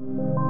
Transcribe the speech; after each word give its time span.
you. 0.00 0.47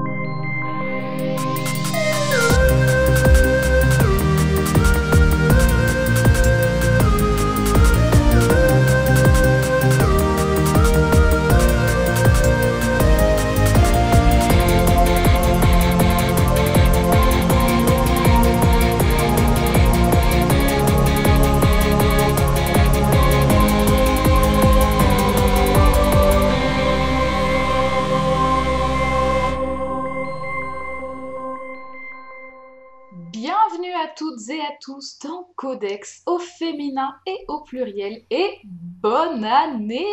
et 37.26 37.36
au 37.48 37.60
pluriel. 37.60 38.22
Et 38.30 38.50
bonne 38.64 39.44
année 39.44 40.04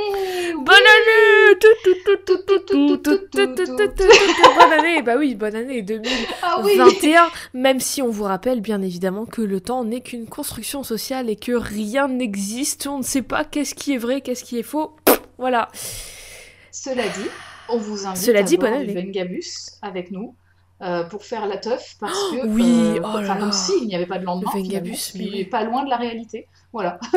Bonne 0.54 0.68
année 0.68 1.56
Bonne 4.56 4.74
année 4.74 5.02
Bah 5.02 5.16
oui, 5.18 5.36
bonne 5.36 5.56
année 5.56 5.82
2021, 5.82 7.30
même 7.54 7.80
si 7.80 8.02
on 8.02 8.10
vous 8.10 8.24
rappelle 8.24 8.62
bien 8.62 8.82
évidemment 8.82 9.26
que 9.26 9.42
le 9.42 9.62
temps 9.62 9.84
n'est 9.84 10.02
qu'une 10.02 10.28
construction 10.28 10.84
sociale 10.84 11.30
et 11.30 11.36
que 11.36 11.54
rien 11.54 12.08
n'existe, 12.08 12.88
on 12.88 13.00
ne 13.00 13.04
sait 13.04 13.22
pas 13.22 13.44
qu'est-ce 13.44 13.76
qui 13.76 13.94
est 13.94 13.98
vrai, 13.98 14.22
qu'est-ce 14.22 14.44
qui 14.44 14.60
est 14.60 14.64
faux. 14.64 14.96
Voilà. 15.38 15.70
Cela 16.72 17.04
dit, 17.04 17.30
on 17.70 17.78
vous 17.78 18.06
invite 18.06 18.36
à 18.36 18.44
dit, 18.44 18.58
Vengabus 18.58 19.80
avec 19.82 20.12
nous 20.12 20.36
euh, 20.82 21.04
pour 21.06 21.24
faire 21.24 21.46
la 21.46 21.58
teuf 21.58 21.96
parce 22.02 22.32
que 22.32 22.46
oui, 22.48 22.64
euh, 22.98 23.00
oh 23.02 23.08
enfin, 23.08 23.38
comme 23.38 23.54
s'il 23.54 23.88
n'y 23.88 23.96
avait 23.96 24.06
pas 24.06 24.18
de 24.20 24.26
lendemain 24.26 24.52
Vengabus, 24.54 25.14
mais 25.16 25.24
oui. 25.24 25.46
pas 25.46 25.64
loin 25.64 25.84
de 25.86 25.90
la 25.90 25.96
réalité. 25.96 26.48
Voilà. 26.74 27.00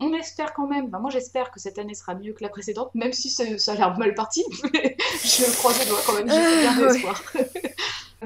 On 0.00 0.12
espère 0.12 0.52
quand 0.52 0.66
même. 0.66 0.86
Enfin, 0.88 0.98
moi 0.98 1.10
j'espère 1.10 1.52
que 1.52 1.60
cette 1.60 1.78
année 1.78 1.94
sera 1.94 2.16
mieux 2.16 2.32
que 2.32 2.42
la 2.42 2.48
précédente 2.48 2.92
même 2.94 3.12
si 3.12 3.30
ça, 3.30 3.44
a 3.44 3.74
l'air 3.76 3.96
mal 3.96 4.14
parti 4.14 4.44
mais 4.72 4.96
je 5.22 5.56
croise 5.56 5.78
les 5.78 5.86
doigts 5.86 6.02
quand 6.04 6.14
même 6.14 6.28
j'ai 6.28 6.60
bien 6.60 6.78
ouais. 6.78 6.96
espoir. 6.96 7.22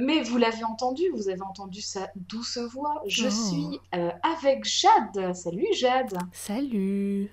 Mais 0.01 0.23
vous 0.23 0.39
l'avez 0.39 0.63
entendu 0.65 1.03
vous 1.15 1.29
avez 1.29 1.43
entendu 1.43 1.81
sa 1.83 2.09
douce 2.15 2.57
voix. 2.57 3.03
Je 3.07 3.27
Oh. 3.27 3.31
suis 3.31 3.81
euh, 3.95 4.11
avec 4.23 4.65
Jade. 4.65 5.35
Salut 5.35 5.67
Jade. 5.75 6.17
Salut. 6.33 7.31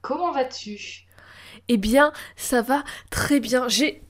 Comment 0.00 0.32
vas-tu? 0.32 1.06
Eh 1.68 1.76
bien, 1.76 2.12
ça 2.36 2.62
va 2.62 2.84
très 3.10 3.40
bien. 3.40 3.68
J'ai 3.68 4.02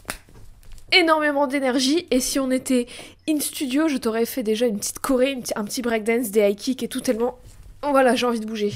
énormément 0.92 1.46
d'énergie 1.46 2.06
et 2.10 2.20
si 2.20 2.38
on 2.38 2.50
était 2.50 2.86
in 3.28 3.40
studio, 3.40 3.88
je 3.88 3.96
t'aurais 3.96 4.26
fait 4.26 4.42
déjà 4.42 4.66
une 4.66 4.78
petite 4.78 5.00
choré, 5.00 5.32
une 5.32 5.42
un 5.56 5.64
petit 5.64 5.82
breakdance, 5.82 6.30
des 6.30 6.40
high 6.48 6.56
kicks 6.56 6.82
et 6.82 6.88
tout 6.88 7.00
tellement... 7.00 7.38
Voilà, 7.82 8.14
j'ai 8.14 8.26
envie 8.26 8.40
de 8.40 8.46
bouger. 8.46 8.72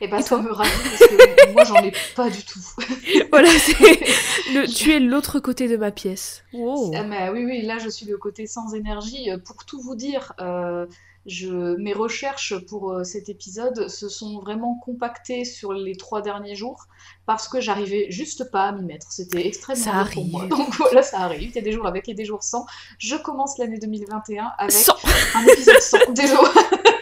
et 0.00 0.08
ben 0.08 0.18
Et 0.18 0.22
ça 0.22 0.28
toi 0.28 0.42
me 0.42 0.52
ravit 0.52 0.70
parce 0.70 1.10
que 1.10 1.52
moi 1.52 1.64
j'en 1.64 1.76
ai 1.82 1.92
pas 2.14 2.30
du 2.30 2.44
tout 2.44 2.60
voilà, 3.32 3.48
le, 4.54 4.66
tu 4.72 4.92
es 4.92 5.00
l'autre 5.00 5.40
côté 5.40 5.68
de 5.68 5.76
ma 5.76 5.90
pièce. 5.90 6.44
Wow. 6.52 6.92
Ah, 6.94 7.02
mais 7.02 7.28
oui, 7.30 7.44
oui, 7.44 7.62
là 7.62 7.78
je 7.78 7.88
suis 7.88 8.06
le 8.06 8.16
côté 8.18 8.46
sans 8.46 8.74
énergie. 8.74 9.30
Euh, 9.30 9.38
Pour 9.38 9.64
tout 9.64 9.80
vous 9.80 9.94
dire, 9.96 10.32
euh, 10.40 10.86
je, 11.26 11.76
mes 11.76 11.92
recherches 11.92 12.54
pour 12.66 12.92
euh, 12.92 13.04
cet 13.04 13.28
épisode 13.28 13.88
se 13.88 14.08
sont 14.08 14.40
vraiment 14.40 14.74
compactées 14.84 15.44
sur 15.44 15.72
les 15.72 15.94
trois 15.96 16.20
derniers 16.22 16.54
jours 16.56 16.86
parce 17.26 17.46
que 17.48 17.60
j'arrivais 17.60 18.06
juste 18.10 18.50
pas 18.50 18.64
à 18.64 18.72
m'y 18.72 18.82
mettre. 18.84 19.10
C'était 19.12 19.46
extrêmement 19.46 19.84
Ça 19.84 20.02
dur 20.04 20.10
pour 20.12 20.24
moi. 20.26 20.40
arrive. 20.42 20.50
Donc 20.56 20.74
voilà, 20.76 21.02
ça 21.02 21.20
arrive. 21.20 21.50
Il 21.50 21.54
y 21.54 21.58
a 21.58 21.62
des 21.62 21.72
jours 21.72 21.86
avec 21.86 22.08
et 22.08 22.14
des 22.14 22.24
jours 22.24 22.42
sans. 22.42 22.66
Je 22.98 23.14
commence 23.16 23.58
l'année 23.58 23.78
2021 23.78 24.52
avec 24.58 24.72
Sans- 24.72 24.96
un 25.36 25.44
épisode 25.46 25.78
sans. 25.80 25.98
Jours. 25.98 26.48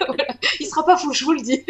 Voilà. 0.06 0.26
Il 0.58 0.66
sera 0.66 0.84
pas 0.84 0.96
fou, 0.96 1.12
je 1.12 1.24
vous 1.24 1.32
le 1.32 1.40
dis. 1.40 1.62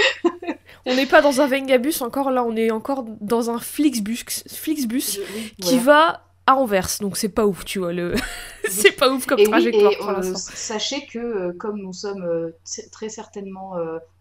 On 0.86 0.94
n'est 0.94 1.04
pas 1.06 1.20
dans 1.20 1.42
un 1.42 1.46
Vengabus 1.46 2.00
encore, 2.00 2.30
là 2.30 2.42
on 2.42 2.56
est 2.56 2.70
encore 2.70 3.04
dans 3.20 3.50
un 3.50 3.58
Flixbus, 3.58 4.24
Flixbus 4.48 5.00
Je- 5.16 5.20
oui, 5.20 5.54
qui 5.60 5.78
voilà. 5.78 5.82
va 6.12 6.29
à 6.50 6.56
Anvers, 6.56 6.88
donc 7.00 7.16
c'est 7.16 7.28
pas 7.28 7.46
ouf, 7.46 7.64
tu 7.64 7.78
vois, 7.78 7.92
le... 7.92 8.14
c'est 8.68 8.92
pas 8.92 9.10
ouf 9.12 9.26
comme 9.26 9.38
Et 9.38 9.44
oui, 9.44 9.50
trajectoire 9.50 9.92
et, 9.92 9.96
pour 9.96 10.08
euh, 10.10 10.22
sachez 10.34 11.06
que 11.06 11.18
euh, 11.18 11.52
comme 11.58 11.78
nous 11.78 11.92
sommes 11.92 12.22
euh, 12.22 12.50
très 12.92 13.08
certainement 13.08 13.74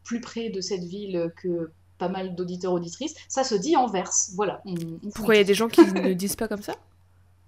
plus 0.04 0.22
près 0.22 0.50
de 0.50 0.62
cette 0.62 0.84
ville 0.84 1.32
que 1.42 1.72
pas 1.98 2.08
mal 2.10 2.34
d'auditeurs 2.36 2.72
auditrices, 2.74 3.14
ça 3.28 3.44
se 3.44 3.56
dit 3.56 3.76
Anvers. 3.76 4.10
Voilà. 4.36 4.62
on- 4.66 4.72
on 4.72 4.76
vous 4.76 5.10
Pourquoi 5.14 5.36
il 5.36 5.40
y 5.40 5.42
a 5.42 5.44
des 5.46 5.54
gens 5.54 5.68
qui 5.68 5.82
ne 5.94 6.14
disent 6.14 6.36
pas 6.38 6.48
comme 6.48 6.62
ça? 6.62 6.74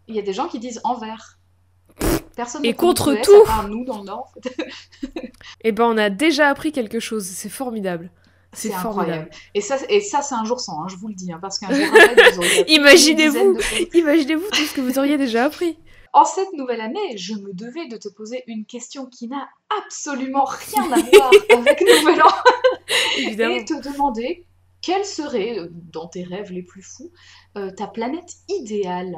Il 0.08 0.16
y 0.16 0.20
a 0.20 0.24
des 0.24 0.34
gens 0.34 0.48
qui 0.48 0.60
disent 0.60 0.82
Anvers. 0.84 1.38
Personne 2.36 2.66
Et 2.66 2.74
contre 2.74 3.14
tout. 3.24 3.68
nous 3.70 3.86
dans 3.86 4.00
le 4.00 4.06
Nord. 4.06 4.32
en 4.36 4.42
fait. 4.42 5.32
Eh 5.64 5.72
ben 5.72 5.86
on 5.86 5.98
a 5.98 6.10
déjà 6.10 6.50
appris 6.50 6.72
quelque 6.72 7.00
chose, 7.00 7.26
c'est 7.26 7.50
formidable. 7.50 8.10
C'est 8.54 8.74
incroyable. 8.74 9.30
Et 9.54 9.62
ça, 9.62 9.78
et 9.88 10.02
ça 10.02 10.22
c'est 10.22 10.36
un 10.36 10.44
jour 10.44 10.60
sans, 10.60 10.84
hein, 10.84 10.88
je 10.90 10.98
vous 10.98 11.08
le 11.08 11.14
dis, 11.14 11.32
hein, 11.32 11.40
parce 11.42 11.58
qu'un 11.58 11.72
jour 11.74 11.86
Imaginez-vous. 12.68 13.58
Imaginez-vous 13.94 14.50
tout 14.52 14.66
ce 14.66 14.74
que 14.74 14.82
vous 14.82 15.00
auriez 15.00 15.18
déjà 15.18 15.46
appris. 15.46 15.78
En 16.14 16.26
cette 16.26 16.52
nouvelle 16.54 16.82
année, 16.82 17.16
je 17.18 17.34
me 17.36 17.54
devais 17.54 17.88
de 17.88 17.96
te 17.96 18.10
poser 18.10 18.44
une 18.48 18.66
question 18.66 19.06
qui 19.06 19.30
n'a 19.30 19.48
absolument 19.86 20.44
rien 20.44 20.84
à 20.92 20.98
voir 20.98 21.32
avec 21.58 21.80
Nouvel 21.82 22.22
An. 22.22 22.28
Évidemment. 23.18 23.56
et 23.56 23.64
te 23.64 23.82
demander 23.90 24.46
quelle 24.82 25.06
serait, 25.06 25.58
euh, 25.58 25.68
dans 25.72 26.08
tes 26.08 26.24
rêves 26.24 26.52
les 26.52 26.64
plus 26.64 26.82
fous, 26.82 27.12
euh, 27.58 27.72
ta 27.72 27.88
planète 27.88 28.34
idéale. 28.50 29.16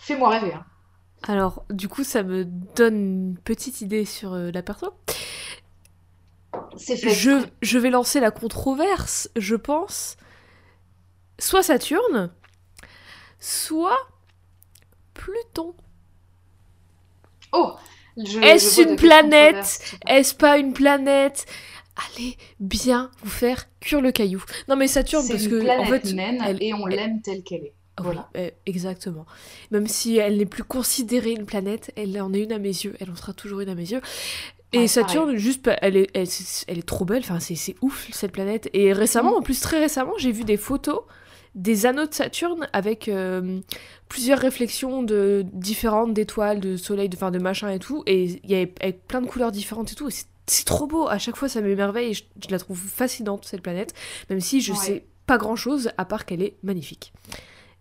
Fais-moi 0.00 0.28
rêver. 0.28 0.52
hein. 0.52 0.66
Alors, 1.24 1.64
du 1.70 1.88
coup, 1.88 2.04
ça 2.04 2.22
me 2.22 2.44
donne 2.44 2.96
une 2.96 3.38
petite 3.38 3.80
idée 3.80 4.04
sur 4.04 4.32
euh, 4.34 4.50
la 4.52 4.62
perso. 4.62 4.94
C'est 6.76 6.96
fait. 6.96 7.10
Je, 7.10 7.78
vais 7.78 7.90
lancer 7.90 8.20
la 8.20 8.30
controverse, 8.30 9.30
je 9.36 9.56
pense. 9.56 10.16
Soit 11.38 11.62
Saturne, 11.62 12.30
soit 13.40 13.98
Pluton. 15.14 15.74
Oh 17.52 17.74
Est-ce 18.42 18.80
une 18.82 18.96
planète? 18.96 19.98
Est-ce 20.06 20.34
pas 20.34 20.58
une 20.58 20.72
planète? 20.72 21.46
Allez 22.14 22.36
bien 22.60 23.10
vous 23.22 23.30
faire 23.30 23.66
cuire 23.80 24.00
le 24.00 24.12
caillou. 24.12 24.42
Non 24.68 24.76
mais 24.76 24.86
Saturne 24.86 25.24
C'est 25.24 25.32
parce 25.34 25.44
une 25.44 25.50
que 25.50 25.80
en 25.80 25.84
fait 25.86 26.04
naine 26.12 26.42
elle- 26.44 26.62
et 26.62 26.74
on 26.74 26.86
l'aime 26.86 27.22
telle 27.22 27.42
qu'elle 27.42 27.64
est. 27.64 27.75
Oui, 27.98 28.04
Voilà. 28.04 28.28
euh, 28.36 28.50
exactement. 28.66 29.24
Même 29.70 29.86
si 29.86 30.16
elle 30.18 30.36
n'est 30.36 30.46
plus 30.46 30.64
considérée 30.64 31.30
une 31.32 31.46
planète, 31.46 31.92
elle 31.96 32.20
en 32.20 32.32
est 32.34 32.40
une 32.40 32.52
à 32.52 32.58
mes 32.58 32.68
yeux. 32.68 32.94
Elle 33.00 33.10
en 33.10 33.16
sera 33.16 33.32
toujours 33.32 33.60
une 33.60 33.68
à 33.70 33.74
mes 33.74 33.90
yeux. 33.90 34.00
Et 34.72 34.88
Saturne, 34.88 35.36
juste, 35.36 35.70
elle 35.80 35.96
est, 35.96 36.10
elle, 36.14 36.78
est 36.78 36.86
trop 36.86 37.04
belle. 37.06 37.22
Enfin, 37.24 37.40
c'est 37.40 37.74
ouf 37.80 38.08
cette 38.12 38.32
planète. 38.32 38.68
Et 38.74 38.92
récemment, 38.92 39.32
Mm. 39.32 39.38
en 39.38 39.42
plus 39.42 39.60
très 39.60 39.78
récemment, 39.78 40.12
j'ai 40.18 40.32
vu 40.32 40.44
des 40.44 40.56
photos 40.58 41.00
des 41.54 41.86
anneaux 41.86 42.06
de 42.06 42.12
Saturne 42.12 42.68
avec 42.74 43.08
euh, 43.08 43.60
plusieurs 44.10 44.38
réflexions 44.38 45.02
de 45.02 45.42
différentes 45.54 46.12
d'étoiles, 46.12 46.60
de 46.60 46.76
soleil, 46.76 47.08
de, 47.08 47.16
enfin, 47.16 47.30
de 47.30 47.38
machin 47.38 47.70
et 47.70 47.78
tout. 47.78 48.02
Et 48.04 48.24
il 48.24 48.50
y 48.50 48.54
avait 48.54 48.74
avec 48.82 49.06
plein 49.06 49.22
de 49.22 49.26
couleurs 49.26 49.52
différentes 49.52 49.90
et 49.92 49.94
tout. 49.94 50.08
Et 50.08 50.10
c'est- 50.10 50.26
c'est 50.46 50.66
trop 50.66 50.86
beau. 50.86 51.08
À 51.08 51.16
chaque 51.18 51.36
fois, 51.36 51.48
ça 51.48 51.62
m'émerveille. 51.62 52.10
et 52.10 52.14
Je, 52.14 52.24
je 52.46 52.50
la 52.50 52.58
trouve 52.58 52.78
fascinante 52.78 53.46
cette 53.46 53.62
planète, 53.62 53.94
même 54.28 54.40
si 54.40 54.60
je 54.60 54.72
Ouais. 54.72 54.78
sais 54.78 55.04
pas 55.26 55.38
grand 55.38 55.56
chose 55.56 55.90
à 55.96 56.04
part 56.04 56.26
qu'elle 56.26 56.42
est 56.42 56.56
magnifique. 56.62 57.12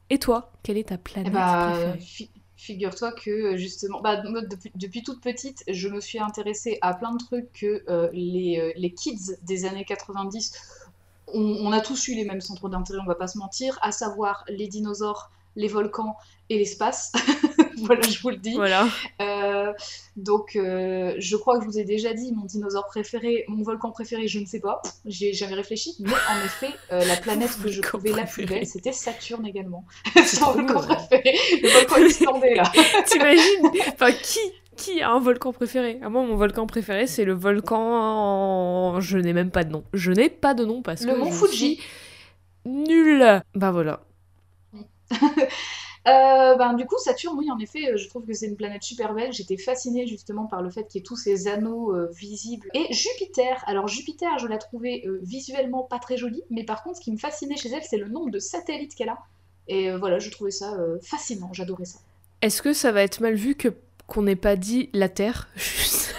Et 0.10 0.18
toi, 0.18 0.52
quelle 0.64 0.78
est 0.78 0.90
ta 0.90 0.98
Eh 1.26 1.30
planète 1.30 1.30
bah, 1.30 1.58
préférée? 1.60 2.00
fi- 2.00 2.32
Figure-toi 2.58 3.12
que 3.12 3.58
justement, 3.58 4.00
bah, 4.02 4.16
depuis, 4.18 4.72
depuis 4.76 5.04
toute 5.04 5.22
petite, 5.22 5.64
je 5.68 5.90
me 5.90 6.00
suis 6.00 6.20
intéressée 6.20 6.78
à 6.82 6.94
plein 6.94 7.12
de 7.14 7.18
trucs 7.24 7.52
que 7.52 7.84
euh, 7.90 8.10
les, 8.14 8.58
euh, 8.60 8.72
les 8.78 8.94
kids 8.94 9.36
des 9.44 9.66
années 9.66 9.84
90, 9.84 10.54
on, 11.28 11.42
on 11.42 11.72
a 11.74 11.82
tous 11.82 12.08
eu 12.08 12.16
les 12.16 12.24
mêmes 12.26 12.40
centres 12.42 12.70
d'intérêt, 12.70 13.00
on 13.04 13.06
va 13.06 13.16
pas 13.16 13.28
se 13.28 13.38
mentir, 13.38 13.78
à 13.82 13.92
savoir 13.92 14.46
les 14.48 14.68
dinosaures, 14.68 15.32
les 15.58 15.68
volcans 15.68 16.16
et 16.50 16.58
l'espace. 16.58 17.12
voilà, 17.84 18.02
je 18.08 18.20
vous 18.22 18.30
le 18.30 18.38
dis. 18.38 18.54
Voilà. 18.54 18.88
Euh, 19.22 19.74
donc, 20.16 20.56
euh, 20.56 21.14
je 21.18 21.36
crois 21.36 21.58
que 21.58 21.66
je 21.66 21.70
vous 21.70 21.80
ai 21.80 21.84
déjà 21.84 22.14
dit 22.14 22.32
mon 22.34 22.46
dinosaure 22.46 22.86
préféré, 22.88 23.46
mon 23.48 23.64
volcan 23.64 23.92
préféré, 23.92 24.28
je 24.28 24.40
ne 24.40 24.46
sais 24.46 24.60
pas, 24.60 24.82
j'y 25.06 25.28
ai 25.28 25.34
jamais 25.34 25.56
réfléchi, 25.56 25.96
mais 26.00 26.12
en 26.12 26.46
effet, 26.46 26.70
euh, 26.92 27.04
la 27.06 27.16
planète 27.22 27.52
que 27.62 27.70
je 27.70 27.82
trouvais 27.82 28.12
la 28.12 28.24
plus 28.24 28.46
belle, 28.46 28.66
c'était 28.68 28.92
Saturne 28.92 29.46
également. 29.46 29.86
C'est 30.26 30.42
mon 30.42 30.52
volcan 30.54 30.82
préféré, 30.82 31.36
le 31.62 31.70
volcan 31.70 31.98
islandais 32.06 32.56
là. 32.56 32.72
T'imagines 33.06 33.72
Enfin, 33.94 34.12
qui 34.12 34.40
qui 34.78 35.02
a 35.02 35.10
un 35.10 35.20
volcan 35.20 35.54
préféré? 35.54 36.00
À 36.04 36.10
moi, 36.10 36.22
mon 36.24 36.36
volcan 36.36 36.68
préféré, 36.68 37.08
c'est 37.08 37.24
le 37.24 37.32
volcan. 37.34 37.80
en- 37.80 39.00
Je 39.00 39.18
n'ai 39.18 39.32
même 39.32 39.50
pas 39.50 39.64
de 39.64 39.72
nom. 39.72 39.86
Je 39.94 40.12
n'ai 40.12 40.30
pas 40.30 40.54
de 40.54 40.66
nom 40.66 40.82
parce 40.82 41.04
Le 41.06 41.14
que 41.14 41.18
mont 41.18 41.32
je 41.32 41.46
Fuji. 41.48 41.80
Nul. 42.66 43.42
Bah 43.54 43.72
voilà. 43.72 44.02
Euh, 46.08 46.56
ben, 46.56 46.74
du 46.74 46.86
coup, 46.86 46.98
Saturne, 47.00 47.36
oui, 47.38 47.50
en 47.50 47.58
effet, 47.60 47.92
euh, 47.92 47.98
je 47.98 48.08
trouve 48.08 48.26
que 48.26 48.34
c'est 48.34 48.46
une 48.46 48.56
planète 48.56 48.84
super 48.84 49.14
belle. 49.14 49.34
J'étais 49.34 49.58
fascinée 49.58 50.06
justement 50.06 50.46
par 50.46 50.62
le 50.62 50.70
fait 50.70 50.84
qu'il 50.88 51.00
y 51.00 51.04
ait 51.04 51.06
tous 51.06 51.16
ces 51.16 51.48
anneaux 51.48 51.96
euh, 51.96 52.12
visibles. 52.16 52.70
Et 52.74 52.94
Jupiter, 52.94 53.64
alors 53.66 53.88
Jupiter, 53.88 54.38
je 54.38 54.48
la 54.48 54.58
trouvais 54.58 55.02
euh, 55.06 55.20
visuellement 55.24 55.84
pas 55.84 55.98
très 55.98 56.18
jolie, 56.18 56.44
mais 56.52 56.64
par 56.64 56.84
contre, 56.84 56.98
ce 56.98 57.02
qui 57.02 57.12
me 57.12 57.18
fascinait 57.18 57.58
chez 57.58 57.70
elle, 57.70 57.84
c'est 57.84 57.98
le 57.98 58.08
nombre 58.08 58.30
de 58.30 58.40
satellites 58.40 58.94
qu'elle 58.94 59.10
a. 59.10 59.18
Et 59.68 59.90
voilà, 59.98 60.20
je 60.20 60.30
trouvais 60.30 60.52
ça 60.52 60.78
fascinant, 61.02 61.50
j'adorais 61.52 61.86
ça. 61.86 61.98
Est-ce 62.44 62.62
que 62.62 62.72
ça 62.72 62.92
va 62.92 63.02
être 63.02 63.20
mal 63.20 63.34
vu 63.34 63.56
que 63.56 63.70
qu'on 64.06 64.22
n'ait 64.22 64.36
pas 64.36 64.56
dit 64.56 64.92
la 64.94 65.10
Terre 65.10 65.50
Juste? 65.56 66.14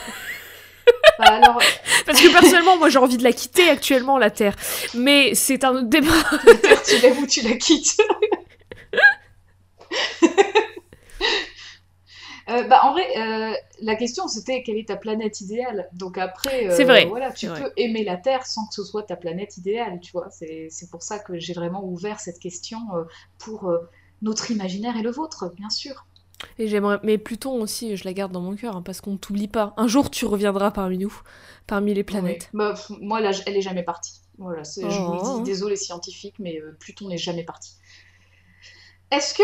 Bah, 1.18 1.26
alors, 1.26 1.62
Parce 2.04 2.20
que 2.20 2.32
personnellement, 2.32 2.76
moi 2.76 2.88
j'ai 2.88 2.98
envie 2.98 3.16
de 3.16 3.22
la 3.22 3.32
quitter 3.32 3.68
actuellement, 3.68 4.18
la 4.18 4.30
Terre. 4.30 4.56
Mais 4.94 5.34
c'est 5.34 5.64
un 5.64 5.76
autre 5.76 5.88
débat. 5.88 6.12
tu 6.86 6.98
l'aimes 6.98 7.18
ou 7.18 7.26
tu 7.26 7.42
la 7.42 7.56
quittes? 7.56 7.96
Euh, 12.48 12.62
bah, 12.62 12.78
en 12.84 12.92
vrai, 12.92 13.04
euh, 13.18 13.52
la 13.82 13.96
question 13.96 14.28
c'était 14.28 14.62
quelle 14.62 14.76
est 14.76 14.86
ta 14.86 14.96
planète 14.96 15.40
idéale? 15.40 15.88
Donc 15.92 16.16
après, 16.16 16.68
euh, 16.68 16.84
vrai, 16.84 17.06
voilà, 17.06 17.32
tu 17.32 17.48
peux 17.48 17.54
vrai. 17.54 17.72
aimer 17.76 18.04
la 18.04 18.16
Terre 18.16 18.46
sans 18.46 18.68
que 18.68 18.74
ce 18.74 18.84
soit 18.84 19.02
ta 19.02 19.16
planète 19.16 19.56
idéale, 19.56 19.98
tu 20.00 20.12
vois. 20.12 20.28
C'est 20.30 20.70
pour 20.92 21.02
ça 21.02 21.18
que 21.18 21.40
j'ai 21.40 21.54
vraiment 21.54 21.84
ouvert 21.84 22.20
cette 22.20 22.38
question 22.38 22.78
euh, 22.94 23.02
pour 23.38 23.68
notre 24.22 24.52
imaginaire 24.52 24.96
et 24.96 25.02
le 25.02 25.10
vôtre, 25.10 25.52
bien 25.56 25.70
sûr. 25.70 26.06
Et 26.60 26.68
j'aimerais, 26.68 27.00
mais 27.02 27.18
Pluton 27.18 27.60
aussi, 27.60 27.96
je 27.96 28.04
la 28.04 28.12
garde 28.12 28.30
dans 28.30 28.42
mon 28.42 28.54
cœur, 28.54 28.76
hein, 28.76 28.82
parce 28.82 29.00
qu'on 29.00 29.16
t'oublie 29.16 29.48
pas. 29.48 29.74
Un 29.76 29.88
jour, 29.88 30.08
tu 30.08 30.24
reviendras 30.24 30.70
parmi 30.70 30.98
nous, 30.98 31.20
parmi 31.66 31.94
les 31.94 32.04
planètes. 32.04 32.50
Ouais. 32.54 32.74
Bah, 32.74 32.74
moi, 33.00 33.20
là, 33.20 33.32
elle 33.46 33.56
est 33.56 33.60
jamais 33.62 33.82
partie. 33.82 34.20
Voilà, 34.38 34.62
je 34.62 34.82
vous 34.82 35.12
le 35.14 35.18
Oh. 35.20 35.36
dis, 35.38 35.42
désolé 35.50 35.70
les 35.72 35.80
scientifiques, 35.80 36.36
mais 36.38 36.60
Pluton 36.78 37.08
n'est 37.08 37.18
jamais 37.18 37.42
parti. 37.42 37.72
Est-ce 39.10 39.34
que, 39.34 39.42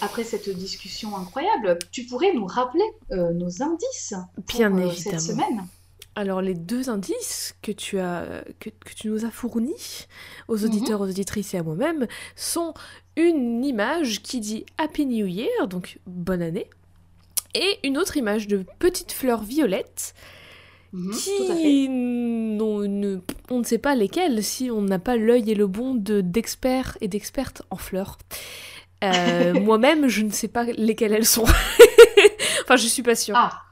après 0.00 0.24
cette 0.24 0.48
discussion 0.50 1.16
incroyable, 1.16 1.78
tu 1.92 2.04
pourrais 2.04 2.32
nous 2.32 2.46
rappeler 2.46 2.84
euh, 3.12 3.32
nos 3.32 3.62
indices 3.62 4.14
pour 4.34 4.58
Bien 4.58 4.72
euh, 4.76 4.86
évidemment. 4.90 4.92
cette 5.18 5.20
semaine 5.20 5.66
Alors 6.16 6.40
les 6.42 6.54
deux 6.54 6.88
indices 6.90 7.54
que 7.62 7.72
tu 7.72 7.98
as, 7.98 8.44
que, 8.60 8.70
que 8.70 8.94
tu 8.94 9.08
nous 9.08 9.24
as 9.24 9.30
fournis 9.30 10.06
aux 10.48 10.58
Mhm. 10.58 10.64
auditeurs, 10.64 11.00
aux 11.02 11.08
auditrices 11.08 11.54
et 11.54 11.58
à 11.58 11.62
moi-même 11.62 12.06
sont 12.36 12.72
une 13.16 13.64
image 13.64 14.22
qui 14.22 14.40
dit 14.40 14.64
Happy 14.78 15.04
New 15.06 15.26
Year, 15.26 15.68
donc 15.68 15.98
bonne 16.06 16.40
année, 16.42 16.68
et 17.54 17.78
une 17.84 17.98
autre 17.98 18.16
image 18.16 18.46
de 18.48 18.64
petites 18.78 19.12
fleurs 19.12 19.42
violettes 19.42 20.14
Mhm, 20.92 21.12
qui 21.12 21.88
n'ont 21.88 22.80
ne- 22.80 23.20
on 23.50 23.58
ne 23.60 23.64
sait 23.64 23.78
pas 23.78 23.94
lesquelles 23.94 24.42
si 24.42 24.70
on 24.72 24.82
n'a 24.82 24.98
pas 24.98 25.16
l'œil 25.16 25.48
et 25.50 25.54
le 25.54 25.66
bon 25.68 25.94
de 25.94 26.20
d'experts 26.20 26.96
et 27.00 27.06
d'expertes 27.08 27.62
en 27.70 27.76
fleurs. 27.76 28.18
Euh, 29.04 29.54
Moi-même, 29.60 30.08
je 30.08 30.22
ne 30.22 30.30
sais 30.30 30.48
pas 30.48 30.64
lesquelles 30.64 31.12
elles 31.14 31.26
sont. 31.26 31.44
enfin, 32.64 32.76
je 32.76 32.86
suis 32.86 33.02
pas 33.02 33.14
sûre. 33.14 33.34
Ah 33.36 33.62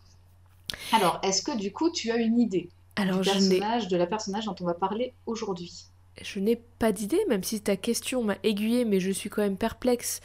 Alors, 0.92 1.20
est-ce 1.22 1.42
que 1.42 1.56
du 1.56 1.72
coup, 1.72 1.90
tu 1.90 2.10
as 2.10 2.16
une 2.16 2.38
idée 2.40 2.68
Alors, 2.96 3.20
du 3.20 3.30
personnage, 3.30 3.88
de 3.88 3.96
la 3.96 4.06
personnage 4.06 4.44
dont 4.46 4.56
on 4.60 4.64
va 4.64 4.74
parler 4.74 5.14
aujourd'hui? 5.26 5.72
Je 6.20 6.40
n'ai 6.40 6.56
pas 6.56 6.90
d'idée, 6.92 7.20
même 7.28 7.44
si 7.44 7.60
ta 7.60 7.76
question 7.76 8.24
m'a 8.24 8.36
aiguillée, 8.42 8.84
mais 8.84 8.98
je 9.00 9.10
suis 9.12 9.30
quand 9.30 9.42
même 9.42 9.56
perplexe. 9.56 10.20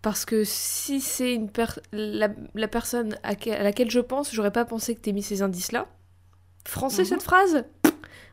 Parce 0.00 0.24
que 0.24 0.44
si 0.44 1.00
c'est 1.00 1.34
une 1.34 1.50
per- 1.50 1.80
la, 1.92 2.28
la 2.54 2.68
personne 2.68 3.18
à, 3.24 3.34
que- 3.34 3.50
à 3.50 3.62
laquelle 3.64 3.90
je 3.90 3.98
pense, 4.00 4.32
j'aurais 4.32 4.52
pas 4.52 4.64
pensé 4.64 4.94
que 4.94 5.00
t'aies 5.00 5.12
mis 5.12 5.22
ces 5.24 5.42
indices-là. 5.42 5.88
Français 6.66 7.02
Mhm. 7.02 7.08
cette 7.08 7.22
phrase? 7.22 7.64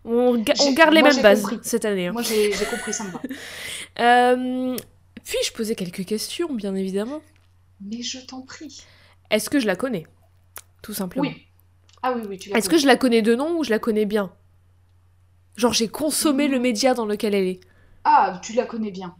On, 0.05 0.35
ga- 0.37 0.53
on 0.59 0.65
J'ai- 0.67 0.73
garde 0.75 0.93
les 0.93 1.01
moi, 1.01 1.11
mêmes 1.11 1.23
bases 1.23 1.41
compris. 1.41 1.59
cette 1.63 1.83
année. 1.85 2.07
hein. 2.07 2.11
Moi, 2.11 2.21
j'ai 2.21 2.53
j'ai 2.53 2.65
compris, 2.65 2.93
ça 2.93 3.03
me 3.05 3.09
va. 3.11 3.19
Euh, 3.99 4.75
Puis-je 5.25 5.51
poser 5.51 5.75
quelques 5.75 6.05
questions, 6.05 6.53
bien 6.53 6.73
évidemment 6.75 7.21
Mais 7.81 8.01
je 8.01 8.19
t'en 8.19 8.41
prie. 8.43 8.81
Est-ce 9.29 9.49
que 9.49 9.59
je 9.59 9.67
la 9.67 9.75
connais? 9.75 10.05
Tout 10.81 10.93
simplement. 10.93 11.27
Oui. 11.27 11.47
Ah 12.03 12.13
oui, 12.15 12.21
oui, 12.29 12.37
tu 12.37 12.51
Est-ce 12.55 12.69
que 12.69 12.77
je 12.77 12.85
la 12.87 12.95
connais 12.95 13.21
de 13.23 13.35
nom 13.35 13.57
ou 13.57 13.63
je 13.63 13.71
la 13.71 13.79
connais 13.79 14.05
bien? 14.05 14.31
Genre 15.57 15.73
j'ai 15.73 15.87
consommé 15.89 16.45
Mhm. 16.45 16.51
le 16.53 16.59
média 16.59 16.93
dans 16.93 17.05
lequel 17.05 17.33
elle 17.33 17.47
est. 17.47 17.59
Ah, 18.03 18.39
tu 18.43 18.53
la 18.53 18.65
connais 18.65 18.91
bien. 18.91 19.17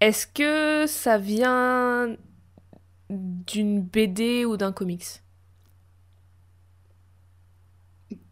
Est-ce 0.00 0.26
que 0.26 0.86
ça 0.86 1.16
vient 1.18 2.16
d'une 3.10 3.80
BD 3.82 4.44
ou 4.44 4.56
d'un 4.56 4.72
comics? 4.72 5.22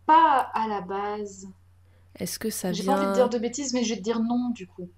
Pas 0.06 0.50
à 0.54 0.66
la 0.68 0.80
base. 0.80 1.48
Est-ce 2.14 2.38
que 2.38 2.50
ça 2.50 2.72
J'ai 2.72 2.82
vient... 2.82 2.92
pas 2.94 2.98
envie 2.98 3.06
de 3.08 3.12
dire 3.12 3.28
de 3.28 3.38
bêtises, 3.38 3.72
mais 3.72 3.84
je 3.84 3.90
vais 3.94 3.98
te 3.98 4.04
dire 4.04 4.20
non, 4.20 4.50
du 4.50 4.66
coup. 4.66 4.88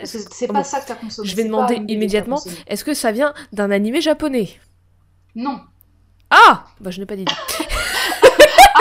Parce 0.00 0.12
que 0.12 0.18
c'est 0.34 0.46
Ah 0.50 0.52
pas 0.52 0.58
bon. 0.60 0.64
ça 0.64 0.80
que 0.80 0.86
t'as 0.88 0.94
consommé. 0.94 1.28
Je 1.28 1.36
vais 1.36 1.44
demander 1.44 1.80
immédiatement. 1.88 2.40
Est-ce 2.66 2.84
que 2.84 2.94
ça 2.94 3.12
vient 3.12 3.32
d'un 3.52 3.70
animé 3.70 4.00
japonais? 4.00 4.48
Non. 5.34 5.60
Ah 6.30 6.64
Bah 6.80 6.90
je 6.90 7.00
n'ai 7.00 7.06
pas 7.06 7.16
dit. 7.16 7.24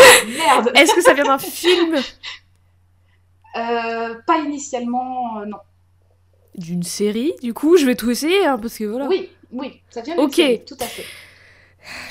Merde 0.28 0.72
Est-ce 0.76 0.94
que 0.94 1.02
ça 1.02 1.14
vient 1.14 1.24
d'un 1.26 1.38
film? 1.40 1.96
Euh, 3.56 4.16
Pas 4.26 4.40
initialement, 4.40 5.40
euh, 5.42 5.46
non. 5.46 5.58
D'une 6.56 6.84
série 6.84 7.34
Du 7.42 7.54
coup, 7.54 7.78
je 7.78 7.86
vais 7.86 7.96
tout 7.96 8.10
essayer, 8.12 8.46
hein, 8.46 8.58
parce 8.60 8.78
que 8.78 8.84
voilà. 8.86 9.08
Oui, 9.08 9.30
oui, 9.52 9.82
ça 9.90 10.02
vient 10.02 10.16
d'une 10.16 10.26
Ok. 10.26 10.36
série, 10.36 10.66
tout 10.66 10.78
à 10.80 10.86
fait. 10.86 11.06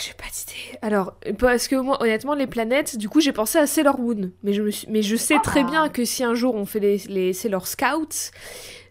J'ai 0.00 0.12
pas 0.12 0.24
d'idée. 0.32 0.78
Alors, 0.82 1.14
parce 1.38 1.66
que 1.68 1.76
moi, 1.76 2.00
honnêtement, 2.02 2.34
les 2.34 2.46
planètes, 2.46 2.96
du 2.98 3.08
coup, 3.08 3.20
j'ai 3.20 3.32
pensé 3.32 3.58
à 3.58 3.66
Sailor 3.66 3.98
Moon. 3.98 4.30
Mais 4.42 4.52
je, 4.52 4.62
me 4.62 4.70
suis... 4.70 4.86
mais 4.90 5.02
je 5.02 5.16
sais 5.16 5.38
très 5.42 5.60
Ah. 5.60 5.70
bien 5.70 5.88
que 5.88 6.04
si 6.04 6.22
un 6.24 6.34
jour 6.34 6.54
on 6.54 6.66
fait 6.66 6.80
les, 6.80 6.98
les 7.08 7.32
Sailor 7.32 7.66
Scouts, 7.66 8.30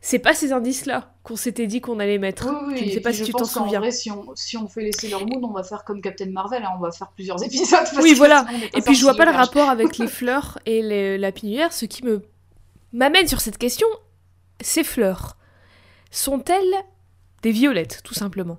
c'est 0.02 0.18
pas 0.20 0.34
ces 0.34 0.52
indices-là 0.54 1.14
qu'on 1.22 1.36
s'était 1.36 1.68
dit 1.68 1.82
qu'on 1.82 2.00
allait 2.00 2.18
mettre. 2.18 2.48
Oui, 2.50 2.74
oui, 2.74 2.78
je 2.80 2.86
ne 2.86 2.90
sais 2.90 3.00
pas 3.02 3.14
si 3.14 3.24
tu 3.24 3.32
t'en 3.32 3.46
souviens. 3.46 3.80
vrai, 3.80 3.92
si 3.92 4.10
on, 4.10 4.26
si 4.36 4.58
on 4.58 4.68
fait 4.68 4.82
les 4.82 4.92
Sailor 4.92 5.28
Moon, 5.28 5.40
on 5.44 5.52
va 5.54 5.62
faire 5.64 5.84
comme 5.84 6.02
Captain 6.02 6.32
Marvel, 6.32 6.64
hein, 6.64 6.72
on 6.76 6.82
va 6.82 6.92
faire 6.92 7.12
plusieurs 7.12 7.44
épisodes. 7.46 7.68
parce 7.80 7.98
Oui, 8.02 8.14
que 8.14 8.18
voilà. 8.18 8.46
Et 8.76 8.82
puis 8.82 8.96
je 8.96 9.04
vois 9.04 9.14
pas 9.16 9.26
le 9.26 9.32
rapport 9.32 9.70
avec 9.70 10.00
les 10.00 10.08
fleurs 10.08 10.58
et 10.66 10.82
les- 10.82 11.18
la 11.20 11.32
pinuaire. 11.32 11.72
Ce 11.74 11.86
qui 11.86 12.04
me 12.04 12.24
m'amène 12.92 13.28
sur 13.28 13.40
cette 13.40 13.60
question, 13.60 13.88
ces 14.62 14.84
fleurs 14.84 15.38
sont-elles 16.10 16.74
des 17.44 17.52
violettes, 17.52 18.02
tout 18.04 18.14
simplement? 18.16 18.58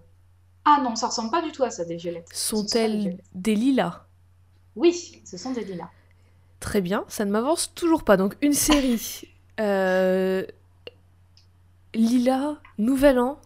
Ah 0.64 0.80
non, 0.82 0.94
ça 0.96 1.08
ressemble 1.08 1.30
pas 1.30 1.42
du 1.42 1.50
tout 1.52 1.64
à 1.64 1.70
ça, 1.70 1.84
des 1.84 1.96
violettes. 1.96 2.28
Des 2.28 2.34
Sont-elles 2.36 2.98
violettes. 3.00 3.24
des 3.34 3.54
lilas? 3.56 4.04
Oui, 4.76 5.20
ce 5.24 5.36
sont 5.36 5.52
des 5.52 5.64
lilas. 5.64 5.90
Très 6.60 6.80
bien, 6.80 7.04
ça 7.08 7.24
ne 7.24 7.30
m'avance 7.30 7.74
toujours 7.74 8.04
pas. 8.04 8.16
Donc 8.16 8.36
une 8.40 8.52
série 8.54 9.22
euh, 9.60 10.46
Lila, 11.94 12.60
Nouvel 12.78 13.18
An 13.18 13.40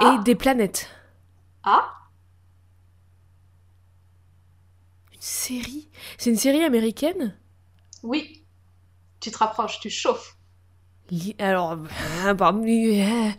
et 0.00 0.04
Ah. 0.04 0.20
des 0.24 0.34
planètes. 0.34 0.88
Ah 1.64 1.92
Une 5.12 5.20
série? 5.20 5.88
C'est 6.18 6.30
une 6.30 6.36
série 6.36 6.62
américaine? 6.62 7.36
Oui. 8.02 8.44
Tu 9.20 9.30
te 9.32 9.38
rapproches, 9.38 9.80
tu 9.80 9.90
chauffes. 9.90 10.37
Alors, 11.38 11.78
euh, 12.26 12.34
pardon, 12.34 12.62
euh, 12.66 13.30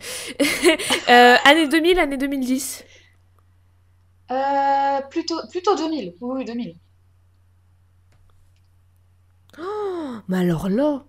euh, 1.08 1.36
année 1.44 1.68
2000, 1.68 1.98
année 1.98 2.16
2010. 2.16 2.84
Euh, 4.30 5.00
plutôt, 5.10 5.36
plutôt 5.50 5.76
2000. 5.76 6.16
Oui, 6.20 6.38
oui, 6.38 6.44
2000. 6.46 6.78
Oh, 9.58 10.18
mais 10.28 10.38
alors 10.38 10.68
là, 10.68 11.04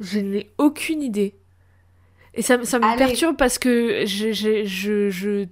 je 0.00 0.18
n'ai 0.20 0.50
aucune 0.58 1.02
idée. 1.02 1.34
Et 2.34 2.42
ça, 2.42 2.58
me- 2.58 2.64
ça 2.64 2.78
me 2.78 2.90
Allez. 2.90 2.96
perturbe 2.96 3.36
parce 3.36 3.58
que 3.58 4.04
je, 4.06 4.32
je, 4.32 4.64
je, 4.64 5.10
je- 5.10 5.46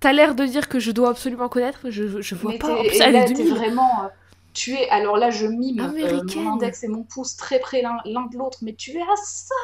t'as 0.00 0.12
l'air 0.12 0.34
de 0.34 0.46
dire 0.46 0.68
que 0.68 0.80
je 0.80 0.90
dois 0.92 1.10
absolument 1.10 1.48
connaître, 1.50 1.80
mais 1.84 1.92
je, 1.92 2.22
je 2.22 2.34
vois 2.34 2.52
Mais 2.52 2.58
pas. 2.58 2.84
plus, 2.86 3.00
et 3.04 3.10
là, 3.10 3.24
est 3.26 3.32
t'es 3.32 3.44
2000. 3.44 3.44
vraiment... 3.44 4.10
Tu 4.54 4.72
es... 4.74 4.88
Alors 4.90 5.16
là, 5.16 5.30
je 5.30 5.46
mime 5.46 5.80
euh, 5.80 6.22
mon 6.36 6.52
index 6.54 6.84
et 6.84 6.88
mon 6.88 7.02
pouce 7.04 7.36
très 7.36 7.58
près 7.58 7.82
l'un 7.82 8.26
de 8.26 8.36
l'autre, 8.36 8.58
mais 8.62 8.74
tu 8.74 8.90
es 8.92 9.00
à 9.00 9.16
ça 9.24 9.54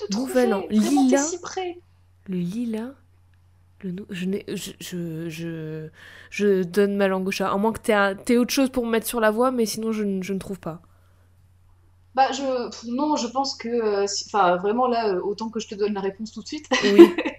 de 0.00 0.06
trouver. 0.10 0.46
Nouvel 0.46 0.54
An. 0.54 0.64
Lila. 0.70 1.18
si 1.18 1.40
près. 1.40 1.78
Le 2.28 2.36
lilas. 2.36 2.90
Le 3.80 3.92
nou- 3.92 4.06
je, 4.10 4.24
je, 4.48 4.72
je, 4.80 5.28
je, 5.28 5.88
je 6.30 6.62
donne 6.62 6.96
ma 6.96 7.06
langue 7.08 7.28
au 7.28 7.30
chat. 7.30 7.50
À 7.50 7.56
moins 7.56 7.72
que 7.72 7.80
t'aies, 7.80 7.92
un- 7.92 8.14
t'aies 8.14 8.36
autre 8.38 8.52
chose 8.52 8.70
pour 8.70 8.86
me 8.86 8.90
mettre 8.90 9.06
sur 9.06 9.20
la 9.20 9.30
voie, 9.30 9.50
mais 9.50 9.66
sinon 9.66 9.92
je, 9.92 10.04
ne- 10.04 10.22
je 10.22 10.32
ne 10.32 10.38
trouve 10.38 10.58
pas. 10.60 10.80
Bah, 12.14 12.30
je... 12.32 12.90
Non, 12.94 13.16
je 13.16 13.26
pense 13.26 13.56
que... 13.56 13.68
euh, 13.68 14.06
si- 14.06 14.24
Enfin, 14.28 14.56
vraiment, 14.56 14.86
là, 14.86 15.08
euh, 15.08 15.20
autant 15.22 15.48
que 15.50 15.58
je 15.60 15.68
te 15.68 15.74
donne 15.74 15.94
la 15.94 16.00
réponse 16.00 16.32
tout 16.32 16.42
de 16.42 16.46
suite. 16.46 16.66
Oui. 16.84 17.14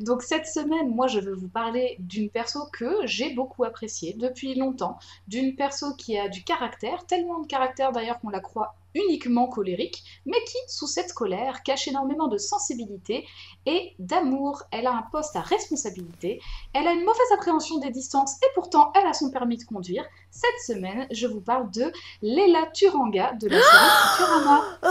Donc 0.00 0.22
cette 0.22 0.46
semaine, 0.46 0.94
moi 0.94 1.08
je 1.08 1.18
veux 1.18 1.34
vous 1.34 1.48
parler 1.48 1.96
d'une 1.98 2.30
perso 2.30 2.66
que 2.72 3.06
j'ai 3.06 3.34
beaucoup 3.34 3.64
appréciée 3.64 4.14
depuis 4.14 4.54
longtemps, 4.54 4.98
d'une 5.26 5.56
perso 5.56 5.94
qui 5.94 6.16
a 6.16 6.28
du 6.28 6.44
caractère, 6.44 7.04
tellement 7.06 7.40
de 7.40 7.46
caractère 7.46 7.92
d'ailleurs 7.92 8.20
qu'on 8.20 8.30
la 8.30 8.40
croit 8.40 8.76
uniquement 8.94 9.48
colérique, 9.48 10.02
mais 10.26 10.38
qui, 10.46 10.56
sous 10.68 10.86
cette 10.86 11.12
colère, 11.12 11.62
cache 11.62 11.88
énormément 11.88 12.28
de 12.28 12.38
sensibilité 12.38 13.26
et 13.66 13.94
d'amour. 13.98 14.62
Elle 14.70 14.86
a 14.86 14.92
un 14.92 15.02
poste 15.10 15.36
à 15.36 15.40
responsabilité, 15.40 16.40
elle 16.72 16.86
a 16.86 16.92
une 16.92 17.04
mauvaise 17.04 17.32
appréhension 17.34 17.78
des 17.78 17.90
distances 17.90 18.36
et 18.42 18.48
pourtant 18.54 18.92
elle 18.94 19.06
a 19.06 19.12
son 19.12 19.30
permis 19.30 19.58
de 19.58 19.64
conduire. 19.64 20.04
Cette 20.30 20.76
semaine, 20.76 21.06
je 21.10 21.26
vous 21.26 21.40
parle 21.40 21.70
de 21.72 21.90
Leila 22.22 22.66
Turanga 22.72 23.32
de 23.40 23.48
la 23.48 23.56
série 23.56 23.66
Futurama. 24.16 24.64
Ah, 24.82 24.88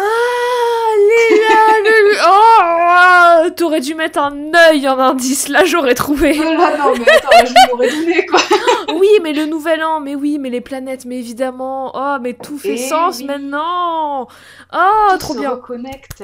Léla, 0.98 1.90
le... 1.90 2.18
Oh 2.26 2.60
Ah, 2.60 3.44
t'aurais 3.56 3.80
dû 3.80 3.96
mettre 3.96 4.20
un 4.20 4.52
œil 4.70 4.90
en 4.90 5.00
indice, 5.00 5.48
là 5.48 5.64
j'aurais 5.64 5.96
trouvé. 5.96 6.34
Là, 6.34 6.78
non, 6.78 6.94
mais 6.98 7.10
attends, 7.12 7.30
je 7.46 7.70
l'aurais 7.72 7.90
donné, 7.90 8.26
quoi. 8.26 8.40
oui, 8.96 9.08
mais 9.22 9.32
le 9.32 9.46
nouvel 9.46 9.84
an, 9.84 10.00
mais 10.02 10.16
oui, 10.16 10.38
mais 10.38 10.50
les 10.50 10.60
planètes, 10.62 11.06
mais 11.06 11.20
évidemment. 11.20 11.92
Oh, 11.94 12.18
mais 12.22 12.34
tout 12.34 12.58
fait 12.58 12.74
Eh 12.74 12.78
sens 12.90 13.20
oui. 13.20 13.26
maintenant. 13.26 14.28
Oh, 14.74 15.08
Tout 15.12 15.18
trop 15.20 15.34
se 15.34 15.40
bien. 15.40 15.52
reconnecte. 15.52 16.24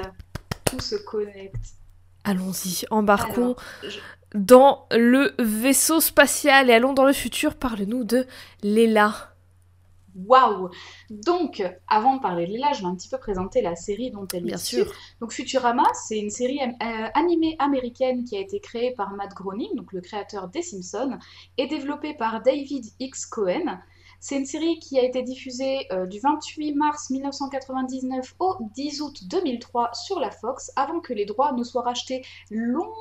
Tout 0.65 0.79
se 0.81 0.95
connecte. 0.95 1.55
Allons-y, 2.25 2.83
embarquons 2.89 3.55
Alors, 3.55 3.55
je- 3.83 3.99
dans 4.33 4.85
le 4.91 5.33
vaisseau 5.39 5.99
spatial 5.99 6.69
et 6.69 6.73
allons 6.73 6.93
dans 6.93 7.05
le 7.05 7.13
futur. 7.13 7.55
Parle-nous 7.55 8.03
de 8.03 8.25
Léla. 8.61 9.33
Waouh 10.15 10.69
Donc, 11.09 11.63
avant 11.87 12.17
de 12.17 12.21
parler 12.21 12.45
de 12.45 12.51
Léla, 12.51 12.71
je 12.73 12.81
vais 12.81 12.87
un 12.87 12.95
petit 12.95 13.09
peu 13.09 13.17
présenter 13.17 13.61
la 13.61 13.75
série 13.75 14.11
dont 14.11 14.27
elle 14.33 14.43
Bien 14.43 14.57
est 14.57 14.59
sûr. 14.59 14.85
issue. 14.85 14.95
Donc, 15.19 15.31
Futurama, 15.31 15.85
c'est 16.07 16.19
une 16.19 16.29
série 16.29 16.59
euh, 16.61 17.07
animée 17.15 17.55
américaine 17.59 18.23
qui 18.23 18.37
a 18.37 18.39
été 18.39 18.59
créée 18.59 18.91
par 18.91 19.11
Matt 19.11 19.33
Groening, 19.33 19.75
donc 19.75 19.91
le 19.91 20.01
créateur 20.01 20.49
des 20.49 20.61
Simpsons, 20.61 21.17
et 21.57 21.67
développée 21.67 22.13
par 22.13 22.43
David 22.43 22.85
X. 22.99 23.25
Cohen. 23.25 23.79
C'est 24.19 24.37
une 24.37 24.45
série 24.45 24.79
qui 24.79 24.99
a 24.99 25.03
été 25.03 25.21
diffusée 25.23 25.87
euh, 25.91 26.05
du 26.05 26.19
28 26.19 26.75
mars 26.75 27.09
1999 27.09 28.35
au 28.39 28.55
10 28.75 29.01
août 29.01 29.23
2003 29.27 29.93
sur 29.93 30.19
la 30.19 30.29
Fox, 30.29 30.71
avant 30.75 30.99
que 30.99 31.13
les 31.13 31.25
droits 31.25 31.53
ne 31.53 31.63
soient 31.63 31.81
rachetés 31.81 32.23
longtemps 32.51 32.93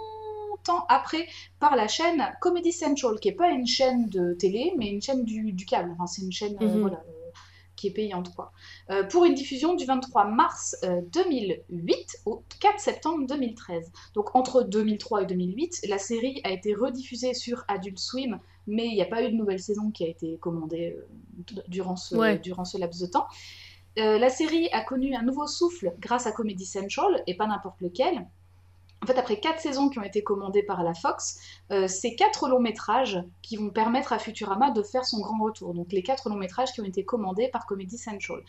après 0.88 1.26
par 1.60 1.76
la 1.76 1.88
chaîne 1.88 2.22
Comedy 2.40 2.72
Central, 2.72 3.18
qui 3.20 3.28
n'est 3.28 3.34
pas 3.34 3.50
une 3.50 3.66
chaîne 3.66 4.08
de 4.08 4.34
télé, 4.34 4.72
mais 4.76 4.88
une 4.88 5.02
chaîne 5.02 5.24
du, 5.24 5.52
du 5.52 5.66
câble. 5.66 5.90
Enfin, 5.92 6.06
c'est 6.06 6.22
une 6.22 6.32
chaîne 6.32 6.56
euh, 6.60 6.66
Mhm. 6.66 6.80
voilà, 6.80 6.96
euh, 7.08 7.30
qui 7.76 7.88
est 7.88 7.92
payante. 7.92 8.34
Quoi. 8.34 8.52
Euh, 8.90 9.02
pour 9.04 9.24
une 9.24 9.34
diffusion 9.34 9.74
du 9.74 9.84
23 9.84 10.24
mars 10.26 10.76
euh, 10.84 11.00
2008 11.12 12.18
au 12.26 12.44
4 12.60 12.78
septembre 12.78 13.26
2013. 13.26 13.90
Donc 14.14 14.34
entre 14.36 14.62
2003 14.62 15.22
et 15.22 15.26
2008, 15.26 15.86
la 15.88 15.98
série 15.98 16.40
a 16.44 16.50
été 16.50 16.74
rediffusée 16.74 17.34
sur 17.34 17.64
Adult 17.68 17.98
Swim, 17.98 18.38
mais 18.68 18.86
il 18.86 18.94
n'y 18.94 19.02
a 19.02 19.06
pas 19.06 19.22
eu 19.24 19.30
de 19.32 19.36
nouvelle 19.36 19.58
saison 19.60 19.90
qui 19.90 20.04
a 20.04 20.08
été 20.08 20.36
commandée 20.38 20.96
euh, 20.96 21.62
durant, 21.68 21.96
ce, 21.96 22.14
Ouais. 22.14 22.38
durant 22.38 22.64
ce 22.64 22.78
laps 22.78 23.00
de 23.00 23.06
temps. 23.06 23.26
La 23.96 24.30
série 24.30 24.70
a 24.72 24.82
connu 24.82 25.14
un 25.14 25.22
nouveau 25.22 25.46
souffle 25.46 25.92
grâce 25.98 26.26
à 26.26 26.32
Comedy 26.32 26.64
Central, 26.64 27.22
et 27.26 27.36
pas 27.36 27.46
n'importe 27.46 27.78
lequel. 27.82 28.26
En 29.02 29.06
fait, 29.06 29.18
après 29.18 29.40
quatre 29.40 29.58
saisons 29.58 29.88
qui 29.88 29.98
ont 29.98 30.04
été 30.04 30.22
commandées 30.22 30.62
par 30.62 30.84
la 30.84 30.94
Fox, 30.94 31.40
euh, 31.72 31.88
c'est 31.88 32.14
quatre 32.14 32.48
longs 32.48 32.60
métrages 32.60 33.18
qui 33.42 33.56
vont 33.56 33.70
permettre 33.70 34.12
à 34.12 34.20
Futurama 34.20 34.70
de 34.70 34.80
faire 34.80 35.04
son 35.04 35.20
grand 35.20 35.42
retour. 35.42 35.74
Donc 35.74 35.90
les 35.90 36.04
quatre 36.04 36.28
longs 36.28 36.36
métrages 36.36 36.72
qui 36.72 36.80
ont 36.80 36.84
été 36.84 37.04
commandés 37.04 37.48
par 37.48 37.66
Comedy 37.66 37.98
Central. 37.98 38.44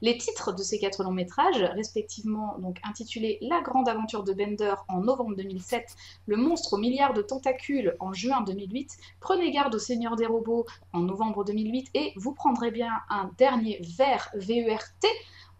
Les 0.00 0.16
titres 0.16 0.52
de 0.52 0.62
ces 0.62 0.78
quatre 0.78 1.02
longs 1.02 1.12
métrages, 1.12 1.62
respectivement 1.74 2.56
donc 2.58 2.78
intitulés 2.84 3.36
La 3.42 3.60
grande 3.60 3.86
aventure 3.86 4.24
de 4.24 4.32
Bender 4.32 4.76
en 4.88 5.02
novembre 5.02 5.36
2007, 5.36 5.94
Le 6.26 6.36
monstre 6.36 6.72
aux 6.72 6.78
milliards 6.78 7.12
de 7.12 7.20
tentacules 7.20 7.94
en 8.00 8.14
juin 8.14 8.40
2008, 8.40 8.96
Prenez 9.20 9.50
garde 9.50 9.74
au 9.74 9.78
Seigneur 9.78 10.16
des 10.16 10.26
robots 10.26 10.64
en 10.94 11.00
novembre 11.00 11.44
2008 11.44 11.90
et 11.92 12.12
Vous 12.16 12.32
prendrez 12.32 12.70
bien 12.70 12.92
un 13.10 13.30
dernier 13.36 13.78
verre 13.98 14.30
VERT 14.34 15.04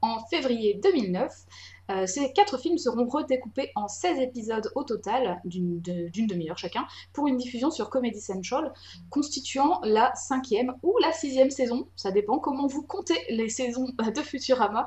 en 0.03 0.25
février 0.27 0.79
2009. 0.83 1.33
Euh, 1.91 2.07
ces 2.07 2.35
quatre 2.35 2.59
films 2.59 2.77
seront 2.77 3.07
redécoupés 3.09 3.71
en 3.75 3.89
16 3.89 4.19
épisodes 4.21 4.71
au 4.75 4.85
total, 4.85 5.41
d'une 5.47 5.81
de- 5.81 6.09
d'une 6.11 6.27
demi-heure 6.27 6.59
chacun, 6.59 6.87
pour 7.15 7.29
une 7.29 7.39
diffusion 7.39 7.71
sur 7.71 7.89
Comedy 7.89 8.21
Central, 8.21 8.75
constituant 9.09 9.81
la 9.85 10.15
cinquième 10.15 10.75
ou 10.83 10.95
la 11.01 11.13
sixième 11.13 11.51
saison, 11.51 11.89
ça 11.97 12.11
dépend 12.11 12.39
comment 12.41 12.67
vous 12.67 12.83
comptez 12.83 13.17
les 13.31 13.49
saisons 13.49 13.87
de 14.15 14.21
Futurama, 14.21 14.87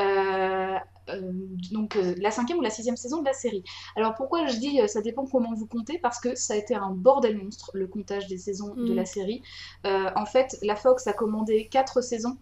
Euh, 0.00 0.78
euh, 1.08 1.32
donc 1.72 1.98
la 2.18 2.30
cinquième 2.30 2.58
ou 2.58 2.62
la 2.62 2.70
sixième 2.70 2.96
saison 2.96 3.20
de 3.20 3.26
la 3.26 3.32
série. 3.34 3.62
Alors 3.96 4.14
pourquoi 4.14 4.46
je 4.46 4.56
dis 4.58 4.78
ça 4.88 5.00
dépend 5.02 5.24
comment 5.26 5.52
vous 5.54 5.66
comptez? 5.66 5.98
Parce 5.98 6.18
que 6.20 6.34
ça 6.34 6.54
a 6.54 6.56
été 6.56 6.74
un 6.74 6.90
bordel 6.90 7.36
monstre, 7.36 7.70
le 7.74 7.86
comptage 7.86 8.26
des 8.26 8.38
saisons 8.38 8.74
de 8.74 8.92
Mm. 8.92 8.96
la 8.96 9.04
série. 9.04 9.42
En 9.84 10.26
fait, 10.26 10.56
la 10.62 10.76
Fox 10.76 11.06
a 11.06 11.12
commandé 11.12 11.68
quatre 11.68 12.00
saisons 12.02 12.36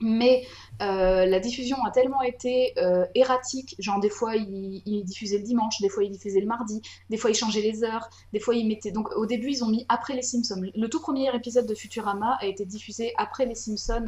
mais 0.00 0.44
euh, 0.82 1.26
la 1.26 1.40
diffusion 1.40 1.76
a 1.84 1.90
tellement 1.90 2.22
été 2.22 2.72
euh, 2.78 3.04
erratique, 3.14 3.76
genre 3.78 4.00
des 4.00 4.10
fois 4.10 4.36
ils 4.36 4.82
il 4.86 5.04
diffusaient 5.04 5.38
le 5.38 5.44
dimanche, 5.44 5.80
des 5.80 5.88
fois 5.88 6.04
ils 6.04 6.10
diffusaient 6.10 6.40
le 6.40 6.46
mardi, 6.46 6.82
des 7.10 7.16
fois 7.16 7.30
ils 7.30 7.34
changeaient 7.34 7.62
les 7.62 7.84
heures, 7.84 8.08
des 8.32 8.40
fois 8.40 8.54
ils 8.54 8.66
mettaient... 8.66 8.90
Donc 8.90 9.10
au 9.16 9.26
début 9.26 9.50
ils 9.50 9.64
ont 9.64 9.68
mis 9.68 9.86
après 9.88 10.14
les 10.14 10.22
Simpsons. 10.22 10.62
Le 10.74 10.88
tout 10.88 11.00
premier 11.00 11.34
épisode 11.34 11.66
de 11.66 11.74
Futurama 11.74 12.38
a 12.40 12.46
été 12.46 12.64
diffusé 12.64 13.12
après 13.16 13.46
les 13.46 13.54
Simpsons. 13.54 14.06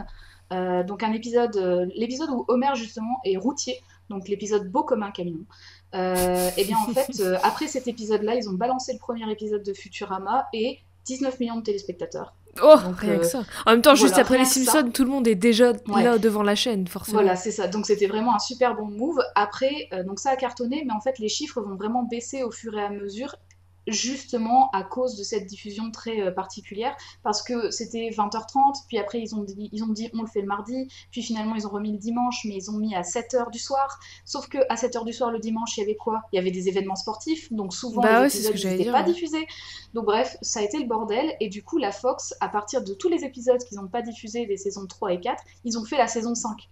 Euh, 0.52 0.84
donc 0.84 1.02
un 1.02 1.12
épisode, 1.12 1.56
l'épisode 1.94 2.30
où 2.30 2.44
Homer 2.48 2.74
justement 2.74 3.18
est 3.24 3.36
routier, 3.36 3.80
donc 4.10 4.28
l'épisode 4.28 4.70
beau 4.70 4.82
comme 4.82 5.02
un 5.02 5.10
camion. 5.10 5.44
Et 5.92 6.64
bien 6.64 6.76
en 6.78 6.92
fait, 6.94 7.22
après 7.42 7.68
cet 7.68 7.88
épisode-là, 7.88 8.34
ils 8.34 8.48
ont 8.48 8.54
balancé 8.54 8.92
le 8.92 8.98
premier 8.98 9.30
épisode 9.30 9.62
de 9.62 9.72
Futurama 9.72 10.46
et 10.52 10.80
19 11.06 11.40
millions 11.40 11.56
de 11.56 11.62
téléspectateurs. 11.62 12.34
Oh, 12.62 12.74
Donc, 12.84 13.00
rien 13.00 13.14
euh, 13.14 13.18
que 13.18 13.26
ça. 13.26 13.44
En 13.66 13.72
même 13.72 13.82
temps, 13.82 13.94
juste 13.94 14.16
après 14.18 14.38
les 14.38 14.44
ça. 14.46 14.72
Simpsons, 14.72 14.90
tout 14.90 15.04
le 15.04 15.10
monde 15.10 15.28
est 15.28 15.34
déjà 15.34 15.72
Ouais. 15.88 16.02
là 16.02 16.18
devant 16.18 16.42
la 16.42 16.54
chaîne, 16.54 16.86
forcément. 16.88 17.18
Voilà, 17.18 17.36
c'est 17.36 17.50
ça. 17.50 17.68
Donc 17.68 17.84
c'était 17.86 18.06
vraiment 18.06 18.34
un 18.34 18.38
super 18.38 18.74
bon 18.74 18.86
move. 18.86 19.18
Après, 19.34 19.88
euh, 19.92 20.02
donc 20.04 20.18
ça 20.18 20.30
a 20.30 20.36
cartonné, 20.36 20.82
mais 20.86 20.92
en 20.94 21.00
fait 21.00 21.18
les 21.18 21.28
chiffres 21.28 21.60
vont 21.60 21.76
vraiment 21.76 22.02
baisser 22.04 22.42
au 22.42 22.50
fur 22.50 22.76
et 22.78 22.82
à 22.82 22.88
mesure, 22.90 23.36
justement 23.86 24.70
à 24.70 24.82
cause 24.82 25.16
de 25.16 25.22
cette 25.22 25.46
diffusion 25.46 25.90
très 25.90 26.20
euh, 26.20 26.30
particulière, 26.30 26.96
parce 27.22 27.42
que 27.42 27.70
c'était 27.70 28.10
20h30, 28.10 28.86
puis 28.88 28.98
après 28.98 29.20
ils 29.20 29.34
ont 29.34 29.44
dit, 29.44 29.68
ils 29.72 29.84
ont 29.84 29.88
dit 29.88 30.10
on 30.14 30.22
le 30.22 30.28
fait 30.28 30.40
le 30.40 30.46
mardi, 30.46 30.88
puis 31.10 31.22
finalement 31.22 31.54
ils 31.54 31.66
ont 31.66 31.70
remis 31.70 31.92
le 31.92 31.98
dimanche, 31.98 32.44
mais 32.44 32.54
ils 32.54 32.70
ont 32.70 32.78
mis 32.78 32.94
à 32.94 33.02
7h 33.02 33.50
du 33.50 33.58
soir. 33.58 33.98
Sauf 34.24 34.48
que 34.48 34.58
à 34.68 34.74
7h 34.74 35.04
du 35.04 35.12
soir 35.12 35.30
le 35.30 35.38
dimanche, 35.38 35.76
il 35.76 35.80
y 35.80 35.82
avait 35.84 35.96
quoi? 35.96 36.22
Il 36.32 36.36
y 36.36 36.38
avait 36.38 36.50
des 36.50 36.68
événements 36.68 36.96
sportifs, 36.96 37.52
donc 37.52 37.74
souvent 37.74 38.02
Bah 38.02 38.14
les 38.14 38.20
ouais, 38.20 38.26
épisodes 38.28 38.72
n'étaient 38.72 38.90
pas 38.90 39.02
diffusés. 39.02 39.46
Donc 39.94 40.06
bref, 40.06 40.36
ça 40.42 40.60
a 40.60 40.62
été 40.62 40.78
le 40.78 40.86
bordel, 40.86 41.34
et 41.40 41.48
du 41.48 41.62
coup 41.62 41.78
la 41.78 41.92
Fox, 41.92 42.34
à 42.40 42.48
partir 42.48 42.82
de 42.82 42.94
tous 42.94 43.08
les 43.08 43.24
épisodes 43.24 43.62
qu'ils 43.62 43.78
n'ont 43.78 43.88
pas 43.88 44.02
diffusés 44.02 44.46
des 44.46 44.56
saisons 44.56 44.86
3 44.86 45.12
et 45.12 45.20
4, 45.20 45.42
ils 45.64 45.78
ont 45.78 45.84
fait 45.84 45.98
la 45.98 46.08
saison 46.08 46.34
5. 46.34 46.68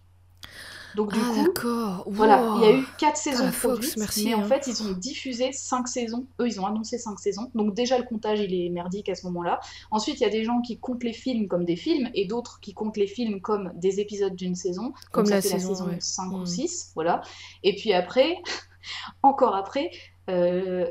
Donc 0.96 1.12
du 1.12 1.18
ah, 1.20 1.44
coup, 1.60 2.10
voilà, 2.10 2.54
il 2.56 2.62
y 2.62 2.66
a 2.66 2.72
eu 2.76 2.84
quatre 2.98 3.16
saisons 3.16 3.44
la 3.44 3.52
Fox, 3.52 3.74
produites, 3.74 3.96
merci, 3.96 4.24
mais 4.26 4.34
en 4.34 4.42
hein. 4.42 4.44
fait, 4.44 4.66
ils 4.66 4.82
ont 4.82 4.92
diffusé 4.92 5.50
cinq 5.52 5.88
saisons. 5.88 6.26
Eux, 6.40 6.46
ils 6.46 6.60
ont 6.60 6.66
annoncé 6.66 6.98
cinq 6.98 7.18
saisons. 7.18 7.50
Donc 7.54 7.74
déjà, 7.74 7.98
le 7.98 8.04
comptage, 8.04 8.40
il 8.40 8.54
est 8.54 8.68
merdique 8.68 9.08
à 9.08 9.14
ce 9.14 9.26
moment-là. 9.26 9.60
Ensuite, 9.90 10.20
il 10.20 10.22
y 10.22 10.26
a 10.26 10.30
des 10.30 10.44
gens 10.44 10.60
qui 10.60 10.78
comptent 10.78 11.04
les 11.04 11.12
films 11.12 11.48
comme 11.48 11.64
des 11.64 11.76
films 11.76 12.10
et 12.14 12.26
d'autres 12.26 12.60
qui 12.60 12.74
comptent 12.74 12.96
les 12.96 13.06
films 13.06 13.40
comme 13.40 13.72
des 13.74 14.00
épisodes 14.00 14.34
d'une 14.36 14.54
saison. 14.54 14.92
Comme 15.10 15.28
la 15.28 15.40
saison, 15.40 15.70
la 15.70 15.74
saison 15.74 15.86
ouais. 15.86 15.96
5 16.00 16.24
Mm. 16.24 16.34
ou 16.34 16.46
6, 16.46 16.92
voilà. 16.94 17.22
Et 17.62 17.74
puis 17.74 17.92
après, 17.92 18.42
encore 19.22 19.54
après, 19.54 19.90
euh, 20.30 20.86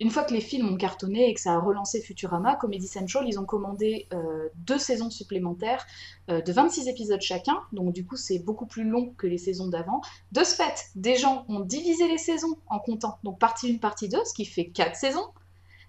une 0.00 0.10
fois 0.10 0.24
que 0.24 0.32
les 0.32 0.40
films 0.40 0.72
ont 0.72 0.76
cartonné 0.76 1.28
et 1.28 1.34
que 1.34 1.40
ça 1.40 1.52
a 1.52 1.58
relancé 1.58 2.00
Futurama, 2.00 2.56
Comedy 2.56 2.86
Central, 2.86 3.24
ils 3.28 3.38
ont 3.38 3.44
commandé 3.44 4.06
euh, 4.14 4.48
deux 4.56 4.78
saisons 4.78 5.10
supplémentaires 5.10 5.86
euh, 6.30 6.40
de 6.40 6.52
26 6.52 6.88
épisodes 6.88 7.20
chacun. 7.20 7.58
Donc 7.72 7.92
du 7.92 8.06
coup, 8.06 8.16
c'est 8.16 8.38
beaucoup 8.38 8.66
plus 8.66 8.84
long 8.84 9.12
que 9.18 9.26
les 9.26 9.36
saisons 9.36 9.68
d'avant. 9.68 10.00
De 10.32 10.42
ce 10.42 10.54
fait, 10.54 10.86
des 10.94 11.16
gens 11.16 11.44
ont 11.48 11.60
divisé 11.60 12.08
les 12.08 12.16
saisons 12.16 12.56
en 12.68 12.78
comptant. 12.78 13.18
Donc 13.24 13.38
partie 13.38 13.70
1, 13.74 13.76
partie 13.76 14.08
2, 14.08 14.18
ce 14.24 14.32
qui 14.32 14.46
fait 14.46 14.66
4 14.66 14.96
saisons. 14.96 15.26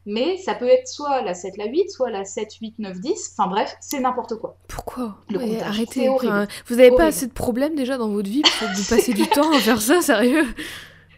Mais 0.06 0.38
ça 0.38 0.56
peut 0.56 0.68
être 0.68 0.88
soit 0.88 1.22
la 1.22 1.34
7, 1.34 1.58
la 1.58 1.68
8, 1.68 1.90
soit 1.90 2.10
la 2.10 2.26
7, 2.26 2.56
8, 2.56 2.80
9, 2.80 3.00
10. 3.00 3.36
Enfin 3.38 3.50
bref, 3.50 3.78
c'est 3.80 4.00
n'importe 4.00 4.36
quoi. 4.36 4.58
Pourquoi 4.68 5.16
Le 5.30 5.38
Ouais, 5.38 5.62
Arrêtez. 5.62 6.10
Enfin, 6.10 6.48
vous 6.66 6.80
avez 6.80 6.92
pas 6.92 7.06
assez 7.06 7.28
de 7.28 7.34
problèmes 7.34 7.76
déjà 7.76 7.98
dans 7.98 8.10
votre 8.10 8.30
vie 8.30 8.42
pour 8.42 8.68
vous 8.68 8.84
passez 8.90 9.14
du 9.14 9.28
temps 9.30 9.54
à 9.54 9.60
faire 9.60 9.82
ça, 9.82 10.02
sérieux? 10.02 10.48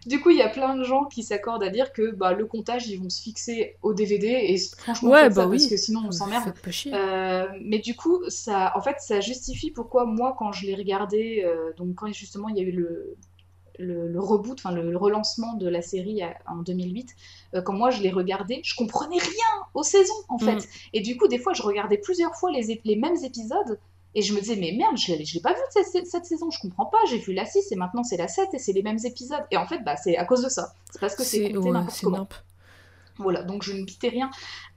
Du 0.05 0.19
coup, 0.21 0.29
il 0.31 0.37
y 0.37 0.41
a 0.41 0.49
plein 0.49 0.75
de 0.75 0.83
gens 0.83 1.05
qui 1.05 1.23
s'accordent 1.23 1.63
à 1.63 1.69
dire 1.69 1.93
que 1.93 2.11
bah, 2.11 2.33
le 2.33 2.45
comptage, 2.45 2.87
ils 2.87 2.97
vont 3.01 3.09
se 3.09 3.21
fixer 3.21 3.77
au 3.81 3.93
DVD. 3.93 4.27
Et 4.27 4.57
franchement, 4.77 5.09
Ouais, 5.11 5.23
faites 5.23 5.33
ça 5.33 5.41
bah 5.41 5.47
oui. 5.47 5.57
parce 5.57 5.69
que 5.69 5.77
sinon, 5.77 6.01
on 6.07 6.11
s'emmerde. 6.11 6.53
Euh, 6.93 7.45
mais 7.61 7.79
du 7.79 7.95
coup, 7.95 8.19
ça, 8.27 8.73
en 8.75 8.81
fait, 8.81 8.97
ça 8.99 9.21
justifie 9.21 9.71
pourquoi 9.71 10.05
moi, 10.05 10.35
quand 10.37 10.51
je 10.51 10.65
l'ai 10.65 10.75
regardé, 10.75 11.43
euh, 11.45 11.71
donc 11.77 11.95
quand 11.95 12.11
justement 12.13 12.49
il 12.49 12.57
y 12.57 12.59
a 12.59 12.63
eu 12.63 12.71
le, 12.71 13.15
le, 13.79 14.07
le 14.07 14.19
reboot, 14.19 14.59
enfin 14.59 14.71
le, 14.73 14.91
le 14.91 14.97
relancement 14.97 15.53
de 15.53 15.67
la 15.67 15.81
série 15.81 16.21
à- 16.21 16.35
en 16.47 16.57
2008, 16.57 17.09
euh, 17.55 17.61
quand 17.61 17.73
moi 17.73 17.89
je 17.89 18.01
l'ai 18.01 18.11
regardé, 18.11 18.61
je 18.63 18.75
comprenais 18.75 19.17
rien 19.17 19.65
aux 19.73 19.83
saisons 19.83 20.13
en 20.29 20.37
fait. 20.37 20.55
Mm. 20.57 20.67
Et 20.93 21.01
du 21.01 21.17
coup, 21.17 21.27
des 21.27 21.39
fois, 21.39 21.53
je 21.53 21.63
regardais 21.63 21.97
plusieurs 21.97 22.35
fois 22.35 22.51
les 22.51 22.95
mêmes 22.95 23.17
épisodes. 23.23 23.79
Et 24.15 24.21
je 24.21 24.33
me 24.33 24.39
disais, 24.39 24.55
mais 24.55 24.73
merde, 24.77 24.97
je 24.97 25.13
je 25.23 25.33
l'ai 25.33 25.41
pas 25.41 25.53
vu 25.53 25.59
cette, 25.71 26.25
saison, 26.25 26.51
je 26.51 26.59
comprends 26.59 26.85
pas, 26.85 26.99
j'ai 27.09 27.17
vu 27.17 27.33
la 27.33 27.45
6 27.45 27.71
et 27.71 27.75
maintenant 27.75 28.03
c'est 28.03 28.17
la 28.17 28.27
7 28.27 28.49
et 28.53 28.59
c'est 28.59 28.73
les 28.73 28.83
mêmes 28.83 28.99
épisodes. 29.03 29.43
Et 29.51 29.57
en 29.57 29.65
fait, 29.65 29.79
bah, 29.79 29.95
c'est 29.95 30.17
à 30.17 30.25
cause 30.25 30.43
de 30.43 30.49
ça. 30.49 30.73
C'est 30.91 30.99
parce 30.99 31.15
que 31.15 31.23
c'est 31.23 31.51
compté 31.51 31.57
ouais, 31.57 31.71
n'importe 31.71 32.01
comment. 32.01 32.17
nimp. 32.17 32.33
Voilà, 33.17 33.43
donc 33.43 33.63
je 33.63 33.73
ne 33.73 33.85
quittais 33.85 34.09
rien 34.09 34.29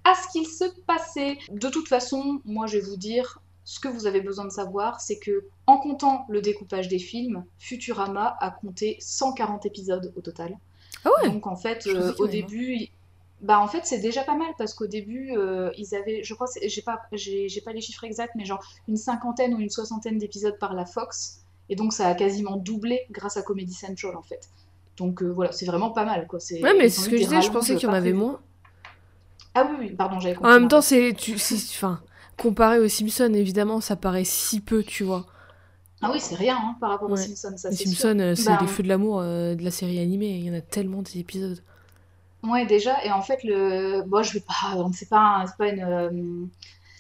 à 0.05 0.15
ce 0.15 0.31
qu'il 0.33 0.47
se 0.47 0.65
passait. 0.87 1.39
De 1.51 1.69
toute 1.69 1.89
façon, 1.89 2.41
moi 2.45 2.67
je 2.67 2.79
vais 2.79 2.85
vous 2.85 2.97
dire, 2.97 3.41
ce 3.65 3.81
que 3.81 3.89
vous 3.89 4.07
avez 4.07 4.21
besoin 4.21 4.45
de 4.45 4.51
savoir, 4.51 5.01
c'est 5.01 5.19
que 5.19 5.47
en 5.67 5.79
comptant 5.79 6.25
le 6.29 6.41
découpage 6.41 6.89
des 6.89 6.99
films, 6.99 7.45
Futurama 7.59 8.37
a 8.41 8.51
compté 8.51 8.97
140 9.01 9.67
épisodes 9.67 10.13
au 10.17 10.21
total. 10.21 10.57
Ah 11.05 11.11
ouais? 11.23 11.31
Donc 11.31 11.47
en 11.47 11.57
fait, 11.57 11.87
euh, 11.87 12.15
au 12.19 12.27
début, 12.27 12.89
bah 13.41 13.61
en 13.61 13.69
fait 13.69 13.83
c'est 13.85 13.99
déjà 14.01 14.25
pas 14.25 14.35
mal 14.37 14.49
parce 14.59 14.75
qu'au 14.75 14.87
début 14.87 15.37
euh, 15.37 15.71
ils 15.77 15.95
avaient, 15.95 16.23
je 16.23 16.35
crois, 16.35 16.47
c'est- 16.47 16.69
j'ai 16.69 16.83
pas, 16.83 17.01
j'ai 17.13 17.61
pas 17.65 17.73
les 17.73 17.81
chiffres 17.81 18.05
exacts, 18.05 18.35
mais 18.35 18.45
genre 18.45 18.63
une 18.89 18.97
cinquantaine 18.97 19.55
ou 19.55 19.61
une 19.61 19.71
soixantaine 19.71 20.19
d'épisodes 20.19 20.59
par 20.59 20.75
la 20.75 20.87
Fox, 20.87 21.41
et 21.69 21.77
donc 21.77 21.93
ça 21.93 22.09
a 22.09 22.15
quasiment 22.15 22.57
doublé 22.57 23.01
grâce 23.11 23.37
à 23.37 23.43
Comedy 23.43 23.75
Central 23.75 24.17
en 24.17 24.23
fait. 24.23 24.49
Donc 24.97 25.23
voilà, 25.23 25.53
c'est 25.53 25.67
vraiment 25.67 25.91
pas 25.91 26.05
mal. 26.05 26.27
Quoi. 26.27 26.39
Ouais, 26.63 26.75
mais 26.79 26.89
c'est 26.89 27.03
ce 27.03 27.09
que 27.09 27.17
je 27.19 27.23
disais, 27.25 27.43
je 27.43 27.51
pensais 27.51 27.77
qu'il 27.77 27.85
y 27.89 27.91
en 27.91 27.95
avait 27.95 28.13
moins. 28.13 28.41
Ah 29.55 29.69
oui, 29.71 29.77
oui, 29.81 29.95
pardon, 29.95 30.21
j'avais 30.21 30.35
compris. 30.35 30.51
En 30.51 30.59
même 30.61 30.69
temps, 30.69 30.81
c'est. 30.81 31.15
Enfin, 31.35 32.01
comparé 32.39 32.79
aux 32.79 32.89
Simpsons, 32.89 33.33
évidemment, 33.35 33.81
ça 33.81 33.97
paraît 33.97 34.25
si 34.25 34.61
peu, 34.61 34.83
tu 34.83 35.05
vois. 35.05 35.27
Ah 36.03 36.11
oui, 36.13 36.21
c'est 36.21 36.35
rien 36.35 36.57
hein, 36.57 36.77
par 36.81 36.91
rapport 36.91 37.11
aux 37.11 37.17
Simpsons. 37.17 37.57
Ça, 37.57 37.71
les 37.71 37.77
Simpsons, 37.77 38.35
c'est 38.37 38.45
bah, 38.45 38.59
les 38.61 38.67
feux 38.67 38.83
de 38.83 38.89
l'amour 38.89 39.21
de 39.23 39.63
la 39.63 39.71
série 39.71 39.99
animée. 39.99 40.37
Il 40.37 40.45
y 40.45 40.51
en 40.51 40.55
a 40.55 40.61
tellement 40.61 41.03
des 41.03 41.19
épisodes. 41.19 41.63
Ouais, 42.47 42.67
déjà. 42.67 43.05
Et 43.05 43.11
en 43.11 43.23
fait, 43.23 43.43
le. 43.45 44.03
Bon, 44.07 44.23
je 44.23 44.33
vais 44.35 44.41
pas. 44.41 44.77
C'est 44.93 45.09
pas, 45.09 45.45
pas 45.59 45.69
une 45.69 46.51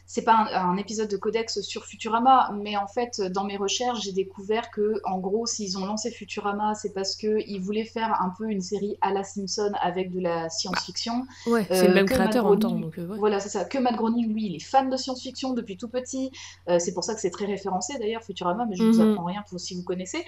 c'est 0.06 0.22
pas 0.22 0.48
un, 0.52 0.76
épisode 0.76 1.10
de 1.10 1.16
Codex 1.16 1.60
sur 1.62 1.84
Futurama, 1.84 2.52
mais 2.54 2.76
en 2.76 2.86
fait, 2.86 3.20
dans 3.20 3.42
mes 3.42 3.56
recherches, 3.56 4.02
j'ai 4.02 4.12
découvert 4.12 4.70
que, 4.70 5.00
en 5.04 5.18
gros, 5.18 5.46
s'ils 5.46 5.76
ont 5.78 5.84
lancé 5.84 6.12
Futurama, 6.12 6.74
c'est 6.74 6.92
parce 6.92 7.16
qu'ils 7.16 7.60
voulaient 7.60 7.84
faire 7.84 8.20
un 8.22 8.32
peu 8.38 8.48
une 8.48 8.60
série 8.60 8.96
à 9.00 9.12
la 9.12 9.24
Simpson 9.24 9.72
avec 9.80 10.12
de 10.12 10.20
la 10.20 10.48
science-fiction. 10.48 11.26
Bah, 11.46 11.52
ouais, 11.52 11.66
c'est 11.68 11.88
le 11.88 11.94
même 11.94 12.06
créateur 12.06 12.46
en 12.46 12.56
temps. 12.56 12.70
Donc, 12.70 12.98
euh, 12.98 13.16
Voilà, 13.18 13.40
c'est 13.40 13.48
ça. 13.48 13.64
Que 13.64 13.78
Matt 13.78 13.96
Groening, 13.96 14.32
lui, 14.32 14.46
il 14.46 14.54
est 14.54 14.64
fan 14.64 14.88
de 14.88 14.96
science-fiction 14.96 15.54
depuis 15.54 15.76
tout 15.76 15.88
petit. 15.88 16.30
Euh, 16.68 16.78
c'est 16.78 16.94
pour 16.94 17.02
ça 17.02 17.14
que 17.14 17.20
c'est 17.20 17.30
très 17.30 17.46
référencé 17.46 17.98
d'ailleurs, 17.98 18.22
Futurama, 18.22 18.64
mais 18.66 18.76
je 18.76 18.84
ne 18.84 18.92
vous 18.92 19.02
mhm. 19.02 19.12
apprends 19.12 19.24
rien 19.24 19.42
pour 19.48 19.58
si 19.58 19.74
vous 19.74 19.82
connaissez. 19.82 20.24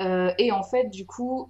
Euh, 0.00 0.30
et 0.38 0.52
en 0.52 0.62
fait, 0.62 0.90
du 0.90 1.06
coup, 1.06 1.48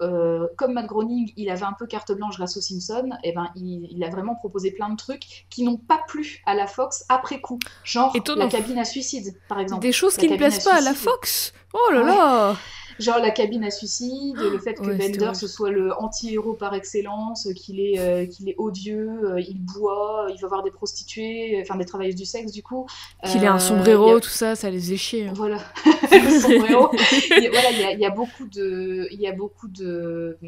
comme 0.57 0.75
Matt 0.75 0.87
Groening, 0.87 1.33
il 1.37 1.51
avait 1.51 1.65
un 1.65 1.75
peu 1.77 1.87
carte 1.87 2.13
blanche 2.13 2.37
grâce 2.37 2.57
aux 2.57 2.61
Simpsons, 2.61 3.11
et 3.25 3.31
eh 3.31 3.33
ben, 3.33 3.51
il, 3.57 3.89
il 3.91 4.05
a 4.05 4.09
vraiment 4.09 4.37
proposé 4.37 4.71
plein 4.71 4.89
de 4.89 4.97
trucs 4.97 5.47
qui 5.51 5.65
n'ont 5.65 5.77
pas 5.77 6.01
plu 6.07 6.43
à 6.47 6.55
la 6.55 6.67
Fox 6.69 7.05
après 7.09 7.41
coup. 7.41 7.59
Genre 7.85 8.13
la 8.37 8.47
cabine 8.49 8.79
à 8.79 8.85
suicide, 8.85 9.35
par 9.49 9.61
exemple. 9.61 9.83
Des 9.83 9.93
choses 9.93 10.17
qui 10.17 10.29
ne 10.29 10.37
plaisent 10.37 10.65
pas 10.65 10.75
à 10.75 10.81
la 10.81 10.95
Fox 10.95 11.53
Oh 11.75 11.93
là 11.93 12.03
là 12.03 12.57
Genre 12.99 13.19
la 13.19 13.31
cabine 13.31 13.65
à 13.65 13.71
suicide, 13.71 14.37
le 14.37 14.59
fait 14.59 14.75
que 14.75 14.83
Bender 14.83 15.35
ce 15.35 15.47
soit 15.47 15.71
le 15.71 15.93
anti-héros 15.95 16.53
par 16.53 16.75
excellence, 16.75 17.49
qu'il 17.57 17.81
est, 17.81 17.99
euh, 17.99 18.27
qu'il 18.27 18.49
est 18.49 18.55
odieux, 18.59 19.11
euh, 19.25 19.41
il 19.41 19.61
boit, 19.61 20.27
il 20.33 20.41
va 20.41 20.49
voir 20.49 20.63
des 20.63 20.71
prostituées, 20.71 21.59
enfin 21.63 21.77
des 21.77 21.85
travailleuses 21.85 22.17
du 22.17 22.27
sexe 22.27 22.53
du 22.53 22.63
coup. 22.63 22.87
Qu'il 23.25 23.43
ait 23.43 23.49
un 23.49 23.57
euh, 23.57 23.59
sombrero, 23.59 24.21
tout 24.21 24.29
ça, 24.29 24.55
ça 24.55 24.71
les 24.71 24.93
échire. 24.93 25.31
Hein. 25.31 25.35
Voilà, 25.35 25.59
le 26.13 26.41
sombrero. 26.41 26.91
il, 26.93 27.49
voilà, 27.51 27.71
il 27.93 27.99
y, 27.99 28.07
a, 28.07 28.11
beaucoup 28.11 28.47
de, 28.47 29.09
il 29.11 29.21
y 29.21 29.27
a 29.27 29.33
beaucoup 29.33 29.69
de 29.69 30.39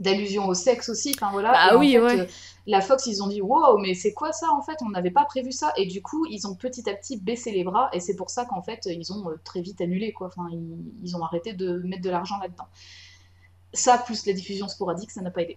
d'allusions 0.00 0.48
au 0.48 0.54
sexe 0.54 0.88
aussi. 0.88 1.12
Enfin 1.14 1.30
voilà. 1.30 1.52
Ah 1.54 1.76
oui, 1.78 1.96
ouais 1.98 2.26
la 2.66 2.80
Fox, 2.80 3.06
ils 3.06 3.22
ont 3.22 3.26
dit 3.26 3.40
wow, 3.40 3.78
mais 3.78 3.94
c'est 3.94 4.12
quoi 4.12 4.32
ça 4.32 4.48
en 4.52 4.62
fait? 4.62 4.78
On 4.82 4.90
n'avait 4.90 5.10
pas 5.10 5.24
prévu 5.24 5.52
ça. 5.52 5.72
Et 5.76 5.86
du 5.86 6.02
coup, 6.02 6.26
ils 6.26 6.46
ont 6.46 6.54
petit 6.54 6.88
à 6.88 6.94
petit 6.94 7.18
baissé 7.18 7.50
les 7.50 7.64
bras. 7.64 7.90
Et 7.92 8.00
c'est 8.00 8.16
pour 8.16 8.30
ça 8.30 8.44
qu'en 8.44 8.62
fait, 8.62 8.86
ils 8.86 9.12
ont 9.12 9.28
euh, 9.30 9.40
très 9.44 9.60
vite 9.60 9.80
annulé. 9.80 10.12
Quoi. 10.12 10.28
Enfin, 10.28 10.48
ils, 11.02 11.16
ont 11.16 11.24
arrêté 11.24 11.52
de 11.52 11.78
mettre 11.84 12.02
de 12.02 12.10
l'argent 12.10 12.38
là-dedans. 12.38 12.66
Ça, 13.72 13.98
plus 13.98 14.26
la 14.26 14.32
diffusion 14.32 14.68
sporadique, 14.68 15.10
ça 15.10 15.20
n'a 15.20 15.30
pas 15.30 15.42
aidé. 15.42 15.56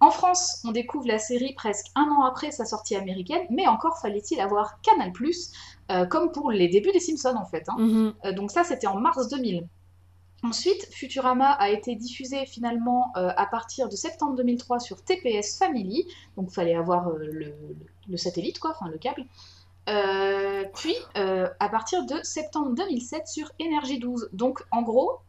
En 0.00 0.10
France, 0.10 0.60
on 0.64 0.72
découvre 0.72 1.06
la 1.06 1.18
série 1.18 1.54
presque 1.54 1.86
un 1.94 2.08
an 2.10 2.24
après 2.24 2.50
sa 2.50 2.64
sortie 2.64 2.96
américaine, 2.96 3.42
mais 3.48 3.66
encore 3.66 3.98
fallait-il 3.98 4.40
avoir 4.40 4.80
Canal+, 4.82 5.12
euh, 5.92 6.04
comme 6.06 6.32
pour 6.32 6.50
les 6.50 6.68
débuts 6.68 6.92
des 6.92 7.00
Simpsons 7.00 7.36
en 7.36 7.46
fait. 7.46 7.64
Hein. 7.68 7.76
Mm-hmm. 7.78 8.12
Euh, 8.26 8.32
donc 8.32 8.50
ça, 8.50 8.64
c'était 8.64 8.88
en 8.88 8.98
mars 8.98 9.28
2000. 9.28 9.66
Ensuite, 10.44 10.86
Futurama 10.92 11.52
a 11.52 11.70
été 11.70 11.96
diffusé 11.96 12.44
finalement 12.44 13.12
euh, 13.16 13.30
à 13.34 13.46
partir 13.46 13.88
de 13.88 13.96
septembre 13.96 14.36
2003 14.36 14.78
sur 14.78 15.02
TPS 15.02 15.56
Family, 15.56 16.06
donc 16.36 16.48
il 16.50 16.54
fallait 16.54 16.74
avoir 16.74 17.08
euh, 17.08 17.54
le, 18.08 18.16
satellite, 18.18 18.58
quoi, 18.58 18.72
enfin 18.72 18.90
le 18.90 18.98
câble. 18.98 19.24
Euh, 19.88 20.64
puis 20.74 20.94
à 21.16 21.68
partir 21.70 22.04
de 22.04 22.16
septembre 22.22 22.74
2007 22.74 23.26
sur 23.26 23.50
Energy 23.58 23.98
12. 23.98 24.28
Donc 24.34 24.62
en 24.70 24.82
gros, 24.82 25.20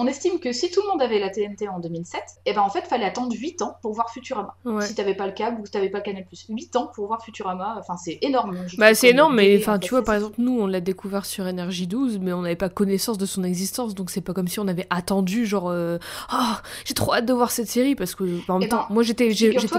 on 0.00 0.06
estime 0.06 0.40
que 0.40 0.50
si 0.52 0.70
tout 0.70 0.80
le 0.80 0.88
monde 0.88 1.02
avait 1.02 1.18
la 1.18 1.28
TNT 1.28 1.68
en 1.68 1.78
2007, 1.78 2.20
et 2.20 2.50
eh 2.50 2.52
ben 2.54 2.62
en 2.62 2.70
fait, 2.70 2.86
fallait 2.86 3.04
attendre 3.04 3.36
8 3.38 3.60
ans 3.60 3.76
pour 3.82 3.92
voir 3.92 4.10
Futurama. 4.10 4.56
Si 4.80 4.94
t'avais 4.94 5.14
pas 5.14 5.26
le 5.26 5.32
câble 5.32 5.60
ou 5.60 5.62
que 5.62 5.68
t'avais 5.68 5.90
pas 5.90 6.00
Canal+. 6.00 6.24
8 6.48 6.76
ans 6.76 6.90
pour 6.94 7.06
voir 7.06 7.22
Futurama, 7.22 7.76
enfin 7.78 7.98
c'est 7.98 8.18
énorme. 8.22 8.56
Bah 8.78 8.94
c'est 8.94 9.10
énorme, 9.10 9.36
mais 9.36 9.58
enfin 9.58 9.78
tu 9.78 9.90
vois, 9.90 10.02
par 10.02 10.14
exemple, 10.14 10.36
nous 10.38 10.58
on 10.58 10.66
l'a 10.66 10.80
découvert 10.80 11.26
sur 11.26 11.46
Énergie 11.46 11.86
12, 11.86 12.18
mais 12.18 12.32
on 12.32 12.40
n'avait 12.40 12.56
pas 12.56 12.70
connaissance 12.70 13.18
de 13.18 13.26
son 13.26 13.44
existence, 13.44 13.94
donc 13.94 14.08
c'est 14.08 14.22
pas 14.22 14.32
comme 14.32 14.48
si 14.48 14.58
on 14.58 14.68
avait 14.68 14.86
attendu, 14.88 15.44
genre, 15.44 15.68
euh, 15.68 15.98
oh, 16.32 16.54
j'ai 16.86 16.94
trop 16.94 17.12
hâte 17.12 17.26
de 17.26 17.34
voir 17.34 17.50
cette 17.50 17.68
série, 17.68 17.94
parce 17.94 18.14
que 18.14 18.24
en 18.50 18.58
même 18.58 18.62
eh 18.66 18.68
temps, 18.70 18.86
ben, 18.88 18.94
moi 18.94 19.02
j'étais 19.02 19.28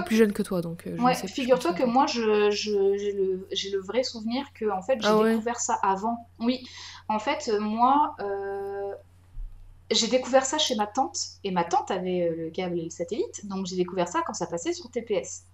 plus 0.06 0.16
jeune 0.16 0.32
que 0.32 0.44
toi, 0.44 0.62
donc. 0.62 0.86
Euh, 0.86 0.96
ouais, 0.98 1.14
figure-toi 1.14 1.72
que 1.72 1.82
moi 1.82 2.06
j'ai 2.06 2.22
le, 2.22 3.46
le, 3.50 3.80
vrai 3.80 4.04
souvenir 4.04 4.44
que 4.54 4.70
en 4.70 4.82
fait 4.82 4.98
j'ai 5.00 5.08
ah 5.08 5.20
découvert 5.24 5.58
ça 5.58 5.76
avant. 5.82 6.28
Oui, 6.38 6.64
en 7.08 7.18
fait, 7.18 7.50
moi. 7.58 8.14
Euh, 8.20 8.92
j'ai 9.94 10.08
découvert 10.08 10.44
ça 10.44 10.58
chez 10.58 10.74
ma 10.74 10.86
tante, 10.86 11.18
et 11.44 11.50
ma 11.50 11.64
tante 11.64 11.90
avait 11.90 12.22
euh, 12.22 12.36
le 12.36 12.50
câble 12.50 12.78
et 12.78 12.84
le 12.84 12.90
satellite, 12.90 13.46
donc 13.46 13.66
j'ai 13.66 13.76
découvert 13.76 14.08
ça 14.08 14.22
quand 14.26 14.34
ça 14.34 14.46
passait 14.46 14.72
sur 14.72 14.90
TPS. 14.90 15.44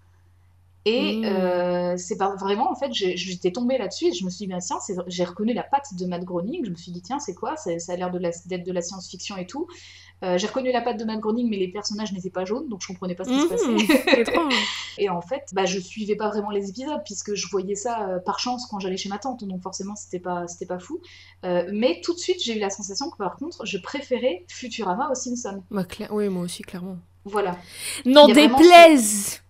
Et 0.85 1.16
mmh. 1.16 1.24
euh, 1.24 1.96
c'est 1.98 2.16
pas 2.16 2.35
vraiment, 2.37 2.70
en 2.70 2.74
fait, 2.74 2.92
j'étais 2.92 3.51
tombée 3.51 3.77
là-dessus 3.77 4.07
et 4.07 4.12
je 4.12 4.24
me 4.24 4.31
suis 4.31 4.44
dit, 4.44 4.46
bien 4.46 4.59
tiens, 4.59 4.79
j'ai 5.07 5.24
reconnu 5.24 5.53
la 5.53 5.62
patte 5.62 5.94
de 5.94 6.07
Matt 6.07 6.24
Groening. 6.24 6.64
Je 6.64 6.70
me 6.70 6.77
suis 6.77 6.92
dit, 6.92 7.03
tiens, 7.03 7.18
c'est 7.18 7.35
quoi? 7.35 7.57
Ça 7.57 7.70
a 7.88 7.96
l'air 7.96 8.11
d'être 8.11 8.64
de 8.64 8.72
la 8.72 8.81
science-fiction 8.81 9.37
et 9.37 9.46
tout. 9.46 9.66
Euh, 10.24 10.37
j'ai 10.37 10.46
reconnu 10.48 10.72
la 10.72 10.81
patte 10.81 10.98
de 10.98 11.04
Matt 11.04 11.20
Groening, 11.20 11.48
mais 11.48 11.57
les 11.57 11.68
personnages 11.68 12.12
n'étaient 12.12 12.31
pas 12.31 12.44
jaunes, 12.44 12.68
donc 12.68 12.83
je 12.83 12.88
comprenais 12.88 13.14
pas 13.14 13.24
ce 13.24 13.31
qui 13.31 13.40
se 13.40 13.44
mmh, 13.44 13.87
passait. 13.87 14.33
et 14.98 15.09
en 15.09 15.20
fait, 15.20 15.44
bah, 15.52 15.64
je 15.64 15.78
suivais 15.78 16.16
pas 16.16 16.28
vraiment 16.28 16.50
les 16.50 16.68
épisodes, 16.70 17.00
puisque 17.04 17.35
je 17.35 17.48
voyais 17.48 17.76
ça 17.76 18.09
euh, 18.09 18.18
par 18.18 18.40
chance 18.40 18.66
quand 18.66 18.81
j'allais 18.81 18.96
chez 18.96 19.09
ma 19.09 19.18
tante, 19.18 19.44
donc 19.44 19.62
forcément, 19.62 19.94
c'était 19.94 20.18
pas, 20.18 20.46
c'était 20.48 20.66
pas 20.66 20.78
fou. 20.78 21.00
Euh, 21.44 21.68
mais 21.72 22.00
tout 22.02 22.14
de 22.14 22.18
suite, 22.18 22.42
j'ai 22.42 22.57
eu 22.57 22.61
la 22.61 22.70
sensation 22.70 23.11
que 23.11 23.16
par 23.16 23.37
contre, 23.37 23.64
je 23.64 23.78
préférais 23.78 24.44
Futurama 24.48 25.09
aux 25.11 25.14
Simpsons. 25.14 25.62
Bah, 25.70 25.85
oui, 26.11 26.28
moi 26.28 26.42
aussi, 26.42 26.62
clairement. 26.62 26.98
Voilà. 27.24 27.57
N'en 28.04 28.26
déplaise 28.26 29.40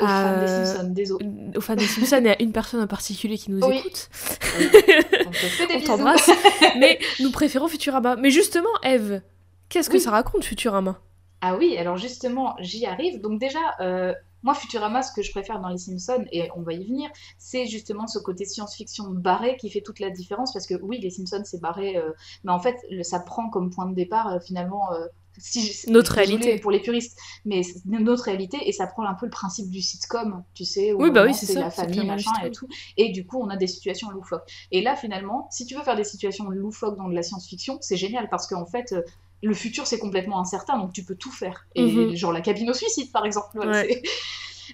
aux 0.00 0.06
fans 0.06 0.40
des 0.40 0.46
Simpsons, 0.46 0.88
désolé. 0.90 1.26
Aux 1.54 1.60
fans 1.60 1.76
des 1.76 1.86
Simpsons, 1.86 2.18
il 2.18 2.26
y 2.26 2.30
a 2.30 2.42
une 2.42 2.52
personne 2.52 2.80
en 2.80 2.86
particulier 2.86 3.38
qui 3.38 3.50
nous 3.50 3.58
écoute. 3.58 4.10
On, 4.58 5.76
On 5.76 5.80
t'embrasse. 5.80 6.30
mais 6.78 6.98
nous 7.20 7.30
préférons 7.30 7.68
Futurama. 7.68 8.16
Mais 8.16 8.30
justement, 8.30 8.68
Eve, 8.82 9.22
Qu'est-ce 9.68 9.90
que 9.90 9.98
ça 9.98 10.10
raconte 10.10 10.44
Futurama? 10.44 11.00
Ah 11.40 11.56
oui, 11.56 11.76
alors 11.76 11.96
justement, 11.96 12.56
j'y 12.60 12.86
arrive. 12.86 13.20
Donc 13.20 13.38
déjà, 13.40 13.58
euh, 13.80 14.14
moi, 14.42 14.54
Futurama, 14.54 15.02
ce 15.02 15.12
que 15.12 15.22
je 15.22 15.30
préfère 15.30 15.60
dans 15.60 15.68
Les 15.68 15.78
Simpsons, 15.78 16.24
et 16.32 16.48
on 16.56 16.62
va 16.62 16.72
y 16.72 16.84
venir, 16.84 17.10
c'est 17.38 17.66
justement 17.66 18.06
ce 18.06 18.18
côté 18.18 18.44
science-fiction 18.44 19.04
barré 19.10 19.56
qui 19.56 19.70
fait 19.70 19.82
toute 19.82 20.00
la 20.00 20.10
différence. 20.10 20.52
Parce 20.52 20.66
que 20.66 20.74
oui, 20.82 20.98
Les 21.00 21.10
Simpsons, 21.10 21.42
c'est 21.44 21.60
barré, 21.60 21.96
euh, 21.96 22.10
mais 22.44 22.52
en 22.52 22.60
fait, 22.60 22.76
ça 23.02 23.20
prend 23.20 23.50
comme 23.50 23.70
point 23.70 23.86
de 23.86 23.94
départ, 23.94 24.28
euh, 24.28 24.40
finalement, 24.40 24.90
si, 25.38 25.90
notre 25.90 26.12
réalité 26.12 26.58
pour 26.58 26.70
les 26.70 26.80
puristes, 26.80 27.18
mais 27.44 27.62
notre 27.84 28.24
réalité 28.24 28.58
et 28.66 28.72
ça 28.72 28.86
prend 28.86 29.04
un 29.04 29.14
peu 29.14 29.26
le 29.26 29.30
principe 29.30 29.70
du 29.70 29.82
sitcom, 29.82 30.42
tu 30.54 30.64
sais, 30.64 30.92
où 30.92 31.02
oui, 31.02 31.10
bah 31.10 31.24
oui, 31.24 31.34
c'est 31.34 31.54
la 31.54 31.70
famille, 31.70 32.06
machin 32.06 32.30
et 32.44 32.50
tout, 32.50 32.66
et 32.96 33.10
du 33.10 33.26
coup 33.26 33.38
on 33.38 33.48
a 33.48 33.56
des 33.56 33.66
situations 33.66 34.10
loufoques. 34.10 34.48
Et 34.72 34.80
là 34.80 34.96
finalement, 34.96 35.48
si 35.50 35.66
tu 35.66 35.74
veux 35.74 35.82
faire 35.82 35.96
des 35.96 36.04
situations 36.04 36.48
loufoques 36.48 36.96
dans 36.96 37.08
de 37.08 37.14
la 37.14 37.22
science-fiction, 37.22 37.78
c'est 37.80 37.96
génial 37.96 38.28
parce 38.30 38.46
qu'en 38.46 38.66
fait 38.66 38.94
le 39.42 39.54
futur 39.54 39.86
c'est 39.86 39.98
complètement 39.98 40.40
incertain, 40.40 40.78
donc 40.78 40.92
tu 40.92 41.04
peux 41.04 41.14
tout 41.14 41.30
faire. 41.30 41.66
Et 41.74 41.84
mhm. 41.84 42.14
genre 42.14 42.32
la 42.32 42.40
cabine 42.40 42.70
au 42.70 42.74
suicide 42.74 43.12
par 43.12 43.24
exemple. 43.24 43.60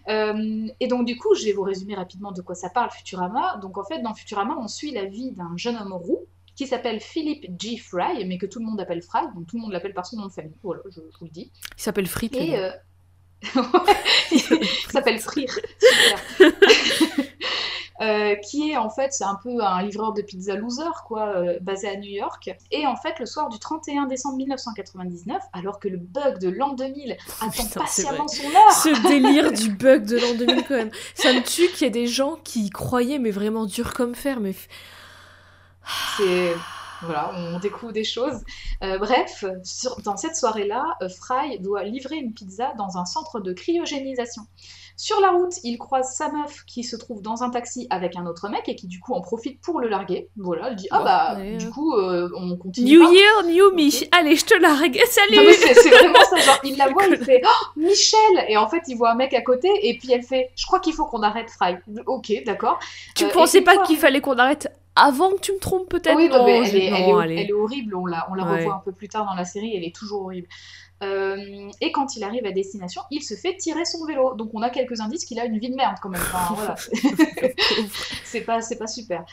Euh, 0.09 0.69
et 0.81 0.89
donc 0.89 1.07
du 1.07 1.17
coup, 1.17 1.35
je 1.35 1.45
vais 1.45 1.53
vous 1.53 1.63
résumer 1.63 1.95
rapidement 1.95 2.33
de 2.33 2.41
quoi 2.41 2.55
ça 2.55 2.71
parle 2.71 2.91
Futurama. 2.91 3.59
Donc 3.61 3.77
en 3.77 3.85
fait, 3.85 4.01
dans 4.01 4.15
Futurama, 4.15 4.57
on 4.59 4.67
suit 4.67 4.91
la 4.91 5.05
vie 5.05 5.33
d'un 5.33 5.53
jeune 5.57 5.77
homme 5.77 5.93
roux 5.93 6.27
qui 6.57 6.67
s'appelle 6.67 7.01
Philip 7.01 7.47
G. 7.61 7.77
Fry, 7.77 8.25
mais 8.27 8.39
que 8.39 8.47
tout 8.47 8.59
le 8.59 8.65
monde 8.65 8.81
appelle 8.81 9.03
Fry, 9.03 9.23
donc 9.35 9.47
tout 9.47 9.57
le 9.57 9.63
monde 9.63 9.73
l'appelle 9.73 9.95
par 9.95 10.07
son 10.07 10.17
nom 10.17 10.27
de 10.27 10.33
famille. 10.33 10.57
Voilà, 10.63 10.83
je, 10.91 11.01
vous 11.01 11.25
le 11.25 11.31
dis. 11.31 11.53
Il 11.77 11.83
s'appelle 11.83 12.07
Frit. 12.07 12.31
Et 12.33 12.57
euh... 12.57 12.71
il 14.33 14.91
s'appelle 14.91 15.19
Frire. 15.19 15.51
Super. 16.39 17.22
Euh, 18.03 18.35
qui 18.37 18.71
est 18.71 18.77
en 18.77 18.91
fait, 18.91 19.13
c'est 19.13 19.25
un 19.25 19.39
peu 19.41 19.63
un 19.63 19.83
livreur 19.83 20.13
de 20.13 20.23
pizza 20.23 20.57
loser, 20.57 20.91
quoi, 21.07 21.37
euh, 21.37 21.59
basé 21.61 21.89
à 21.89 21.97
New 21.97 22.11
York. 22.11 22.51
Et 22.73 22.85
en 22.85 22.97
fait, 22.97 23.21
le 23.21 23.27
soir 23.27 23.49
du 23.49 23.61
31 23.61 24.07
décembre 24.07 24.37
1999, 24.39 25.41
alors 25.53 25.79
que 25.79 25.87
le 25.87 25.99
bug 25.99 26.39
de 26.39 26.49
l'an 26.49 26.73
2000 26.73 27.17
attend 27.41 27.65
patiemment 27.73 28.27
son 28.27 28.49
heure. 28.49 28.73
Ce 28.73 29.09
délire 29.09 29.53
du 29.53 29.71
bug 29.77 30.05
de 30.05 30.17
l'an 30.17 30.35
2000, 30.37 30.65
quand 30.67 30.75
même. 30.75 30.91
Ça 31.15 31.33
me 31.33 31.43
tue 31.43 31.69
qu'il 31.69 31.83
y 31.83 31.85
ait 31.85 31.91
des 31.91 32.09
gens 32.09 32.39
qui 32.43 32.65
y 32.67 32.71
croyaient, 32.71 33.21
mais 33.21 33.31
vraiment 33.31 33.67
dur 33.67 33.95
comme 33.95 34.17
fer. 34.17 34.41
Mais 34.41 34.55
c'est 36.17 36.55
voilà, 37.03 37.33
on 37.37 37.59
découvre 37.59 37.93
des 37.93 38.05
choses. 38.05 38.43
Euh, 38.83 38.99
bref, 38.99 39.45
dans 40.05 40.17
cette 40.17 40.37
soirée-là, 40.37 40.85
Fry 41.09 41.59
doit 41.61 41.85
livrer 41.85 42.17
une 42.17 42.33
pizza 42.33 42.73
dans 42.79 42.97
un 42.97 43.05
centre 43.05 43.41
de 43.41 43.53
cryogénisation. 43.53 44.43
Sur 44.97 45.21
la 45.21 45.31
route, 45.31 45.55
il 45.65 45.79
croise 45.79 46.15
sa 46.15 46.31
meuf 46.31 46.65
qui 46.67 46.85
se 46.85 46.97
trouve 46.97 47.23
dans 47.23 47.43
un 47.43 47.51
taxi 47.51 47.87
avec 47.91 48.17
un 48.17 48.27
autre 48.27 48.49
mec 48.49 48.69
et 48.69 48.77
qui 48.77 48.87
du 48.87 49.01
coup 49.01 49.15
en 49.15 49.21
profite 49.21 49.61
pour 49.61 49.81
le 49.81 49.89
larguer. 49.89 50.29
Voilà, 50.37 50.69
elle 50.69 50.77
dit 50.77 50.89
ah 50.91 51.03
bah 51.03 51.37
du 51.57 51.71
coup 51.71 51.95
euh, 51.97 52.29
on 52.37 52.57
continue. 52.57 52.91
New 52.99 53.13
Year, 53.13 53.43
New 53.47 53.71
Me. 53.75 54.15
Allez, 54.17 54.37
je 54.37 54.45
te 54.45 54.55
largue. 54.61 55.01
Salut. 55.09 55.53
c'est 55.53 55.91
vraiment 55.91 56.25
ça. 56.31 56.37
Genre 56.37 56.61
il 56.65 56.77
la 56.77 56.89
voit, 56.93 57.07
il 57.07 57.17
fait 57.17 57.43
oh, 57.45 57.67
Michel 57.77 58.45
et 58.49 58.57
en 58.57 58.69
fait 58.69 58.83
il 58.89 58.97
voit 58.97 59.11
un 59.13 59.17
mec 59.17 59.35
à 59.35 59.43
côté 59.43 59.69
et 59.83 59.99
puis 59.99 60.13
elle 60.13 60.23
fait 60.23 60.51
je 60.57 60.67
crois 60.67 60.81
qu'il 60.81 60.93
faut 60.93 61.07
qu'on 61.07 61.23
arrête 61.23 61.51
Fry. 61.51 61.77
Ok, 62.07 62.33
d'accord. 62.47 62.79
Tu 63.15 63.25
euh, 63.25 63.29
pensais 63.29 63.61
pas 63.63 63.79
qu'il 63.85 63.97
fallait 63.97 64.21
qu'on 64.21 64.37
arrête 64.39 64.69
avant 64.95 65.31
que 65.31 65.41
tu 65.41 65.53
me 65.53 65.59
trompes 65.59 65.89
peut-être? 65.89 66.17
Oui, 66.17 66.29
bah, 66.29 66.39
Non, 66.39 66.45
mais 66.45 66.69
elle, 66.69 66.77
est, 66.77 66.85
elle 66.85 66.93
non, 66.93 67.19
est- 67.21 67.25
allez. 67.25 67.37
elle 67.41 67.49
est 67.49 67.53
horrible, 67.55 67.95
on 67.97 68.05
la, 68.05 68.27
on 68.31 68.35
la 68.35 68.45
Ouais. 68.45 68.59
revoit 68.59 68.75
un 68.75 68.83
peu 68.85 68.93
plus 68.93 69.09
tard 69.09 69.25
dans 69.25 69.35
la 69.35 69.47
série, 69.47 69.75
elle 69.75 69.85
est 69.85 69.95
toujours 69.95 70.23
horrible. 70.25 70.49
Euh, 71.03 71.69
et 71.81 71.91
quand 71.91 72.17
il 72.17 72.25
arrive 72.25 72.47
à 72.47 72.53
destination, 72.53 73.03
il 73.11 73.23
se 73.23 73.35
fait 73.35 73.57
tirer 73.57 73.85
son 73.85 74.05
vélo. 74.07 74.35
Donc 74.35 74.51
on 74.55 74.63
a 74.63 74.71
quelques 74.71 75.01
indices 75.01 75.25
qu'il 75.25 75.41
a 75.41 75.45
une 75.45 75.59
vie 75.59 75.71
de 75.71 75.75
merde 75.75 75.97
quand 76.01 76.09
même. 76.09 76.23
Enfin, 76.23 76.55
voilà. 76.57 76.77
c'est 78.25 78.43
pas, 78.43 78.61
c'est 78.61 78.79
pas 78.79 78.87
super. 78.87 79.25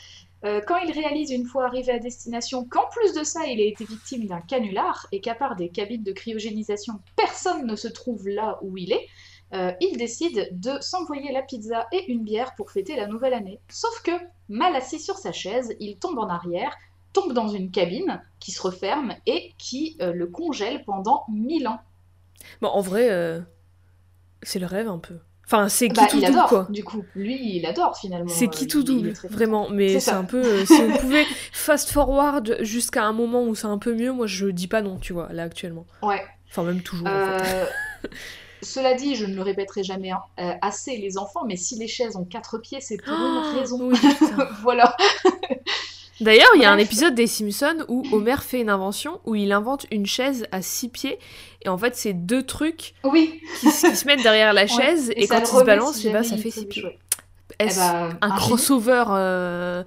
Euh, 0.44 0.60
quand 0.66 0.78
il 0.78 0.90
réalise 0.92 1.30
une 1.30 1.44
fois 1.44 1.66
arrivé 1.66 1.92
à 1.92 1.98
destination 1.98 2.64
qu'en 2.64 2.88
plus 2.90 3.12
de 3.12 3.24
ça, 3.24 3.46
il 3.46 3.60
a 3.60 3.64
été 3.64 3.84
victime 3.84 4.26
d'un 4.26 4.40
canular 4.40 5.06
et 5.12 5.20
qu'à 5.20 5.34
part 5.34 5.54
des 5.54 5.68
cabines 5.68 6.02
de 6.02 6.12
cryogénisation, 6.12 6.94
personne 7.14 7.66
ne 7.66 7.76
se 7.76 7.88
trouve 7.88 8.26
là 8.26 8.58
où 8.62 8.78
il 8.78 8.92
est, 8.92 9.06
euh, 9.52 9.72
il 9.80 9.98
décide 9.98 10.48
de 10.52 10.80
s'envoyer 10.80 11.30
la 11.32 11.42
pizza 11.42 11.86
et 11.92 12.10
une 12.10 12.24
bière 12.24 12.54
pour 12.54 12.70
fêter 12.70 12.96
la 12.96 13.06
nouvelle 13.06 13.34
année. 13.34 13.60
Sauf 13.68 14.02
que, 14.02 14.12
mal 14.48 14.74
assis 14.76 15.00
sur 15.00 15.18
sa 15.18 15.32
chaise, 15.32 15.76
il 15.78 15.98
tombe 15.98 16.18
en 16.18 16.28
arrière, 16.28 16.74
tombe 17.12 17.32
dans 17.32 17.48
une 17.48 17.70
cabine 17.70 18.22
qui 18.38 18.52
se 18.52 18.62
referme 18.62 19.14
et 19.26 19.52
qui 19.58 19.96
euh, 20.00 20.12
le 20.12 20.26
congèle 20.26 20.84
pendant 20.84 21.24
1000 21.30 21.66
ans. 21.68 21.80
Bon, 22.62 22.68
en 22.68 22.80
vrai, 22.80 23.10
euh, 23.10 23.40
c'est 24.42 24.58
le 24.58 24.66
rêve 24.66 24.88
un 24.88 24.98
peu. 24.98 25.18
Enfin, 25.46 25.68
c'est 25.68 25.88
qui 25.88 25.94
Bah, 25.94 26.06
tout 26.08 26.16
il 26.18 26.26
double, 26.26 26.38
adore, 26.38 26.48
quoi. 26.48 26.66
du 26.70 26.84
coup. 26.84 27.04
Lui, 27.16 27.56
il 27.56 27.66
adore 27.66 27.96
finalement. 27.98 28.28
C'est 28.28 28.46
Euh, 28.46 28.48
qui 28.50 28.64
il- 28.64 28.68
tout 28.68 28.84
double, 28.84 29.12
vraiment. 29.28 29.68
Mais 29.68 29.98
C'est 29.98 30.12
un 30.12 30.24
peu. 30.24 30.40
euh, 30.44 30.64
si 30.64 30.72
on 30.74 30.96
pouvait 30.98 31.26
fast 31.52 31.90
forward 31.90 32.58
jusqu'à 32.60 33.02
un 33.04 33.12
moment 33.12 33.42
où 33.42 33.54
c'est 33.56 33.66
un 33.66 33.78
peu 33.78 33.92
mieux, 33.94 34.12
moi 34.12 34.26
je 34.28 34.46
dis 34.46 34.68
pas 34.68 34.80
non, 34.80 34.98
tu 34.98 35.12
vois, 35.12 35.32
là 35.32 35.42
actuellement. 35.42 35.86
Ouais. 36.02 36.22
Enfin, 36.48 36.62
même 36.62 36.82
toujours. 36.82 37.08
en 37.08 37.10
fait. 37.38 37.42
Euh, 37.54 37.66
Cela 38.62 38.92
dit, 38.94 39.16
je 39.16 39.24
ne 39.24 39.34
le 39.34 39.40
répéterai 39.42 39.82
jamais 39.82 40.12
euh, 40.12 40.52
assez, 40.60 40.96
les 40.98 41.16
enfants, 41.18 41.44
mais 41.46 41.56
si 41.56 41.76
les 41.78 41.88
chaises 41.88 42.14
ont 42.14 42.26
quatre 42.26 42.58
pieds, 42.58 42.80
c'est 42.82 42.98
pour 42.98 43.14
une 43.14 43.42
Ah, 43.42 43.52
raison. 43.58 43.88
oui, 43.88 43.98
voilà. 44.62 44.94
D'ailleurs, 46.20 46.50
il 46.54 46.62
y 46.62 46.64
a 46.64 46.70
un 46.70 46.78
épisode 46.78 47.14
des 47.14 47.26
Simpsons 47.26 47.84
où 47.88 48.04
Homer 48.12 48.36
fait 48.42 48.60
une 48.60 48.70
invention 48.70 49.20
où 49.24 49.34
il 49.34 49.52
invente 49.52 49.86
une 49.90 50.06
chaise 50.06 50.46
à 50.52 50.62
six 50.62 50.88
pieds. 50.88 51.18
Et 51.62 51.68
en 51.68 51.78
fait, 51.78 51.96
c'est 51.96 52.12
deux 52.12 52.44
trucs 52.44 52.94
Oui. 53.04 53.40
qui, 53.60 53.70
se 53.70 54.06
mettent 54.06 54.22
derrière 54.22 54.52
la 54.52 54.66
chaise. 54.66 55.08
Ouais, 55.08 55.14
et, 55.22 55.28
quand 55.28 55.40
ils 55.40 55.46
se 55.46 55.64
balancent, 55.64 55.96
si 55.96 56.06
bah, 56.08 56.22
jamais 56.22 56.28
ça 56.28 56.36
fait 56.36 56.50
six 56.50 56.66
pieds. 56.66 56.98
Est-ce 57.58 57.80
Eh 57.80 57.92
ben, 57.92 58.18
un 58.20 58.30
un 58.30 58.36
crossover 58.36 59.04
euh, 59.08 59.84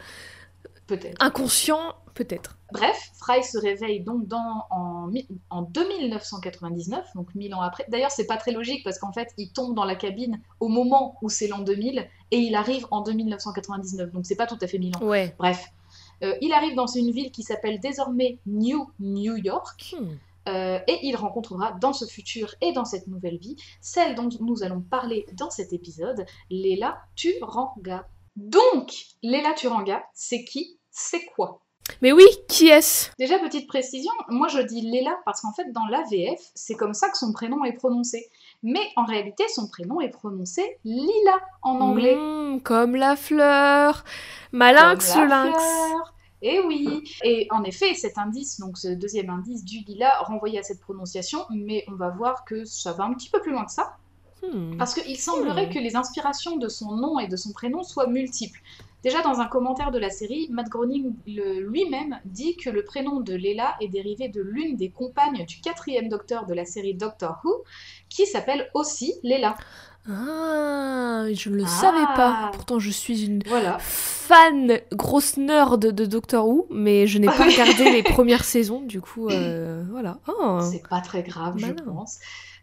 Peut-être. 0.88 1.16
inconscient? 1.24 1.96
Peut-être. 2.14 2.58
Bref, 2.72 3.12
Fry 3.18 3.44
se 3.44 3.58
réveille 3.58 4.02
donc 4.02 4.28
dans, 4.28 4.66
en, 4.70 5.10
en 5.50 5.62
2999, 5.64 7.06
donc 7.16 7.34
1000 7.34 7.56
ans 7.56 7.62
après. 7.62 7.86
D'ailleurs, 7.90 8.12
c'est 8.12 8.28
pas 8.28 8.38
très 8.38 8.52
logique 8.52 8.84
parce 8.84 9.00
qu'en 9.00 9.12
fait, 9.12 9.30
il 9.38 9.52
tombe 9.52 9.76
dans 9.76 9.86
la 9.86 9.96
cabine 9.96 10.40
au 10.60 10.68
moment 10.68 11.18
où 11.24 11.30
c'est 11.30 11.48
l'an 11.48 11.60
2000 11.60 12.08
et 12.32 12.38
il 12.38 12.54
arrive 12.56 12.86
en 12.92 13.02
2999, 13.02 14.12
donc 14.12 14.26
c'est 14.28 14.36
pas 14.36 14.46
tout 14.46 14.58
à 14.62 14.68
fait 14.68 14.78
1000 14.78 14.98
ans. 14.98 15.04
Ouais. 15.04 15.34
Bref, 15.40 15.72
Euh, 16.24 16.36
il 16.42 16.54
arrive 16.54 16.76
dans 16.76 16.88
une 16.88 17.12
ville 17.12 17.32
qui 17.32 17.44
s'appelle 17.44 17.80
désormais 17.80 18.40
New 18.46 18.90
New 19.00 19.36
York. 19.38 19.96
Hmm. 20.00 20.08
Euh, 20.50 20.80
et 20.88 21.00
il 21.04 21.16
rencontrera 21.16 21.72
dans 21.80 21.94
ce 21.94 22.04
futur 22.06 22.54
et 22.60 22.74
dans 22.74 22.84
cette 22.84 23.08
nouvelle 23.08 23.38
vie 23.38 23.56
celle 23.80 24.14
dont 24.14 24.28
nous 24.42 24.62
allons 24.62 24.82
parler 24.82 25.26
dans 25.34 25.50
cet 25.50 25.72
épisode, 25.72 26.26
Léla 26.50 26.98
Turanga. 27.16 28.06
Donc, 28.36 28.94
Léla 29.22 29.54
Turanga, 29.54 30.04
c'est 30.14 30.44
qui? 30.44 30.78
C'est 30.92 31.24
quoi? 31.28 31.62
Mais 32.02 32.12
oui, 32.12 32.26
qui 32.48 32.68
est-ce? 32.68 33.10
Déjà, 33.20 33.40
petite 33.40 33.68
précision, 33.68 34.12
moi 34.30 34.48
je 34.48 34.60
dis 34.60 34.82
Léla 34.82 35.18
parce 35.26 35.42
qu'en 35.42 35.54
fait, 35.54 35.72
dans 35.72 35.86
l'AVF, 35.86 36.40
c'est 36.56 36.76
comme 36.76 36.94
ça 36.94 37.10
que 37.10 37.18
son 37.18 37.32
prénom 37.34 37.64
est 37.66 37.74
prononcé. 37.74 38.30
Mais 38.64 38.82
en 38.96 39.06
réalité, 39.06 39.44
son 39.54 39.68
prénom 39.68 40.00
est 40.02 40.10
prononcé 40.10 40.78
Lila 40.86 41.40
en 41.62 41.80
anglais. 41.82 42.16
Hmm, 42.16 42.62
Comme 42.62 42.96
la 42.96 43.16
fleur. 43.16 44.04
Malinx 44.52 45.14
Comme 45.14 45.24
le 45.24 45.30
lynx. 45.30 45.58
fleur. 45.58 46.13
Et 46.44 46.60
oui, 46.60 47.04
et 47.24 47.48
en 47.52 47.64
effet, 47.64 47.96
cet 47.96 48.18
indice, 48.20 48.60
donc 48.60 48.78
ce 48.78 48.90
deuxième 48.90 49.30
indice 49.32 49.64
du 49.66 49.80
lila, 49.80 50.20
renvoyait 50.24 50.60
à 50.60 50.64
cette 50.64 50.82
prononciation, 50.82 51.46
mais 51.50 51.86
on 51.88 51.96
va 51.96 52.10
voir 52.12 52.46
que 52.46 52.66
ça 52.66 52.94
va 52.94 53.06
un 53.06 53.14
petit 53.16 53.30
peu 53.32 53.42
plus 53.42 53.52
loin 53.52 53.66
que 53.66 53.72
ça, 53.72 53.98
Hmm. 54.44 54.76
parce 54.78 54.94
qu'il 54.94 55.18
semblerait 55.18 55.68
Hmm. 55.68 55.74
que 55.74 55.80
les 55.80 55.96
inspirations 55.96 56.58
de 56.58 56.68
son 56.68 56.96
nom 56.98 57.18
et 57.18 57.28
de 57.30 57.38
son 57.38 57.54
prénom 57.54 57.82
soient 57.84 58.08
multiples. 58.08 58.60
Déjà, 59.04 59.22
dans 59.22 59.40
un 59.42 59.48
commentaire 59.48 59.92
de 59.92 60.00
la 60.00 60.10
série, 60.10 60.48
Matt 60.50 60.70
Groening 60.70 61.14
lui-même 61.28 62.20
dit 62.26 62.56
que 62.56 62.70
le 62.70 62.84
prénom 62.86 63.20
de 63.20 63.34
Leila 63.34 63.76
est 63.82 63.90
dérivé 63.90 64.30
de 64.30 64.42
l'une 64.42 64.76
des 64.78 64.90
compagnes 64.92 65.46
du 65.46 65.60
quatrième 65.60 66.08
docteur 66.08 66.46
de 66.46 66.54
la 66.54 66.64
série 66.66 66.94
Doctor 66.94 67.42
Who, 67.44 67.64
qui 68.10 68.26
s'appelle 68.26 68.70
aussi 68.74 69.14
Leila. 69.24 69.56
Ah, 70.10 71.26
je 71.34 71.50
ne 71.50 71.56
le 71.56 71.64
Ah. 71.66 71.68
savais 71.68 72.06
pas. 72.16 72.50
Pourtant, 72.54 72.80
je 72.80 72.90
suis 72.92 73.26
une 73.26 73.42
Voilà. 73.48 73.78
fan, 73.80 74.80
grosse 74.92 75.38
nerd 75.38 75.80
de 75.86 76.06
Doctor 76.06 76.48
Who, 76.48 76.68
mais 76.70 77.08
je 77.08 77.20
n'ai 77.20 77.28
pas 77.28 77.46
regardé 77.46 77.90
les 77.92 78.04
premières 78.04 78.44
saisons, 78.44 78.82
du 78.82 79.02
coup, 79.02 79.30
euh, 79.30 79.84
voilà. 79.92 80.20
Oh. 80.28 80.60
C'est 80.70 80.88
pas 80.88 81.02
très 81.02 81.24
grave, 81.24 81.56
je 81.58 81.72
pense. 81.72 82.20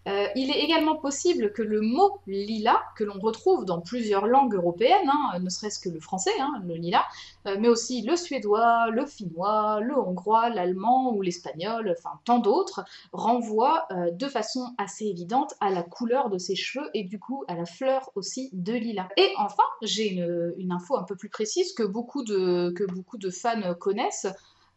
Euh, 0.08 0.26
il 0.34 0.50
est 0.50 0.60
également 0.60 0.96
possible 0.96 1.52
que 1.52 1.62
le 1.62 1.82
mot 1.82 2.20
lila, 2.26 2.80
que 2.96 3.04
l'on 3.04 3.18
retrouve 3.18 3.66
dans 3.66 3.80
plusieurs 3.80 4.26
langues 4.26 4.54
européennes, 4.54 5.08
hein, 5.08 5.38
ne 5.38 5.50
serait-ce 5.50 5.78
que 5.78 5.90
le 5.90 6.00
français, 6.00 6.30
hein, 6.40 6.62
le 6.66 6.74
lila, 6.74 7.04
euh, 7.46 7.56
mais 7.60 7.68
aussi 7.68 8.00
le 8.02 8.16
suédois, 8.16 8.88
le 8.90 9.04
finnois, 9.04 9.80
le 9.80 9.98
hongrois, 9.98 10.48
l'allemand 10.48 11.12
ou 11.12 11.20
l'espagnol, 11.20 11.94
enfin 11.98 12.18
tant 12.24 12.38
d'autres, 12.38 12.82
renvoie 13.12 13.86
euh, 13.90 14.10
de 14.10 14.26
façon 14.26 14.74
assez 14.78 15.04
évidente 15.04 15.54
à 15.60 15.70
la 15.70 15.82
couleur 15.82 16.30
de 16.30 16.38
ses 16.38 16.54
cheveux 16.54 16.88
et 16.94 17.04
du 17.04 17.18
coup 17.18 17.44
à 17.46 17.54
la 17.54 17.66
fleur 17.66 18.10
aussi 18.14 18.48
de 18.54 18.72
lila. 18.72 19.08
Et 19.18 19.28
enfin, 19.36 19.64
j'ai 19.82 20.08
une, 20.08 20.72
info 20.72 20.96
un 20.96 21.02
peu 21.02 21.16
plus 21.16 21.28
précise 21.28 21.72
que 21.74 21.82
beaucoup 21.82 22.22
de, 22.22 22.72
fans 23.30 23.74
connaissent, 23.74 24.28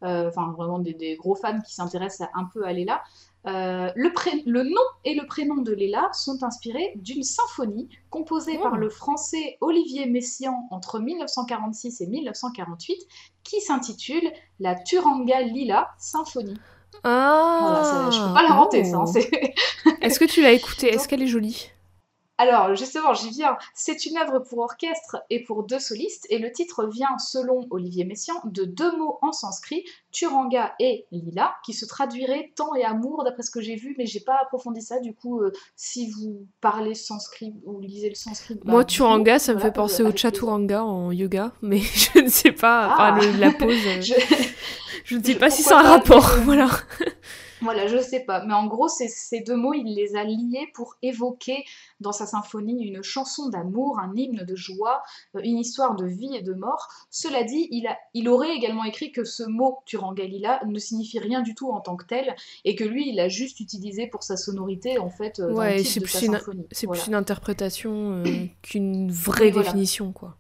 euh, 0.04 0.28
enfin 0.28 0.54
vraiment 0.58 0.80
des, 0.80 0.94
des 0.94 1.16
gros 1.16 1.36
fans 1.36 1.62
qui 1.62 1.74
s'intéressent 1.74 2.28
un 2.34 2.46
peu 2.46 2.66
à 2.66 2.74
Léla. 2.74 3.02
Euh, 3.46 3.92
le, 3.96 4.64
nom 4.64 4.82
et 5.04 5.16
le 5.16 5.26
prénom 5.26 5.58
de 5.58 5.74
Léla 5.74 6.10
sont 6.14 6.44
inspirés 6.44 6.94
d'une 6.96 7.24
symphonie 7.24 7.90
composée 8.10 8.56
Oh. 8.58 8.64
par 8.64 8.78
le 8.78 8.90
français 8.90 9.58
Olivier 9.60 10.06
Messiaen 10.06 10.66
entre 10.72 11.00
1946 11.00 12.00
et 12.00 12.08
1948 12.08 12.98
qui 13.44 13.60
s'intitule 13.60 14.32
La 14.62 14.76
Turanga 14.76 15.42
Lila 15.42 15.90
Symphonie. 15.98 16.58
Ah, 17.04 17.60
Voilà, 17.62 17.84
ça- 17.84 18.12
je 18.12 18.26
peux 18.28 18.34
pas 18.34 18.44
l'inventer 18.44 18.86
ça. 18.86 18.98
hein, 19.00 19.04
oh. 19.08 19.92
Est-ce 20.02 20.20
que 20.20 20.26
tu 20.26 20.42
l'as 20.42 20.52
écoutée? 20.54 20.94
Est-ce 20.94 21.10
qu'elle 21.10 21.22
est 21.24 21.28
jolie? 21.28 21.72
Alors, 22.44 22.76
justement, 22.76 23.14
j'y 23.14 23.30
viens. 23.30 23.58
C'est 23.74 24.06
une 24.06 24.18
œuvre 24.18 24.40
pour 24.40 24.60
orchestre 24.60 25.18
et 25.30 25.44
pour 25.46 25.64
deux 25.64 25.80
solistes, 25.80 26.26
et 26.30 26.40
le 26.40 26.52
titre 26.52 26.86
vient, 26.88 27.18
selon 27.18 27.66
Olivier 27.70 28.04
Messiaen, 28.04 28.36
de 28.44 28.66
deux 28.66 28.96
mots 28.98 29.18
en 29.22 29.32
sanskrit, 29.32 29.86
Turanga 30.12 30.74
et 30.80 31.06
Lila, 31.12 31.56
qui 31.66 31.72
se 31.74 31.86
traduiraient 31.86 32.52
temps 32.58 32.76
et 32.76 32.84
amour, 32.84 33.24
d'après 33.24 33.44
ce 33.44 33.52
que 33.52 33.62
j'ai 33.62 33.76
vu, 33.76 33.96
mais 33.98 34.06
j'ai 34.06 34.20
pas 34.20 34.38
approfondi 34.42 34.82
ça. 34.82 35.00
Du 35.00 35.14
coup, 35.16 35.40
euh, 35.42 35.52
si 35.78 36.12
vous 36.12 36.46
parlez 36.60 36.96
sanskrit 36.96 37.54
ou 37.66 37.80
lisez 37.80 38.10
le 38.10 38.16
sanskrit. 38.16 38.56
bah, 38.56 38.72
Moi. 38.74 38.84
Turanga, 38.84 39.40
ça 39.40 39.54
me 39.54 39.58
Voilà, 39.60 39.72
fait 39.72 39.76
penser 39.76 40.04
euh, 40.04 40.10
au. 40.10 40.18
Chaturanga 40.18 40.84
en 40.84 41.12
yoga, 41.12 41.54
mais 41.62 41.80
je 41.80 42.20
ne 42.20 42.28
sais 42.30 42.52
pas, 42.52 42.90
Ah. 42.98 43.14
enfin, 43.16 43.26
le- 43.26 43.40
la 43.40 43.52
pose, 43.52 43.70
euh, 43.88 44.02
Je- 44.02 44.14
je 45.06 45.18
ne 45.18 45.24
sais 45.24 45.36
pas 45.36 45.50
si 45.50 45.64
c'est 45.64 45.74
un 45.74 45.82
rapport, 45.82 46.30
voilà. 46.44 46.68
Voilà, 47.64 47.88
je 47.88 47.98
sais 47.98 48.20
pas. 48.20 48.44
Mais 48.46 48.54
en 48.54 48.68
gros, 48.68 48.88
ces 48.88 49.40
deux 49.42 49.56
mots, 49.56 49.74
il 49.74 49.96
les 49.96 50.16
a 50.16 50.24
liés 50.24 50.70
pour 50.74 50.96
évoquer 51.02 51.64
dans 52.00 52.12
sa 52.12 52.26
symphonie 52.26 52.84
une 52.86 53.02
chanson 53.04 53.50
d'amour, 53.50 54.00
un 54.00 54.14
hymne 54.16 54.44
de 54.44 54.56
joie, 54.56 55.02
euh, 55.36 55.42
une 55.44 55.58
histoire 55.58 55.96
de 55.96 56.06
vie 56.06 56.36
et 56.36 56.42
de 56.42 56.54
mort. 56.54 56.88
Cela 57.10 57.44
dit, 57.44 57.68
il, 57.72 57.88
a, 57.88 57.98
il 58.14 58.28
aurait 58.30 58.54
également 58.56 58.84
écrit 58.84 59.12
que 59.12 59.24
ce 59.24 59.44
mot 59.44 59.80
Turangalila 59.86 60.62
ne 60.66 60.78
signifie 60.80 61.20
rien 61.20 61.42
du 61.42 61.56
tout 61.56 61.72
en 61.72 61.80
tant 61.80 61.96
que 61.96 62.06
tel 62.06 62.36
et 62.66 62.76
que 62.76 62.84
lui, 62.84 63.10
il 63.10 63.16
l'a 63.16 63.30
juste 63.30 63.60
utilisé 63.60 64.08
pour 64.08 64.24
sa 64.24 64.38
sonorité 64.38 65.00
en 65.00 65.10
fait 65.10 65.40
dans 65.42 65.54
Ouais, 65.54 65.84
c'est 65.84 66.02
plus 66.02 66.22
une- 66.24 66.34
symphonie. 66.34 66.68
C'est 66.72 66.86
Voilà. 66.88 67.02
plus 67.02 67.08
une 67.10 67.16
interprétation 67.16 68.24
euh, 68.26 68.46
qu'une 68.62 69.10
vraie 69.12 69.52
voilà. 69.52 69.68
définition, 69.68 70.12
quoi. 70.12 70.38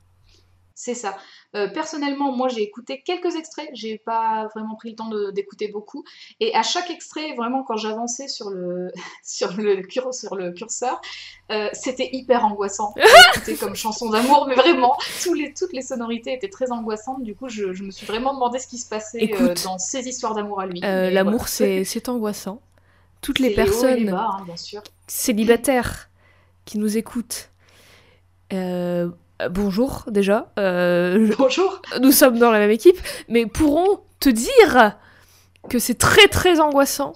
C'est 0.84 0.96
ça. 0.96 1.16
Euh, 1.56 1.70
personnellement, 1.70 2.34
moi 2.34 2.50
j'ai 2.50 2.62
écouté 2.62 3.02
quelques 3.06 3.38
extraits, 3.38 3.70
j'ai 3.72 3.98
pas 3.98 4.50
vraiment 4.54 4.76
pris 4.76 4.90
le 4.90 4.96
temps 4.98 5.10
d'écouter 5.32 5.70
beaucoup. 5.70 6.04
Et 6.42 6.54
à 6.54 6.62
chaque 6.62 6.90
extrait, 6.90 7.36
vraiment 7.36 7.64
quand 7.64 7.78
j'avançais 7.78 8.28
sur 8.28 8.50
le, 8.50 8.92
sur 9.24 9.54
le, 9.54 9.82
cur- 9.82 10.14
sur 10.14 10.36
le 10.36 10.52
curseur, 10.52 11.00
euh, 11.52 11.70
c'était 11.72 12.10
hyper 12.12 12.44
angoissant. 12.44 12.94
écouter 13.36 13.56
comme 13.56 13.76
chanson 13.76 14.10
d'amour, 14.10 14.46
mais 14.50 14.56
vraiment, 14.56 14.98
tous 15.24 15.34
les, 15.34 15.54
toutes 15.54 15.72
les 15.72 15.82
sonorités 15.82 16.34
étaient 16.34 16.50
très 16.50 16.70
angoissantes. 16.74 17.24
Du 17.24 17.34
coup, 17.34 17.48
je, 17.48 17.72
je 17.72 17.84
me 17.84 17.92
suis 17.92 18.06
vraiment 18.06 18.34
demandé 18.34 18.60
ce 18.60 18.68
qui 18.68 18.78
se 18.78 18.90
passait 18.90 19.20
euh, 19.20 19.24
Écoute, 19.24 19.64
dans 19.64 19.78
ces 19.78 20.06
histoires 20.10 20.34
d'amour 20.36 20.60
à 20.60 20.66
lui. 20.66 20.82
L'amour, 20.82 21.46
voilà. 21.58 21.86
c'est 21.86 22.10
angoissant. 22.10 22.60
Toutes 23.22 23.40
les 23.40 23.46
et 23.46 23.50
les 23.52 23.56
personnes 23.56 24.12
bas, 24.12 24.32
hein, 24.38 24.44
bien 24.46 24.58
sûr. 24.58 24.84
célibataires 25.08 26.10
qui 26.66 26.78
nous 26.78 26.98
écoutent, 26.98 27.52
euh, 28.52 29.10
bonjour 29.50 30.04
déjà, 30.08 30.52
euh, 30.60 31.34
Bonjour. 31.38 31.82
nous 32.02 32.12
sommes 32.12 32.38
dans 32.40 32.52
la 32.52 32.60
même 32.60 32.72
équipe, 32.72 32.98
mais 33.30 33.46
pourront 33.46 34.02
te 34.20 34.30
dire 34.30 34.96
que 35.70 35.80
c'est 35.80 35.96
très 35.98 36.28
très 36.28 36.60
angoissant, 36.60 37.14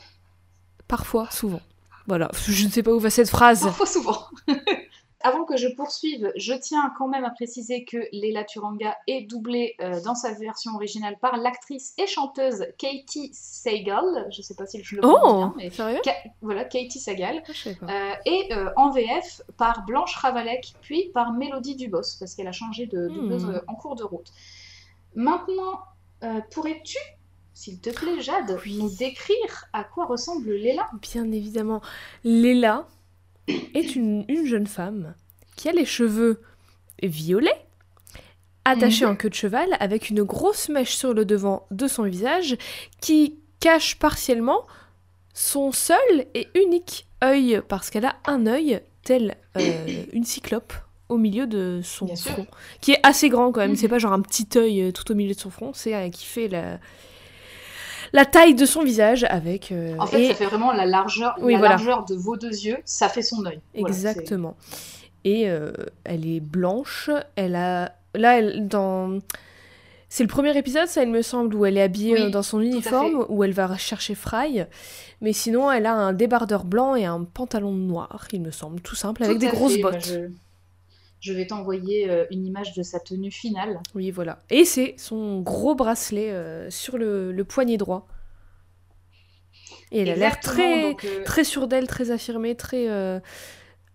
parfois, 0.88 1.28
souvent. 1.32 1.62
Voilà, 2.08 2.30
je 2.48 2.66
ne 2.66 2.72
sais 2.72 2.84
pas 2.84 2.92
où 2.92 3.00
va 3.00 3.10
cette 3.10 3.30
phrase. 3.30 3.64
Parfois 3.64 3.86
souvent. 3.86 4.28
Avant 5.22 5.46
que 5.46 5.58
je 5.58 5.68
poursuive, 5.68 6.32
je 6.36 6.54
tiens 6.54 6.94
quand 6.98 7.08
même 7.08 7.26
à 7.26 7.32
préciser 7.32 7.86
que 7.86 7.98
Leila 8.12 8.44
Turanga 8.44 8.96
est 9.08 9.22
doublée 9.22 9.76
euh, 9.82 10.00
dans 10.02 10.14
sa 10.14 10.32
version 10.34 10.76
originale 10.76 11.18
par 11.20 11.38
l'actrice 11.38 11.94
et 11.98 12.06
chanteuse 12.06 12.68
Katie 12.78 13.32
Sagal. 13.34 14.28
Je 14.32 14.44
sais 14.44 14.54
pas 14.54 14.68
si 14.68 14.84
je 14.84 14.96
le 14.96 15.02
prononce 15.02 15.20
Oh, 15.24 15.34
bien, 15.34 15.54
mais 15.58 15.70
sérieux? 15.72 16.00
Voilà, 16.42 16.66
Katie 16.66 17.00
Sagal. 17.00 17.42
Ah. 17.82 18.12
Euh, 18.12 18.14
et 18.28 18.54
euh, 18.54 18.70
en 18.76 18.92
VF 18.92 19.42
par 19.58 19.86
Blanche 19.86 20.16
Ravalec, 20.16 20.76
puis 20.82 21.10
par 21.14 21.32
Mélodie 21.34 21.76
Dubos, 21.76 22.18
parce 22.20 22.36
qu'elle 22.36 22.48
a 22.48 22.52
changé 22.52 22.86
de 22.86 23.08
doubleuse 23.08 23.46
Hmm. 23.46 23.50
euh, 23.56 23.62
en 23.68 23.74
cours 23.76 23.96
de 23.96 24.04
route. 24.04 24.32
Maintenant, 25.16 25.80
pourrais-tu, 26.52 26.98
s'il 27.54 27.80
te 27.80 27.90
plaît, 27.90 28.22
Jade, 28.22 28.60
nous 28.68 28.90
décrire 28.96 29.66
à 29.74 29.84
quoi 29.84 30.06
ressemble 30.06 30.52
Léla 30.52 30.88
Bien 31.02 31.32
évidemment. 31.32 31.82
Léla 32.24 32.88
est 33.48 33.96
une, 33.96 34.26
une 34.28 34.46
jeune 34.46 34.68
femme 34.68 35.14
qui 35.56 35.70
a 35.70 35.72
les 35.72 35.86
cheveux 35.86 36.42
violets, 37.02 37.66
attachés 38.66 39.06
Mhm. 39.06 39.12
en 39.12 39.16
queue 39.16 39.30
de 39.30 39.34
cheval, 39.36 39.70
avec 39.80 40.10
une 40.10 40.24
grosse 40.24 40.70
mèche 40.70 40.96
sur 40.96 41.14
le 41.14 41.26
devant 41.26 41.66
de 41.72 41.88
son 41.88 42.04
visage 42.04 42.58
qui 43.02 43.40
cache 43.60 43.96
partiellement 43.98 44.66
son 45.34 45.72
seul 45.72 46.26
et 46.34 46.48
unique 46.56 47.08
œil, 47.24 47.62
parce 47.68 47.90
qu'elle 47.90 48.06
a 48.06 48.16
un 48.26 48.46
œil 48.48 48.82
tel 49.04 49.38
euh, 49.58 50.04
une 50.12 50.24
cyclope 50.26 50.74
au 51.10 51.18
milieu 51.18 51.48
de 51.48 51.80
son 51.84 52.06
Bien 52.08 52.16
sûr. 52.16 52.32
front, 52.34 52.48
qui 52.82 52.92
est 52.92 53.00
assez 53.04 53.30
grand 53.30 53.52
quand 53.52 53.62
même. 53.62 53.72
Mhm. 53.72 53.78
C'est 53.78 53.88
pas 53.88 54.00
genre 54.00 54.14
un 54.14 54.22
petit 54.22 54.48
œil 54.58 54.82
euh, 54.82 54.92
tout 54.92 55.10
au 55.12 55.16
milieu 55.16 55.34
de 55.34 55.40
son 55.40 55.50
front, 55.50 55.72
c'est 55.74 55.96
euh, 55.96 56.10
qui 56.10 56.26
fait 56.26 56.48
la 56.50 56.80
la 58.14 58.26
taille 58.26 58.56
de 58.56 58.66
son 58.66 58.84
visage 58.84 59.26
avec 59.30 59.72
euh, 59.72 59.96
En 60.00 60.06
fait, 60.08 60.24
et- 60.24 60.28
ça 60.30 60.36
fait 60.36 60.46
vraiment 60.46 60.72
la 60.72 60.86
largeur, 60.86 61.36
Oui, 61.42 61.54
la 61.54 61.60
voilà. 61.60 61.76
largeur 61.76 62.06
de 62.06 62.16
vos 62.16 62.38
deux 62.38 62.50
yeux, 62.50 62.78
ça 62.86 63.10
fait 63.10 63.22
son 63.22 63.46
œil. 63.46 63.60
Voilà, 63.76 63.94
Exactement. 63.96 64.56
Et 65.24 65.50
euh, 65.50 65.72
elle 66.04 66.26
est 66.26 66.40
blanche. 66.40 67.10
Elle 67.36 67.56
a. 67.56 67.92
Là, 68.16 68.38
elle, 68.40 68.68
dans. 68.68 69.20
C'est 70.10 70.24
le 70.24 70.30
premier 70.30 70.58
épisode, 70.58 70.88
ça, 70.88 71.04
il 71.04 71.10
me 71.10 71.22
semble, 71.22 71.54
où 71.54 71.66
elle 71.66 71.78
est 71.78 71.82
habillée 71.82 72.14
Oui, 72.14 72.22
euh, 72.22 72.30
dans 72.30 72.42
son 72.44 72.62
uniforme, 72.62 73.26
où 73.28 73.44
elle 73.44 73.52
va 73.52 73.76
chercher 73.78 74.16
Fry. 74.16 74.64
Mais 75.20 75.34
sinon, 75.34 75.70
elle 75.70 75.86
a 75.86 75.94
un 75.94 76.14
débardeur 76.14 76.64
blanc 76.64 76.96
et 76.96 77.04
un 77.04 77.24
pantalon 77.26 77.74
noir, 77.74 78.26
il 78.32 78.42
me 78.42 78.52
semble, 78.52 78.80
tout 78.80 78.96
simple, 78.96 79.24
avec 79.26 79.38
des 79.38 79.48
grosses 79.50 79.74
fait, 79.74 79.82
bah, 79.82 79.92
bottes. 79.92 80.06
je... 80.06 80.30
je 81.20 81.34
vais 81.34 81.48
t'envoyer 81.48 82.10
euh, 82.10 82.26
une 82.32 82.46
image 82.46 82.74
de 82.74 82.84
sa 82.84 83.00
tenue 83.00 83.32
finale. 83.32 83.80
Oui, 83.96 84.12
voilà. 84.12 84.40
Et 84.50 84.66
c'est 84.66 84.96
son 84.98 85.42
gros 85.42 85.76
bracelet 85.76 86.32
euh, 86.32 86.70
sur 86.70 86.98
le, 86.98 87.32
le 87.32 87.44
poignet 87.44 87.78
droit. 87.78 88.08
Et 89.92 90.02
elle 90.02 90.10
a 90.10 90.16
l'air 90.16 90.40
très, 90.40 90.82
donc, 90.82 91.06
euh, 91.06 91.24
très 91.24 91.44
sûre 91.44 91.68
d'elle, 91.68 91.88
très 91.88 92.12
affirmée, 92.12 92.56
très 92.56 92.88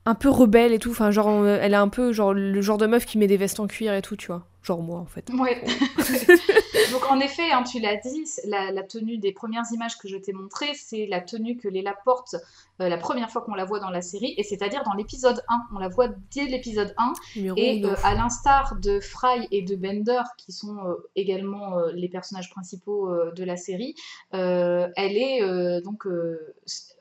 un 0.05 0.15
peu 0.15 0.31
rebelle 0.31 0.73
et 0.73 0.79
tout. 0.79 0.91
Enfin, 0.91 1.11
genre, 1.11 1.47
elle 1.47 1.75
est 1.75 1.77
un 1.77 1.89
peu 1.89 2.13
genre 2.13 2.33
le 2.33 2.61
genre 2.63 2.79
de 2.79 2.87
meuf 2.87 3.05
qui 3.05 3.19
met 3.19 3.27
des 3.27 3.37
vestes 3.37 3.61
en 3.61 3.67
cuir 3.67 3.93
et 3.95 4.03
tout, 4.03 4.17
tu 4.17 4.29
vois. 4.29 4.47
Genre 4.63 4.81
moi, 4.81 4.99
en 5.01 5.07
fait. 5.07 5.29
Ouais. 5.31 5.63
Donc 6.93 7.11
en 7.11 7.19
effet, 7.21 7.51
hein, 7.51 7.63
tu 7.65 7.81
l'as 7.81 7.97
dit, 7.97 8.25
la, 8.45 8.71
la 8.71 8.83
tenue 8.83 9.19
des 9.19 9.33
premières 9.33 9.65
images 9.73 9.99
que 9.99 10.09
je 10.09 10.17
t'ai 10.17 10.33
montrées, 10.33 10.73
c'est 10.75 11.07
la 11.07 11.21
tenue 11.21 11.57
que 11.57 11.69
Léla 11.69 11.95
porte 12.05 12.37
euh, 12.81 12.89
la 12.89 12.97
première 12.99 13.31
fois 13.31 13.43
qu'on 13.43 13.55
la 13.55 13.65
voit 13.65 13.81
dans 13.81 13.91
la 13.91 14.03
série, 14.03 14.35
et 14.37 14.43
c'est-à-dire 14.43 14.83
dans 14.85 14.93
l'épisode 14.95 15.43
1. 15.49 15.63
On 15.75 15.79
la 15.79 15.89
voit 15.89 16.09
dès 16.35 16.45
l'épisode 16.45 16.95
1, 16.99 17.13
Numéro 17.37 17.57
et 17.59 17.85
euh, 17.85 17.95
à 18.05 18.15
l'instar 18.15 18.77
de 18.81 19.01
Fry 19.01 19.49
et 19.51 19.63
de 19.63 19.75
Bender, 19.75 20.23
qui 20.39 20.53
sont 20.53 20.77
euh, 20.87 20.95
également 21.17 21.79
les 21.95 22.09
personnages 22.09 22.51
principaux 22.51 23.11
de 23.35 23.45
la 23.45 23.57
série, 23.57 23.95
elle 24.33 24.93
est 25.17 25.81
donc... 25.83 26.05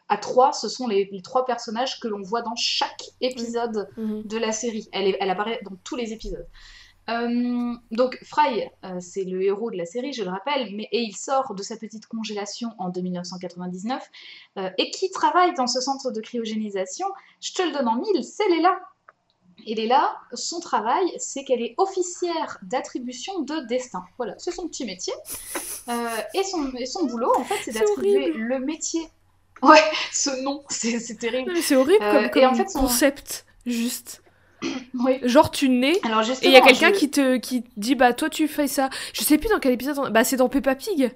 à 0.09 0.17
trois, 0.17 0.51
ce 0.53 0.67
sont 0.67 0.87
les, 0.87 1.09
les 1.11 1.21
trois 1.21 1.45
personnages 1.45 1.99
que 1.99 2.07
l'on 2.07 2.21
voit 2.21 2.41
dans 2.41 2.55
chaque 2.55 3.03
épisode 3.21 3.87
Mhm. 3.97 4.23
de 4.25 4.37
la 4.37 4.51
série. 4.51 4.87
Elle, 4.91 5.07
est- 5.09 5.17
elle 5.19 5.29
apparaît 5.29 5.59
dans 5.63 5.75
tous 5.83 5.95
les 5.95 6.11
épisodes. 6.13 6.47
Euh, 7.09 7.73
donc 7.91 8.17
Fry, 8.23 8.63
euh, 8.85 8.99
c'est 8.99 9.23
le 9.23 9.41
héros 9.43 9.71
de 9.71 9.77
la 9.77 9.85
série, 9.85 10.13
je 10.13 10.23
le 10.23 10.29
rappelle, 10.29 10.73
mais, 10.75 10.87
et 10.91 10.99
il 11.01 11.15
sort 11.15 11.55
de 11.55 11.63
sa 11.63 11.75
petite 11.75 12.05
congélation 12.05 12.69
en 12.77 12.89
1999. 12.91 14.03
euh, 14.57 14.69
et 14.77 14.91
qui 14.91 15.09
travaille 15.11 15.53
dans 15.55 15.67
ce 15.67 15.81
centre 15.81 16.11
de 16.11 16.21
cryogénisation 16.21 17.07
Je 17.41 17.53
te 17.53 17.61
le 17.63 17.71
donne 17.71 17.87
en 17.87 17.95
mille, 17.95 18.23
c'est 18.23 18.47
Léla. 18.49 18.79
Et 19.67 19.75
Léla, 19.75 20.15
son 20.33 20.59
travail, 20.59 21.05
c'est 21.17 21.43
qu'elle 21.43 21.61
est 21.61 21.75
officière 21.77 22.57
d'attribution 22.63 23.41
de 23.41 23.59
destin. 23.67 24.03
Voilà, 24.17 24.33
c'est 24.37 24.51
son 24.51 24.67
petit 24.67 24.85
métier. 24.85 25.13
Et, 26.33 26.43
son, 26.43 26.71
et 26.77 26.85
son 26.85 27.05
boulot, 27.05 27.31
en 27.37 27.43
fait, 27.43 27.55
c'est 27.65 27.71
d'attribuer 27.73 28.31
le 28.33 28.59
métier. 28.59 29.01
Ouais, 29.61 29.81
ce 30.11 30.41
nom, 30.43 30.63
c'est 30.69 31.17
terrible. 31.19 31.55
C'est 31.57 31.75
horrible 31.75 31.99
comme, 31.99 32.25
et 32.25 32.29
comme 32.31 32.43
en 32.45 32.55
fait, 32.55 32.69
son- 32.69 32.79
concept, 32.81 33.45
juste. 33.65 34.20
Oui. 34.93 35.19
Genre, 35.23 35.49
tu 35.51 35.69
nais 35.69 35.99
Alors 36.03 36.21
et 36.23 36.33
il 36.43 36.51
y 36.51 36.55
a 36.55 36.61
quelqu'un 36.61 36.93
je- 36.93 36.99
qui 36.99 37.09
te 37.09 37.37
qui 37.37 37.63
dit 37.77 37.95
bah 37.95 38.13
toi 38.13 38.29
tu 38.29 38.47
fais 38.47 38.67
ça. 38.67 38.89
Je 39.13 39.21
sais 39.23 39.37
plus 39.37 39.49
dans 39.49 39.59
quel 39.59 39.71
épisode. 39.73 39.97
on- 39.99 40.09
Bah 40.11 40.23
c'est 40.23 40.37
dans 40.37 40.49
Peppa 40.49 40.75
Pig. 40.75 41.11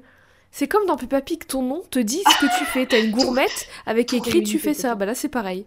C'est 0.51 0.67
comme 0.67 0.85
dans 0.85 0.95
Peppa 0.95 1.21
Pig, 1.21 1.45
ton 1.45 1.61
nom 1.61 1.83
te 1.91 1.99
dit 1.99 2.23
ce 2.25 2.45
que 2.45 2.57
tu 2.57 2.65
fais. 2.65 2.85
T'as 2.85 2.99
une 3.01 3.11
gourmette 3.15 3.67
avec 3.85 4.13
écrit 4.13 4.41
tu 4.43 4.57
fais 4.59 4.73
ça. 4.73 4.95
Bah 4.95 5.05
là 5.05 5.13
c'est 5.15 5.29
pareil. 5.29 5.65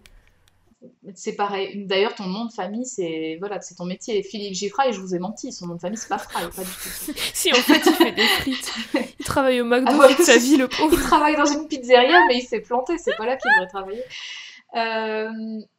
C'est 1.16 1.32
pareil. 1.34 1.84
D'ailleurs, 1.86 2.14
ton 2.14 2.24
nom 2.26 2.44
de 2.44 2.52
famille, 2.52 2.86
c'est 2.86 3.36
voilà, 3.40 3.60
c'est 3.60 3.74
ton 3.74 3.84
métier. 3.84 4.22
Philippe 4.22 4.54
Giffray, 4.54 4.92
je 4.92 5.00
vous 5.00 5.12
ai 5.14 5.18
menti. 5.18 5.52
Son 5.52 5.66
nom 5.66 5.74
de 5.74 5.80
famille, 5.80 5.98
c'est 5.98 6.08
pas 6.08 6.18
Fry, 6.18 6.42
pas 6.54 6.62
du 6.62 6.68
tout. 6.70 7.12
Si 7.34 7.50
en 7.52 7.56
fait 7.56 7.82
il 7.84 7.92
fait 7.94 8.12
des 8.12 8.22
frites. 8.26 8.72
Il 9.18 9.24
travaille 9.24 9.60
au 9.60 9.64
McDo 9.64 9.90
Ah 9.92 9.98
ouais. 9.98 10.14
toute 10.14 10.24
sa 10.24 10.36
vie 10.38 10.56
le 10.56 10.68
Il 10.70 10.76
pauvre. 10.76 11.00
travaille 11.02 11.36
dans 11.36 11.46
une 11.46 11.66
pizzeria, 11.66 12.20
mais 12.28 12.38
il 12.38 12.42
s'est 12.42 12.60
planté. 12.60 12.96
C'est 12.98 13.16
pas 13.16 13.26
là 13.26 13.36
qu'il 13.36 13.50
devrait 13.52 13.68
travailler. 13.68 14.02
Euh, 14.76 15.28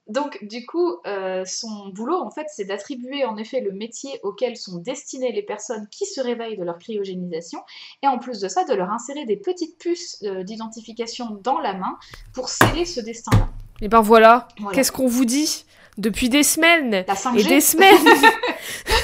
donc, 0.08 0.43
du 0.43 0.65
coup, 0.65 0.95
euh, 1.06 1.43
son 1.45 1.89
boulot, 1.89 2.19
en 2.19 2.32
fait, 2.32 2.47
c'est 2.52 2.65
d'attribuer 2.65 3.25
en 3.25 3.38
effet 3.38 3.62
le 3.62 3.71
métier 3.71 4.19
auquel 4.23 4.58
sont 4.58 4.78
destinées 4.80 5.32
les 5.32 5.43
personnes 5.43 5.88
qui 5.91 6.06
se 6.06 6.19
réveillent 6.19 6.58
de 6.58 6.63
leur 6.63 6.80
cryogénisation, 6.80 7.60
et 8.02 8.08
en 8.08 8.17
plus 8.17 8.39
de 8.39 8.47
ça, 8.47 8.63
de 8.63 8.73
leur 8.73 8.89
insérer 8.89 9.25
des 9.25 9.38
petites 9.38 9.78
puces 9.78 10.17
euh, 10.23 10.43
d'identification 10.43 11.39
dans 11.43 11.60
la 11.60 11.73
main 11.73 11.97
pour 12.34 12.49
sceller 12.49 12.86
ce 12.86 12.99
destin-là. 13.02 13.49
Et 13.82 13.88
ben 13.88 14.02
voilà. 14.02 14.47
Voilà. 14.60 14.75
Qu'est-ce 14.75 14.91
qu'on 14.91 15.08
vous 15.08 15.25
dit 15.25 15.65
depuis 15.97 16.30
des 16.30 16.43
semaines 16.43 16.91
La 17.08 17.13
5G, 17.13 17.39
et 17.39 17.43
des 17.43 17.62
semaines 17.62 17.95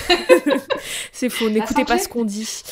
C'est 1.11 1.29
faux. 1.29 1.49
N'écoutez 1.49 1.83
5G. 1.83 1.87
pas 1.87 1.99
ce 1.99 2.07
qu'on 2.09 2.25
dit. 2.25 2.63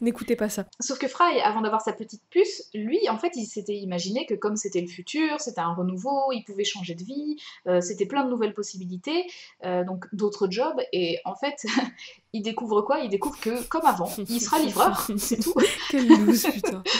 N'écoutez 0.00 0.36
pas 0.36 0.48
ça. 0.48 0.64
Sauf 0.80 0.98
que 0.98 1.08
Fry, 1.08 1.40
avant 1.42 1.60
d'avoir 1.60 1.80
sa 1.80 1.92
petite 1.92 2.22
puce, 2.30 2.68
lui, 2.72 3.00
en 3.08 3.18
fait, 3.18 3.32
il 3.34 3.46
s'était 3.46 3.76
imaginé 3.76 4.26
que 4.26 4.34
comme 4.34 4.54
c'était 4.56 4.80
le 4.80 4.86
futur, 4.86 5.40
c'était 5.40 5.60
un 5.60 5.74
renouveau, 5.74 6.30
il 6.32 6.44
pouvait 6.44 6.62
changer 6.64 6.94
de 6.94 7.02
vie, 7.02 7.36
euh, 7.66 7.80
c'était 7.80 8.06
plein 8.06 8.24
de 8.24 8.30
nouvelles 8.30 8.54
possibilités, 8.54 9.24
euh, 9.64 9.82
donc 9.84 10.06
d'autres 10.12 10.48
jobs. 10.50 10.80
Et 10.92 11.18
en 11.24 11.34
fait, 11.34 11.64
il 12.32 12.42
découvre 12.42 12.82
quoi? 12.82 13.00
Il 13.00 13.08
découvre 13.08 13.40
que, 13.40 13.62
comme 13.68 13.84
avant, 13.86 14.08
il 14.28 14.40
sera 14.40 14.60
livreur, 14.60 15.08
c'est 15.18 15.42
tout. 15.42 15.54
Quelle 15.90 16.06
loose 16.08 16.42
putain. 16.44 16.82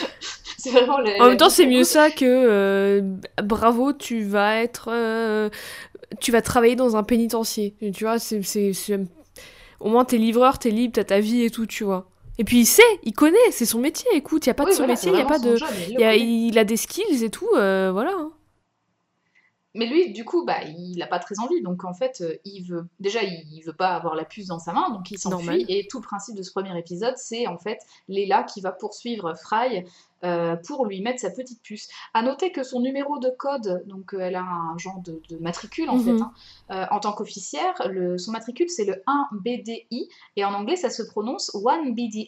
C'est 0.61 0.71
vraiment 0.71 0.99
le- 0.99 1.21
En 1.21 1.29
même 1.29 1.37
temps, 1.37 1.49
c'est 1.49 1.65
mieux 1.65 1.85
ça 1.85 2.11
que 2.11 2.25
euh, 2.25 3.01
bravo, 3.41 3.93
tu 3.93 4.23
vas 4.23 4.57
être. 4.61 4.89
euh, 4.91 5.49
tu 6.19 6.33
vas 6.33 6.41
travailler 6.41 6.75
dans 6.75 6.97
un 6.97 7.03
pénitencier. 7.03 7.75
Tu 7.93 8.03
vois, 8.03 8.19
c'est- 8.19 8.41
Au 9.79 9.87
moins, 9.87 10.03
t'es 10.03 10.17
livreur, 10.17 10.59
t'es 10.59 10.69
libre, 10.71 10.91
t'as 10.95 11.05
ta 11.05 11.21
vie 11.21 11.43
et 11.43 11.49
tout, 11.49 11.65
tu 11.65 11.85
vois. 11.85 12.09
Et 12.39 12.43
puis, 12.45 12.61
il 12.61 12.65
sait, 12.65 12.81
il 13.03 13.13
connaît, 13.13 13.37
c'est 13.51 13.65
son 13.65 13.79
métier. 13.79 14.09
Écoute, 14.15 14.45
il 14.45 14.49
y 14.49 14.51
a 14.51 14.53
pas 14.55 14.63
de 14.65 14.71
son 14.71 14.77
voilà, 14.77 14.93
métier, 14.93 15.11
il 15.11 15.17
y 15.17 15.21
a 15.21 15.25
pas 15.25 15.37
de. 15.39 15.55
job, 15.57 15.67
il 15.89 15.99
y 15.99 16.03
a- 16.03 16.15
il 16.15 16.57
a 16.57 16.63
des 16.63 16.77
skills 16.77 17.23
et 17.23 17.29
tout, 17.29 17.47
euh, 17.57 17.89
voilà. 17.93 18.15
Mais 19.75 19.85
lui, 19.85 20.11
du 20.13 20.25
coup, 20.25 20.45
bah, 20.45 20.63
il 20.63 20.97
n'a 20.97 21.07
pas 21.07 21.19
très 21.19 21.39
envie. 21.39 21.61
Donc, 21.61 21.85
en 21.85 21.93
fait, 21.93 22.21
euh, 22.21 22.35
il 22.45 22.63
veut 22.63 22.87
déjà, 22.99 23.21
il, 23.23 23.61
veut 23.65 23.73
pas 23.73 23.89
avoir 23.89 24.15
la 24.15 24.25
puce 24.25 24.47
dans 24.47 24.59
sa 24.59 24.73
main, 24.73 24.89
donc 24.89 25.11
il 25.11 25.17
s'enfuit. 25.19 25.65
Et 25.69 25.87
tout 25.87 25.99
le 25.99 26.03
principe 26.05 26.35
de 26.35 26.41
ce 26.41 26.51
premier 26.51 26.77
épisode, 26.77 27.15
c'est 27.17 27.45
en 27.47 27.57
fait 27.57 27.79
Léla 28.07 28.43
qui 28.43 28.61
va 28.61 28.71
poursuivre 28.71 29.35
Fry 29.35 29.85
euh, 30.25 30.57
pour 30.67 30.85
lui 30.85 31.01
mettre 31.01 31.21
sa 31.21 31.29
petite 31.29 31.61
puce. 31.61 31.87
À 32.13 32.21
noter 32.23 32.51
que 32.51 32.63
son 32.63 32.81
numéro 32.81 33.19
de 33.19 33.29
code, 33.29 33.83
donc 33.85 34.13
euh, 34.13 34.19
elle 34.19 34.35
a 34.35 34.41
un 34.43 34.77
genre 34.77 34.99
de, 34.99 35.21
de 35.29 35.37
matricule 35.37 35.89
en 35.89 35.95
Mhm. 35.97 36.03
fait, 36.03 36.21
hein, 36.23 36.31
euh, 36.71 36.85
en 36.91 36.99
tant 36.99 37.13
qu'officière, 37.13 37.73
son 38.17 38.31
matricule 38.31 38.69
c'est 38.69 38.83
le 38.83 39.01
1BDI 39.07 40.09
et 40.35 40.43
en 40.43 40.53
anglais 40.53 40.75
ça 40.75 40.89
se 40.89 41.03
prononce 41.03 41.51
1BDI 41.55 42.27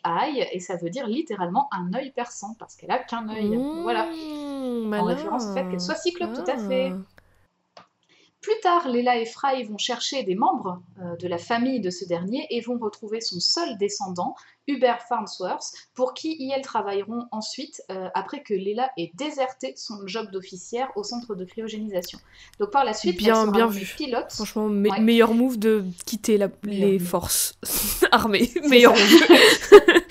et 0.54 0.60
ça 0.62 0.78
veut 0.78 0.90
dire 0.90 1.06
littéralement 1.08 1.68
un 1.74 1.94
œil 1.94 2.12
perçant 2.12 2.56
parce 2.60 2.76
qu'elle 2.78 2.92
a 2.92 3.00
qu'un 3.00 3.28
œil. 3.28 3.60
Voilà. 3.84 4.06
Mmh, 4.06 4.94
En 4.94 5.04
référence 5.04 5.46
au 5.48 5.54
fait 5.54 5.68
qu'elle 5.70 5.82
soit 5.82 5.96
cyclope, 5.96 6.34
tout 6.34 6.50
à 6.50 6.58
fait. 6.58 6.94
Plus 8.42 8.60
tard, 8.64 8.88
Léla 8.90 9.18
et 9.18 9.26
Fry 9.26 9.64
vont 9.64 9.78
chercher 9.78 10.24
des 10.24 10.34
membres 10.36 10.82
euh, 11.00 11.16
de 11.18 11.28
la 11.28 11.38
famille 11.38 11.80
de 11.80 11.92
ce 11.92 12.06
dernier 12.06 12.48
et 12.50 12.60
vont 12.62 12.80
retrouver 12.80 13.22
son 13.22 13.40
seul 13.40 13.78
descendant, 13.78 14.36
Hubert 14.68 15.04
Farnsworth, 15.08 15.72
pour 15.94 16.14
qui 16.16 16.38
ils 16.40 16.62
travailleront 16.64 17.26
ensuite 17.32 17.82
euh, 17.92 18.10
après 18.16 18.42
que 18.42 18.54
Léla 18.56 18.90
ait 18.98 19.12
déserté 19.14 19.74
son 19.76 20.08
job 20.08 20.32
d'officière 20.32 20.90
au 20.96 21.04
centre 21.04 21.36
de 21.36 21.46
cryogénisation. 21.46 22.18
Donc 22.60 22.72
par 22.72 22.84
la 22.84 22.94
suite, 22.94 23.18
Bien- 23.18 23.36
elle 23.36 23.42
sera 23.48 23.52
bien 23.52 23.68
vu. 23.68 23.86
pilote. 23.96 24.32
Franchement, 24.32 24.68
me- 24.70 24.90
Ouais. 24.90 25.00
meilleur 25.00 25.34
move 25.36 25.60
de 25.60 25.84
quitter 26.08 26.38
la- 26.38 26.50
les 26.64 26.98
forces 26.98 27.60
armées. 28.12 28.50
meilleur 28.68 28.94
move. 28.94 29.02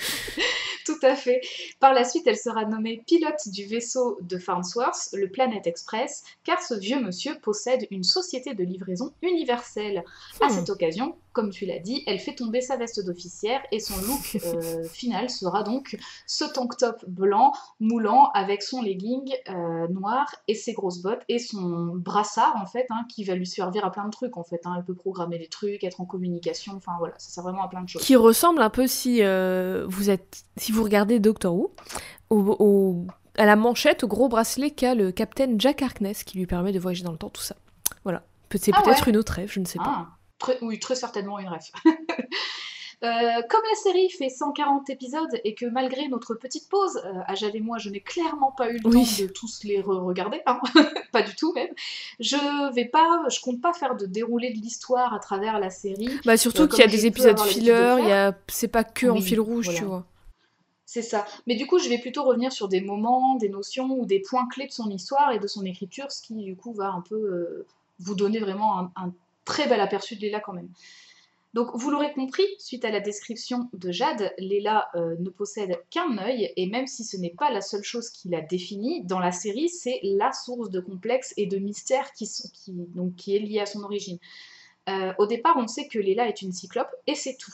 Tout 0.87 0.99
à 1.03 1.15
fait. 1.15 1.41
Par 1.79 1.93
la 1.95 2.05
suite, 2.05 2.27
elle 2.27 2.37
sera 2.39 2.65
nommée 2.65 3.03
pilote 3.07 3.49
du 3.49 3.65
vaisseau 3.67 4.19
de 4.23 4.39
Farnsworth, 4.39 5.09
le 5.13 5.31
Planet 5.31 5.67
Express, 5.67 6.23
car 6.45 6.63
ce 6.63 6.75
vieux 6.75 7.01
monsieur 7.01 7.39
possède 7.41 7.87
une 7.91 8.05
société 8.05 8.55
de 8.55 8.65
livraison 8.65 9.15
universelle. 9.23 10.05
À 10.41 10.49
Hmm. 10.49 10.49
cette 10.49 10.71
occasion, 10.71 11.19
comme 11.33 11.51
tu 11.51 11.65
l'as 11.67 11.79
dit, 11.79 12.03
elle 12.07 12.19
fait 12.19 12.35
tomber 12.35 12.61
sa 12.61 12.77
veste 12.77 13.05
d'officière 13.05 13.61
et 13.73 13.79
son 13.81 13.97
look 14.03 14.39
euh, 14.45 14.83
final 14.89 15.31
sera 15.31 15.63
donc 15.63 15.97
ce 16.27 16.45
tank 16.45 16.77
top 16.77 17.05
blanc 17.07 17.53
moulant 17.79 18.31
avec 18.35 18.63
son 18.63 18.83
legging 18.83 19.33
euh, 19.49 19.87
noir 19.89 20.27
et 20.49 20.55
ses 20.55 20.73
grosses 20.73 21.01
bottes 21.03 21.23
et 21.29 21.39
son 21.39 21.93
brassard 21.95 22.55
en 22.61 22.67
fait 22.67 22.87
hein, 22.91 23.05
qui 23.09 23.25
va 23.25 23.35
lui 23.35 23.47
servir 23.47 23.85
à 23.85 23.93
plein 23.93 24.05
de 24.07 24.11
trucs 24.11 24.37
en 24.37 24.45
fait. 24.45 24.61
hein. 24.65 24.75
Elle 24.79 24.85
peut 24.85 24.95
programmer 24.95 25.39
des 25.39 25.49
trucs, 25.49 25.85
être 25.85 26.01
en 26.01 26.05
communication, 26.05 26.73
enfin 26.77 26.93
voilà, 26.99 27.15
ça 27.19 27.31
sert 27.31 27.43
vraiment 27.45 27.63
à 27.63 27.69
plein 27.69 27.83
de 27.83 27.89
choses. 27.89 28.03
Qui 28.03 28.17
ressemble 28.17 28.61
un 28.63 28.71
peu 28.71 28.87
si 28.87 29.23
euh, 29.23 29.85
vous 29.89 30.11
êtes, 30.11 30.45
si 30.57 30.73
vous 30.73 30.83
regardez 30.83 31.21
Doctor 31.21 31.55
Who, 31.55 31.71
au, 32.31 32.57
au- 32.59 33.07
à 33.37 33.47
la 33.47 33.57
manchette, 33.57 34.03
au 34.05 34.09
gros 34.09 34.29
bracelet 34.29 34.71
qu'a 34.73 34.95
le 34.95 35.13
capitaine 35.13 35.61
Jack 35.61 35.83
Harkness 35.83 36.25
qui 36.25 36.37
lui 36.39 36.47
permet 36.47 36.73
de 36.73 36.79
voyager 36.81 37.05
dans 37.05 37.13
le 37.13 37.19
temps, 37.19 37.31
tout 37.31 37.41
ça. 37.43 37.55
Voilà. 38.05 38.23
C'est 38.53 38.73
Ah 38.75 38.83
peut-être 38.83 39.05
ouais. 39.07 39.11
une 39.13 39.17
autre 39.17 39.33
rêve, 39.35 39.51
je 39.51 39.61
ne 39.61 39.65
sais 39.65 39.79
pas. 39.79 40.09
Très- 40.41 40.59
oui, 40.63 40.79
très 40.81 40.97
certainement 40.97 41.39
une 41.39 41.49
ref. 41.49 41.71
Euh, 43.03 43.09
comme 43.49 43.63
la 43.67 43.77
série 43.83 44.11
fait 44.11 44.29
140 44.29 44.91
épisodes 44.91 45.41
et 45.45 45.55
que 45.55 45.65
malgré 45.65 46.07
notre 46.09 46.35
petite 46.35 46.69
pause, 46.69 46.99
euh, 47.07 47.21
à 47.27 47.35
Jade 47.35 47.55
et 47.57 47.61
moi, 47.61 47.79
je 47.79 47.89
n'ai 47.89 48.01
clairement 48.01 48.53
pas 48.53 48.69
eu 48.71 48.77
le 48.77 48.87
Oui. 48.91 49.07
temps 49.07 49.23
de 49.23 49.29
tous 49.29 49.65
les 49.65 49.81
re-regarder, 49.81 50.43
hein, 50.45 50.61
pas 51.11 51.23
du 51.23 51.35
tout 51.35 51.55
même. 51.55 51.71
Je 52.19 52.75
vais 52.75 52.85
pas, 52.85 53.23
je 53.31 53.41
compte 53.41 53.63
pas 53.63 53.73
faire 53.73 53.97
de 53.97 54.05
déroulé 54.05 54.51
de 54.51 54.59
l'histoire 54.59 55.15
à 55.15 55.19
travers 55.19 55.59
la 55.59 55.71
série. 55.71 56.11
Bah 56.27 56.37
surtout 56.37 56.65
Euh, 56.65 56.67
qu'il 56.69 56.81
y 56.81 56.83
a 56.83 56.89
des 56.89 57.07
épisodes 57.07 57.37
de 57.39 57.41
filler, 57.41 57.73
le 57.73 58.01
il 58.01 58.09
y 58.09 58.13
a 58.13 58.37
c'est 58.49 58.69
pas 58.69 58.85
que 58.85 59.07
en 59.07 59.19
fil 59.23 59.41
rouge, 59.41 59.65
voilà. 59.65 59.79
tu 59.81 59.87
vois. 59.87 60.05
C'est 60.85 61.01
ça. 61.01 61.25
Mais 61.47 61.55
du 61.55 61.67
coup, 61.67 61.79
je 61.79 61.89
vais 61.89 61.97
plutôt 61.99 62.25
revenir 62.25 62.53
sur 62.53 62.69
des 62.69 62.83
moments, 62.83 63.37
des 63.37 63.49
notions 63.49 63.93
ou 63.99 64.05
des 64.05 64.21
points 64.21 64.47
clés 64.49 64.67
de 64.67 64.73
son 64.73 64.91
histoire 64.91 65.33
et 65.33 65.39
de 65.39 65.47
son 65.47 65.65
écriture, 65.65 66.13
ce 66.13 66.21
qui 66.21 66.35
du 66.35 66.55
coup 66.55 66.75
va 66.75 66.91
un 66.91 67.01
peu 67.01 67.15
euh, 67.17 67.67
vous 67.99 68.15
donner 68.15 68.41
vraiment 68.41 68.79
un, 68.79 68.93
un 68.97 69.11
très 69.51 69.69
bel 69.69 69.81
aperçu 69.81 70.17
de 70.17 70.21
Léla 70.23 70.41
quand 70.41 70.53
même. 70.53 70.69
Donc, 71.53 71.69
vous 71.75 71.91
l'aurez 71.91 72.13
compris, 72.13 72.45
suite 72.59 72.85
à 72.85 72.91
la 72.93 73.01
description 73.01 73.69
de 73.73 73.91
Jade, 73.91 74.33
Léla 74.39 74.89
euh, 74.95 75.17
ne 75.19 75.31
possède 75.31 75.83
qu'un 75.91 76.17
œil, 76.19 76.53
et 76.57 76.67
même 76.69 76.87
si 76.87 77.03
ce 77.03 77.17
n'est 77.17 77.35
pas 77.37 77.51
la 77.51 77.61
seule 77.61 77.83
chose 77.83 78.09
qui 78.11 78.29
la 78.29 78.41
définit, 78.41 79.03
dans 79.05 79.19
la 79.19 79.33
série, 79.33 79.69
c'est 79.69 79.99
la 80.05 80.33
source 80.33 80.71
de 80.71 80.79
complexe 80.81 81.35
et 81.37 81.47
de 81.47 81.59
mystère 81.59 82.13
qui, 82.13 82.27
sont- 82.27 82.49
qui, 82.55 82.71
donc, 82.95 83.17
qui 83.17 83.35
est 83.35 83.41
liée 83.41 83.59
à 83.59 83.67
son 83.67 83.83
origine. 83.83 84.19
Euh, 84.89 85.13
au 85.19 85.27
départ, 85.27 85.57
on 85.57 85.67
sait 85.67 85.89
que 85.89 85.99
Léla 85.99 86.29
est 86.29 86.41
une 86.41 86.53
cyclope, 86.53 86.95
et 87.09 87.17
c'est 87.17 87.37
tout. 87.37 87.53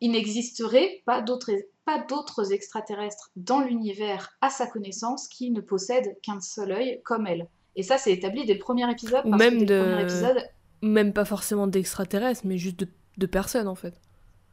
Il 0.00 0.12
n'existerait 0.12 1.02
pas 1.04 1.20
d'autres 1.20 2.52
extraterrestres 2.52 3.30
dans 3.34 3.60
l'univers 3.60 4.30
à 4.40 4.50
sa 4.50 4.66
connaissance 4.68 5.26
qui 5.26 5.50
ne 5.50 5.60
possèdent 5.60 6.16
qu'un 6.22 6.40
seul 6.40 6.70
œil 6.72 7.00
comme 7.04 7.26
elle. 7.26 7.48
Et 7.74 7.82
ça, 7.82 7.98
c'est 7.98 8.12
établi 8.12 8.46
dès 8.46 8.54
le 8.54 8.60
premier 8.60 8.88
épisode. 8.90 9.24
Parce 9.28 9.36
même 9.42 9.58
que 9.60 9.64
dès 9.64 9.74
le 9.74 9.80
de- 9.80 9.84
premier 9.90 10.02
épisode, 10.02 10.48
Même 10.82 11.12
pas 11.12 11.24
forcément 11.24 11.66
d'extraterrestres, 11.66 12.42
mais 12.44 12.56
juste 12.58 12.78
de, 12.80 12.88
de 13.18 13.26
personnes 13.26 13.68
en 13.68 13.74
fait. 13.74 13.94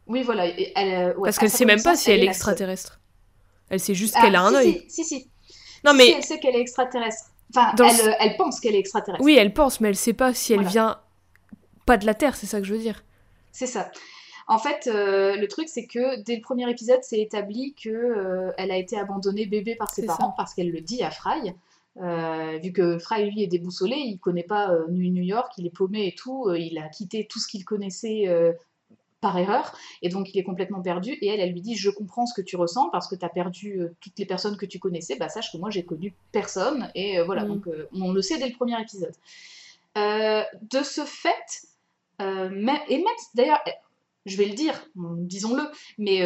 oui, 0.08 0.24
voilà. 0.24 0.48
et 0.48 0.74
Elle, 0.76 0.94
euh, 0.94 1.14
ouais, 1.16 1.24
Parce 1.26 1.38
qu'elle 1.40 1.50
sa 1.50 1.58
sait 1.60 1.66
même 1.66 1.82
pas 1.82 1.96
si 1.96 2.12
elle 2.12 2.22
est 2.24 2.28
extraterrestre. 2.28 3.00
Elle 3.70 3.80
sait 3.80 3.96
juste 3.96 4.14
Ah, 4.18 4.22
qu'elle 4.24 4.36
a 4.36 4.44
un 4.44 4.50
si, 4.52 4.56
œil. 4.56 4.86
Si, 4.90 5.04
si, 5.04 5.20
si. 5.22 5.30
Non 5.86 5.92
Si, 5.92 5.98
mais 5.98 6.10
elle 6.12 6.24
sait 6.24 6.40
qu'elle 6.40 6.56
est 6.56 6.62
extraterrestre. 6.62 7.32
Enfin, 7.56 7.74
Dans 7.76 7.86
elle, 7.88 7.98
le- 8.06 8.12
euh, 8.12 8.16
elle 8.20 8.36
pense 8.38 8.60
qu'elle 8.60 8.76
est 8.76 8.80
extraterrestre. 8.80 9.24
oui, 9.24 9.36
elle 9.38 9.54
pense, 9.54 9.80
mais 9.80 9.90
elle 9.90 9.96
sait 9.96 10.14
pas 10.14 10.34
si 10.34 10.52
elle 10.54 10.60
Voilà. 10.60 10.70
vient 10.72 11.00
pas 11.86 11.98
de 11.98 12.06
la 12.06 12.14
Terre, 12.14 12.36
c'est 12.36 12.46
ça 12.48 12.60
que 12.60 12.66
je 12.68 12.74
veux 12.74 12.80
dire. 12.80 13.04
C'est 13.54 13.68
ça. 13.68 13.90
En 14.50 14.60
fait, 14.60 14.88
euh, 14.88 15.36
le 15.38 15.48
truc, 15.48 15.68
c'est 15.70 15.86
que 15.86 16.22
dès 16.24 16.36
le 16.36 16.42
premier 16.42 16.70
épisode, 16.70 17.00
c'est 17.04 17.20
établi 17.20 17.74
que 17.82 17.90
euh, 17.90 18.52
elle 18.58 18.72
a 18.72 18.78
été 18.78 18.98
abandonnée 18.98 19.46
bébé 19.46 19.76
par 19.76 19.90
ses 19.94 20.06
parents 20.06 20.30
ça. 20.30 20.34
parce 20.38 20.54
qu'elle 20.54 20.72
le 20.72 20.80
dit 20.82 21.04
à 21.04 21.12
Fry. 21.12 21.54
Euh, 22.02 22.60
vu 22.62 22.72
que 22.72 23.00
Fry, 23.00 23.30
lui, 23.30 23.44
est 23.44 23.48
déboussolé, 23.48 23.96
il 23.96 24.20
connaît 24.20 24.44
pas 24.44 24.72
euh, 24.72 24.86
New 24.90 25.24
York, 25.24 25.52
il 25.58 25.66
est 25.66 25.72
paumé 25.76 26.08
et 26.08 26.16
tout, 26.16 26.46
euh, 26.48 26.58
il 26.60 26.78
a 26.78 26.88
quitté 26.90 27.26
tout 27.26 27.40
ce 27.40 27.48
qu'il 27.48 27.66
connaissait 27.66 28.26
par 29.20 29.36
erreur, 29.40 29.76
et 30.04 30.10
donc 30.10 30.32
il 30.32 30.38
est 30.38 30.44
complètement 30.44 30.82
perdu. 30.84 31.14
Et 31.22 31.28
elle, 31.28 31.40
elle 31.40 31.52
lui 31.52 31.62
dit 31.62 31.76
Je 31.76 31.90
comprends 31.90 32.28
ce 32.28 32.36
que 32.36 32.42
tu 32.42 32.56
ressens 32.56 32.90
parce 32.92 33.08
que 33.08 33.16
tu 33.16 33.26
as 33.26 33.30
perdu 33.30 33.82
toutes 34.00 34.20
les 34.20 34.26
personnes 34.26 34.58
que 34.58 34.66
tu 34.68 34.78
connaissais, 34.78 35.16
bah 35.18 35.28
sache 35.28 35.52
que 35.52 35.58
moi 35.58 35.72
j'ai 35.72 35.84
connu 35.84 36.14
personne, 36.32 36.92
et 36.94 37.20
voilà, 37.24 37.44
Mm. 37.44 37.48
donc 37.48 37.66
on 37.94 38.12
le 38.12 38.22
sait 38.22 38.38
dès 38.38 38.48
le 38.48 38.54
premier 38.56 38.80
épisode. 38.80 39.14
De 39.96 40.84
ce 40.84 41.02
fait, 41.06 41.68
même- 42.20 42.78
et 42.90 42.98
même 42.98 43.06
d'ailleurs, 43.34 43.60
je 44.28 44.38
vais 44.38 44.46
le 44.46 44.54
dire, 44.54 44.86
disons-le, 44.96 45.64
mais 45.98 46.22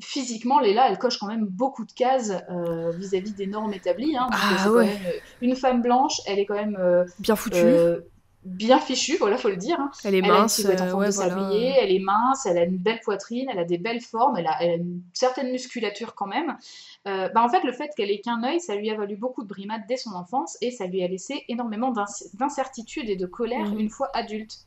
physiquement, 0.00 0.60
Léla, 0.60 0.88
elle 0.90 0.98
coche 0.98 1.18
quand 1.18 1.26
même 1.26 1.44
beaucoup 1.46 1.84
de 1.84 1.92
cases 1.92 2.32
euh, 2.50 2.92
vis-à-vis 2.92 3.34
des 3.34 3.46
normes 3.46 3.72
établies. 3.74 4.16
hein. 4.16 4.28
Ah, 4.32 4.56
c'est 4.58 4.68
quand 4.68 4.74
ouais. 4.76 4.86
même, 4.86 5.06
euh, 5.06 5.18
une 5.40 5.56
femme 5.56 5.82
blanche, 5.82 6.20
elle 6.26 6.38
est 6.38 6.46
quand 6.46 6.54
même 6.54 6.76
euh, 6.80 7.04
Bien 7.18 7.36
foutue. 7.36 7.56
euh, 7.58 8.00
bien 8.44 8.78
fichue, 8.78 9.16
voilà, 9.18 9.36
faut 9.36 9.48
le 9.48 9.56
dire. 9.56 9.78
hein. 9.80 9.90
elle 10.04 10.14
est 10.14 10.18
Elle 10.18 10.24
a 10.26 10.28
une 10.28 10.32
mince. 10.42 10.64
en 10.64 10.68
ouais, 10.68 11.08
de 11.08 11.12
voilà. 11.12 11.12
sablier, 11.12 11.74
elle 11.80 11.90
est 11.92 11.98
mince, 11.98 12.46
elle 12.46 12.56
a 12.58 12.62
une 12.64 12.78
belle 12.78 13.00
poitrine, 13.00 13.48
elle 13.50 13.58
a 13.58 13.64
des 13.64 13.76
belles 13.78 14.00
formes, 14.00 14.36
elle 14.36 14.46
a, 14.46 14.56
elle 14.62 14.70
a 14.70 14.74
une 14.74 15.02
certaine 15.12 15.50
musculature 15.50 16.14
quand 16.14 16.26
même. 16.26 16.56
Bah, 17.04 17.30
en 17.42 17.48
fait, 17.48 17.64
le 17.64 17.72
fait 17.72 17.90
qu'elle 17.96 18.10
ait 18.10 18.20
qu'un 18.20 18.42
œil, 18.44 18.60
ça 18.60 18.76
lui 18.76 18.90
a 18.90 18.96
valu 18.96 19.16
beaucoup 19.16 19.42
de 19.42 19.48
brimades 19.48 19.82
dès 19.88 19.96
son 19.96 20.12
enfance 20.12 20.56
et 20.60 20.70
ça 20.70 20.86
lui 20.86 21.02
a 21.02 21.08
laissé 21.08 21.44
énormément 21.48 21.90
d'inc- 21.90 22.34
d'incertitude 22.34 23.08
et 23.10 23.16
de 23.16 23.26
colère 23.26 23.66
Mhm. 23.72 23.80
une 23.80 23.90
fois 23.90 24.08
adulte. 24.14 24.58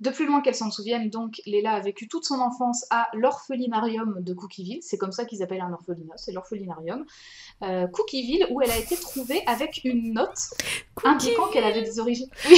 De 0.00 0.10
plus 0.10 0.26
loin 0.26 0.42
qu'elle 0.42 0.54
s'en 0.54 0.70
souvienne, 0.70 1.08
donc, 1.08 1.40
Léla 1.46 1.72
a 1.72 1.80
vécu 1.80 2.06
toute 2.06 2.24
son 2.24 2.40
enfance 2.40 2.84
à 2.90 3.08
l'orphelinarium 3.14 4.20
de 4.20 4.34
Cookieville. 4.34 4.80
C'est 4.82 4.98
comme 4.98 5.12
ça 5.12 5.24
qu'ils 5.24 5.42
appellent 5.42 5.62
un 5.62 5.72
orphelinat, 5.72 6.16
c'est 6.16 6.32
l'orphelinarium. 6.32 7.06
Euh, 7.62 7.86
Cookieville, 7.86 8.46
où 8.50 8.60
elle 8.60 8.70
a 8.70 8.76
été 8.76 8.94
trouvée 8.96 9.42
avec 9.46 9.80
une 9.84 10.12
note 10.12 10.38
indiquant 11.02 11.48
qu'elle 11.48 11.64
avait 11.64 11.82
des 11.82 11.98
origines. 11.98 12.30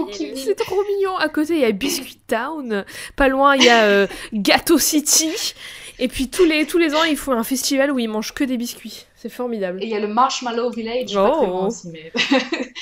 Oui. 0.00 0.32
C'est 0.36 0.54
trop 0.54 0.82
mignon. 0.84 1.16
À 1.16 1.28
côté, 1.28 1.54
il 1.54 1.60
y 1.60 1.64
a 1.64 1.72
Biscuit 1.72 2.20
Town. 2.26 2.84
Pas 3.16 3.28
loin, 3.28 3.56
il 3.56 3.64
y 3.64 3.68
a 3.68 3.84
euh, 3.84 4.06
Gâteau 4.32 4.78
City. 4.78 5.54
Et 5.98 6.08
puis 6.08 6.28
tous 6.28 6.44
les, 6.44 6.66
tous 6.66 6.78
les 6.78 6.94
ans, 6.94 7.02
ils 7.02 7.16
font 7.16 7.32
un 7.32 7.42
festival 7.42 7.90
où 7.90 7.98
ils 7.98 8.08
mangent 8.08 8.32
que 8.32 8.44
des 8.44 8.56
biscuits. 8.56 9.07
C'est 9.20 9.28
formidable. 9.28 9.82
Et 9.82 9.86
il 9.86 9.90
y 9.90 9.94
a 9.94 10.00
le 10.00 10.08
Marshmallow 10.08 10.70
Village, 10.70 11.12
pas 11.14 11.30
très 11.30 11.46
loin 11.46 11.62
Oh. 11.64 11.66
aussi. 11.66 11.88
Mais... 11.88 12.12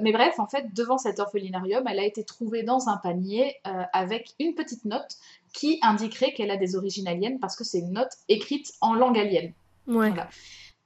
mais 0.00 0.12
bref, 0.12 0.38
en 0.38 0.46
fait, 0.46 0.72
devant 0.74 0.98
cet 0.98 1.20
orphelinarium, 1.20 1.86
elle 1.86 1.98
a 2.00 2.04
été 2.04 2.24
trouvée 2.24 2.62
dans 2.62 2.88
un 2.88 2.96
panier 2.96 3.56
euh, 3.66 3.82
avec 3.92 4.30
une 4.40 4.54
petite 4.54 4.84
note 4.84 5.16
qui 5.52 5.78
indiquerait 5.82 6.32
qu'elle 6.32 6.50
a 6.50 6.56
des 6.56 6.76
origines 6.76 7.06
aliens 7.08 7.36
parce 7.40 7.56
que 7.56 7.64
c'est 7.64 7.78
une 7.80 7.92
note 7.92 8.12
écrite 8.28 8.72
en 8.80 8.94
langue 8.94 9.18
alien. 9.18 9.52
Ouais. 9.86 10.08
Voilà. 10.08 10.28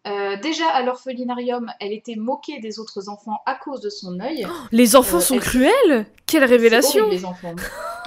Euh, 0.09 0.37
déjà 0.41 0.69
à 0.69 0.83
l'orphelinarium, 0.83 1.73
elle 1.81 1.93
était 1.93 2.15
moquée 2.17 2.61
des 2.61 2.79
autres 2.79 3.09
enfants 3.09 3.39
à 3.45 3.55
cause 3.57 3.81
de 3.81 3.91
son 3.91 4.21
œil. 4.21 4.47
Les 4.71 4.95
enfants 4.97 5.17
Euh, 5.17 5.21
sont 5.21 5.35
elle- 5.35 5.41
cruels 5.41 6.07
Quelle 6.27 6.45
révélation 6.45 7.05
horrible, 7.05 7.17
les 7.17 7.25
enfants. 7.25 7.55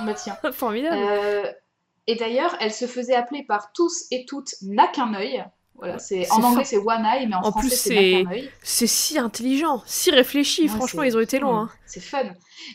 bah 0.05 0.13
tiens. 0.13 0.37
Formidable. 0.53 0.95
Euh, 0.97 1.43
et 2.07 2.15
d'ailleurs, 2.15 2.55
elle 2.61 2.73
se 2.73 2.87
faisait 2.87 3.15
appeler 3.15 3.43
par 3.43 3.71
tous 3.73 4.05
et 4.11 4.25
toutes 4.25 4.55
n'a 4.61 4.87
qu'un 4.87 5.13
œil. 5.13 5.43
Voilà, 5.79 5.97
c'est 5.97 6.23
C'est 6.25 6.31
en 6.33 6.43
anglais 6.43 6.63
c'est 6.65 6.77
one 6.77 7.05
eye, 7.05 7.25
mais 7.27 7.35
en, 7.35 7.39
En 7.39 7.51
français 7.51 7.67
plus, 7.67 7.75
c'est 7.75 8.25
c'est- 8.61 8.87
si 8.87 9.17
intelligent, 9.17 9.81
si 9.85 10.11
réfléchi. 10.11 10.63
Ouais, 10.63 10.67
Franchement, 10.67 11.03
ils 11.03 11.15
ont 11.15 11.21
été 11.21 11.39
loin. 11.39 11.63
hein. 11.63 11.69
C'est 11.85 12.01
fun. 12.01 12.23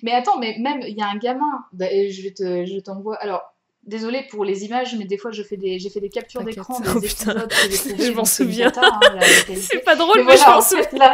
Mais 0.03 0.13
attends, 0.13 0.39
mais 0.39 0.57
même 0.59 0.81
il 0.83 0.97
y 0.97 1.03
a 1.03 1.07
un 1.09 1.17
gamin. 1.19 1.65
bah, 1.73 1.87
je 1.91 2.29
te, 2.31 2.65
je 2.67 2.81
t'envoie. 2.81 3.17
Alors, 3.17 3.43
désolé 3.87 4.27
pour 4.31 4.45
les 4.47 4.65
images, 4.65 4.95
mais 4.97 5.05
des 5.05 5.19
fois 5.19 5.31
je 5.31 5.43
fais 5.43 5.59
des, 5.59 5.79
j'ai 5.79 5.91
fait 5.91 6.01
des 6.01 6.09
captures 6.09 6.43
d'écran 6.43 6.81
des 6.81 6.89
Oh, 6.97 7.01
putain. 7.01 7.33
épisodes 7.33 7.49
que. 7.99 8.03
Je 8.07 8.13
m'en 8.13 8.25
souviens. 8.25 8.73
hein. 8.75 9.01
C'est 9.57 9.85
pas 9.85 9.95
drôle, 9.97 10.21
Mais 10.21 10.25
mais, 10.25 10.37
voilà, 10.37 10.41
je 10.43 10.51
m'en 10.51 10.57
en 10.57 10.61
souviens. 10.63 10.85
fait, 10.85 10.97
là, 10.99 11.13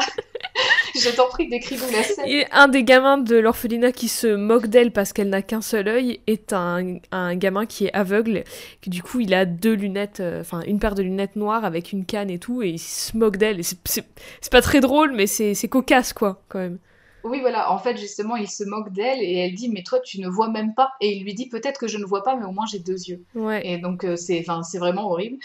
je 1.01 1.15
t'en 1.15 1.29
prie, 1.29 1.49
décris-nous 1.49 1.91
la 1.93 2.03
scène. 2.03 2.25
Et 2.27 2.47
un 2.53 2.69
des 2.69 2.85
gamins 2.85 3.19
de 3.19 3.37
l'orphelinat 3.37 3.93
qui 3.93 4.09
se 4.09 4.27
moque 4.27 4.67
d'elle 4.69 4.93
parce 4.93 5.13
qu'elle 5.13 5.29
n'a 5.29 5.43
qu'un 5.43 5.63
seul 5.63 5.89
œil 5.89 6.21
est 6.27 6.53
un, 6.53 6.99
un 7.13 7.37
gamin 7.37 7.67
qui 7.67 7.87
est 7.87 7.93
aveugle, 7.93 8.45
qui 8.81 8.91
du 8.91 9.03
coup 9.03 9.21
il 9.21 9.35
a 9.35 9.45
deux 9.45 9.75
lunettes, 9.75 10.21
euh, 10.21 10.41
enfin 10.41 10.63
une 10.67 10.79
paire 10.79 10.95
de 10.95 11.03
lunettes 11.03 11.37
noires 11.37 11.65
avec 11.65 11.93
une 11.93 12.05
canne 12.05 12.31
et 12.31 12.39
tout, 12.39 12.63
et 12.63 12.71
il 12.71 12.79
se 12.79 13.17
moque 13.17 13.37
d'elle. 13.37 13.63
C'est- 13.65 14.05
pas 14.51 14.63
très 14.63 14.81
drôle, 14.81 15.13
mais 15.15 15.27
c'est 15.27 15.55
c'est 15.55 15.69
cocasse 15.69 16.13
quoi, 16.13 16.43
quand 16.49 16.59
même. 16.59 16.79
Oui, 17.23 17.41
voilà, 17.41 17.71
en 17.71 17.79
fait, 17.79 17.97
justement, 17.99 18.37
il 18.37 18.49
se 18.49 18.65
moque 18.65 18.93
d'elle 18.93 19.23
et 19.23 19.35
elle 19.35 19.55
dit, 19.55 19.69
mais 19.69 19.83
toi, 19.83 20.01
tu 20.01 20.21
ne 20.21 20.29
vois 20.29 20.49
même 20.49 20.75
pas. 20.75 20.93
Et 21.03 21.17
il 21.17 21.23
lui 21.23 21.35
dit, 21.35 21.49
peut-être 21.49 21.79
que 21.79 21.87
je 21.87 21.99
ne 21.99 22.05
vois 22.05 22.23
pas, 22.25 22.35
mais 22.35 22.47
au 22.47 22.51
moins 22.51 22.65
j'ai 22.71 22.79
deux 22.79 22.99
yeux. 23.09 23.23
Ouais. 23.35 23.61
Et 23.65 23.79
donc, 23.79 24.05
euh, 24.05 24.17
c'est 24.17 24.43
vraiment 24.79 25.11
horrible. 25.11 25.37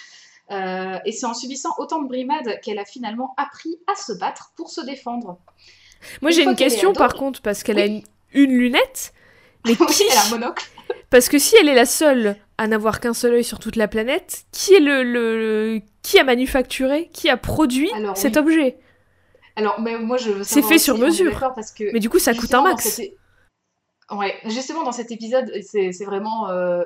Euh, 0.51 0.99
et 1.05 1.11
c'est 1.11 1.25
en 1.25 1.33
subissant 1.33 1.69
autant 1.79 2.01
de 2.01 2.07
brimades 2.07 2.59
qu'elle 2.61 2.77
a 2.79 2.85
finalement 2.85 3.33
appris 3.37 3.79
à 3.91 3.95
se 3.99 4.13
battre 4.13 4.51
pour 4.55 4.69
se 4.69 4.81
défendre. 4.81 5.39
Moi 6.21 6.31
j'ai 6.31 6.43
une 6.43 6.55
question 6.55 6.93
par 6.93 7.13
contre, 7.15 7.41
parce 7.41 7.63
qu'elle 7.63 7.79
a 7.79 7.85
une, 7.85 8.03
une 8.33 8.51
lunette, 8.51 9.13
mais 9.65 9.75
qui 9.89 10.03
elle 10.11 10.17
a 10.17 10.25
un 10.25 10.29
monocle. 10.29 10.65
Parce 11.09 11.29
que 11.29 11.37
si 11.39 11.55
elle 11.59 11.69
est 11.69 11.75
la 11.75 11.85
seule 11.85 12.35
à 12.57 12.67
n'avoir 12.67 12.99
qu'un 12.99 13.13
seul 13.13 13.35
œil 13.35 13.43
sur 13.43 13.59
toute 13.59 13.75
la 13.75 13.87
planète, 13.87 14.45
qui 14.51 14.73
est 14.73 14.79
le, 14.79 15.03
le- 15.03 15.37
le- 15.75 15.81
qui 16.01 16.19
a 16.19 16.23
manufacturé, 16.23 17.09
qui 17.13 17.29
a 17.29 17.37
produit 17.37 17.89
Alors, 17.95 18.17
cet 18.17 18.35
oui. 18.35 18.41
objet? 18.41 18.77
Alors, 19.55 19.79
mais 19.79 19.97
moi, 19.97 20.17
je 20.17 20.31
veux 20.31 20.43
C'est 20.43 20.61
fait 20.61 20.77
sur 20.77 20.97
mesure. 20.97 21.31
d'accord, 21.31 21.53
parce 21.53 21.71
que 21.71 21.91
Mais 21.93 21.99
du 21.99 22.09
coup, 22.09 22.19
ça 22.19 22.33
coûte 22.33 22.53
un 22.53 22.61
max. 22.63 22.83
cet 22.83 23.13
Ouais, 24.11 24.35
justement, 24.45 24.83
dans 24.83 24.91
cet 24.91 25.11
épisode, 25.11 25.51
c'est 25.63 25.91
c'est 25.91 26.05
vraiment. 26.05 26.49
euh, 26.49 26.83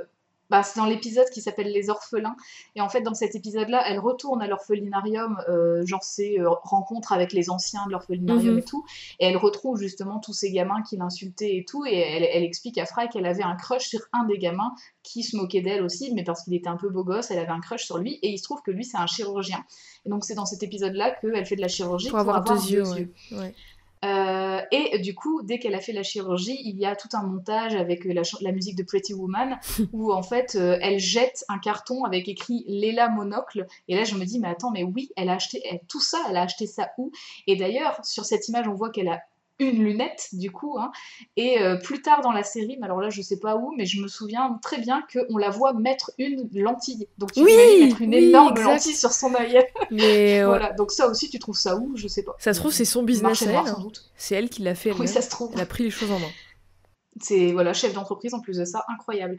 bah, 0.49 0.63
c'est 0.63 0.79
dans 0.79 0.85
l'épisode 0.85 1.29
qui 1.29 1.41
s'appelle 1.41 1.71
Les 1.71 1.89
Orphelins. 1.89 2.35
Et 2.75 2.81
en 2.81 2.89
fait, 2.89 3.01
dans 3.01 3.13
cet 3.13 3.35
épisode-là, 3.35 3.83
elle 3.87 3.99
retourne 3.99 4.41
à 4.41 4.47
l'orphelinarium, 4.47 5.37
euh, 5.49 5.85
genre 5.85 6.03
c'est 6.03 6.39
euh, 6.39 6.49
rencontre 6.63 7.11
avec 7.13 7.33
les 7.33 7.49
anciens 7.49 7.85
de 7.87 7.91
l'orphelinarium 7.91 8.53
Mhm. 8.53 8.59
et 8.59 8.63
tout. 8.63 8.85
Et 9.19 9.25
elle 9.27 9.37
retrouve 9.37 9.77
justement 9.79 10.19
tous 10.19 10.33
ces 10.33 10.51
gamins 10.51 10.81
qui 10.81 10.97
l'insultaient 10.97 11.55
et 11.57 11.65
tout. 11.65 11.85
Et 11.85 11.95
elle, 11.97 12.23
elle 12.23 12.43
explique 12.43 12.77
à 12.77 12.85
Fry 12.85 13.09
qu'elle 13.09 13.25
avait 13.25 13.43
un 13.43 13.55
crush 13.55 13.87
sur 13.87 13.99
un 14.13 14.25
des 14.25 14.37
gamins 14.37 14.73
qui 15.03 15.23
se 15.23 15.35
moquait 15.37 15.61
d'elle 15.61 15.83
aussi, 15.83 16.13
mais 16.13 16.23
parce 16.23 16.43
qu'il 16.43 16.53
était 16.53 16.69
un 16.69 16.77
peu 16.77 16.89
beau 16.89 17.03
gosse, 17.03 17.31
elle 17.31 17.39
avait 17.39 17.47
un 17.49 17.61
crush 17.61 17.85
sur 17.85 17.97
lui. 17.97 18.19
Et 18.21 18.29
il 18.29 18.37
se 18.37 18.43
trouve 18.43 18.61
que 18.61 18.71
lui, 18.71 18.83
c'est 18.85 18.97
un 18.97 19.07
chirurgien. 19.07 19.63
Et 20.05 20.09
donc, 20.09 20.23
c'est 20.25 20.35
dans 20.35 20.45
cet 20.45 20.63
épisode-là 20.63 21.11
qu'elle 21.21 21.45
fait 21.45 21.55
de 21.55 21.61
la 21.61 21.67
chirurgie 21.67 22.09
Pour 22.09 22.19
avoir 22.19 22.43
deux 22.43 22.55
yeux, 22.71 22.83
ouais. 22.89 23.07
Ouais. 23.31 23.55
Euh, 24.05 24.61
et 24.71 24.99
du 24.99 25.13
coup, 25.13 25.41
dès 25.43 25.59
qu'elle 25.59 25.75
a 25.75 25.81
fait 25.81 25.91
la 25.91 26.03
chirurgie, 26.03 26.57
il 26.63 26.77
y 26.77 26.85
a 26.85 26.95
tout 26.95 27.09
un 27.13 27.23
montage 27.23 27.75
avec 27.75 28.05
euh, 28.05 28.13
la, 28.41 28.51
musique 28.51 28.77
de 28.77 28.83
Pretty 28.83 29.13
Woman 29.13 29.59
où 29.93 30.13
en 30.13 30.23
fait 30.23 30.55
euh, 30.55 30.77
elle 30.81 30.99
jette 30.99 31.43
un 31.49 31.59
carton 31.59 32.05
avec 32.05 32.29
écrit 32.29 32.63
Léla 32.67 33.09
Monocle. 33.09 33.67
Et 33.89 33.95
là, 33.95 34.05
je 34.05 34.15
me 34.15 34.23
dis, 34.23 34.39
mais 34.39 34.47
attends, 34.47 34.71
mais 34.71 34.83
oui, 34.83 35.09
elle 35.17 35.29
a 35.29 35.33
acheté 35.33 35.61
elle- 35.69 35.81
tout 35.89 35.99
ça, 35.99 36.17
elle 36.29 36.37
a 36.37 36.43
acheté 36.43 36.65
ça 36.65 36.91
où? 36.97 37.11
Et 37.45 37.57
d'ailleurs, 37.57 37.99
sur 38.05 38.23
cette 38.23 38.47
image, 38.47 38.67
on 38.69 38.73
voit 38.73 38.89
qu'elle 38.89 39.09
a 39.09 39.21
une 39.59 39.83
lunette 39.83 40.29
du 40.33 40.51
coup. 40.51 40.77
hein. 40.79 40.91
Et 41.35 41.61
euh, 41.61 41.75
plus 41.77 42.01
tard 42.01 42.21
dans 42.21 42.31
la 42.31 42.43
série, 42.43 42.77
mais 42.79 42.85
alors 42.85 43.01
là, 43.01 43.09
je 43.09 43.21
sais 43.21 43.39
pas 43.39 43.55
où, 43.57 43.73
mais 43.77 43.85
je 43.85 44.01
me 44.01 44.07
souviens 44.07 44.57
très 44.61 44.77
bien 44.79 45.03
qu'on 45.11 45.37
la 45.37 45.49
voit 45.49 45.73
mettre 45.73 46.11
une 46.17 46.49
lentille. 46.53 47.07
Donc 47.17 47.33
tu 47.33 47.41
Oui, 47.41 47.51
mettre 47.81 48.01
une 48.01 48.11
oui, 48.15 48.25
énorme 48.29 48.51
exact. 48.51 48.63
lentille 48.71 48.95
sur 48.95 49.11
son 49.11 49.33
œil. 49.35 49.59
Mais 49.91 50.39
ouais. 50.39 50.43
voilà. 50.45 50.71
Donc 50.73 50.91
ça 50.91 51.07
aussi, 51.07 51.29
tu 51.29 51.39
trouves 51.39 51.57
ça 51.57 51.75
où? 51.75 51.91
Je 51.95 52.07
sais 52.07 52.23
pas. 52.23 52.35
ça 52.39 52.53
se 52.53 52.59
trouve, 52.59 52.71
c'est 52.71 52.85
son 52.85 53.03
business 53.03 53.41
à 53.43 53.51
elle. 53.51 53.73
C'est 54.15 54.35
elle 54.35 54.49
qui 54.49 54.61
l'a 54.61 54.75
fait. 54.75 54.91
Oui, 54.93 55.07
ça 55.07 55.21
se 55.21 55.29
trouve. 55.29 55.51
Elle 55.53 55.61
a 55.61 55.65
pris 55.65 55.83
les 55.83 55.89
choses 55.91 56.11
en 56.11 56.19
main. 56.19 56.27
C'est 57.21 57.51
voilà, 57.51 57.73
chef 57.73 57.93
d'entreprise 57.93 58.33
en 58.33 58.39
plus 58.39 58.57
de 58.57 58.65
ça, 58.65 58.85
incroyable. 58.87 59.37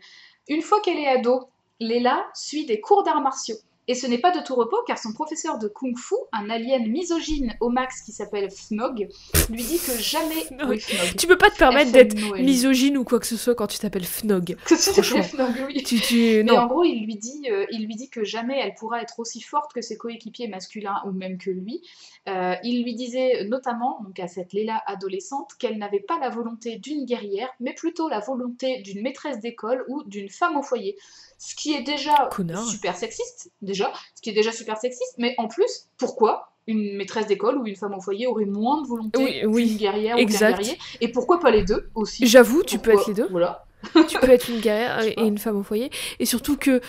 Une 0.48 0.60
fois 0.62 0.80
qu'elle 0.80 0.98
est 0.98 1.06
ado, 1.06 1.48
Léla 1.78 2.26
suit 2.34 2.66
des 2.66 2.80
cours 2.80 3.04
d'arts 3.04 3.22
martiaux. 3.22 3.56
Et 3.90 3.94
ce 3.94 4.06
n'est 4.06 4.18
pas 4.18 4.30
de 4.30 4.40
tout 4.40 4.54
repos 4.54 4.76
car 4.86 4.98
son 4.98 5.12
professeur 5.12 5.58
de 5.58 5.66
kung-fu, 5.66 6.14
un 6.32 6.48
alien 6.48 6.86
misogyne 6.86 7.56
au 7.58 7.70
max 7.70 8.02
qui 8.02 8.12
s'appelle 8.12 8.48
Fnog, 8.48 9.08
lui 9.50 9.64
dit 9.64 9.80
que 9.80 10.00
jamais. 10.00 10.46
Oui, 10.68 10.78
Fnog. 10.78 11.16
Tu 11.16 11.26
peux 11.26 11.36
pas 11.36 11.50
te 11.50 11.56
permettre 11.56 11.90
d'être 11.90 12.14
misogyne 12.38 12.96
ou 12.98 13.02
quoi 13.02 13.18
que 13.18 13.26
ce 13.26 13.36
soit 13.36 13.56
quand 13.56 13.66
tu 13.66 13.80
t'appelles 13.80 14.04
Fnog. 14.04 14.54
Que 14.64 15.02
tu. 15.02 15.02
Fnog, 15.02 15.54
oui. 15.66 15.82
Tu, 15.82 16.00
tu... 16.00 16.14
Mais 16.14 16.42
Non. 16.44 16.58
en 16.58 16.66
gros, 16.68 16.84
il 16.84 17.04
lui, 17.04 17.16
dit, 17.16 17.48
euh, 17.50 17.66
il 17.72 17.84
lui 17.84 17.96
dit 17.96 18.10
que 18.10 18.22
jamais 18.22 18.60
elle 18.60 18.74
pourra 18.76 19.02
être 19.02 19.18
aussi 19.18 19.40
forte 19.40 19.72
que 19.72 19.80
ses 19.80 19.96
coéquipiers 19.96 20.46
masculins 20.46 21.02
ou 21.06 21.10
même 21.10 21.36
que 21.36 21.50
lui. 21.50 21.82
Euh, 22.28 22.54
il 22.62 22.84
lui 22.84 22.94
disait 22.94 23.44
notamment, 23.46 24.00
donc 24.04 24.20
à 24.20 24.28
cette 24.28 24.52
Léla 24.52 24.80
adolescente, 24.86 25.54
qu'elle 25.58 25.78
n'avait 25.78 25.98
pas 25.98 26.20
la 26.20 26.28
volonté 26.28 26.76
d'une 26.76 27.06
guerrière, 27.06 27.48
mais 27.58 27.74
plutôt 27.74 28.08
la 28.08 28.20
volonté 28.20 28.82
d'une 28.82 29.02
maîtresse 29.02 29.40
d'école 29.40 29.84
ou 29.88 30.04
d'une 30.04 30.30
femme 30.30 30.56
au 30.56 30.62
foyer. 30.62 30.96
Ce 31.42 31.54
qui 31.54 31.72
est 31.72 31.80
déjà 31.80 32.28
Connard. 32.30 32.66
super 32.66 32.94
sexiste, 32.94 33.50
déjà, 33.62 33.90
ce 34.14 34.20
qui 34.20 34.28
est 34.28 34.34
déjà 34.34 34.52
super 34.52 34.76
sexiste, 34.76 35.14
mais 35.16 35.34
en 35.38 35.48
plus, 35.48 35.88
pourquoi 35.96 36.52
une 36.66 36.98
maîtresse 36.98 37.26
d'école 37.26 37.56
ou 37.56 37.66
une 37.66 37.76
femme 37.76 37.94
au 37.94 38.00
foyer 38.02 38.26
aurait 38.26 38.44
moins 38.44 38.82
de 38.82 38.86
volonté 38.86 39.18
Oui, 39.18 39.42
oui, 39.46 39.68
qu'une 39.68 39.76
guerrière 39.78 40.16
ou 40.18 40.26
qu'un 40.26 40.50
guerrier 40.50 40.78
Et 41.00 41.08
pourquoi 41.08 41.40
pas 41.40 41.50
les 41.50 41.64
deux 41.64 41.88
aussi? 41.94 42.26
J'avoue, 42.26 42.62
tu 42.62 42.78
peux 42.78 42.90
être 42.90 43.08
les 43.08 43.14
deux. 43.14 43.26
Voilà. 43.30 43.64
tu 44.06 44.18
peux 44.18 44.28
être 44.28 44.50
une 44.50 44.60
guerrière 44.60 45.00
et 45.02 45.18
une 45.18 45.38
femme 45.38 45.56
au 45.56 45.62
foyer. 45.62 45.90
Et 46.18 46.26
surtout 46.26 46.58
que, 46.58 46.82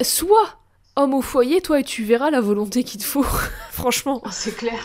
soit 0.00 0.58
homme 0.96 1.12
au 1.12 1.20
foyer, 1.20 1.60
toi, 1.60 1.80
et 1.80 1.84
tu 1.84 2.02
verras 2.02 2.30
la 2.30 2.40
volonté 2.40 2.84
qu'il 2.84 3.00
te 3.00 3.06
faut, 3.06 3.22
franchement. 3.70 4.22
C'est 4.30 4.56
clair. 4.56 4.82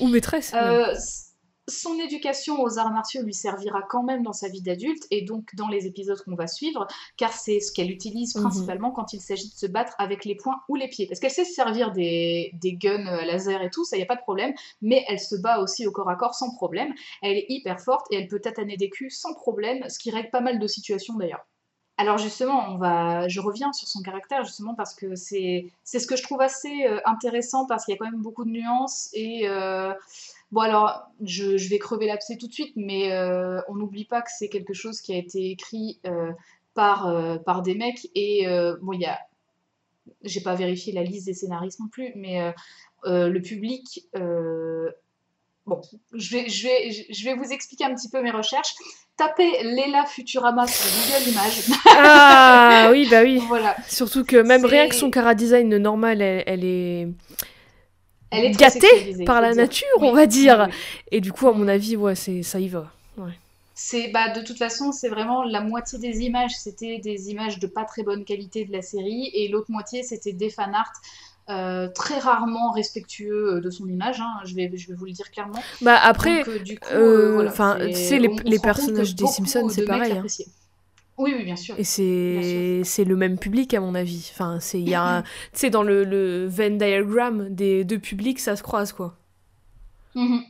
Ou 0.00 0.08
maîtresse. 0.08 0.52
Euh, 0.54 0.94
son 1.70 1.98
éducation 1.98 2.60
aux 2.60 2.78
arts 2.78 2.92
martiaux 2.92 3.22
lui 3.22 3.34
servira 3.34 3.82
quand 3.82 4.02
même 4.02 4.22
dans 4.22 4.32
sa 4.34 4.48
vie 4.48 4.62
d'adulte 4.62 5.06
et 5.10 5.22
donc 5.22 5.54
dans 5.54 5.68
les 5.68 5.86
épisodes 5.86 6.20
qu'on 6.24 6.34
va 6.34 6.46
suivre, 6.46 6.86
car 7.16 7.32
c'est 7.32 7.60
ce 7.60 7.72
qu'elle 7.72 7.90
utilise 7.90 8.34
Mhm. 8.34 8.42
principalement 8.42 8.90
quand 8.90 9.12
il 9.14 9.20
s'agit 9.20 9.48
de 9.48 9.54
se 9.54 9.66
battre 9.66 9.94
avec 9.98 10.24
les 10.24 10.34
poings 10.36 10.60
ou 10.68 10.74
les 10.76 10.88
pieds. 10.88 11.06
Parce 11.06 11.20
qu'elle 11.20 11.30
sait 11.30 11.44
se 11.44 11.54
servir 11.54 11.92
des, 11.92 12.50
des 12.54 12.74
guns 12.74 13.06
euh, 13.06 13.24
laser 13.24 13.62
et 13.62 13.70
tout, 13.70 13.84
ça 13.84 13.96
y 13.96 14.02
a 14.02 14.06
pas 14.06 14.16
de 14.16 14.20
problème, 14.22 14.52
mais 14.82 15.04
elle 15.08 15.20
se 15.20 15.36
bat 15.36 15.60
aussi 15.60 15.86
au 15.86 15.92
corps 15.92 16.10
à 16.10 16.16
corps 16.16 16.34
sans 16.34 16.54
problème. 16.54 16.92
Elle 17.22 17.36
est 17.38 17.46
hyper 17.48 17.80
forte 17.80 18.06
et 18.10 18.16
elle 18.16 18.28
peut 18.28 18.40
tataner 18.40 18.76
des 18.76 18.90
culs 18.90 19.10
sans 19.10 19.34
problème, 19.34 19.88
ce 19.88 19.98
qui 19.98 20.10
règle 20.10 20.30
pas 20.30 20.40
mal 20.40 20.58
de 20.58 20.66
situations 20.66 21.14
d'ailleurs. 21.14 21.46
Alors 21.96 22.16
justement, 22.16 22.64
on 22.70 22.78
va, 22.78 23.28
je 23.28 23.40
reviens 23.40 23.74
sur 23.74 23.86
son 23.86 24.00
caractère 24.00 24.42
justement 24.44 24.74
parce 24.74 24.94
que 24.94 25.16
c'est 25.16 25.66
c'est 25.84 25.98
ce 25.98 26.06
que 26.06 26.16
je 26.16 26.22
trouve 26.22 26.40
assez 26.40 26.86
euh, 26.86 26.98
intéressant 27.04 27.66
parce 27.66 27.84
qu'il 27.84 27.92
y 27.92 27.94
a 27.94 27.98
quand 27.98 28.10
même 28.10 28.22
beaucoup 28.22 28.44
de 28.46 28.50
nuances 28.50 29.10
et 29.12 29.46
euh, 29.46 29.92
bon 30.50 30.60
alors 30.60 31.10
je, 31.22 31.56
je 31.56 31.68
vais 31.68 31.78
crever 31.78 32.06
l'abcès 32.06 32.36
tout 32.36 32.48
de 32.48 32.52
suite, 32.52 32.72
mais 32.76 33.12
euh, 33.12 33.60
on 33.68 33.74
n'oublie 33.74 34.04
pas 34.04 34.22
que 34.22 34.30
c'est 34.36 34.48
quelque 34.48 34.74
chose 34.74 35.00
qui 35.00 35.12
a 35.12 35.16
été 35.16 35.50
écrit 35.50 36.00
euh, 36.06 36.32
par 36.74 37.06
euh, 37.06 37.36
par 37.38 37.62
des 37.62 37.74
mecs 37.74 38.08
et 38.14 38.46
bon 38.82 38.92
il 38.92 39.00
y 39.00 39.06
a, 39.06 39.18
j'ai 40.22 40.40
pas 40.40 40.54
vérifié 40.54 40.92
la 40.92 41.02
liste 41.02 41.26
des 41.26 41.34
scénaristes 41.34 41.80
non 41.80 41.88
plus, 41.88 42.12
mais 42.14 42.52
le 43.04 43.38
public 43.40 44.08
Bon, 45.66 45.80
je 46.14 46.30
vais, 46.32 46.48
je, 46.48 46.66
vais, 46.66 46.90
je 47.10 47.24
vais 47.24 47.34
vous 47.34 47.52
expliquer 47.52 47.84
un 47.84 47.94
petit 47.94 48.08
peu 48.08 48.22
mes 48.22 48.30
recherches. 48.30 48.74
Tapez 49.16 49.62
Léla 49.62 50.04
Futurama 50.06 50.66
sur 50.66 50.84
Google 50.84 51.30
Images. 51.30 51.70
Ah 51.86 52.88
oui, 52.90 53.06
bah 53.08 53.22
oui. 53.22 53.40
voilà. 53.46 53.76
Surtout 53.86 54.24
que 54.24 54.36
même 54.36 54.64
rien 54.64 54.88
que 54.88 54.94
son 54.94 55.10
cara 55.10 55.34
design 55.34 55.76
normal, 55.76 56.22
elle, 56.22 56.42
elle 56.46 56.64
est 56.64 57.08
Elle 58.30 58.44
est 58.46 58.50
gâtée 58.50 59.24
par 59.24 59.40
la 59.40 59.48
dire. 59.52 59.62
nature, 59.62 59.86
Oui, 59.98 60.08
on 60.08 60.12
va 60.14 60.26
dire. 60.26 60.66
oui. 60.68 60.74
Et 61.12 61.20
du 61.20 61.32
coup, 61.32 61.48
à 61.48 61.52
mon 61.52 61.66
avis, 61.68 61.96
ouais, 61.96 62.14
c'est 62.14 62.42
ça 62.42 62.60
y 62.60 62.68
va. 62.68 62.90
C'est 63.74 64.08
bah 64.08 64.28
de 64.28 64.42
toute 64.42 64.58
façon, 64.58 64.92
c'est 64.92 65.08
vraiment 65.08 65.42
la 65.42 65.62
moitié 65.62 65.98
des 65.98 66.20
images, 66.20 66.52
c'était 66.58 66.98
des 66.98 67.30
images 67.30 67.58
de 67.58 67.66
pas 67.66 67.84
très 67.84 68.02
bonne 68.02 68.24
qualité 68.24 68.64
de 68.66 68.72
la 68.72 68.82
série 68.82 69.30
et 69.32 69.48
l'autre 69.48 69.70
moitié 69.70 70.02
c'était 70.02 70.32
des 70.32 70.50
fan 70.50 70.74
art 70.74 70.92
euh, 71.48 71.88
très 71.88 72.18
rarement 72.18 72.72
respectueux 72.72 73.60
de 73.60 73.70
son 73.70 73.86
image, 73.88 74.20
hein, 74.20 74.28
je 74.44 74.54
vais 74.54 74.70
je 74.76 74.86
vais 74.88 74.94
vous 74.94 75.06
le 75.06 75.12
dire 75.12 75.30
clairement. 75.30 75.62
Bah 75.80 75.98
après, 76.02 76.38
Donc, 76.40 76.48
euh, 76.48 76.58
du 76.58 76.78
coup, 76.78 76.88
euh, 76.92 76.96
euh, 76.98 77.32
voilà, 77.32 77.50
les- 78.44 78.58
personnages 78.58 79.14
des 79.14 79.26
Simpsons, 79.26 79.68
c'est 79.70 79.86
pareil, 79.86 80.12
hein. 80.12 80.26
Oui, 81.20 81.34
oui, 81.36 81.44
bien 81.44 81.56
sûr. 81.56 81.74
et 81.78 81.84
c'est 81.84 83.04
le 83.04 83.16
même 83.16 83.38
public 83.38 83.74
à 83.74 83.80
mon 83.80 83.94
avis. 83.94 84.30
Enfin, 84.32 84.58
c'est 84.60 84.80
il 84.80 84.88
y 84.88 84.94
a 84.94 85.02
un- 85.18 85.22
tu 85.22 85.28
sais 85.54 85.70
dans 85.70 85.82
le, 85.82 86.04
le 86.04 86.46
Venn 86.46 86.78
diagram 86.78 87.48
des 87.50 87.84
deux 87.84 87.98
publics, 87.98 88.40
ça 88.40 88.56
se 88.56 88.62
croise 88.62 88.92
quoi. 88.92 89.16
Mhm, 90.14 90.42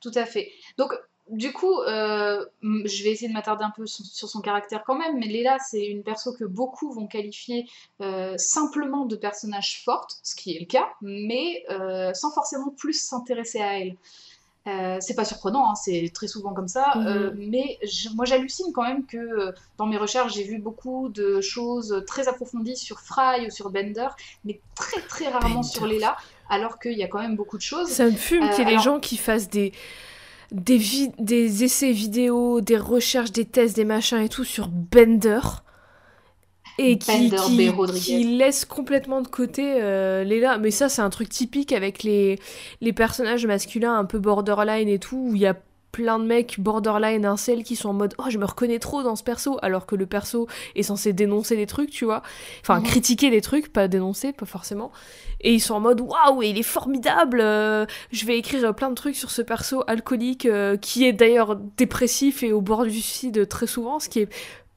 Tout 0.00 0.12
à 0.14 0.26
fait. 0.26 0.50
Donc, 0.76 0.92
du 1.30 1.52
coup, 1.52 1.78
euh, 1.82 2.44
je 2.62 3.04
vais 3.04 3.10
essayer 3.10 3.28
de 3.28 3.34
m'attarder 3.34 3.62
un 3.64 3.72
peu 3.76 3.86
sur, 3.86 4.04
sur 4.04 4.28
son 4.28 4.40
caractère 4.40 4.82
quand 4.86 4.96
même, 4.98 5.18
mais 5.18 5.26
Léla, 5.26 5.58
c'est 5.58 5.86
une 5.86 6.02
perso 6.02 6.32
que 6.32 6.44
beaucoup 6.44 6.90
vont 6.92 7.06
qualifier 7.06 7.66
euh, 8.00 8.34
simplement 8.38 9.04
de 9.06 9.14
personnage 9.16 9.82
forte, 9.84 10.18
ce 10.22 10.34
qui 10.34 10.56
est 10.56 10.60
le 10.60 10.66
cas, 10.66 10.88
mais 11.02 11.64
euh, 11.70 12.12
sans 12.14 12.30
forcément 12.32 12.70
plus 12.70 12.94
s'intéresser 12.94 13.60
à 13.60 13.78
elle. 13.80 13.96
Euh, 14.68 14.98
c'est 15.00 15.14
pas 15.14 15.24
surprenant, 15.24 15.70
hein, 15.70 15.74
c'est 15.74 16.10
très 16.12 16.28
souvent 16.28 16.52
comme 16.52 16.68
ça, 16.68 16.86
Mhm. 16.96 17.06
euh, 17.06 17.30
mais 17.36 17.78
je- 17.82 18.10
moi 18.16 18.24
j'hallucine 18.26 18.66
quand 18.74 18.82
même 18.82 19.06
que 19.06 19.16
euh, 19.16 19.52
dans 19.78 19.86
mes 19.86 19.96
recherches 19.96 20.34
j'ai 20.34 20.44
vu 20.44 20.58
beaucoup 20.58 21.08
de 21.08 21.40
choses 21.40 22.04
très 22.06 22.28
approfondies 22.28 22.76
sur 22.76 23.00
Fry 23.00 23.46
ou 23.46 23.50
sur 23.50 23.70
Bender, 23.70 24.08
mais 24.44 24.60
très 24.74 25.00
très 25.02 25.28
rarement 25.28 25.62
sur. 25.62 25.86
Léla, 25.86 26.16
alors 26.50 26.78
qu'il 26.78 26.98
y 26.98 27.02
a 27.02 27.08
quand 27.08 27.20
même 27.20 27.36
beaucoup 27.36 27.56
de 27.56 27.62
choses. 27.62 27.88
Ça 27.88 28.04
me 28.06 28.10
fume 28.12 28.44
Euh, 28.44 28.48
qu'il 28.50 28.68
y 28.68 28.72
ait 28.72 28.76
des 28.76 28.82
gens 28.82 29.00
qui 29.00 29.16
fassent 29.16 29.48
des 29.48 29.72
des, 30.50 30.80
des 31.18 31.64
essais 31.64 31.92
vidéo, 31.92 32.60
des 32.60 32.78
recherches, 32.78 33.32
des 33.32 33.44
tests, 33.44 33.76
des 33.76 33.84
machins 33.84 34.18
et 34.18 34.28
tout 34.28 34.44
sur 34.44 34.68
Bender. 34.68 35.40
Et 36.78 36.98
qui, 36.98 37.30
qui 38.00 38.24
laisse 38.38 38.64
complètement 38.64 39.20
de 39.20 39.28
côté 39.28 39.74
euh, 39.82 40.22
Léla. 40.24 40.58
Mais 40.58 40.70
ça, 40.70 40.88
c'est 40.88 41.02
un 41.02 41.10
truc 41.10 41.28
typique 41.28 41.72
avec 41.72 42.02
les, 42.04 42.38
les 42.80 42.92
personnages 42.92 43.46
masculins 43.46 43.98
un 43.98 44.04
peu 44.04 44.18
borderline 44.18 44.88
et 44.88 44.98
tout, 44.98 45.28
où 45.30 45.34
il 45.34 45.40
y 45.40 45.46
a 45.46 45.56
plein 45.90 46.18
de 46.18 46.24
mecs 46.24 46.60
borderline 46.60 47.24
incel 47.24 47.64
qui 47.64 47.74
sont 47.74 47.88
en 47.88 47.92
mode 47.94 48.14
oh 48.18 48.24
je 48.28 48.36
me 48.36 48.44
reconnais 48.44 48.78
trop 48.78 49.02
dans 49.02 49.16
ce 49.16 49.24
perso 49.24 49.58
alors 49.62 49.86
que 49.86 49.96
le 49.96 50.04
perso 50.04 50.46
est 50.76 50.82
censé 50.82 51.14
dénoncer 51.14 51.56
des 51.56 51.64
trucs 51.64 51.88
tu 51.90 52.04
vois 52.04 52.22
enfin 52.60 52.78
Mhm. 52.80 52.84
critiquer 52.84 53.30
des 53.30 53.40
trucs 53.40 53.72
pas 53.72 53.88
dénoncer 53.88 54.34
pas 54.34 54.44
forcément 54.44 54.92
et 55.40 55.54
ils 55.54 55.60
sont 55.60 55.72
en 55.74 55.80
mode 55.80 56.02
waouh 56.02 56.42
il 56.42 56.58
est 56.58 56.62
formidable 56.62 57.40
euh, 57.40 57.86
je 58.12 58.26
vais 58.26 58.36
écrire 58.38 58.74
plein 58.74 58.90
de 58.90 58.94
trucs 58.94 59.16
sur 59.16 59.30
ce 59.30 59.40
perso 59.40 59.82
alcoolique 59.86 60.44
euh, 60.44 60.76
qui 60.76 61.06
est 61.06 61.14
d'ailleurs 61.14 61.56
dépressif 61.56 62.42
et 62.42 62.52
au 62.52 62.60
bord 62.60 62.84
du 62.84 62.90
suicide 62.90 63.48
très 63.48 63.66
souvent 63.66 63.98
ce 63.98 64.10
qui 64.10 64.20
est 64.20 64.28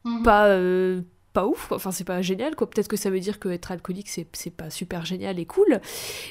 Mhm. 0.05 0.23
pas 0.23 0.47
euh, 0.47 1.01
pas 1.33 1.45
ouf 1.47 1.67
quoi. 1.67 1.77
enfin 1.77 1.91
c'est 1.91 2.03
pas 2.03 2.21
génial 2.21 2.55
quoi 2.55 2.69
peut-être 2.69 2.87
que 2.87 2.97
ça 2.97 3.09
veut 3.09 3.19
dire 3.19 3.39
que 3.39 3.49
être 3.49 3.71
alcoolique 3.71 4.09
c'est 4.09 4.27
c'est 4.33 4.49
pas 4.55 4.69
super 4.69 5.05
génial 5.05 5.39
et 5.39 5.45
cool 5.45 5.79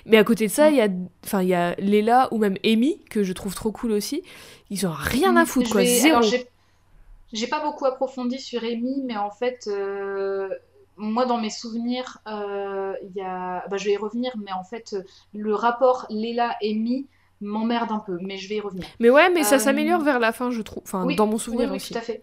mais 0.06 0.18
à 0.18 0.24
côté 0.24 0.46
de 0.48 0.52
ça 0.52 0.70
Mm. 0.70 0.72
il 0.72 0.76
y 0.76 0.80
a 0.82 0.88
enfin 1.24 1.42
il 1.42 1.48
y 1.48 1.54
a 1.54 1.74
Léla 1.76 2.28
ou 2.32 2.38
même 2.38 2.56
Amy 2.64 3.00
que 3.10 3.22
je 3.24 3.32
trouve 3.32 3.54
trop 3.54 3.72
cool 3.72 3.92
aussi 3.92 4.22
ils 4.70 4.86
ont 4.86 4.92
rien 4.92 5.36
à 5.36 5.44
Mm, 5.44 5.46
foutre 5.46 5.70
quoi 5.70 5.82
j'ai- 5.82 7.48
pas 7.48 7.60
beaucoup 7.64 7.86
approfondi 7.86 8.38
sur 8.38 8.62
Amy, 8.64 9.02
mais 9.04 9.16
en 9.16 9.30
fait, 9.30 9.66
euh, 9.68 10.48
moi 10.96 11.26
dans 11.26 11.40
mes 11.40 11.50
souvenirs, 11.50 12.18
euh, 12.28 12.94
il 13.02 13.12
y 13.16 13.22
a... 13.22 13.66
bah, 13.68 13.76
je 13.76 13.84
vais 13.86 13.92
y 13.92 13.96
revenir, 13.96 14.32
mais 14.38 14.52
en 14.52 14.64
fait, 14.64 14.96
le 15.34 15.54
rapport 15.54 16.06
Léla-Amy 16.10 17.08
m'emmerde 17.40 17.92
un 17.92 18.00
peu, 18.00 18.18
mais 18.20 18.36
je 18.36 18.48
vais 18.48 18.56
y 18.56 18.60
revenir. 18.60 18.88
mais 18.98 19.10
ouais 19.10 19.30
mais 19.30 19.44
ça 19.44 19.56
Euh, 19.56 19.58
s'améliore 19.58 20.02
vers 20.02 20.18
la 20.20 20.32
fin 20.32 20.50
je 20.50 20.62
trouve 20.62 20.82
enfin 20.84 21.06
Oui, 21.06 21.14
dans 21.14 21.26
mon 21.26 21.32
Oui, 21.34 21.38
souvenir 21.44 21.70
oui, 21.70 21.76
aussi 21.76 21.92
tout 21.92 21.98
à 21.98 22.00
fait. 22.02 22.22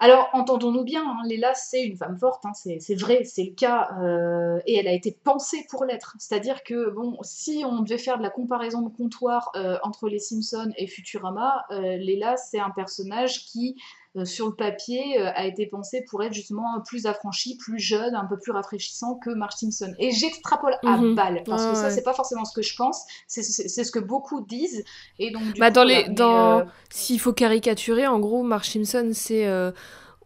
Alors, 0.00 0.28
entendons-nous 0.32 0.82
bien, 0.82 1.02
hein, 1.08 1.22
Léla, 1.24 1.54
c'est 1.54 1.82
une 1.82 1.96
femme 1.96 2.18
forte, 2.18 2.44
hein, 2.44 2.52
c'est 2.54 2.94
vrai, 2.96 3.22
c'est 3.24 3.44
le 3.44 3.54
cas, 3.54 3.90
euh, 4.00 4.58
et 4.66 4.76
elle 4.76 4.88
a 4.88 4.92
été 4.92 5.12
pensée 5.12 5.64
pour 5.70 5.84
l'être. 5.84 6.16
C'est-à-dire 6.18 6.64
que, 6.64 6.90
bon, 6.90 7.16
si 7.22 7.64
on 7.64 7.80
devait 7.80 7.96
faire 7.96 8.18
de 8.18 8.22
la 8.22 8.30
comparaison 8.30 8.82
de 8.82 8.88
comptoir 8.88 9.50
euh, 9.54 9.78
entre 9.84 10.08
les 10.08 10.18
Simpsons 10.18 10.72
et 10.76 10.88
Futurama, 10.88 11.64
euh, 11.70 11.96
Léla, 11.96 12.36
c'est 12.36 12.58
un 12.58 12.70
personnage 12.70 13.44
qui, 13.46 13.76
sur 14.24 14.46
le 14.46 14.54
papier, 14.54 15.18
a 15.18 15.44
été 15.44 15.66
pensé 15.66 16.04
pour 16.08 16.22
être 16.22 16.32
justement 16.32 16.80
plus 16.86 17.06
affranchi, 17.06 17.56
plus 17.56 17.78
jeune, 17.78 18.14
un 18.14 18.26
peu 18.26 18.38
plus 18.38 18.52
rafraîchissant 18.52 19.16
que 19.16 19.30
Marge 19.30 19.54
Simpson. 19.54 19.92
Et 19.98 20.12
j'extrapole 20.12 20.76
à 20.84 20.96
mhm. 20.96 21.14
balle, 21.14 21.42
parce 21.44 21.66
que 21.66 21.74
ça, 21.74 21.90
c'est 21.90 22.04
pas 22.04 22.14
forcément 22.14 22.44
ce 22.44 22.54
que 22.54 22.62
je 22.62 22.76
pense, 22.76 23.04
c'est 23.26 23.42
ce 23.42 23.90
que 23.90 23.98
beaucoup 23.98 24.40
disent. 24.42 24.84
Et 25.18 25.30
donc, 25.30 25.42
bah, 25.58 25.70
dans 25.70 25.84
les, 25.84 26.08
dans... 26.08 26.64
S'il 26.90 27.18
faut 27.18 27.32
caricaturer, 27.32 28.06
en 28.06 28.20
gros, 28.20 28.42
Marge 28.42 28.68
Simpson, 28.70 29.10
c'est 29.12 29.46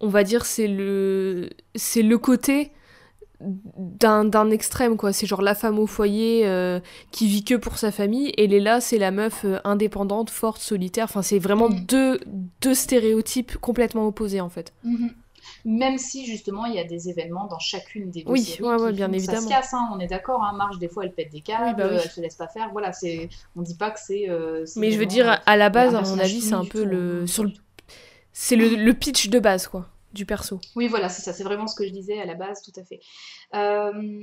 on 0.00 0.08
va 0.08 0.24
dire, 0.24 0.44
c'est 0.46 0.68
le, 0.68 1.50
c'est 1.74 2.02
le 2.02 2.18
côté 2.18 2.72
d'un 3.40 4.50
extrême 4.50 4.96
quoi. 4.96 5.12
C'est 5.12 5.26
genre 5.26 5.42
la 5.42 5.54
femme 5.54 5.78
au 5.78 5.86
foyer 5.86 6.46
euh, 6.46 6.80
qui 7.12 7.28
vit 7.28 7.44
que 7.44 7.54
pour 7.54 7.78
sa 7.78 7.92
famille 7.92 8.32
et 8.36 8.46
Léla 8.46 8.80
c'est 8.80 8.98
la 8.98 9.10
meuf 9.10 9.44
euh, 9.44 9.58
indépendante 9.64 10.30
forte 10.30 10.60
solitaire. 10.60 11.04
Enfin 11.04 11.22
c'est 11.22 11.38
vraiment 11.38 11.68
mm. 11.68 11.80
deux, 11.86 12.20
deux 12.60 12.74
stéréotypes 12.74 13.56
complètement 13.58 14.06
opposés 14.06 14.40
en 14.40 14.48
fait. 14.48 14.72
Mm-hmm. 14.84 15.10
même 15.64 15.98
si 15.98 16.26
justement 16.26 16.66
il 16.66 16.74
y 16.74 16.80
a 16.80 16.84
des 16.84 17.08
événements 17.08 17.46
dans 17.46 17.60
chacune 17.60 18.10
des 18.10 18.24
deux 18.24 18.32
oui, 18.32 18.42
séries 18.42 18.62
ouais, 18.64 18.92
bien 18.92 19.12
évidemment. 19.12 19.40
ça 19.40 19.44
se 19.44 19.48
casse 19.48 19.72
hein, 19.72 19.88
on 19.94 20.00
est 20.00 20.08
d'accord 20.08 20.42
hein, 20.42 20.56
Marge 20.56 20.78
des 20.78 20.88
fois 20.88 21.04
elle 21.04 21.12
pète 21.12 21.30
des 21.30 21.40
câbles 21.40 21.76
bah 21.76 21.88
elle 21.92 22.10
se 22.10 22.20
laisse 22.20 22.34
pas 22.34 22.48
faire. 22.48 22.70
Voilà 22.72 22.92
c'est 22.92 23.28
on 23.54 23.62
dit 23.62 23.76
pas 23.76 23.92
que 23.92 24.00
c'est 24.00 24.28
euh, 24.28 24.64
mais 24.76 24.90
je 24.90 24.98
veux 24.98 25.06
dire 25.06 25.40
à 25.46 25.56
la 25.56 25.70
base 25.70 25.94
à 25.94 26.02
mon 26.02 26.18
avis 26.18 26.40
c'est 26.40 26.54
un 26.54 26.64
peu 26.64 26.84
le 26.84 27.26
sur 27.28 27.44
le 27.44 27.52
c'est 28.32 28.56
le, 28.56 28.68
le 28.74 28.94
pitch 28.94 29.28
de 29.30 29.38
base 29.38 29.68
quoi 29.68 29.88
du 30.12 30.26
perso. 30.26 30.60
Oui, 30.76 30.88
voilà, 30.88 31.08
c'est 31.08 31.22
ça, 31.22 31.32
c'est 31.32 31.44
vraiment 31.44 31.66
ce 31.66 31.76
que 31.76 31.86
je 31.86 31.92
disais 31.92 32.20
à 32.20 32.24
la 32.24 32.34
base, 32.34 32.62
tout 32.62 32.78
à 32.78 32.84
fait. 32.84 33.00
Euh, 33.54 34.22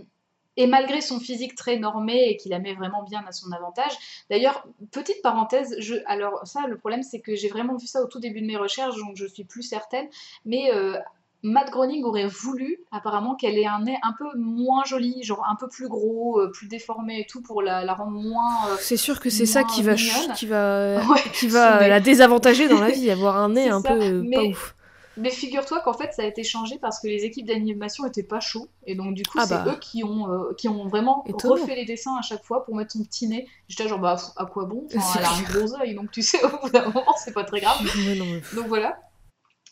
et 0.58 0.68
malgré 0.68 1.02
son 1.02 1.20
physique 1.20 1.56
très 1.56 1.78
normé 1.78 2.30
et 2.30 2.38
qu'il 2.38 2.52
la 2.52 2.60
met 2.60 2.74
vraiment 2.74 3.04
bien 3.04 3.24
à 3.28 3.32
son 3.32 3.52
avantage, 3.52 3.92
d'ailleurs, 4.30 4.66
petite 4.92 5.22
parenthèse, 5.22 5.76
je, 5.80 5.96
alors 6.06 6.46
ça, 6.46 6.62
le 6.68 6.78
problème, 6.78 7.04
c'est 7.04 7.20
que 7.20 7.36
j'ai 7.36 7.50
vraiment 7.50 7.76
vu 7.76 7.88
ça 7.88 8.02
au 8.02 8.08
tout 8.08 8.20
début 8.20 8.42
de 8.42 8.48
mes 8.48 8.58
recherches, 8.58 8.96
donc 8.96 9.16
je 9.16 9.26
suis 9.26 9.44
plus 9.44 9.64
certaine, 9.64 10.08
mais 10.46 10.72
euh, 10.74 10.98
Matt 11.44 11.70
Groening 11.72 12.04
aurait 12.06 12.26
voulu 12.26 12.80
apparemment 12.92 13.36
qu'elle 13.36 13.58
ait 13.58 13.68
un 13.68 13.82
nez 13.82 13.98
un 14.02 14.14
peu 14.18 14.26
moins 14.38 14.84
joli, 14.86 15.22
genre 15.24 15.46
un 15.48 15.56
peu 15.56 15.68
plus 15.68 15.90
gros, 15.90 16.40
euh, 16.40 16.50
plus 16.52 16.68
déformé 16.68 17.20
et 17.20 17.26
tout 17.26 17.42
pour 17.42 17.62
la, 17.62 17.94
rendre 17.94 18.18
moins. 18.18 18.78
c'est 18.80 18.98
sûr 18.98 19.20
que 19.20 19.30
c'est 19.30 19.46
ça 19.46 19.64
qui 19.64 19.84
va, 19.84 19.96
qui 19.96 20.46
va, 20.48 21.02
qui 21.34 21.48
va 21.48 21.88
la 21.88 22.00
désavantager 22.00 22.70
dans 22.70 22.80
la 22.80 22.92
vie, 22.92 23.12
avoir 23.12 23.38
un 23.38 23.50
nez 23.50 23.68
un 23.68 23.82
peu 23.82 24.24
pas 24.34 24.42
ouf. 24.42 24.76
Mais 25.18 25.30
figure-toi 25.30 25.82
qu'en 25.82 25.94
fait, 25.94 26.14
ça 26.14 26.24
a 26.24 26.26
été 26.26 26.44
changé 26.44 26.78
parce 26.80 27.00
que 27.00 27.08
les 27.08 27.24
équipes 27.24 27.48
d'animation 27.48 28.06
étaient 28.06 28.24
pas 28.24 28.40
chauds. 28.40 28.68
Et 28.86 28.96
donc, 28.96 29.14
du 29.14 29.24
coup, 29.24 29.38
ah 29.40 29.46
c'est 29.46 29.56
bah. 29.56 29.74
eux 29.74 29.80
qui 29.80 30.04
ont, 30.04 30.30
euh, 30.32 30.54
qui 30.58 30.68
ont 30.68 30.88
vraiment 30.88 31.24
refait 31.28 31.76
les 31.76 31.86
dessins 31.86 32.16
à 32.18 32.22
chaque 32.22 32.44
fois 32.44 32.66
pour 32.66 32.76
mettre 32.76 32.94
son 32.94 33.04
petit 33.04 33.28
nez. 33.28 33.48
J'étais 33.68 33.88
genre, 33.88 34.00
bah, 34.00 34.18
à 34.38 34.46
quoi 34.46 34.66
bon? 34.66 34.88
Enfin, 34.96 35.20
Elle 35.20 35.26
a 35.26 35.32
un 35.32 35.42
gros 35.42 35.76
œil, 35.76 35.96
donc 35.96 36.12
tu 36.12 36.22
sais, 36.22 36.44
au 36.46 36.50
bout 36.62 36.70
d'un 36.70 36.86
moment, 36.86 37.14
c'est 37.18 37.34
pas 37.34 37.44
très 37.44 37.62
grave. 37.62 37.78
Donc 38.56 38.68
voilà. 38.68 38.98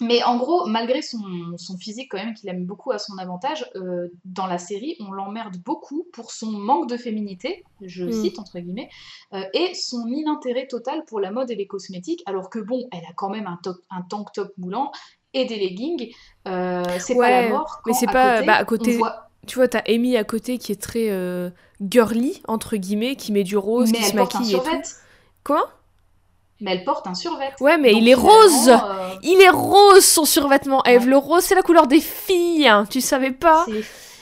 Mais 0.02 0.24
en 0.24 0.38
gros, 0.38 0.66
malgré 0.66 1.02
son, 1.02 1.22
son 1.58 1.78
physique 1.78 2.10
quand 2.12 2.18
même 2.18 2.34
qu'il 2.34 2.50
aime 2.50 2.66
beaucoup 2.66 2.92
à 2.92 2.98
son 2.98 3.18
avantage, 3.20 3.70
euh, 3.76 4.10
dans 4.26 4.48
la 4.48 4.58
série, 4.58 4.96
on 5.00 5.12
l'emmerde 5.12 5.58
beaucoup 5.64 6.08
pour 6.14 6.32
son 6.32 6.52
manque 6.52 6.90
de 6.90 6.98
féminité, 6.98 7.64
je 7.82 8.06
mm. 8.06 8.12
cite 8.12 8.40
entre 8.40 8.60
guillemets, 8.60 8.90
euh, 9.34 9.44
et 9.54 9.74
son 9.76 10.08
inintérêt 10.08 10.68
total 10.68 11.06
pour 11.06 11.20
la 11.20 11.32
mode 11.32 11.52
et 11.52 11.56
les 11.56 11.68
cosmétiques, 11.68 12.24
alors 12.26 12.50
que 12.50 12.60
bon, 12.60 12.88
elle 12.92 13.06
a 13.06 13.14
quand 13.16 13.30
même 13.30 13.46
un, 13.46 13.60
un 13.92 14.02
tank 14.02 14.32
top 14.34 14.52
moulant 14.58 14.92
et 15.34 15.46
des 15.46 15.58
leggings. 15.58 16.14
Euh, 16.48 16.84
c'est 17.00 17.16
pas 17.16 17.30
la 17.30 17.50
mort. 17.50 17.82
mais 17.86 17.94
c'est 17.94 18.06
pas 18.06 18.36
côté, 18.36 18.46
bah, 18.46 18.56
à 18.56 18.66
côté. 18.66 19.00
Tu 19.46 19.56
vois, 19.56 19.68
t'as 19.68 19.82
Amy 19.88 20.16
à 20.16 20.24
côté 20.24 20.58
qui 20.58 20.72
est 20.72 20.82
très 20.82 21.10
euh, 21.10 21.50
girly 21.82 22.42
entre 22.48 22.78
guillemets, 22.78 23.16
qui 23.16 23.32
met 23.32 23.44
du 23.44 23.58
rose, 23.58 23.92
qui 23.92 24.04
se 24.04 24.16
maquille 24.16 24.56
et 24.56 24.58
tout. 24.58 24.82
Quoi? 25.44 25.70
Mais 26.62 26.72
elle 26.72 26.86
porte 26.86 27.08
un 27.08 27.14
survêt. 27.14 27.52
Ouais, 27.60 27.78
mais 27.78 27.94
il 27.94 28.08
est 28.08 28.14
rose 28.14 28.70
euh, 28.70 28.78
Il 29.22 29.42
est 29.42 29.50
rose 29.50 30.06
son 30.06 30.24
survêtement, 30.24 30.82
Eve. 30.86 31.10
Le 31.10 31.18
rose, 31.18 31.44
c'est 31.44 31.56
la 31.56 31.62
couleur 31.62 31.88
des 31.88 32.00
filles, 32.00 32.68
hein. 32.68 32.86
tu 32.90 33.02
savais 33.02 33.32
pas 33.32 33.66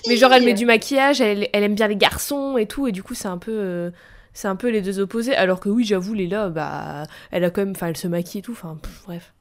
Mais 0.07 0.17
genre, 0.17 0.33
elle 0.33 0.43
met 0.43 0.55
du 0.55 0.65
maquillage, 0.65 1.21
elle, 1.21 1.49
elle, 1.53 1.63
aime 1.63 1.75
bien 1.75 1.87
les 1.87 1.95
garçons 1.95 2.57
et 2.57 2.65
tout, 2.65 2.87
et 2.87 2.91
du 2.91 3.03
coup, 3.03 3.13
c'est 3.13 3.27
un 3.27 3.37
peu... 3.37 3.91
c'est 4.33 4.47
un 4.47 4.55
peu 4.55 4.69
les 4.69 4.81
deux 4.81 4.99
opposés, 4.99 5.35
alors 5.35 5.59
que 5.59 5.69
oui, 5.69 5.83
j'avoue, 5.83 6.15
Léla, 6.15 6.49
bah, 6.49 7.03
elle 7.29 7.43
a 7.43 7.51
quand 7.51 7.61
même, 7.61 7.73
enfin, 7.75 7.87
elle 7.87 7.97
se 7.97 8.07
maquille 8.07 8.39
et 8.39 8.41
tout, 8.41 8.53
enfin, 8.53 8.77
bref. 9.05 9.33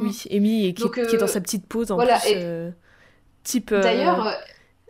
Oui, 0.00 0.24
Amy 0.30 0.74
qui, 0.74 0.90
qui, 0.90 1.00
est 1.00 1.16
dans 1.18 1.24
euh, 1.24 1.26
sa 1.26 1.40
petite 1.40 1.66
pause 1.66 1.90
en 1.90 1.98
plus, 1.98 2.08
euh, 2.34 2.70
type 3.42 3.72
euh, 3.72 3.82
D'ailleurs, 3.82 4.34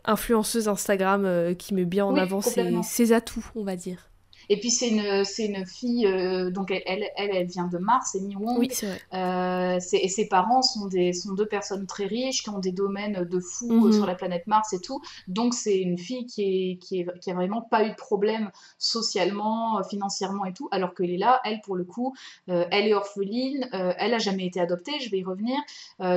influenceuse 0.05 0.69
Instagram 0.69 1.55
qui 1.57 1.75
met 1.75 1.85
bien 1.85 2.05
en 2.05 2.17
avant 2.17 2.41
ses, 2.41 3.13
atouts, 3.13 3.45
on 3.55 3.65
va 3.65 3.77
dire. 3.77 4.08
Et 4.49 4.59
puis 4.59 4.71
c'est 4.71 4.89
une, 4.89 5.25
c'est 5.25 5.47
une 5.47 5.67
fille, 5.67 6.07
euh, 6.07 6.51
donc 6.51 6.71
elle, 6.71 6.83
elle, 6.87 7.11
elle, 7.17 7.47
vient 7.47 7.67
de 7.67 7.79
Mars, 7.79 8.11
c'est 8.13 8.21
Wong. 8.21 8.59
Oui, 8.59 8.69
c'est 8.71 8.87
vrai. 8.87 9.01
Euh, 9.15 9.79
et 9.93 10.09
ses 10.09 10.29
parents 10.29 10.63
sont, 10.63 10.87
des, 10.87 11.13
sont 11.13 11.35
deux 11.35 11.47
personnes 11.47 11.87
très 11.87 12.07
riches 12.07 12.43
qui 12.43 12.51
ont 12.51 12.59
des 12.59 12.73
domaines 12.73 13.25
de 13.25 13.41
fou 13.41 13.71
euh, 13.71 13.89
mhm. 13.89 13.93
sur 13.93 14.07
la 14.07 14.15
planète 14.15 14.47
Mars 14.47 14.73
et 14.73 14.81
tout. 14.81 15.01
Donc 15.27 15.55
c'est 15.55 15.79
une 15.79 15.99
fille 15.99 16.27
qui, 16.27 16.43
est, 16.43 16.79
qui, 16.79 17.01
est, 17.01 17.21
qui 17.21 17.31
a 17.31 17.35
vraiment 17.35 17.61
pas 17.63 17.85
eu 17.85 17.91
de 17.91 17.97
problème 17.97 18.51
socialement, 18.79 19.83
financièrement 19.85 20.45
et 20.47 20.53
tout. 20.53 20.69
Alors 20.71 20.95
que 20.95 21.03
là, 21.03 21.41
elle, 21.45 21.61
pour 21.61 21.77
le 21.77 21.85
coup, 21.85 22.15
elle 22.47 22.87
est 22.87 22.95
orpheline, 22.95 23.69
elle 23.73 24.15
a 24.15 24.19
jamais 24.19 24.47
été 24.47 24.61
adoptée, 24.61 24.99
je 25.01 25.11
vais 25.11 25.19
y 25.19 25.25
revenir. 25.25 25.59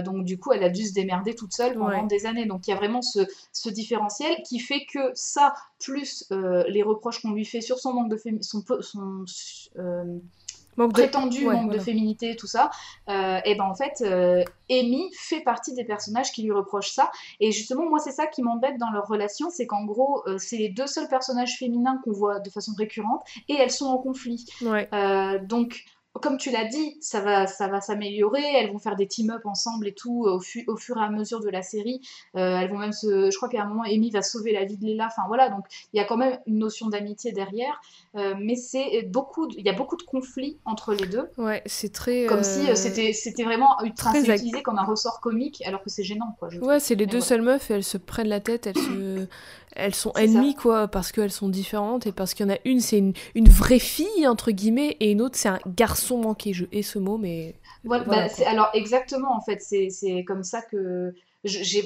donc 0.04 0.26
du 0.26 0.38
coup, 0.38 0.52
elle 0.54 0.64
a 0.64 0.70
dû 0.70 0.86
se 0.86 0.94
démerder 0.94 1.36
toute 1.36 1.54
seule 1.54 1.78
pendant 1.78 2.06
des 2.06 2.26
années. 2.26 2.46
Donc 2.46 2.68
il 2.68 2.72
y 2.72 2.74
a 2.74 2.78
vraiment 2.78 3.02
ce, 3.02 3.20
ce 3.52 3.70
différentiel 3.70 4.38
qui 4.48 4.60
fait 4.60 4.86
que 4.86 5.00
ça, 5.14 5.54
plus 5.82 6.32
les 6.68 6.84
reproches 6.84 7.22
qu'on 7.22 7.32
lui 7.32 7.46
fait 7.46 7.62
sur 7.62 7.80
son 7.80 7.94
manque 7.94 8.10
de 8.10 8.18
son, 8.42 8.64
son 8.82 9.26
euh, 9.78 10.18
prétendu 10.90 11.46
manque 11.46 11.72
de 11.72 11.80
féminité, 11.80 12.36
tout 12.36 12.48
ça, 12.48 12.72
euh, 13.10 13.40
et 13.46 13.56
ben 13.56 13.66
en 13.66 13.76
fait, 13.76 14.02
euh, 14.02 14.44
Amy 14.70 15.12
fait 15.14 15.42
partie 15.42 15.74
des 15.74 15.84
personnages 15.84 16.32
qui 16.32 16.44
lui 16.44 16.52
reprochent 16.52 16.92
ça. 16.92 17.12
Et 17.40 17.52
justement, 17.52 17.88
moi, 17.90 18.00
c'est 18.00 18.12
ça 18.12 18.26
qui 18.28 18.42
m'embête 18.42 18.78
dans 18.78 18.90
leur 18.92 19.08
relation, 19.08 19.50
c'est 19.50 19.68
qu'en 19.68 19.84
gros, 19.84 20.24
c'est 20.38 20.58
les 20.58 20.70
deux 20.70 20.88
seuls 20.88 21.08
personnages 21.08 21.58
féminins 21.58 22.00
qu'on 22.04 22.12
voit 22.12 22.40
de 22.40 22.50
façon 22.50 22.72
récurrente, 22.78 23.22
et 23.50 23.56
elles 23.56 23.72
sont 23.72 23.88
en 23.88 23.98
conflit. 23.98 24.46
donc 25.44 25.86
comme 26.20 26.38
tu 26.38 26.52
l'as 26.52 26.66
dit, 26.66 26.98
ça 27.00 27.22
va, 27.22 27.48
ça 27.48 27.68
va 27.68 27.80
s'améliorer. 27.80 28.44
Elles 28.56 28.72
vont 28.72 28.80
faire 28.80 28.96
des 28.96 29.08
team-up 29.08 29.42
ensemble 29.46 29.88
et 29.88 29.94
tout 29.94 30.26
au, 30.26 30.42
au, 30.68 30.78
fur 30.78 30.98
et 30.98 31.02
à 31.02 31.10
mesure 31.10 31.40
de 31.40 31.50
la 31.50 31.62
série. 31.62 32.02
Euh, 32.36 32.58
elles 32.58 32.70
vont 32.70 32.78
même 32.78 32.92
se, 32.92 33.32
je 33.32 33.38
crois 33.38 33.48
qu'à 33.48 33.64
un 33.64 33.66
moment, 33.66 33.84
Amy 33.84 34.12
va 34.12 34.22
sauver 34.22 34.52
la 34.52 34.66
vie 34.66 34.78
de 34.78 34.86
Léla. 34.86 35.08
Enfin 35.08 35.24
voilà, 35.28 35.50
donc 35.50 35.66
il 35.94 35.98
y 35.98 36.00
a 36.00 36.06
quand 36.06 36.18
même 36.18 36.38
une 36.48 36.58
notion 36.58 36.90
d'amitié 36.90 37.32
derrière. 37.32 37.80
Euh, 38.16 38.36
mais 38.38 38.56
c'est 38.56 39.04
beaucoup, 39.04 39.48
il 39.58 39.66
y 39.66 39.70
a 39.70 39.74
beaucoup 39.74 39.96
de 39.96 40.04
conflits 40.04 40.58
entre 40.66 40.94
les 40.94 41.08
deux. 41.08 41.30
Ouais, 41.38 41.62
c'est 41.66 41.94
très. 41.94 42.26
Comme 42.26 42.44
si 42.44 42.70
euh, 42.70 42.76
c'était, 42.76 43.14
c'était 43.14 43.44
vraiment 43.44 43.70
très 43.96 44.20
utilisé 44.20 44.62
comme 44.62 44.80
un 44.80 44.86
ressort 44.86 45.22
comique, 45.22 45.64
alors 45.66 45.82
que 45.82 45.90
c'est 45.90 46.04
gênant, 46.04 46.36
quoi. 46.40 46.50
ouais, 46.50 46.80
c'est 46.82 46.96
les 46.96 47.06
deux 47.06 47.22
seules 47.22 47.42
meufs 47.42 47.72
et 47.72 47.76
elles 47.76 47.84
se 47.86 47.98
prennent 47.98 48.28
la 48.28 48.42
tête, 48.42 48.68
elles 48.68 48.78
se, 48.78 49.28
elles 49.76 49.96
sont 49.96 50.12
ennemies 50.14 50.56
quoi 50.56 50.88
parce 50.88 51.12
qu'elles 51.12 51.32
sont 51.32 51.50
différentes 51.50 52.08
et 52.08 52.12
parce 52.12 52.34
qu'il 52.34 52.46
y 52.46 52.50
en 52.50 52.54
a 52.54 52.58
une 52.66 52.80
c'est 52.80 52.98
une, 52.98 53.14
une, 53.36 53.50
vraie 53.50 53.80
fille 53.80 54.28
entre 54.28 54.52
guillemets 54.52 54.98
et 55.00 55.12
une 55.12 55.22
autre 55.22 55.38
c'est 55.38 55.50
un 55.50 55.60
garçon 55.66 56.18
manqué. 56.18 56.54
Je 56.54 56.66
hais 56.72 56.82
ce 56.82 57.00
mot 57.00 57.18
mais 57.18 57.56
voilà, 57.84 58.04
bah, 58.04 58.28
alors 58.46 58.70
exactement 58.74 59.36
en 59.36 59.42
fait 59.42 59.62
c'est 59.62 60.24
comme 60.26 60.44
ça 60.44 60.62
que 60.62 61.14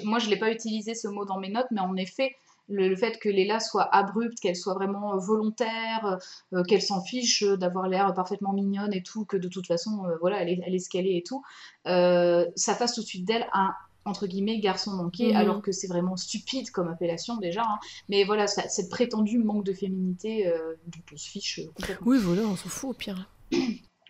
moi 0.03 0.19
je 0.19 0.29
l'ai 0.29 0.38
pas 0.38 0.51
utilisé 0.51 0.95
ce 0.95 1.07
mot 1.07 1.25
dans 1.25 1.39
mes 1.39 1.49
notes 1.49 1.67
mais 1.71 1.81
en 1.81 1.95
effet 1.95 2.36
le, 2.69 2.95
fait 2.95 3.19
que 3.19 3.29
Léla 3.29 3.59
soit 3.59 3.88
abrupte, 3.95 4.39
qu'elle 4.39 4.55
soit 4.55 4.73
vraiment 4.73 5.17
volontaire, 5.17 6.19
euh, 6.53 6.63
qu'elle 6.63 6.81
s'en 6.81 7.01
fiche 7.01 7.43
d'avoir 7.43 7.88
l'air 7.88 8.13
parfaitement 8.13 8.53
mignonne 8.53 8.93
et 8.93 9.03
tout, 9.03 9.25
que 9.25 9.38
de 9.38 9.47
toute 9.47 9.67
façon, 9.67 10.05
euh, 10.05 10.17
voilà, 10.19 10.41
elle 10.41 10.49
est, 10.49 10.59
elle 10.65 10.75
est 10.75 10.79
ce 10.79 10.89
qu'elle 10.89 11.07
est 11.07 11.17
et 11.17 11.23
tout, 11.23 11.43
euh, 11.88 12.45
ça 12.55 12.73
fasse 12.73 12.95
tout 12.95 13.01
de 13.01 13.05
suite 13.05 13.25
d'elle 13.25 13.47
un 13.53 13.73
entre 14.06 14.28
guillemets 14.28 14.60
garçon 14.60 14.91
manqué, 14.91 15.32
mhm. 15.32 15.36
alors 15.36 15.62
que 15.62 15.72
c'est 15.72 15.88
vraiment 15.88 16.16
stupide 16.16 16.70
comme 16.72 16.88
appellation 16.88 17.38
déjà. 17.38 17.64
Hein. 17.64 17.80
Mais 18.08 18.24
voilà, 18.24 18.47
cette 18.47 18.89
prétendue 18.89 19.39
manque 19.39 19.66
de 19.66 19.74
féminité 19.74 20.47
euh, 20.47 20.76
dont 20.88 21.01
on 21.14 21.18
se 21.18 21.30
fiche 21.30 21.60
euh, 21.60 21.68
complètement. 21.76 22.08
Oui, 22.08 22.18
voilà, 22.20 22.43
on 22.43 22.56
s'en 22.56 22.70
fout 22.70 22.91
au 22.91 22.93
pire. 22.93 23.30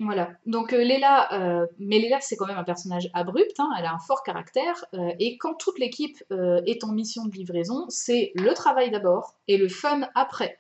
Voilà. 0.02 0.32
Donc 0.46 0.74
euh, 0.74 0.84
Léla, 0.84 1.66
mais 1.80 2.00
Léla 2.00 2.20
c'est 2.20 2.36
quand 2.36 2.48
même 2.48 2.58
un 2.58 2.66
personnage 2.66 3.10
abrupt, 3.14 3.58
hein, 3.60 3.70
elle 3.80 3.86
a 3.86 3.94
un 3.94 4.00
fort 4.00 4.24
caractère, 4.24 4.84
et 5.20 5.38
quand 5.38 5.54
toute 5.54 5.80
l'équipe 5.80 6.22
est 6.66 6.84
en 6.84 6.92
mission 6.92 7.24
de 7.24 7.32
livraison, 7.32 7.86
c'est 7.88 8.34
le 8.36 8.54
travail 8.54 8.92
d'abord 8.92 9.36
et 9.48 9.56
le 9.56 9.70
fun 9.70 10.02
après. 10.14 10.60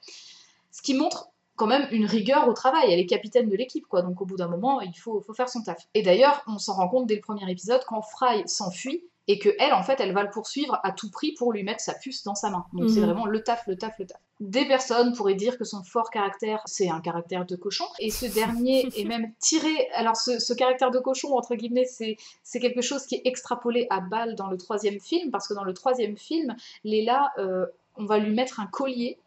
Ce 0.72 0.82
qui 0.82 0.94
montre 0.94 1.32
quand 1.58 1.68
même 1.68 1.86
une 1.92 2.06
rigueur 2.06 2.48
au 2.48 2.54
travail. 2.54 2.94
Elle 2.94 3.00
est 3.00 3.06
capitaine 3.06 3.50
de 3.50 3.56
l'équipe, 3.58 3.86
quoi. 3.88 4.02
Donc 4.02 4.22
au 4.22 4.26
bout 4.26 4.38
d'un 4.38 4.48
moment, 4.48 4.80
il 4.80 4.98
faut, 4.98 5.20
faut 5.22 5.34
faire 5.34 5.50
son 5.50 5.64
taf. 5.64 5.86
Et 5.94 6.02
d'ailleurs, 6.02 6.42
on 6.48 6.58
s'en 6.58 6.74
rend 6.76 6.88
compte 6.88 7.08
dès 7.08 7.16
le 7.16 7.22
premier 7.22 7.50
épisode, 7.52 7.82
quand 7.86 8.02
Fry 8.02 8.48
s'enfuit, 8.48 9.04
et 9.28 9.40
que 9.40 9.50
elle, 9.60 9.74
en 9.74 9.82
fait, 9.82 10.00
elle 10.00 10.14
va 10.14 10.24
le 10.24 10.30
poursuivre 10.30 10.80
à 10.84 10.92
tout 10.92 11.10
prix 11.10 11.34
pour 11.34 11.52
lui 11.52 11.64
mettre 11.64 11.82
sa 11.82 11.94
puce 11.94 12.24
dans 12.24 12.36
sa 12.36 12.50
main. 12.50 12.66
Donc 12.74 12.90
c'est 12.90 13.00
mhm. 13.00 13.06
vraiment 13.06 13.26
le 13.26 13.42
taf, 13.42 13.66
le 13.68 13.76
taf, 13.76 13.98
le 13.98 14.06
taf. 14.06 14.20
des 14.40 14.66
personnes 14.66 15.14
pourraient 15.14 15.36
dire 15.36 15.58
que 15.58 15.64
son 15.64 15.84
fort 15.84 16.12
caractère, 16.12 16.62
c'est 16.66 16.90
un 16.90 17.02
caractère 17.02 17.46
de 17.46 17.56
cochon. 17.56 17.86
Et 18.00 18.12
ce 18.12 18.28
dernier 18.28 18.88
est 18.98 19.06
même 19.06 19.32
tiré. 19.40 19.90
Alors, 19.96 20.16
ce, 20.16 20.54
caractère 20.54 20.92
de 20.92 21.00
cochon, 21.00 21.36
entre 21.36 21.56
guillemets, 21.56 21.86
c'est 21.86 22.60
quelque 22.60 22.82
chose 22.82 23.06
qui 23.06 23.16
est 23.16 23.22
extrapolé 23.26 23.88
à 23.90 24.00
balle 24.00 24.36
dans 24.36 24.48
le 24.48 24.58
troisième 24.58 25.00
film, 25.00 25.32
parce 25.32 25.48
que 25.48 25.54
dans 25.54 25.64
le 25.64 25.74
troisième 25.74 26.18
film, 26.18 26.56
Léla, 26.84 27.32
euh, 27.40 27.66
on 27.98 28.06
va 28.06 28.20
lui 28.20 28.34
mettre 28.34 28.60
un 28.60 28.68
collier. 28.68 29.18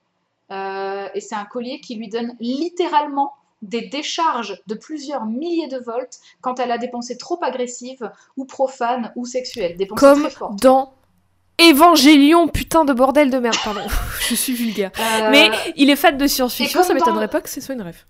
Euh, 0.51 1.09
et 1.13 1.21
c'est 1.21 1.35
un 1.35 1.45
collier 1.45 1.81
qui 1.81 1.97
lui 1.97 2.09
donne 2.09 2.37
littéralement 2.41 3.35
des 3.63 3.83
décharges 3.83 4.61
de 4.67 4.75
plusieurs 4.75 5.25
milliers 5.25 5.69
de 5.69 5.79
volts 5.79 6.19
quand 6.41 6.61
elle 6.61 6.71
a 6.71 6.79
des 6.79 6.89
pensées 6.89 7.17
trop 7.17 7.39
agressives 7.43 8.11
ou 8.37 8.45
profanes 8.45 9.13
ou 9.17 9.27
sexuelles. 9.27 9.77
Des 9.77 9.87
pensées 9.87 10.01
Comme 10.01 10.21
très 10.23 10.31
fortes. 10.31 10.63
dans 10.63 10.95
Évangélion, 11.61 12.47
putain 12.47 12.85
de 12.85 12.93
bordel 12.93 13.31
de 13.31 13.39
merde, 13.39 13.57
pardon. 13.65 13.81
je 14.29 14.35
suis 14.37 14.53
vulgaire. 14.53 14.93
Euh, 14.97 15.31
mais 15.31 15.51
il 15.77 15.91
est 15.91 15.97
fan 15.97 16.17
de 16.17 16.27
science-fiction, 16.27 16.85
ça 16.85 16.95
m'étonnerait 16.95 17.29
pas 17.29 17.41
que 17.41 17.49
ce 17.49 17.61
soit 17.61 17.75
une 17.75 17.83
rêve. 17.83 18.05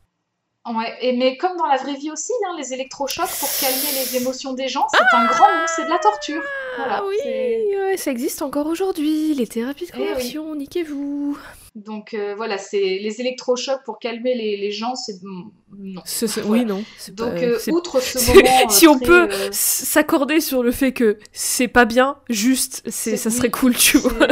Ouais, 0.67 0.95
et 1.01 1.17
mais 1.17 1.39
comme 1.39 1.57
dans 1.57 1.67
la 1.67 1.79
vraie 1.79 1.95
vie 1.95 2.11
aussi, 2.11 2.33
hein, 2.47 2.55
les 2.59 2.75
électrochocs 2.75 3.31
pour 3.41 3.49
calmer 3.59 3.91
les 3.95 4.17
émotions 4.19 4.53
des 4.53 4.69
gens, 4.69 4.87
c'est 4.91 5.17
un 5.17 5.25
grand 5.25 5.47
nom, 5.47 5.65
c'est 5.67 5.85
de 5.87 5.89
la 5.89 5.99
torture. 5.99 6.43
Ah 6.79 7.03
oui, 7.07 7.97
ça 7.97 8.11
existe 8.11 8.43
encore 8.43 8.67
aujourd'hui, 8.67 9.33
les 9.33 9.47
thérapies 9.47 9.87
de 9.87 9.93
eh 9.95 9.99
conversion, 9.99 10.55
niquez-vous. 10.55 11.39
Donc 11.75 12.15
euh, 12.15 12.35
voilà, 12.37 12.59
c'est 12.59 12.99
les 12.99 13.21
électrochocs 13.21 13.83
pour 13.85 13.99
calmer 13.99 14.35
les, 14.35 14.71
gens, 14.71 14.95
c'est 14.95 15.23
non. 15.23 16.03
Oui, 16.47 16.65
non. 16.65 16.83
Donc 17.13 17.35
euh, 17.35 17.59
outre 17.71 18.01
ce 18.01 18.19
moment, 18.33 18.69
si 18.69 18.89
on 18.89 18.99
peut 18.99 19.29
s'accorder 19.53 20.41
sur 20.41 20.63
le 20.63 20.73
fait 20.73 20.93
que 20.93 21.19
c'est 21.33 21.69
pas 21.69 21.85
bien, 21.85 22.19
juste, 22.29 22.83
c'est 22.89 23.17
ça 23.17 23.31
serait 23.31 23.51
cool, 23.51 23.75
tu 23.75 23.99
vois. 23.99 24.29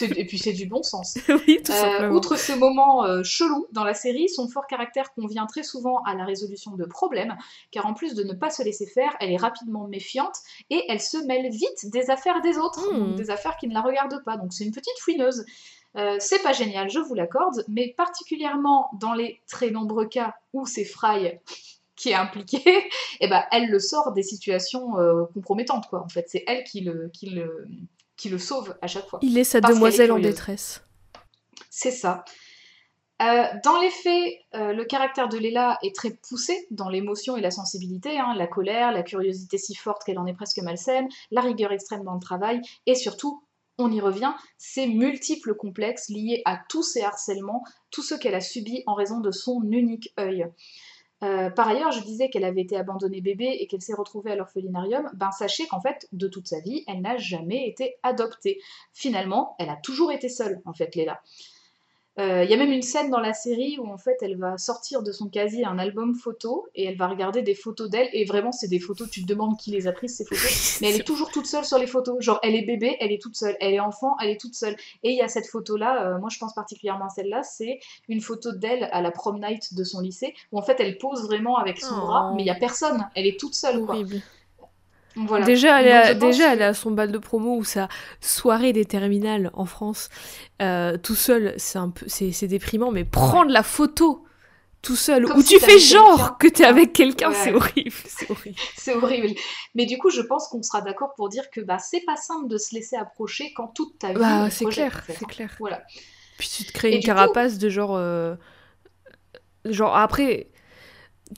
et 0.00 0.24
puis 0.26 0.38
c'est 0.38 0.52
du 0.52 0.66
bon 0.66 0.82
sens. 0.82 1.16
oui, 1.28 1.60
tout 1.64 1.72
simplement. 1.72 2.14
Outre 2.14 2.36
ce 2.38 2.52
moment 2.52 3.22
chelou 3.22 3.66
dans 3.72 3.84
la 3.84 3.94
série, 3.94 4.28
son 4.28 4.48
fort 4.48 4.66
caractère 4.66 5.12
convient 5.14 5.46
très 5.46 5.62
souvent 5.62 6.02
à 6.02 6.14
la 6.14 6.24
résolution 6.24 6.76
de 6.76 6.84
problèmes, 6.84 7.36
car 7.70 7.86
en 7.86 7.94
plus 7.94 8.14
de 8.14 8.22
ne 8.22 8.32
pas 8.32 8.50
se 8.50 8.62
laisser 8.62 8.86
faire, 8.86 9.16
elle 9.20 9.30
est 9.30 9.36
rapidement 9.36 9.86
méfiante 9.88 10.36
et 10.70 10.82
elle 10.88 11.00
se 11.00 11.18
mêle 11.26 11.50
vite 11.50 11.90
des 11.90 12.10
affaires 12.10 12.40
des 12.42 12.58
autres, 12.58 12.92
hmm. 12.92 13.14
des 13.14 13.30
affaires 13.30 13.56
qui 13.56 13.68
ne 13.68 13.74
la 13.74 13.80
regardent 13.80 14.22
pas. 14.24 14.36
Donc 14.36 14.52
c'est 14.52 14.64
une 14.64 14.72
petite 14.72 14.98
fouineuse. 15.00 15.44
Euh, 15.96 16.16
c'est 16.18 16.42
pas 16.42 16.52
génial, 16.52 16.90
je 16.90 16.98
vous 16.98 17.14
l'accorde, 17.14 17.64
mais 17.68 17.94
particulièrement 17.96 18.90
dans 19.00 19.14
les 19.14 19.40
très 19.48 19.70
nombreux 19.70 20.06
cas 20.06 20.34
où 20.52 20.66
c'est 20.66 20.84
Fry 20.84 21.38
qui 21.96 22.10
est 22.10 22.14
impliqué, 22.14 22.60
et 22.66 22.90
eh 23.20 23.28
ben, 23.28 23.44
elle 23.50 23.70
le 23.70 23.78
sort 23.78 24.12
des 24.12 24.22
situations 24.22 24.98
euh, 24.98 25.24
compromettantes. 25.32 25.86
Quoi. 25.88 26.02
En 26.02 26.08
fait, 26.08 26.26
c'est 26.28 26.44
elle 26.46 26.62
qui 26.64 26.82
le, 26.82 27.10
qui, 27.14 27.30
le, 27.30 27.66
qui 28.18 28.28
le 28.28 28.38
sauve 28.38 28.76
à 28.82 28.86
chaque 28.86 29.08
fois. 29.08 29.18
Il 29.22 29.38
est 29.38 29.44
sa 29.44 29.62
demoiselle 29.62 30.12
en 30.12 30.18
détresse. 30.18 30.84
C'est 31.70 31.90
ça. 31.90 32.24
Euh, 33.22 33.44
dans 33.64 33.80
les 33.80 33.88
faits, 33.88 34.34
le 34.52 34.84
caractère 34.84 35.30
de 35.30 35.38
Léla 35.38 35.78
est 35.82 35.94
très 35.94 36.10
poussé 36.28 36.66
dans 36.70 36.90
l'émotion 36.90 37.38
et 37.38 37.40
la 37.40 37.50
sensibilité, 37.50 38.18
hein, 38.18 38.34
la 38.36 38.46
colère, 38.46 38.92
la 38.92 39.02
curiosité 39.02 39.56
si 39.56 39.74
forte 39.74 40.04
qu'elle 40.04 40.18
en 40.18 40.26
est 40.26 40.34
presque 40.34 40.58
malsaine, 40.58 41.08
la 41.30 41.40
rigueur 41.40 41.72
extrême 41.72 42.04
dans 42.04 42.12
le 42.12 42.20
travail, 42.20 42.60
et 42.84 42.94
surtout 42.94 43.42
on 43.78 43.92
y 43.92 44.00
revient, 44.00 44.32
ces 44.58 44.86
multiples 44.86 45.54
complexes 45.54 46.08
liés 46.08 46.42
à 46.44 46.58
tous 46.68 46.82
ces 46.82 47.02
harcèlements, 47.02 47.62
tout 47.90 48.02
ce 48.02 48.14
qu'elle 48.14 48.34
a 48.34 48.40
subi 48.40 48.82
en 48.86 48.94
raison 48.94 49.20
de 49.20 49.30
son 49.30 49.62
unique 49.70 50.12
œil. 50.18 50.46
Euh, 51.22 51.48
par 51.50 51.68
ailleurs, 51.68 51.92
je 51.92 52.02
disais 52.02 52.28
qu'elle 52.28 52.44
avait 52.44 52.60
été 52.60 52.76
abandonnée 52.76 53.20
bébé 53.20 53.56
et 53.58 53.66
qu'elle 53.66 53.80
s'est 53.80 53.94
retrouvée 53.94 54.32
à 54.32 54.36
l'orphelinarium. 54.36 55.10
Ben 55.14 55.30
sachez 55.30 55.66
qu'en 55.66 55.80
fait, 55.80 56.08
de 56.12 56.28
toute 56.28 56.46
sa 56.46 56.60
vie, 56.60 56.84
elle 56.86 57.00
n'a 57.00 57.16
jamais 57.16 57.66
été 57.68 57.96
adoptée. 58.02 58.60
Finalement, 58.92 59.56
elle 59.58 59.70
a 59.70 59.76
toujours 59.76 60.12
été 60.12 60.28
seule, 60.28 60.60
en 60.66 60.74
fait, 60.74 60.94
Léla. 60.94 61.22
Euh, 62.18 62.44
il 62.44 62.50
y 62.50 62.54
a 62.54 62.56
même 62.56 62.72
une 62.72 62.82
scène 62.82 63.10
dans 63.10 63.20
la 63.20 63.34
série 63.34 63.78
où 63.78 63.88
en 63.88 63.98
fait 63.98 64.16
elle 64.22 64.38
va 64.38 64.56
sortir 64.56 65.02
de 65.02 65.12
son 65.12 65.28
casier 65.28 65.66
un 65.66 65.78
album 65.78 66.14
photo 66.14 66.66
et 66.74 66.84
elle 66.84 66.96
va 66.96 67.08
regarder 67.08 67.42
des 67.42 67.54
photos 67.54 67.90
d'elle 67.90 68.08
et 68.14 68.24
vraiment 68.24 68.52
c'est 68.52 68.68
des 68.68 68.80
photos, 68.80 69.10
tu 69.10 69.22
te 69.22 69.26
demandes 69.26 69.58
qui 69.58 69.70
les 69.70 69.86
a 69.86 69.92
prises 69.92 70.16
ces 70.16 70.24
photos, 70.24 70.78
mais 70.80 70.90
elle 70.90 71.00
est 71.00 71.04
toujours 71.04 71.30
toute 71.30 71.46
seule 71.46 71.64
sur 71.64 71.78
les 71.78 71.86
photos. 71.86 72.16
Genre 72.20 72.38
elle 72.42 72.54
est 72.54 72.64
bébé, 72.64 72.96
elle 73.00 73.12
est 73.12 73.20
toute 73.20 73.36
seule, 73.36 73.56
elle 73.60 73.74
est 73.74 73.80
enfant, 73.80 74.16
elle 74.22 74.30
est 74.30 74.40
toute 74.40 74.54
seule. 74.54 74.76
Et 75.02 75.10
il 75.10 75.16
y 75.16 75.22
a 75.22 75.28
cette 75.28 75.46
photo 75.46 75.76
là, 75.76 76.14
euh, 76.14 76.18
moi 76.18 76.30
je 76.30 76.38
pense 76.38 76.54
particulièrement 76.54 77.06
à 77.06 77.10
celle-là, 77.10 77.42
c'est 77.42 77.80
une 78.08 78.22
photo 78.22 78.52
d'elle 78.52 78.88
à 78.92 79.02
la 79.02 79.10
prom 79.10 79.38
night 79.38 79.74
de 79.74 79.84
son 79.84 80.00
lycée 80.00 80.34
où 80.52 80.58
en 80.58 80.62
fait 80.62 80.80
elle 80.80 80.96
pose 80.96 81.22
vraiment 81.24 81.56
avec 81.58 81.78
son 81.78 81.98
bras, 81.98 82.32
mais 82.34 82.42
il 82.42 82.46
y 82.46 82.50
a 82.50 82.54
personne, 82.54 83.06
elle 83.14 83.26
est 83.26 83.38
toute 83.38 83.54
seule. 83.54 83.82
Horrible. 83.82 84.22
Déjà, 85.46 85.80
elle, 85.80 85.92
a, 85.92 86.14
déjà 86.14 86.52
elle 86.52 86.62
a 86.62 86.74
son 86.74 86.90
bal 86.90 87.10
de 87.10 87.18
promo 87.18 87.56
ou 87.56 87.64
sa 87.64 87.88
soirée 88.20 88.74
des 88.74 88.84
terminales 88.84 89.50
en 89.54 89.64
France, 89.64 90.10
euh, 90.60 90.98
tout 90.98 91.14
seul, 91.14 91.54
c'est 91.56 91.78
un 91.78 91.88
peu, 91.88 92.06
c'est 92.08 92.46
déprimant, 92.46 92.92
mais 92.92 93.04
prendre 93.04 93.50
la 93.50 93.62
photo 93.62 94.26
tout 94.82 94.94
seul, 94.94 95.24
où 95.26 95.42
tu 95.42 95.58
fais 95.58 95.78
genre 95.78 96.38
que 96.38 96.46
t'es 96.46 96.64
avec 96.64 96.92
quelqu'un, 96.92 97.32
c'est 97.32 97.52
horrible, 97.52 97.96
c'est 98.06 98.30
horrible. 98.30 98.56
c'est 98.76 98.94
horrible. 98.94 99.28
Mais 99.74 99.86
du 99.86 99.98
coup, 99.98 100.10
je 100.10 100.20
pense 100.20 100.48
qu'on 100.48 100.62
sera 100.62 100.80
d'accord 100.82 101.14
pour 101.16 101.28
dire 101.28 101.50
que 101.50 101.60
bah 101.60 101.78
c'est 101.78 102.02
pas 102.02 102.16
simple 102.16 102.46
de 102.48 102.58
se 102.58 102.74
laisser 102.74 102.94
approcher 102.96 103.52
quand 103.54 103.68
toute 103.68 103.98
ta 103.98 104.08
vie. 104.08 104.20
Bah, 104.20 104.48
c'est 104.50 104.66
clair, 104.66 105.02
c'est 105.06 105.24
hein. 105.24 105.28
clair. 105.28 105.56
Voilà. 105.58 105.82
Puis 106.38 106.48
tu 106.54 106.64
te 106.64 106.72
crées 106.72 106.94
une 106.94 107.02
carapace 107.02 107.58
de 107.58 107.68
genre, 107.68 107.96
euh, 107.96 108.36
genre 109.64 109.96
après 109.96 110.50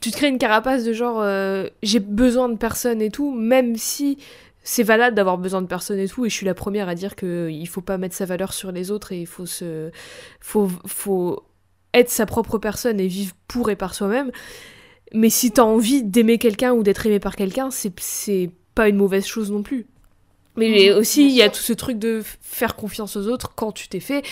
tu 0.01 0.11
te 0.11 0.17
crées 0.17 0.27
une 0.27 0.37
carapace 0.37 0.83
de 0.83 0.93
genre 0.93 1.19
euh, 1.21 1.67
j'ai 1.83 1.99
besoin 1.99 2.49
de 2.49 2.57
personne 2.57 3.01
et 3.01 3.09
tout, 3.09 3.31
même 3.31 3.75
si 3.75 4.17
c'est 4.63 4.83
valable 4.83 5.15
d'avoir 5.15 5.37
besoin 5.37 5.61
de 5.61 5.67
personne 5.67 5.99
et 5.99 6.07
tout, 6.07 6.25
et 6.25 6.29
je 6.29 6.35
suis 6.35 6.45
la 6.45 6.53
première 6.53 6.89
à 6.89 6.95
dire 6.95 7.15
qu'il 7.15 7.67
faut 7.67 7.81
pas 7.81 7.97
mettre 7.97 8.15
sa 8.15 8.25
valeur 8.25 8.53
sur 8.53 8.71
les 8.71 8.91
autres 8.91 9.11
et 9.11 9.21
il 9.21 9.27
faut 9.27 9.45
se. 9.45 9.89
Faut, 10.39 10.69
faut 10.85 11.43
être 11.93 12.09
sa 12.09 12.25
propre 12.27 12.59
personne 12.59 12.99
et 12.99 13.07
vivre 13.07 13.33
pour 13.47 13.69
et 13.71 13.75
par 13.75 13.95
soi-même. 13.95 14.31
Mais 15.13 15.29
si 15.31 15.51
t'as 15.51 15.63
envie 15.63 16.03
d'aimer 16.03 16.37
quelqu'un 16.37 16.73
ou 16.73 16.83
d'être 16.83 17.05
aimé 17.07 17.19
par 17.19 17.35
quelqu'un, 17.35 17.69
c'est 17.71 18.51
pas 18.75 18.89
une 18.89 18.97
mauvaise 18.97 19.25
chose 19.25 19.51
non 19.51 19.63
plus. 19.63 19.87
Mais 20.55 20.91
aussi, 20.91 21.25
il 21.25 21.33
y 21.33 21.41
a 21.41 21.49
tout 21.49 21.61
ce 21.61 21.73
truc 21.73 21.97
de 21.97 22.21
faire 22.41 22.75
confiance 22.75 23.15
aux 23.15 23.27
autres 23.27 23.55
quand 23.55 23.71
tu 23.71 23.87
t'es 23.87 23.99
fait 23.99 24.23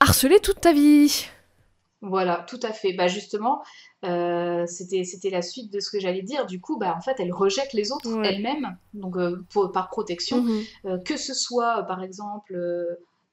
harceler 0.00 0.40
toute 0.40 0.60
ta 0.60 0.72
vie. 0.72 1.26
Voilà, 2.02 2.46
tout 2.48 2.60
à 2.62 2.72
fait. 2.72 2.92
Bah 2.92 3.08
justement, 3.08 3.62
euh, 4.04 4.66
c'était 4.66 5.30
la 5.30 5.42
suite 5.42 5.72
de 5.72 5.80
ce 5.80 5.90
que 5.90 5.98
j'allais 5.98 6.22
dire. 6.22 6.46
Du 6.46 6.60
coup, 6.60 6.78
bah, 6.78 6.94
en 6.96 7.00
fait, 7.00 7.18
elle 7.18 7.32
rejette 7.32 7.72
les 7.72 7.92
autres 7.92 8.22
elle-même, 8.24 8.76
donc 8.94 9.16
euh, 9.16 9.42
par 9.72 9.88
protection, 9.88 10.42
mhm. 10.42 10.62
euh, 10.84 10.98
que 10.98 11.16
ce 11.16 11.34
soit 11.34 11.82
par 11.84 12.02
exemple 12.02 12.56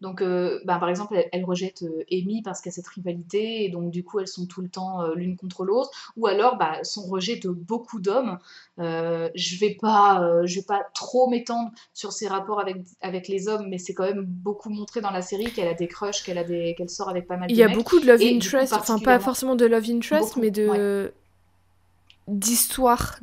donc, 0.03 0.21
euh, 0.21 0.59
bah, 0.65 0.79
par 0.79 0.89
exemple, 0.89 1.15
elle, 1.31 1.45
rejette 1.45 1.83
euh, 1.83 2.03
Amy 2.11 2.41
parce 2.41 2.59
qu'il 2.59 2.69
y 2.69 2.73
a 2.73 2.75
cette 2.75 2.87
rivalité, 2.87 3.63
et 3.63 3.69
donc 3.69 3.89
du 3.89 4.03
coup, 4.03 4.19
elles 4.19 4.27
sont 4.27 4.45
tout 4.45 4.61
le 4.61 4.67
temps 4.67 5.01
euh, 5.01 5.15
l'une 5.15 5.37
contre 5.37 5.63
l'autre. 5.63 5.91
Ou 6.17 6.27
alors, 6.27 6.57
bah, 6.57 6.83
son 6.83 7.03
rejet 7.03 7.37
de 7.37 7.47
beaucoup 7.49 8.01
d'hommes. 8.01 8.37
je 8.77 9.59
vais 9.59 9.77
pas, 9.79 10.45
je 10.45 10.55
vais 10.59 10.65
pas 10.65 10.81
trop 10.93 11.29
m'étendre 11.29 11.71
sur 11.93 12.11
ses 12.11 12.27
rapports 12.27 12.59
avec, 12.59 12.77
avec 12.99 13.29
les 13.29 13.47
hommes, 13.47 13.69
mais 13.69 13.77
c'est 13.77 13.93
quand 13.93 14.03
même 14.03 14.25
beaucoup 14.25 14.69
montré 14.69 14.99
dans 14.99 15.11
la 15.11 15.21
série 15.21 15.45
qu'elle 15.45 15.69
a 15.69 15.73
des 15.73 15.87
crushs, 15.87 16.21
qu'elle 16.21 16.37
a 16.37 16.43
des, 16.43 16.75
qu'elle 16.75 16.89
sort 16.89 17.07
avec 17.07 17.25
pas 17.25 17.37
mal 17.37 17.47
de 17.47 17.53
Il 17.53 17.57
y 17.57 17.63
a 17.63 17.69
beaucoup 17.69 18.01
de 18.01 18.05
love 18.05 18.21
interest, 18.21 18.73
enfin 18.73 18.99
pas 18.99 19.21
forcément 19.21 19.55
de 19.55 19.65
love 19.65 19.89
interest, 19.89 20.35
mais 20.35 20.51
de 20.51 21.13
d'histoire 22.27 23.19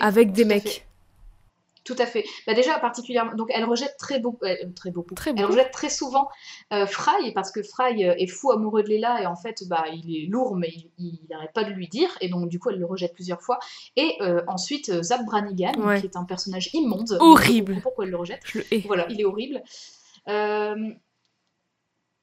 avec 0.00 0.32
des 0.32 0.46
mecs. 0.46 0.86
Tout 1.84 1.96
à 1.98 2.06
fait. 2.06 2.24
Bah 2.46 2.54
déjà, 2.54 2.78
particulièrement, 2.78 3.34
donc 3.34 3.48
elle 3.52 3.64
rejette 3.64 3.96
très, 3.98 4.20
beaucoup, 4.20 4.44
euh, 4.44 4.54
très 4.76 4.90
beaucoup. 4.90 5.14
Très 5.14 5.32
Elle 5.36 5.44
rejette 5.44 5.72
très 5.72 5.90
souvent 5.90 6.28
euh, 6.72 6.86
Fry 6.86 7.32
parce 7.34 7.50
que 7.50 7.62
Fry 7.62 8.04
euh, 8.04 8.14
est 8.16 8.28
fou 8.28 8.52
amoureux 8.52 8.82
de 8.82 8.88
Léla 8.88 9.20
et 9.22 9.26
en 9.26 9.34
fait, 9.34 9.64
bah, 9.66 9.84
il 9.92 10.16
est 10.16 10.26
lourd, 10.28 10.56
mais 10.56 10.72
il 10.98 11.20
n'arrête 11.28 11.52
pas 11.52 11.64
de 11.64 11.70
lui 11.70 11.88
dire 11.88 12.08
et 12.20 12.28
donc 12.28 12.48
du 12.48 12.60
coup, 12.60 12.70
elle 12.70 12.78
le 12.78 12.86
rejette 12.86 13.14
plusieurs 13.14 13.42
fois. 13.42 13.58
Et 13.96 14.18
ensuite, 14.46 15.02
Zap 15.02 15.24
Branigan, 15.24 15.72
qui 15.72 16.06
est 16.06 16.16
un 16.16 16.24
personnage 16.24 16.70
immonde. 16.72 17.16
Horrible. 17.20 17.80
Pourquoi 17.82 18.04
elle 18.04 18.10
le 18.10 18.16
rejette 18.16 18.42
Voilà, 18.86 19.06
il 19.10 19.20
est 19.20 19.24
horrible. 19.24 19.62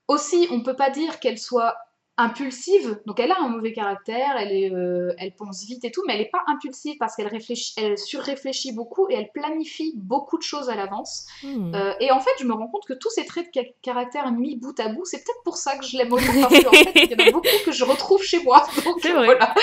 aussi, 0.08 0.48
on 0.52 0.62
peut 0.62 0.76
pas 0.76 0.90
dire 0.90 1.20
qu'elle 1.20 1.38
soit 1.38 1.76
impulsive, 2.20 3.00
donc 3.06 3.20
elle 3.20 3.32
a 3.32 3.40
un 3.40 3.48
mauvais 3.48 3.72
caractère, 3.72 4.36
elle, 4.38 4.52
est, 4.52 4.72
euh, 4.74 5.14
elle 5.18 5.34
pense 5.34 5.64
vite 5.64 5.86
et 5.86 5.92
tout, 5.92 6.04
mais 6.06 6.14
elle 6.14 6.20
n'est 6.20 6.30
pas 6.30 6.44
impulsive 6.48 6.98
parce 7.00 7.16
qu'elle 7.16 7.28
réfléchit, 7.28 7.74
elle 7.78 7.98
surréfléchit 7.98 8.74
beaucoup 8.74 9.08
et 9.10 9.14
elle 9.14 9.32
planifie 9.32 9.94
beaucoup 9.96 10.38
de 10.38 10.44
choses 10.44 10.70
à 10.70 10.76
l'avance. 10.76 11.26
Hmm. 11.44 11.74
Euh, 11.74 11.94
et 12.02 12.12
en 12.12 12.20
fait, 12.20 12.32
je 12.40 12.46
me 12.46 12.54
rends 12.54 12.68
compte 12.68 12.86
que 12.86 12.94
tous 12.94 13.10
ces 13.10 13.26
traits 13.26 13.48
de 13.56 13.62
caractère 13.82 14.32
mis 14.34 14.58
bout 14.58 14.78
à 14.80 14.90
bout, 14.90 15.06
c'est 15.06 15.24
peut-être 15.24 15.44
pour 15.44 15.56
ça 15.56 15.78
que 15.78 15.86
je 15.86 15.98
l'aime 15.98 16.12
autant 16.12 16.26
parce 16.42 16.64
qu'en 16.64 16.72
fait, 16.72 16.92
il 16.96 17.12
y 17.12 17.24
en 17.24 17.28
a 17.28 17.32
beaucoup 17.32 17.48
que 17.66 17.72
je 17.72 17.86
retrouve 17.86 18.22
chez 18.22 18.44
moi. 18.44 18.68
C'est 19.02 19.14
vrai. 19.14 19.26
Voilà. 19.26 19.56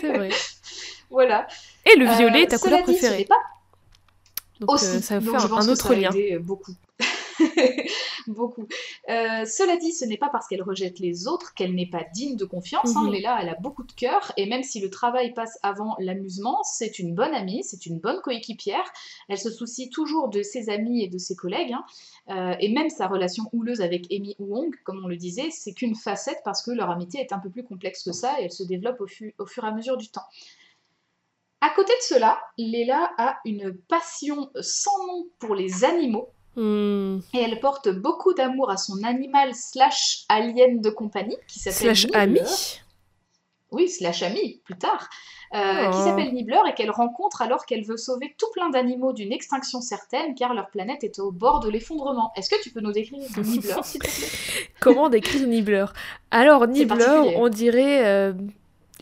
C'est 0.00 0.12
vrai. 0.12 0.28
voilà. 1.10 1.46
Et 1.84 1.98
le 1.98 2.06
violet 2.06 2.42
est 2.42 2.46
ta 2.46 2.56
euh, 2.56 2.58
couleur 2.60 2.82
préférée. 2.84 3.24
Pas... 3.24 3.34
Donc 4.60 4.78
ça 4.78 5.18
va 5.18 5.40
faire 5.40 5.54
un 5.54 5.68
autre 5.68 5.94
lien. 5.94 6.10
beaucoup. 6.40 6.72
Beaucoup. 8.26 8.66
Euh, 9.08 9.44
cela 9.44 9.76
dit, 9.76 9.92
ce 9.92 10.04
n'est 10.04 10.16
pas 10.16 10.28
parce 10.30 10.46
qu'elle 10.48 10.62
rejette 10.62 10.98
les 10.98 11.28
autres 11.28 11.54
qu'elle 11.54 11.74
n'est 11.74 11.88
pas 11.88 12.04
digne 12.14 12.36
de 12.36 12.44
confiance. 12.44 12.96
Hein. 12.96 13.04
Mhm. 13.04 13.12
Léla, 13.12 13.38
elle 13.42 13.48
a 13.48 13.54
beaucoup 13.54 13.84
de 13.84 13.92
cœur, 13.92 14.32
et 14.36 14.46
même 14.46 14.62
si 14.62 14.80
le 14.80 14.90
travail 14.90 15.32
passe 15.34 15.58
avant 15.62 15.96
l'amusement, 15.98 16.62
c'est 16.64 16.98
une 16.98 17.14
bonne 17.14 17.34
amie, 17.34 17.62
c'est 17.64 17.86
une 17.86 17.98
bonne 17.98 18.20
coéquipière. 18.20 18.84
Elle 19.28 19.38
se 19.38 19.50
soucie 19.50 19.90
toujours 19.90 20.28
de 20.28 20.42
ses 20.42 20.68
amis 20.70 21.02
et 21.04 21.08
de 21.08 21.18
ses 21.18 21.36
collègues. 21.36 21.72
hein. 21.72 21.84
Euh, 22.28 22.56
et 22.58 22.68
même 22.72 22.90
sa 22.90 23.06
relation 23.06 23.44
houleuse 23.52 23.80
avec 23.82 24.06
Amy 24.12 24.34
Wong, 24.40 24.74
comme 24.84 25.00
on 25.04 25.08
le 25.08 25.16
disait, 25.16 25.50
c'est 25.50 25.72
qu'une 25.72 25.94
facette 25.94 26.40
parce 26.44 26.62
que 26.62 26.72
leur 26.72 26.90
amitié 26.90 27.20
est 27.20 27.32
un 27.32 27.38
peu 27.38 27.50
plus 27.50 27.62
complexe 27.62 28.02
que 28.02 28.12
ça 28.12 28.40
et 28.40 28.44
elle 28.44 28.52
se 28.52 28.64
développe 28.64 29.00
au, 29.00 29.06
fu- 29.06 29.34
au 29.38 29.46
fur 29.46 29.64
et 29.64 29.68
à 29.68 29.72
mesure 29.72 29.96
du 29.96 30.08
temps. 30.08 30.24
À 31.60 31.70
côté 31.70 31.92
de 31.92 32.02
cela, 32.02 32.38
Léla 32.58 33.10
a 33.18 33.38
une 33.44 33.74
passion 33.88 34.50
sans 34.60 35.06
nom 35.06 35.26
pour 35.38 35.54
les 35.54 35.84
animaux 35.84 36.28
Hmm. 36.56 37.18
et 37.34 37.38
elle 37.40 37.60
porte 37.60 37.88
beaucoup 37.90 38.32
d'amour 38.32 38.70
à 38.70 38.78
son 38.78 39.02
animal 39.04 39.54
slash 39.54 40.24
alien 40.30 40.80
de 40.80 40.88
compagnie 40.88 41.36
qui 41.48 41.58
s'appelle 41.58 41.94
Slash 41.94 42.04
Nibbler. 42.06 42.18
ami. 42.20 42.40
Oui, 43.72 43.88
slash 43.90 44.22
ami, 44.22 44.62
plus 44.64 44.78
tard. 44.78 45.08
euh, 45.54 45.90
qui 45.90 45.98
Oh. 46.00 46.04
s'appelle 46.04 46.32
Nibbler 46.34 46.58
et 46.68 46.74
qu'elle 46.74 46.90
rencontre 46.90 47.40
alors 47.42 47.66
qu'elle 47.66 47.84
veut 47.84 47.96
sauver 47.96 48.34
tout 48.38 48.46
plein 48.52 48.68
d'animaux 48.70 49.12
d'une 49.12 49.32
extinction 49.32 49.80
certaine 49.80 50.34
car 50.34 50.54
leur 50.54 50.70
planète 50.70 51.04
est 51.04 51.18
au 51.20 51.30
bord 51.30 51.60
de 51.60 51.68
l'effondrement. 51.68 52.32
Est-ce 52.36 52.50
que 52.50 52.60
tu 52.62 52.70
peux 52.70 52.80
nous 52.80 52.90
décrire 52.92 53.20
Nibbler, 53.20 53.74
s'il 53.84 54.00
te 54.00 54.06
plaît? 54.06 54.28
Comment 54.80 55.08
décrire 55.08 55.46
Nibbler? 55.46 55.86
Alors, 56.32 56.66
Nibbler, 56.66 57.34
on 57.36 57.48
dirait 57.48 58.04
euh, 58.06 58.32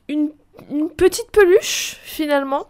une, 0.08 0.32
une 0.70 0.90
petite 0.90 1.30
peluche, 1.30 1.96
finalement, 2.02 2.66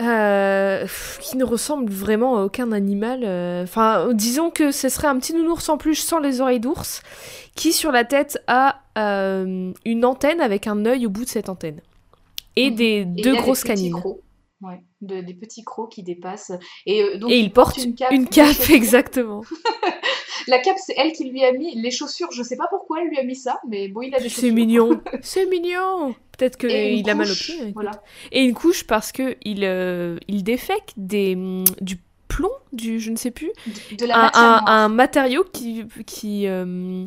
euh, 0.00 0.86
qui 1.20 1.36
ne 1.36 1.44
ressemble 1.44 1.90
vraiment 1.90 2.36
à 2.38 2.42
aucun 2.44 2.72
animal. 2.72 3.20
euh. 3.24 3.62
Enfin, 3.64 4.08
disons 4.12 4.50
que 4.50 4.70
ce 4.70 4.88
serait 4.88 5.08
un 5.08 5.18
petit 5.18 5.32
nounours 5.34 5.68
en 5.68 5.78
plus 5.78 5.94
sans 5.94 6.18
les 6.18 6.40
oreilles 6.40 6.60
d'ours, 6.60 7.02
qui 7.54 7.72
sur 7.72 7.92
la 7.92 8.04
tête 8.04 8.42
a 8.46 8.80
euh, 8.98 9.72
une 9.84 10.04
antenne 10.04 10.40
avec 10.40 10.66
un 10.66 10.84
œil 10.86 11.06
au 11.06 11.10
bout 11.10 11.24
de 11.24 11.28
cette 11.30 11.48
antenne. 11.48 11.80
Et 12.56 12.70
Mhm. 12.70 12.76
des 12.76 12.84
Et 12.84 13.04
deux 13.22 13.34
grosses 13.36 13.62
des 13.62 13.68
canines. 13.68 13.92
crocs. 13.92 14.20
Ouais, 14.62 14.80
de- 15.02 15.20
des 15.20 15.34
petits 15.34 15.64
crocs 15.64 15.90
qui 15.92 16.02
dépassent. 16.02 16.52
Et, 16.86 17.18
donc, 17.18 17.30
Et 17.30 17.38
il 17.40 17.52
porte 17.52 17.76
une 17.76 17.94
cape. 17.94 18.10
une 18.12 18.26
cape, 18.26 18.56
exactement. 18.70 19.42
La 20.48 20.58
cape, 20.60 20.76
c'est 20.84 20.94
elle 20.96 21.12
qui 21.12 21.24
lui 21.28 21.44
a 21.44 21.52
mis. 21.52 21.74
Les 21.80 21.90
chaussures, 21.90 22.30
je 22.32 22.42
sais 22.42 22.56
pas 22.56 22.66
pourquoi 22.70 23.00
elle 23.02 23.08
lui 23.08 23.18
a 23.18 23.24
mis 23.24 23.34
ça, 23.36 23.60
mais 23.68 23.88
bon, 23.88 24.02
il 24.02 24.14
a 24.14 24.18
des 24.18 24.28
chaussures. 24.28 24.42
C'est 24.42 24.50
mignon. 24.52 25.00
C'est 25.22 25.46
mignon. 25.46 26.14
Peut-être 26.38 26.56
qu'il 26.58 27.08
a 27.10 27.14
mal 27.14 27.26
écoute. 27.26 27.72
Voilà. 27.74 27.90
Et 28.30 28.44
une 28.44 28.54
couche 28.54 28.84
parce 28.86 29.10
que 29.12 29.36
il, 29.42 29.64
euh, 29.64 30.18
il 30.28 30.44
défèque 30.44 30.92
des, 30.96 31.34
du 31.80 31.98
plomb, 32.28 32.50
du 32.72 33.00
je 33.00 33.10
ne 33.10 33.16
sais 33.16 33.30
plus, 33.30 33.50
De, 33.92 33.96
de 33.96 34.06
la 34.06 34.16
un, 34.18 34.22
matière 34.22 34.42
un- 34.42 34.84
un 34.84 34.88
matériau 34.88 35.44
qui, 35.52 35.84
qui 36.06 36.46
euh, 36.46 37.06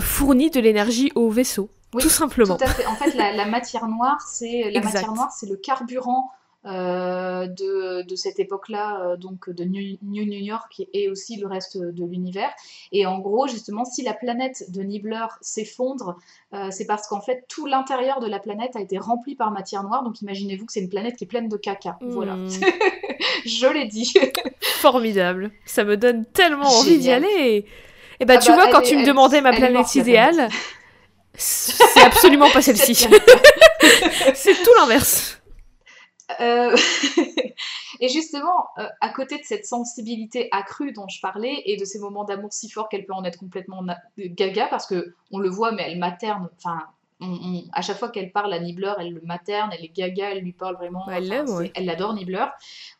fournit 0.00 0.50
de 0.50 0.60
l'énergie 0.60 1.12
au 1.14 1.30
vaisseau. 1.30 1.68
Oui, 1.92 2.02
tout 2.02 2.08
simplement. 2.08 2.56
Tout 2.56 2.64
à 2.64 2.68
fait. 2.68 2.86
En 2.86 2.94
fait, 2.94 3.14
la, 3.14 3.32
la 3.32 3.46
matière 3.46 3.86
noire, 3.88 4.18
c'est 4.32 4.62
la 4.70 4.78
Exact. 4.78 4.84
matière 4.94 5.12
noire, 5.12 5.30
c'est 5.36 5.48
le 5.48 5.56
carburant 5.56 6.30
de, 6.64 8.02
de 8.02 8.16
cette 8.16 8.38
époque-là, 8.38 9.00
euh, 9.02 9.16
donc 9.16 9.48
de 9.48 9.64
New, 9.64 9.96
New 10.02 10.22
York 10.24 10.82
et 10.92 11.08
aussi 11.08 11.36
le 11.36 11.46
reste 11.46 11.78
de 11.78 12.04
l'univers. 12.04 12.50
Et 12.92 13.06
en 13.06 13.18
gros, 13.18 13.46
justement, 13.48 13.84
si 13.84 14.02
la 14.02 14.12
planète 14.14 14.70
de 14.70 14.82
Nibbler 14.82 15.26
s'effondre, 15.40 16.16
euh, 16.52 16.68
c'est 16.70 16.86
parce 16.86 17.06
qu'en 17.06 17.20
fait 17.22 17.44
tout 17.48 17.64
l'intérieur 17.66 18.20
de 18.20 18.26
la 18.26 18.38
planète 18.40 18.76
a 18.76 18.80
été 18.80 18.98
rempli 18.98 19.36
par 19.36 19.50
matière 19.52 19.82
noire. 19.84 20.02
Donc 20.04 20.20
imaginez-vous 20.20 20.66
que 20.66 20.72
c'est 20.72 20.80
une 20.80 20.88
planète 20.90 21.16
qui 21.16 21.24
est 21.24 21.26
pleine 21.28 21.48
de 21.48 21.56
caca. 21.56 21.98
Voilà, 22.02 22.34
Hmm, 22.34 22.48
je 23.46 23.66
l'ai 23.72 23.86
dit. 23.86 24.12
formidable. 24.60 25.50
Ça 25.64 25.84
me 25.84 25.96
donne 25.96 26.24
tellement 26.26 26.66
envie 26.68 26.98
d'y 26.98 27.10
aller. 27.10 27.64
Et 28.20 28.24
bah, 28.26 28.34
Ah 28.36 28.38
tu 28.38 28.48
bah, 28.50 28.54
vois, 28.56 28.66
elle 28.66 28.72
quand 28.72 28.80
est- 28.82 28.88
tu 28.88 28.96
me 28.98 29.06
demandais 29.06 29.40
ma 29.40 29.50
elle 29.50 29.56
planète 29.56 29.76
morte, 29.78 29.94
idéale, 29.94 30.48
c'est 31.34 32.02
absolument 32.02 32.50
pas 32.50 32.60
celle-ci. 32.62 32.94
c'est 34.34 34.62
tout 34.62 34.70
l'inverse. 34.78 35.39
Euh, 36.40 36.76
et 38.00 38.08
justement, 38.08 38.68
euh, 38.78 38.86
à 39.00 39.08
côté 39.10 39.38
de 39.38 39.44
cette 39.44 39.66
sensibilité 39.66 40.48
accrue 40.52 40.92
dont 40.92 41.08
je 41.08 41.20
parlais 41.20 41.62
et 41.66 41.76
de 41.76 41.84
ces 41.84 41.98
moments 41.98 42.24
d'amour 42.24 42.52
si 42.52 42.70
forts 42.70 42.88
qu'elle 42.88 43.06
peut 43.06 43.14
en 43.14 43.24
être 43.24 43.38
complètement 43.38 43.82
gaga, 44.18 44.66
parce 44.68 44.86
que 44.86 45.14
on 45.30 45.38
le 45.38 45.48
voit, 45.48 45.72
mais 45.72 45.84
elle 45.86 45.98
materne. 45.98 46.48
Enfin, 46.58 46.86
on- 47.20 47.26
on- 47.26 47.64
à 47.72 47.82
chaque 47.82 47.98
fois 47.98 48.08
qu'elle 48.08 48.32
parle 48.32 48.52
à 48.52 48.58
Nibbler, 48.60 48.92
elle 48.98 49.12
le 49.12 49.20
materne, 49.22 49.70
elle 49.76 49.84
est 49.84 49.88
gaga, 49.94 50.30
elle 50.32 50.42
lui 50.42 50.52
parle 50.52 50.76
vraiment. 50.76 51.04
Elle 51.10 51.32
enfin, 51.32 51.52
ouais. 51.58 51.72
Elle 51.74 51.84
l'adore, 51.84 52.14
Nibbler. 52.14 52.46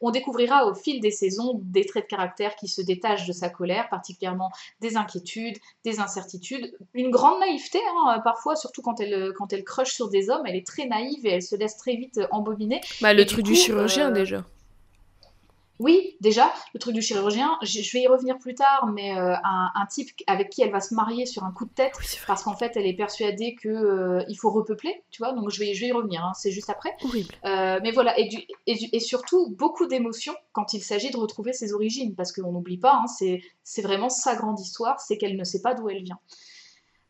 On 0.00 0.10
découvrira 0.10 0.66
au 0.66 0.74
fil 0.74 1.00
des 1.00 1.10
saisons 1.10 1.58
des 1.62 1.84
traits 1.84 2.04
de 2.04 2.08
caractère 2.08 2.56
qui 2.56 2.68
se 2.68 2.80
détachent 2.82 3.26
de 3.26 3.32
sa 3.32 3.48
colère, 3.48 3.88
particulièrement 3.88 4.50
des 4.80 4.96
inquiétudes, 4.96 5.56
des 5.84 6.00
incertitudes, 6.00 6.76
une 6.94 7.10
grande 7.10 7.40
naïveté, 7.40 7.78
hein, 8.06 8.20
parfois, 8.24 8.56
surtout 8.56 8.82
quand 8.82 9.00
elle, 9.00 9.32
quand 9.36 9.52
elle 9.52 9.64
crush 9.64 9.92
sur 9.92 10.08
des 10.08 10.30
hommes, 10.30 10.42
elle 10.46 10.56
est 10.56 10.66
très 10.66 10.86
naïve 10.86 11.24
et 11.26 11.30
elle 11.30 11.42
se 11.42 11.56
laisse 11.56 11.76
très 11.76 11.96
vite 11.96 12.20
embobiner. 12.30 12.80
Bah, 13.00 13.12
le 13.14 13.24
du 13.24 13.26
truc 13.26 13.44
du 13.44 13.54
chirurgien 13.54 14.10
euh, 14.10 14.12
déjà. 14.12 14.44
Oui, 15.80 16.16
déjà, 16.20 16.52
le 16.74 16.78
truc 16.78 16.94
du 16.94 17.00
chirurgien, 17.00 17.56
je 17.62 17.80
vais 17.94 18.02
y 18.02 18.06
revenir 18.06 18.38
plus 18.38 18.54
tard, 18.54 18.86
mais 18.94 19.16
euh, 19.18 19.34
un, 19.42 19.70
un 19.74 19.86
type 19.86 20.10
avec 20.26 20.50
qui 20.50 20.60
elle 20.62 20.70
va 20.70 20.80
se 20.80 20.94
marier 20.94 21.24
sur 21.24 21.42
un 21.42 21.52
coup 21.52 21.64
de 21.64 21.70
tête, 21.72 21.94
Oui, 21.98 22.06
parce 22.26 22.42
qu'en 22.42 22.54
fait, 22.54 22.72
elle 22.76 22.86
est 22.86 22.92
persuadée 22.94 23.54
que 23.54 23.68
euh, 23.70 24.22
il 24.28 24.34
faut 24.36 24.50
repeupler, 24.50 25.02
tu 25.10 25.22
vois, 25.22 25.32
donc 25.32 25.50
je 25.50 25.58
vais, 25.58 25.72
je 25.72 25.80
vais 25.80 25.86
y 25.88 25.92
revenir, 25.92 26.22
hein, 26.22 26.32
c'est 26.38 26.50
juste 26.50 26.68
après. 26.68 26.94
Horrible. 27.02 27.34
Euh, 27.46 27.80
mais 27.82 27.92
voilà, 27.92 28.16
et, 28.18 28.28
du- 28.28 28.44
et, 28.66 28.74
du- 28.74 28.88
et 28.92 29.00
surtout, 29.00 29.48
beaucoup 29.56 29.86
d'émotions 29.86 30.34
quand 30.52 30.74
il 30.74 30.82
s'agit 30.82 31.10
de 31.10 31.16
retrouver 31.16 31.54
ses 31.54 31.72
origines, 31.72 32.14
parce 32.14 32.30
qu'on 32.32 32.52
n'oublie 32.52 32.78
pas, 32.78 33.00
hein, 33.02 33.06
c'est 33.64 33.82
vraiment 33.82 34.10
sa 34.10 34.36
grande 34.36 34.60
histoire, 34.60 35.00
c'est 35.00 35.16
qu'elle 35.16 35.36
ne 35.36 35.44
sait 35.44 35.62
pas 35.62 35.72
d'où 35.74 35.88
elle 35.88 36.02
vient. 36.02 36.18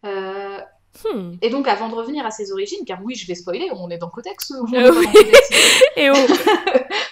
Euh, 0.06 0.58
Hmm. 1.04 1.36
et 1.40 1.50
donc, 1.50 1.68
avant 1.68 1.88
de 1.88 1.94
revenir 1.94 2.26
à 2.26 2.32
ses 2.32 2.50
origines, 2.50 2.84
car 2.84 2.98
oui, 3.04 3.14
je 3.14 3.24
vais 3.28 3.36
spoiler, 3.36 3.70
on 3.72 3.90
est 3.90 3.98
dans 3.98 4.08
Codex, 4.10 4.50
on 4.60 4.72
est 4.72 4.82
Euh, 4.82 4.92
oui. 4.92 5.06
Codex. 5.06 5.50
Et 5.96 6.10
oh, 6.10 6.14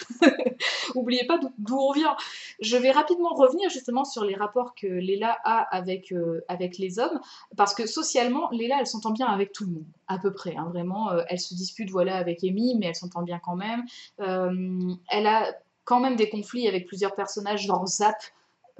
Oubliez 0.98 1.26
pas 1.26 1.38
d'où- 1.38 1.78
on 1.78 1.92
vient. 1.92 2.16
Je 2.60 2.76
vais 2.76 2.90
rapidement 2.90 3.34
revenir 3.34 3.70
justement 3.70 4.04
sur 4.04 4.24
les 4.24 4.34
rapports 4.34 4.74
que 4.74 4.86
Léla 4.86 5.36
a 5.44 5.60
avec, 5.74 6.12
euh, 6.12 6.44
avec 6.48 6.78
les 6.78 6.98
hommes, 6.98 7.20
parce 7.56 7.74
que 7.74 7.86
socialement, 7.86 8.50
Léla, 8.50 8.76
elle 8.80 8.86
s'entend 8.86 9.10
bien 9.10 9.26
avec 9.26 9.52
tout 9.52 9.64
le 9.64 9.72
monde, 9.72 9.86
à 10.08 10.18
peu 10.18 10.32
près. 10.32 10.56
hein, 10.56 10.68
vraiment, 10.72 11.10
euh, 11.10 11.22
elle 11.28 11.40
se 11.40 11.54
dispute 11.54 11.90
voilà, 11.90 12.16
avec 12.16 12.42
Amy, 12.44 12.76
mais 12.78 12.86
elle 12.86 12.94
s'entend 12.94 13.22
bien 13.22 13.38
quand 13.38 13.56
même. 13.56 13.84
Euh, 14.20 14.78
elle 15.10 15.26
a 15.26 15.52
quand 15.84 16.00
même 16.00 16.16
des 16.16 16.28
conflits 16.28 16.68
avec 16.68 16.86
plusieurs 16.86 17.14
personnages, 17.14 17.62
genre 17.66 17.86
Zap. 17.86 18.16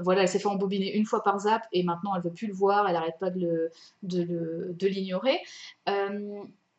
Voilà, 0.01 0.23
elle 0.23 0.29
s'est 0.29 0.39
fait 0.39 0.47
embobiner 0.47 0.95
une 0.97 1.07
fois 1.07 1.25
par 1.25 1.41
Zap 1.41 1.66
et 1.73 1.83
maintenant 1.83 2.14
elle 2.14 2.23
veut 2.23 2.31
plus 2.33 2.47
le 2.47 2.53
voir, 2.55 2.87
elle 2.87 2.95
n'arrête 2.95 3.19
pas 3.19 3.31
de 3.31 3.41
le- 3.41 3.71
de 4.05 4.23
le- 4.23 4.77
l'ignorer. 4.89 5.41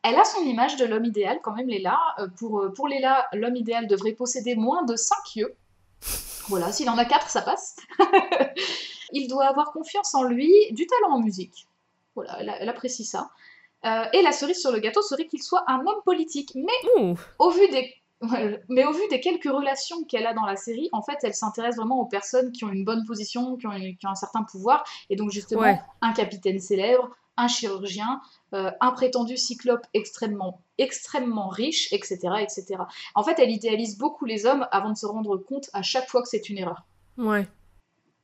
Elle 0.04 0.16
a 0.18 0.24
son 0.24 0.42
image 0.44 0.78
de 0.78 0.86
l'homme 0.86 1.06
idéal 1.06 1.40
quand 1.44 1.54
même, 1.54 1.68
Léla. 1.68 2.00
Euh, 2.20 2.28
Pour, 2.38 2.60
euh, 2.62 2.74
pour 2.74 2.88
Léla, 2.88 3.28
l'homme 3.34 3.56
idéal 3.56 3.88
devrait 3.88 4.14
posséder 4.14 4.56
moins 4.56 4.84
de 4.84 4.96
5 4.96 5.36
yeux. 5.36 5.56
Voilà, 6.48 6.72
s'il 6.72 6.90
en 6.90 6.98
a 6.98 7.06
4, 7.06 7.30
ça 7.30 7.42
passe. 7.42 7.76
Il 9.12 9.28
doit 9.28 9.46
avoir 9.46 9.72
confiance 9.72 10.14
en 10.16 10.24
lui, 10.24 10.52
du 10.72 10.86
talent 10.88 11.16
en 11.16 11.20
musique. 11.20 11.68
Voilà, 12.16 12.38
elle, 12.40 12.56
elle 12.60 12.70
apprécie 12.70 13.06
ça. 13.06 13.30
Euh, 13.86 14.04
et 14.14 14.22
la 14.22 14.32
cerise 14.32 14.60
sur 14.60 14.72
le 14.72 14.80
gâteau 14.80 15.02
serait 15.02 15.26
qu'il 15.28 15.42
soit 15.42 15.64
un 15.68 15.80
homme 15.80 16.02
politique. 16.06 16.52
Mais 16.56 17.02
ouh. 17.02 17.16
au 17.40 17.50
vu 17.52 17.68
des 17.70 17.94
mais 18.68 18.84
au 18.84 18.92
vu 18.92 19.00
des 19.10 19.22
quelques 19.22 19.46
relations 19.46 20.04
qu'elle 20.04 20.28
a 20.28 20.34
dans 20.34 20.46
la 20.46 20.58
série, 20.58 20.90
en 20.92 21.02
fait, 21.02 21.18
elle 21.24 21.34
s'intéresse 21.34 21.78
vraiment 21.78 22.02
aux 22.02 22.06
personnes 22.06 22.52
qui 22.52 22.66
ont 22.66 22.70
une 22.70 22.84
bonne 22.84 23.06
position, 23.06 23.56
qui 23.56 23.66
ont, 23.66 23.72
une- 23.72 23.96
qui 23.96 24.06
ont 24.08 24.10
un 24.10 24.16
certain 24.16 24.44
pouvoir, 24.44 24.84
et 25.10 25.16
donc 25.16 25.32
justement 25.32 25.62
Ouais. 25.62 25.80
un 26.02 26.12
capitaine 26.12 26.60
célèbre, 26.60 27.10
un 27.40 27.48
chirurgien, 27.48 28.22
euh, 28.54 28.72
un 28.82 28.92
prétendu 28.92 29.38
cyclope 29.38 29.86
extrêmement, 29.94 30.62
extrêmement 30.78 31.48
riche, 31.50 31.92
etc., 31.94 32.18
etc. 32.42 32.66
En 33.16 33.24
fait, 33.24 33.40
elle 33.40 33.52
idéalise 33.52 33.98
beaucoup 33.98 34.26
les 34.26 34.46
hommes 34.46 34.68
avant 34.72 34.92
de 34.92 34.98
se 34.98 35.06
rendre 35.06 35.38
compte 35.38 35.70
à 35.74 35.82
chaque 35.82 36.10
fois 36.10 36.22
que 36.22 36.28
c'est 36.28 36.50
une 36.50 36.58
erreur. 36.58 36.86
Ouais. 37.18 37.48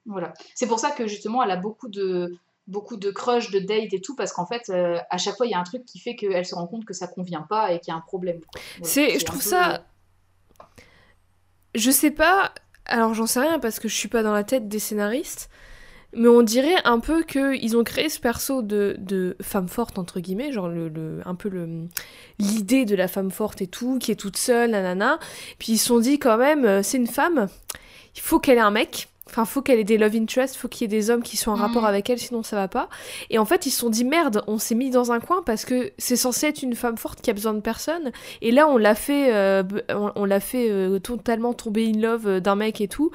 Voilà. 0.06 0.34
C'est 0.54 0.68
pour 0.68 0.80
ça 0.80 0.92
que 0.92 1.08
justement, 1.08 1.44
elle 1.44 1.52
a 1.52 1.58
beaucoup 1.58 1.88
de 1.88 2.38
beaucoup 2.68 2.98
de 2.98 3.12
crush, 3.12 3.52
de 3.52 3.60
dates 3.60 3.94
et 3.94 4.02
tout, 4.02 4.16
parce 4.16 4.34
qu'en 4.34 4.48
fait, 4.48 4.70
euh, 4.70 4.98
à 5.12 5.18
chaque 5.20 5.38
fois, 5.38 5.46
il 5.46 5.52
y 5.52 5.54
a 5.54 5.60
un 5.60 5.64
truc 5.64 5.86
qui 5.86 6.00
fait 6.00 6.16
qu'elle 6.16 6.46
se 6.46 6.56
rend 6.56 6.66
compte 6.66 6.84
que 6.84 6.94
ça 6.94 7.06
convient 7.08 7.44
pas 7.44 7.72
et 7.72 7.80
qu'il 7.80 7.92
y 7.92 7.94
a 7.94 7.98
un 7.98 8.02
problème. 8.02 8.40
Voilà. 8.80 8.92
C'est, 8.92 9.20
je 9.20 9.26
trouve 9.26 9.44
peu, 9.44 9.50
ça. 9.50 9.86
Je 11.76 11.92
sais 11.92 12.12
pas. 12.12 12.54
Alors 12.86 13.14
j'en 13.14 13.26
sais 13.26 13.40
rien 13.40 13.60
parce 13.60 13.80
que 13.80 13.88
je 13.88 13.96
suis 13.96 14.08
pas 14.08 14.24
dans 14.24 14.34
la 14.34 14.44
tête 14.44 14.68
des 14.68 14.80
scénaristes. 14.80 15.50
Mais 16.16 16.28
on 16.30 16.42
dirait 16.42 16.76
un 16.86 17.00
peu 17.00 17.24
qu'ils 17.24 17.76
ont 17.78 17.84
créé 17.84 18.10
ce 18.10 18.20
perso 18.20 18.62
de, 18.62 18.96
de 19.00 19.36
femme 19.42 19.68
forte, 19.68 20.00
entre 20.00 20.20
guillemets, 20.20 20.52
genre 20.52 20.70
le, 20.70 20.88
le- 20.88 21.22
un 21.26 21.36
peu 21.36 21.50
l'idée 22.40 22.86
de 22.86 22.96
la 22.96 23.08
femme 23.08 23.32
forte 23.32 23.62
et 23.62 23.68
tout, 23.68 24.00
qui 24.00 24.12
est 24.12 24.16
toute 24.16 24.38
seule, 24.38 24.72
nanana. 24.72 25.20
Puis 25.60 25.74
ils 25.74 25.78
se 25.78 25.88
sont 25.88 26.00
dit 26.00 26.18
quand 26.18 26.38
même, 26.38 26.66
euh, 26.66 26.84
c'est 26.84 26.98
une 26.98 27.08
femme, 27.08 27.48
il 28.16 28.22
faut 28.22 28.40
qu'elle 28.40 28.58
ait 28.58 28.62
un 28.62 28.72
mec. 28.72 29.10
Enfin, 29.28 29.44
faut 29.44 29.64
qu'elle 29.64 29.80
ait 29.80 29.84
des 29.84 29.98
love 29.98 30.16
interest, 30.16 30.56
faut 30.56 30.68
qu'il 30.68 30.84
y 30.84 30.86
ait 30.86 30.98
des 31.00 31.10
hommes 31.10 31.24
qui 31.24 31.36
soient 31.36 31.52
en 31.52 31.56
rapport 31.56 31.82
Mhm. 31.82 31.88
avec 31.88 32.10
elle, 32.12 32.20
sinon 32.20 32.44
ça 32.44 32.56
va 32.58 32.68
pas. 32.68 32.90
Et 33.32 33.40
en 33.40 33.46
fait, 33.46 33.66
ils 33.66 33.72
se 33.72 33.80
sont 33.80 33.90
dit 33.90 34.06
merde, 34.06 34.44
on 34.46 34.60
s'est 34.60 34.76
mis 34.76 34.92
dans 34.92 35.12
un 35.12 35.20
coin 35.20 35.42
parce 35.44 35.66
que 35.66 35.92
c'est 35.98 36.16
censé 36.16 36.46
être 36.48 36.62
une 36.62 36.76
femme 36.76 36.96
forte 36.96 37.22
qui 37.22 37.32
a 37.32 37.34
besoin 37.34 37.56
de 37.56 37.60
personne. 37.60 38.12
Et 38.44 38.52
là, 38.52 38.68
on 38.68 38.78
l'a 38.78 38.94
fait, 38.94 39.34
euh, 39.34 39.64
on, 39.90 40.12
on 40.16 40.26
l'a 40.26 40.40
fait 40.40 40.70
euh, 40.70 41.00
totalement 41.00 41.54
tomber 41.54 41.92
in 41.92 42.00
love 42.00 42.28
euh, 42.28 42.40
d'un 42.40 42.56
mec 42.56 42.82
et 42.82 42.88
tout. 42.88 43.10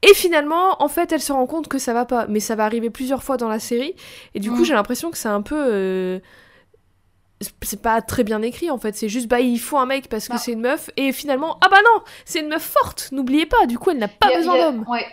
Et 0.00 0.14
finalement, 0.14 0.82
en 0.82 0.88
fait, 0.88 1.12
elle 1.12 1.20
se 1.20 1.32
rend 1.32 1.46
compte 1.46 1.68
que 1.68 1.78
ça 1.78 1.92
va 1.92 2.06
pas. 2.06 2.26
Mais 2.28 2.40
ça 2.40 2.54
va 2.54 2.64
arriver 2.64 2.88
plusieurs 2.88 3.22
fois 3.22 3.36
dans 3.36 3.48
la 3.48 3.58
série. 3.58 3.94
Et 4.34 4.40
du 4.40 4.50
coup, 4.50 4.60
Mhm. 4.60 4.64
j'ai 4.64 4.74
l'impression 4.74 5.10
que 5.10 5.18
c'est 5.18 5.28
un 5.28 5.42
peu. 5.42 6.18
c'est 7.60 7.82
pas 7.82 8.00
très 8.02 8.22
bien 8.24 8.40
écrit 8.40 8.70
en 8.70 8.78
fait, 8.78 8.94
c'est 8.94 9.08
juste 9.08 9.26
bah 9.26 9.40
il 9.40 9.58
faut 9.58 9.76
un 9.76 9.86
mec 9.86 10.08
parce 10.08 10.28
que 10.28 10.34
Bah. 10.34 10.38
c'est 10.38 10.52
une 10.52 10.60
meuf 10.60 10.90
et 10.96 11.10
finalement 11.10 11.58
ah 11.60 11.68
bah 11.68 11.78
non, 11.84 12.02
c'est 12.24 12.38
une 12.38 12.48
meuf 12.48 12.62
forte, 12.62 13.08
n'oubliez 13.10 13.46
pas, 13.46 13.66
du 13.66 13.78
coup 13.80 13.90
elle 13.90 13.98
n'a 13.98 14.06
pas 14.06 14.28
a- 14.32 14.36
besoin 14.38 14.56
d'homme. 14.58 14.84
ouais. 14.88 15.04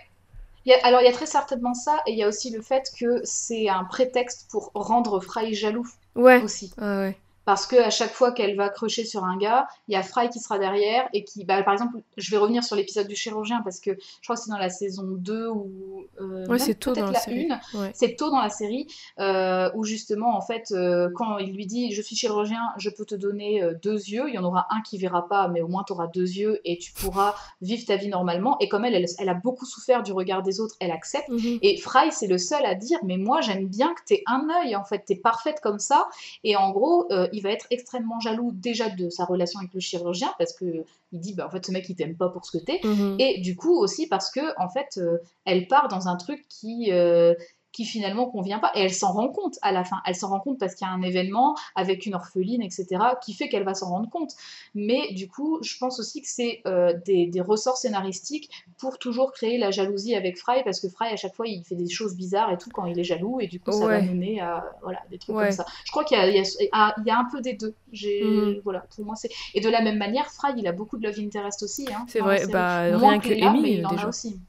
Il 0.70 0.74
y 0.74 0.76
a- 0.76 0.86
alors, 0.86 1.02
il 1.02 1.06
y 1.06 1.08
a 1.08 1.12
très 1.12 1.26
certainement 1.26 1.74
ça, 1.74 1.98
et 2.06 2.12
il 2.12 2.18
y 2.20 2.22
a 2.22 2.28
aussi 2.28 2.52
le 2.52 2.62
fait 2.62 2.84
que 3.00 3.22
c'est 3.24 3.70
un 3.70 3.86
prétexte 3.86 4.48
pour 4.52 4.70
rendre 4.76 5.20
Fry 5.20 5.56
jaloux 5.56 5.88
Ouais. 6.16 6.44
aussi. 6.44 6.72
Ouais, 6.78 6.84
ouais. 6.86 7.18
Parce 7.50 7.66
que 7.66 7.78
à 7.78 7.90
chaque 7.90 8.12
fois 8.12 8.32
qu'elle 8.32 8.56
va 8.56 8.70
crocher 8.70 9.06
sur 9.06 9.24
un 9.24 9.36
gars, 9.36 9.68
il 9.88 9.96
y 9.96 9.98
a 9.98 10.04
Fry 10.04 10.30
qui 10.30 10.40
sera 10.40 10.60
derrière 10.60 11.10
et 11.14 11.24
qui, 11.24 11.46
bah, 11.46 11.64
par 11.64 11.74
exemple, 11.74 11.98
je 12.16 12.30
vais 12.30 12.38
revenir 12.38 12.64
sur 12.64 12.76
l'épisode 12.76 13.08
du 13.08 13.16
chirurgien 13.16 13.62
parce 13.64 13.80
que 13.80 13.90
je 13.94 14.28
crois 14.28 14.36
que 14.36 14.44
c'est 14.44 14.52
dans 14.52 14.60
la 14.60 14.70
saison 14.70 15.16
2 15.18 15.48
ou 15.48 16.06
euh, 16.22 16.46
Ouais, 16.46 16.60
c'est 16.60 16.76
tôt 16.76 16.94
dans 16.94 17.10
la 17.10 17.20
série. 17.20 17.50
Ouais. 17.74 17.90
C'est 17.96 18.16
tôt 18.16 18.30
dans 18.30 18.40
la 18.40 18.50
série 18.50 18.86
euh, 19.20 19.72
où 19.74 19.84
justement, 19.84 20.38
en 20.38 20.42
fait, 20.42 20.72
euh, 20.74 21.10
quand 21.16 21.40
il 21.40 21.56
lui 21.56 21.66
dit 21.66 21.92
Je 21.92 22.04
suis 22.04 22.16
chirurgien, 22.16 22.62
je 22.78 22.92
peux 22.92 23.04
te 23.04 23.16
donner 23.16 23.64
euh, 23.64 23.74
deux 23.82 23.96
yeux, 23.96 24.26
il 24.28 24.36
y 24.36 24.38
en 24.38 24.44
aura 24.44 24.68
un 24.70 24.82
qui 24.82 25.00
verra 25.00 25.28
pas, 25.28 25.48
mais 25.48 25.62
au 25.62 25.68
moins 25.68 25.84
tu 25.84 25.94
auras 25.94 26.06
deux 26.06 26.30
yeux 26.30 26.62
et 26.66 26.78
tu 26.78 26.92
pourras 26.92 27.34
vivre 27.64 27.84
ta 27.84 27.96
vie 27.96 28.10
normalement. 28.10 28.60
Et 28.60 28.70
comme 28.70 28.86
elle, 28.86 28.94
elle, 28.94 29.08
elle 29.18 29.30
a 29.30 29.34
beaucoup 29.34 29.66
souffert 29.66 30.04
du 30.04 30.12
regard 30.12 30.44
des 30.44 30.60
autres, 30.60 30.76
elle 30.80 30.92
accepte. 30.92 31.30
Mhm. 31.30 31.58
Et 31.64 31.78
Fry, 31.78 32.12
c'est 32.12 32.28
le 32.28 32.38
seul 32.38 32.64
à 32.64 32.76
dire 32.76 33.00
Mais 33.04 33.18
moi, 33.18 33.42
j'aime 33.42 33.66
bien 33.66 33.92
que 33.96 34.02
t'aies 34.06 34.22
un 34.28 34.48
œil, 34.64 34.76
en 34.76 34.84
fait, 34.84 35.00
t'es 35.04 35.16
parfaite 35.16 35.62
comme 35.62 35.80
ça. 35.80 36.08
Et 36.44 36.56
en 36.56 36.70
gros, 36.70 37.08
euh, 37.12 37.28
il 37.40 37.44
va 37.44 37.52
être 37.52 37.66
extrêmement 37.72 38.20
jaloux 38.20 38.52
déjà 38.54 38.90
de 38.90 39.10
sa 39.10 39.24
relation 39.24 39.60
avec 39.60 39.74
le 39.74 39.80
chirurgien 39.80 40.32
parce 40.38 40.54
que 40.54 40.84
il 41.12 41.20
dit 41.20 41.34
Bah, 41.34 41.48
en 41.48 41.50
fait, 41.50 41.66
ce 41.66 41.72
mec, 41.72 41.88
il 41.90 41.96
t'aime 41.96 42.16
pas 42.16 42.30
pour 42.30 42.46
ce 42.46 42.58
que 42.58 42.64
t'es. 42.64 42.82
Mhm. 42.84 43.16
Et 43.20 43.40
du 43.40 43.56
coup 43.56 43.76
aussi 43.78 44.08
parce 44.08 44.30
que 44.30 44.42
en 44.62 44.70
fait 44.70 44.98
euh, 44.98 45.18
elle 45.46 45.68
part 45.68 45.88
dans 45.88 46.08
un 46.08 46.18
truc 46.18 46.46
qui 46.50 46.92
euh, 46.92 47.34
qui 47.72 47.86
finalement 47.86 48.26
convient 48.28 48.58
pas 48.60 48.72
et 48.76 48.80
elle 48.82 48.94
s'en 48.94 49.12
rend 49.14 49.30
compte 49.30 49.60
à 49.62 49.72
la 49.72 49.84
fin. 49.84 49.98
Elle 50.06 50.16
s'en 50.16 50.30
rend 50.30 50.40
compte 50.40 50.58
parce 50.60 50.74
qu'il 50.76 50.88
y 50.88 50.90
a 50.90 50.94
un 50.94 51.02
événement 51.04 51.56
avec 51.76 52.06
une 52.08 52.16
orpheline, 52.16 52.62
etc., 52.64 52.88
qui 53.24 53.34
fait 53.34 53.48
qu'elle 53.48 53.64
va 53.64 53.76
s'en 53.76 53.90
rendre 53.90 54.10
compte. 54.10 54.32
Mais 54.74 55.14
du 55.14 55.28
coup, 55.28 55.60
je 55.62 55.78
pense 55.78 56.00
aussi 56.00 56.22
que 56.22 56.28
c'est 56.28 56.62
euh, 56.66 56.94
des, 57.06 57.28
des 57.28 57.42
ressorts 57.42 57.78
scénaristiques 57.78 58.50
pour 58.80 58.98
toujours 58.98 59.32
créer 59.32 59.58
la 59.60 59.70
jalousie 59.72 60.16
avec 60.16 60.38
Fry 60.38 60.64
parce 60.64 60.80
que 60.80 60.90
Fry 60.90 61.10
à 61.10 61.16
chaque 61.16 61.36
fois 61.36 61.48
il 61.48 61.64
fait 61.64 61.76
des 61.76 61.90
choses 61.90 62.16
bizarres 62.16 62.52
et 62.52 62.58
tout 62.58 62.70
quand 62.74 62.86
il 62.86 62.98
est 63.00 63.04
jaloux 63.04 63.40
et 63.40 63.48
du 63.48 63.60
coup 63.60 63.72
ça 63.72 63.88
va 63.88 64.02
mener 64.02 64.42
à 64.42 64.66
voilà 64.82 65.00
des 65.12 65.18
trucs 65.20 65.36
Ouais. 65.36 65.44
comme 65.46 65.52
ça. 65.52 65.66
Je 65.86 65.92
crois 65.92 66.04
qu'il 66.04 66.18
y 66.18 66.22
a, 66.22 66.28
il 66.28 66.36
y, 66.36 66.40
a, 66.40 66.44
ah, 66.72 66.96
il 66.98 67.06
y 67.06 67.12
a 67.12 67.20
un 67.20 67.26
peu 67.32 67.40
des 67.42 67.54
deux. 67.54 67.76
Mhm. 67.94 68.62
voilà 68.64 68.84
pour 68.96 69.06
moi 69.06 69.16
c'est 69.16 69.30
et 69.54 69.62
de 69.62 69.70
la 69.70 69.82
même 69.82 69.98
manière 69.98 70.32
Fry 70.32 70.54
il 70.58 70.66
a 70.68 70.72
beaucoup 70.72 70.98
de 70.98 71.08
love 71.08 71.20
interest 71.20 71.62
aussi. 71.64 71.88
Hein, 71.94 72.06
C'est 72.08 72.20
vrai, 72.20 72.46
bah 72.48 72.82
rien 72.98 73.20
que 73.20 73.32
Amy 73.46 73.74
il 73.74 73.86
en 73.86 73.92
déjà. 73.92 74.04
a 74.04 74.08
aussi. 74.10 74.40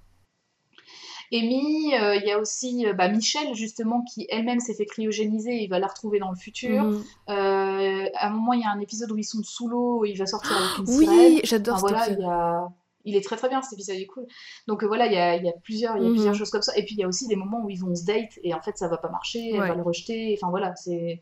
Amy, 1.32 1.94
euh, 1.94 2.16
il 2.16 2.24
y 2.26 2.32
a 2.32 2.38
aussi 2.38 2.86
euh, 2.86 2.92
bah, 2.92 3.08
Michelle, 3.08 3.54
justement, 3.54 4.02
qui 4.02 4.26
elle-même 4.30 4.58
s'est 4.60 4.74
fait 4.74 4.86
cryogéniser, 4.86 5.62
il 5.62 5.68
va 5.68 5.78
la 5.78 5.86
retrouver 5.86 6.18
dans 6.18 6.30
le 6.30 6.36
futur. 6.36 6.82
Mhm. 6.84 7.04
Euh, 7.28 8.06
à 8.14 8.26
un 8.26 8.30
moment, 8.30 8.52
il 8.52 8.60
y 8.60 8.64
a 8.64 8.70
un 8.70 8.80
épisode 8.80 9.10
où 9.12 9.16
ils 9.18 9.24
sont 9.24 9.42
sous 9.42 9.68
l'eau, 9.68 10.04
et 10.04 10.10
il 10.10 10.18
va 10.18 10.26
sortir 10.26 10.56
avec 10.56 10.78
une 10.78 10.86
sirène. 10.86 11.18
Oui, 11.18 11.40
j'adore 11.44 11.76
Enfin, 11.76 11.80
voilà, 11.88 12.06
il, 12.08 12.12
épisode. 12.14 12.24
y 12.24 12.30
a... 12.30 12.68
il 13.04 13.16
est 13.16 13.20
très 13.24 13.36
très 13.36 13.48
bien 13.48 13.62
cet 13.62 13.74
épisode, 13.74 13.96
il 13.96 14.02
est 14.02 14.06
cool. 14.06 14.26
Donc 14.66 14.82
euh, 14.82 14.86
voilà, 14.88 15.06
il 15.06 15.12
y 15.12 15.16
a, 15.18 15.36
il 15.36 15.44
y 15.44 15.48
a 15.48 15.52
plusieurs, 15.52 15.96
il 15.96 16.02
y 16.04 16.06
a 16.06 16.10
plusieurs 16.10 16.34
choses 16.34 16.50
comme 16.50 16.62
ça. 16.62 16.76
Et 16.76 16.84
puis 16.84 16.94
il 16.96 16.98
y 17.00 17.04
a 17.04 17.08
aussi 17.08 17.26
des 17.28 17.36
moments 17.36 17.62
où 17.64 17.70
ils 17.70 17.78
vont 17.80 17.94
se 17.94 18.04
date, 18.04 18.38
et 18.42 18.52
en 18.52 18.60
fait 18.60 18.76
ça 18.76 18.88
va 18.88 18.96
pas 18.98 19.08
marcher, 19.10 19.50
elle 19.52 19.60
Ouais. 19.60 19.68
va 19.68 19.74
le 19.74 19.82
rejeter. 19.82 20.36
Enfin 20.36 20.50
voilà, 20.50 20.74
c'est. 20.76 21.20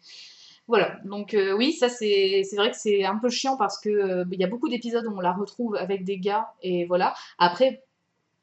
Voilà, 0.67 0.97
donc 1.07 1.33
euh, 1.33 1.57
oui, 1.57 1.73
ça 1.73 1.89
c'est 1.89 2.43
c'est 2.45 2.57
vrai 2.57 2.71
que 2.71 2.77
c'est 2.77 3.03
un 3.05 3.17
peu 3.17 3.31
chiant 3.31 3.57
parce 3.57 3.81
que 3.81 3.89
euh, 3.89 4.25
il 4.31 4.39
y 4.39 4.45
a 4.45 4.49
beaucoup 4.49 4.69
d'épisodes 4.69 5.07
où 5.07 5.17
on 5.17 5.21
la 5.21 5.33
retrouve 5.33 5.77
avec 5.77 6.05
des 6.05 6.19
gars, 6.19 6.49
et 6.63 6.85
voilà. 6.85 7.15
Après, 7.39 7.85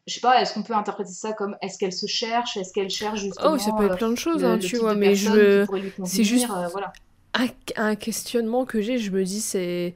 je 0.07 0.13
sais 0.13 0.19
pas, 0.21 0.41
est-ce 0.41 0.53
qu'on 0.53 0.63
peut 0.63 0.73
interpréter 0.75 1.11
ça 1.11 1.33
comme 1.33 1.55
est-ce 1.61 1.77
qu'elle 1.77 1.93
se 1.93 2.05
cherche, 2.05 2.57
est-ce 2.57 2.71
qu'elle 2.73 2.89
cherche 2.89 3.19
justement 3.21 3.53
Oh, 3.53 3.57
ça 3.57 3.71
peut 3.73 3.85
être 3.85 3.93
euh, 3.93 3.97
plein 3.97 4.09
de 4.11 4.17
choses, 4.17 4.41
le, 4.43 4.47
hein, 4.49 4.57
tu 4.59 4.77
vois, 4.77 4.93
mais 4.95 5.15
je... 5.15 5.65
c'est 6.05 6.23
juste- 6.23 6.49
euh, 6.49 6.67
voilà. 6.67 6.93
un, 7.33 7.47
un 7.75 7.95
questionnement 7.95 8.65
que 8.65 8.81
j'ai, 8.81 8.97
je 8.97 9.11
me 9.11 9.23
dis, 9.23 9.41
c'est. 9.41 9.95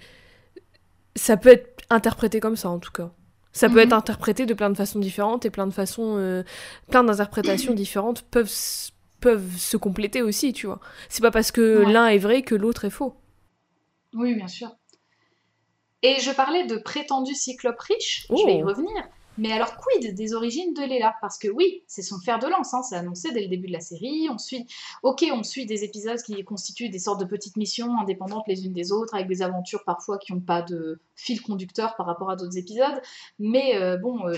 Ça 1.15 1.37
peut 1.37 1.49
être 1.49 1.83
interprété 1.89 2.39
comme 2.39 2.55
ça, 2.55 2.69
en 2.69 2.79
tout 2.79 2.91
cas. 2.91 3.11
Ça 3.51 3.67
peut 3.67 3.75
Mhm. 3.75 3.79
être 3.87 3.93
interprété 3.93 4.45
de 4.45 4.53
plein 4.53 4.69
de 4.69 4.75
façons 4.77 4.99
différentes 4.99 5.45
et 5.45 5.49
plein 5.49 5.67
de 5.67 5.73
façons. 5.73 6.15
euh, 6.17 6.43
plein 6.89 7.03
d'interprétations 7.03 7.73
différentes 7.75 8.21
peuvent, 8.23 8.47
se 8.49 9.75
compléter 9.77 10.21
aussi, 10.21 10.53
tu 10.53 10.65
vois. 10.67 10.79
C'est 11.09 11.21
pas 11.21 11.31
parce 11.31 11.51
que 11.51 11.83
Ouais. 11.83 11.91
l'un 11.91 12.07
est 12.07 12.19
vrai 12.19 12.41
que 12.41 12.55
l'autre 12.55 12.85
est 12.85 12.89
faux. 12.89 13.15
Oui, 14.13 14.33
bien 14.35 14.47
sûr. 14.47 14.69
Et 16.03 16.19
je 16.21 16.31
parlais 16.31 16.65
de 16.65 16.77
prétendu 16.77 17.33
cyclope 17.35 17.79
riche, 17.81 18.25
je 18.29 18.45
vais 18.45 18.57
y 18.59 18.63
Oh. 18.63 18.67
revenir. 18.67 19.03
Mais 19.39 19.53
alors, 19.53 19.77
quid 19.77 20.13
des 20.13 20.33
origines 20.33 20.73
de 20.73 20.81
Léla 20.81 21.15
Parce 21.21 21.37
que 21.37 21.47
oui, 21.47 21.81
c'est 21.87 22.01
son 22.01 22.19
fer 22.19 22.39
de 22.39 22.47
lance, 22.47 22.73
hein, 22.73 22.83
c'est 22.83 22.97
annoncé 22.97 23.31
dès 23.31 23.41
le 23.41 23.47
début 23.47 23.67
de 23.67 23.73
la 23.73 23.79
série. 23.79 24.27
On 24.29 24.37
suit, 24.37 24.67
ok, 25.01 25.25
on 25.31 25.43
suit 25.43 25.65
des 25.65 25.85
épisodes 25.85 26.21
qui 26.21 26.43
constituent 26.43 26.89
des 26.89 26.99
sortes 26.99 27.21
de 27.21 27.25
petites 27.25 27.55
missions 27.55 27.97
indépendantes 27.97 28.43
les 28.47 28.65
unes 28.65 28.73
des 28.73 28.91
autres, 28.91 29.15
avec 29.15 29.27
des 29.27 29.41
aventures 29.41 29.85
parfois 29.85 30.17
qui 30.17 30.33
n'ont 30.33 30.41
pas 30.41 30.61
de 30.61 30.99
fil 31.15 31.41
conducteur 31.41 31.95
par 31.95 32.05
rapport 32.05 32.29
à 32.29 32.35
d'autres 32.35 32.57
épisodes. 32.57 33.01
Mais 33.39 33.77
euh, 33.77 33.95
bon, 33.97 34.27
euh, 34.27 34.35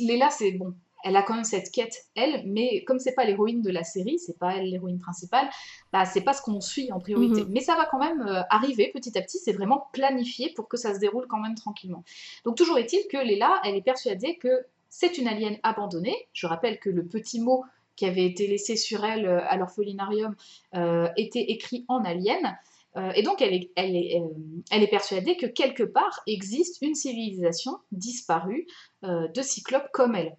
Léla, 0.00 0.30
c'est 0.30 0.50
bon. 0.50 0.74
Elle 1.04 1.16
a 1.16 1.22
quand 1.22 1.34
même 1.34 1.44
cette 1.44 1.70
quête, 1.70 2.06
elle, 2.14 2.42
mais 2.46 2.84
comme 2.84 2.98
c'est 2.98 3.14
pas 3.14 3.24
l'héroïne 3.24 3.62
de 3.62 3.70
la 3.70 3.84
série, 3.84 4.18
c'est 4.18 4.38
pas 4.38 4.56
elle 4.56 4.70
l'héroïne 4.70 5.00
principale, 5.00 5.48
bah, 5.92 6.04
c'est 6.04 6.20
pas 6.20 6.32
ce 6.32 6.42
qu'on 6.42 6.60
suit 6.60 6.92
en 6.92 7.00
priorité. 7.00 7.42
Mhm. 7.42 7.48
Mais 7.50 7.60
ça 7.60 7.76
va 7.76 7.86
quand 7.86 7.98
même 7.98 8.22
euh, 8.22 8.42
arriver 8.50 8.90
petit 8.92 9.16
à 9.16 9.22
petit, 9.22 9.38
c'est 9.38 9.52
vraiment 9.52 9.88
planifié 9.92 10.52
pour 10.54 10.68
que 10.68 10.76
ça 10.76 10.94
se 10.94 11.00
déroule 11.00 11.26
quand 11.28 11.40
même 11.40 11.54
tranquillement. 11.54 12.04
Donc 12.44 12.56
toujours 12.56 12.78
est-il 12.78 13.06
que 13.08 13.16
Léla, 13.16 13.60
elle 13.64 13.74
est 13.74 13.82
persuadée 13.82 14.36
que 14.36 14.66
c'est 14.88 15.18
une 15.18 15.28
alien 15.28 15.56
abandonnée. 15.62 16.16
Je 16.32 16.46
rappelle 16.46 16.78
que 16.78 16.90
le 16.90 17.06
petit 17.06 17.40
mot 17.40 17.64
qui 17.96 18.06
avait 18.06 18.24
été 18.24 18.46
laissé 18.46 18.76
sur 18.76 19.04
elle 19.04 19.26
euh, 19.26 19.40
à 19.48 19.56
l'orphelinarium 19.56 20.34
euh, 20.74 21.08
était 21.16 21.44
écrit 21.50 21.84
en 21.88 22.04
alien. 22.04 22.56
Euh, 22.96 23.12
et 23.14 23.22
donc 23.22 23.40
elle 23.40 23.54
est, 23.54 23.70
elle, 23.76 23.94
est, 23.94 24.20
euh, 24.20 24.28
elle 24.70 24.82
est 24.82 24.88
persuadée 24.88 25.36
que 25.36 25.46
quelque 25.46 25.84
part 25.84 26.22
existe 26.26 26.82
une 26.82 26.94
civilisation 26.94 27.78
disparue 27.92 28.66
euh, 29.04 29.28
de 29.28 29.42
cyclopes 29.42 29.88
comme 29.92 30.16
elle. 30.16 30.36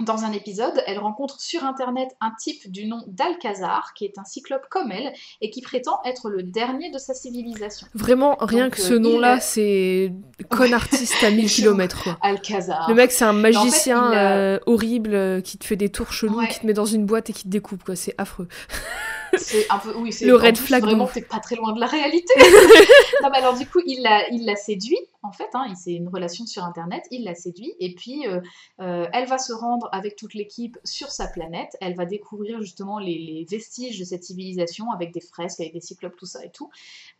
Dans 0.00 0.22
un 0.24 0.30
épisode, 0.30 0.80
elle 0.86 0.98
rencontre 1.00 1.40
sur 1.40 1.64
internet 1.64 2.08
un 2.20 2.30
type 2.38 2.70
du 2.70 2.86
nom 2.86 3.02
d'Alcazar, 3.08 3.94
qui 3.94 4.04
est 4.04 4.16
un 4.16 4.24
cyclope 4.24 4.66
comme 4.70 4.92
elle, 4.92 5.12
et 5.40 5.50
qui 5.50 5.60
prétend 5.60 5.98
être 6.04 6.30
le 6.30 6.44
dernier 6.44 6.92
de 6.92 6.98
sa 6.98 7.14
civilisation. 7.14 7.88
Vraiment, 7.94 8.36
rien 8.40 8.66
Donc, 8.66 8.74
que 8.76 8.80
euh, 8.80 8.84
ce 8.84 8.94
nom-là, 8.94 9.34
il- 9.36 9.42
c'est 9.42 10.12
con 10.50 10.72
artiste 10.72 11.16
à 11.24 11.30
1000 11.32 11.46
km, 11.50 12.04
quoi. 12.04 12.16
Alcazar. 12.22 12.88
Le 12.88 12.94
mec, 12.94 13.10
c'est 13.10 13.24
un 13.24 13.32
magicien 13.32 14.00
a- 14.12 14.36
euh, 14.36 14.58
horrible 14.66 15.14
euh, 15.14 15.40
qui 15.40 15.58
te 15.58 15.64
fait 15.64 15.74
des 15.76 15.88
tours 15.88 16.12
chelous, 16.12 16.38
Ouais. 16.38 16.46
qui 16.48 16.60
te 16.60 16.66
met 16.66 16.74
dans 16.74 16.84
une 16.84 17.04
boîte 17.04 17.30
et 17.30 17.32
qui 17.32 17.42
te 17.42 17.48
découpe, 17.48 17.82
quoi. 17.82 17.96
C'est 17.96 18.14
affreux. 18.18 18.46
C'est 19.38 19.70
un 19.70 19.78
peu, 19.78 19.94
oui, 19.96 20.12
c'est 20.12 20.26
Le 20.26 20.36
red 20.36 20.56
plus, 20.56 20.66
flag 20.66 20.82
Vraiment, 20.82 21.06
t'es 21.06 21.22
pas 21.22 21.40
très 21.40 21.56
loin 21.56 21.72
de 21.72 21.80
la 21.80 21.86
réalité. 21.86 22.32
non, 23.22 23.28
mais 23.30 23.38
alors 23.38 23.56
du 23.56 23.66
coup, 23.66 23.80
il 23.86 24.02
l'a, 24.02 24.28
il 24.30 24.44
l'a 24.44 24.56
séduit 24.56 24.98
en 25.22 25.32
fait. 25.32 25.48
Hein, 25.54 25.72
c'est 25.74 25.92
une 25.92 26.08
relation 26.08 26.46
sur 26.46 26.64
internet. 26.64 27.04
Il 27.10 27.24
l'a 27.24 27.34
séduit 27.34 27.74
et 27.80 27.94
puis 27.94 28.26
euh, 28.26 28.40
euh, 28.80 29.06
elle 29.12 29.26
va 29.26 29.38
se 29.38 29.52
rendre 29.52 29.88
avec 29.92 30.16
toute 30.16 30.34
l'équipe 30.34 30.78
sur 30.84 31.10
sa 31.10 31.26
planète. 31.26 31.76
Elle 31.80 31.94
va 31.94 32.06
découvrir 32.06 32.60
justement 32.60 32.98
les, 32.98 33.18
les 33.18 33.46
vestiges 33.48 33.98
de 33.98 34.04
cette 34.04 34.24
civilisation 34.24 34.90
avec 34.92 35.12
des 35.12 35.20
fresques, 35.20 35.60
avec 35.60 35.72
des 35.72 35.80
cyclopes, 35.80 36.16
tout 36.16 36.26
ça 36.26 36.44
et 36.44 36.50
tout. 36.50 36.70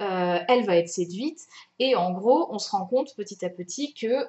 Euh, 0.01 0.39
elle 0.49 0.65
va 0.65 0.77
être 0.77 0.89
séduite 0.89 1.47
et 1.79 1.97
en 1.97 2.13
gros, 2.13 2.49
on 2.51 2.59
se 2.59 2.71
rend 2.71 2.87
compte 2.87 3.15
petit 3.17 3.45
à 3.45 3.51
petit 3.51 3.95
que 3.95 4.27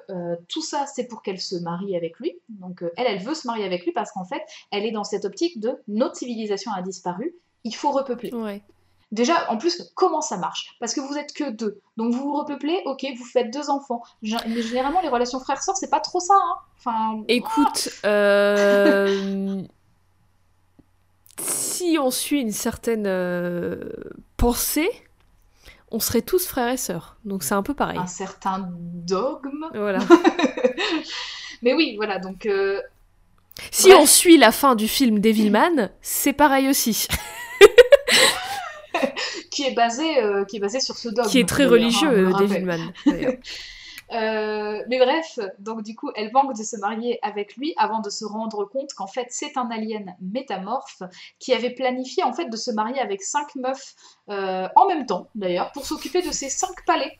tout 0.48 0.62
ça, 0.62 0.86
c'est 0.86 1.06
pour 1.06 1.22
qu'elle 1.22 1.40
se 1.40 1.56
marie 1.56 1.96
avec 1.96 2.18
lui. 2.18 2.38
Donc 2.48 2.82
elle, 2.96 3.06
elle 3.06 3.22
veut 3.22 3.34
se 3.34 3.46
marier 3.46 3.64
avec 3.64 3.84
lui 3.84 3.92
parce 3.92 4.12
qu'en 4.12 4.24
fait, 4.24 4.42
elle 4.70 4.84
est 4.84 4.92
dans 4.92 5.04
cette 5.04 5.24
optique 5.24 5.60
de 5.60 5.76
notre 5.88 6.16
civilisation 6.16 6.72
a 6.72 6.82
disparu 6.82 7.34
il 7.64 7.74
faut 7.74 7.90
repeupler. 7.92 8.32
Ouais. 8.34 8.62
Déjà, 9.12 9.50
en 9.50 9.56
plus, 9.56 9.90
comment 9.96 10.20
ça 10.20 10.36
marche? 10.36 10.76
Parce 10.78 10.94
que 10.94 11.00
vous 11.00 11.16
êtes 11.18 11.32
que 11.32 11.50
deux. 11.50 11.80
Donc 11.96 12.14
vous 12.14 12.22
vous 12.22 12.38
repeuplez, 12.38 12.80
ok, 12.86 13.04
vous 13.18 13.24
faites 13.24 13.52
deux 13.52 13.68
enfants. 13.68 14.02
Mais 14.22 14.62
généralement, 14.62 15.00
les 15.00 15.08
relations 15.08 15.40
frères-sœurs, 15.40 15.76
c'est 15.76 15.90
pas 15.90 15.98
trop 16.00 16.20
ça. 16.20 16.34
Hein 16.34 16.56
enfin, 16.78 17.24
Écoute, 17.26 17.90
euh, 18.04 19.62
si 21.40 21.98
on 22.00 22.10
suit 22.12 22.40
une 22.40 22.52
certaine 22.52 23.06
euh, 23.08 23.80
pensée, 24.36 24.88
on 25.90 25.98
serait 25.98 26.22
tous 26.22 26.46
frères 26.46 26.68
et 26.72 26.76
sœurs. 26.76 27.16
Donc 27.24 27.42
c'est 27.42 27.54
un 27.54 27.64
peu 27.64 27.74
pareil. 27.74 27.98
un 27.98 28.06
certain 28.06 28.68
dogme. 28.72 29.66
Voilà. 29.74 29.98
Mais 31.62 31.74
oui, 31.74 31.96
voilà, 31.96 32.20
donc... 32.20 32.46
euh, 32.46 32.80
Si 33.72 33.88
Bref. 33.88 33.98
on 34.02 34.06
suit 34.06 34.36
la 34.36 34.52
fin 34.52 34.76
du 34.76 34.86
film 34.88 35.18
Devilman, 35.18 35.90
c'est 36.00 36.32
pareil 36.32 36.68
aussi. 36.68 37.08
qui 39.50 39.64
est 39.64 39.74
basé, 39.74 40.22
euh, 40.22 40.44
qui 40.44 40.56
est 40.56 40.60
basé 40.60 40.80
sur 40.80 40.96
ce 40.96 41.08
dogme. 41.08 41.28
Qui 41.28 41.40
est 41.40 41.48
très 41.48 41.64
hein, 41.64 41.70
religieux, 41.70 42.28
rappelle. 42.28 42.48
Devilman. 42.48 42.92
Euh, 44.12 44.82
mais 44.88 44.98
bref, 44.98 45.38
donc 45.60 45.82
du 45.82 45.94
coup, 45.94 46.10
elle 46.16 46.32
manque 46.32 46.56
de 46.56 46.64
se 46.64 46.76
marier 46.76 47.20
avec 47.22 47.56
lui 47.56 47.74
avant 47.76 48.00
de 48.00 48.10
se 48.10 48.24
rendre 48.24 48.64
compte 48.64 48.92
qu'en 48.94 49.06
fait, 49.06 49.26
c'est 49.30 49.56
un 49.56 49.70
alien 49.70 50.16
métamorphe 50.20 51.02
qui 51.38 51.52
avait 51.52 51.70
planifié 51.70 52.24
en 52.24 52.32
fait 52.32 52.46
de 52.46 52.56
se 52.56 52.72
marier 52.72 52.98
avec 52.98 53.22
cinq 53.22 53.54
meufs 53.54 53.94
euh, 54.28 54.68
en 54.74 54.88
même 54.88 55.06
temps, 55.06 55.28
d'ailleurs, 55.36 55.70
pour 55.72 55.86
s'occuper 55.86 56.22
de 56.22 56.32
ses 56.32 56.48
cinq 56.48 56.84
palais. 56.86 57.18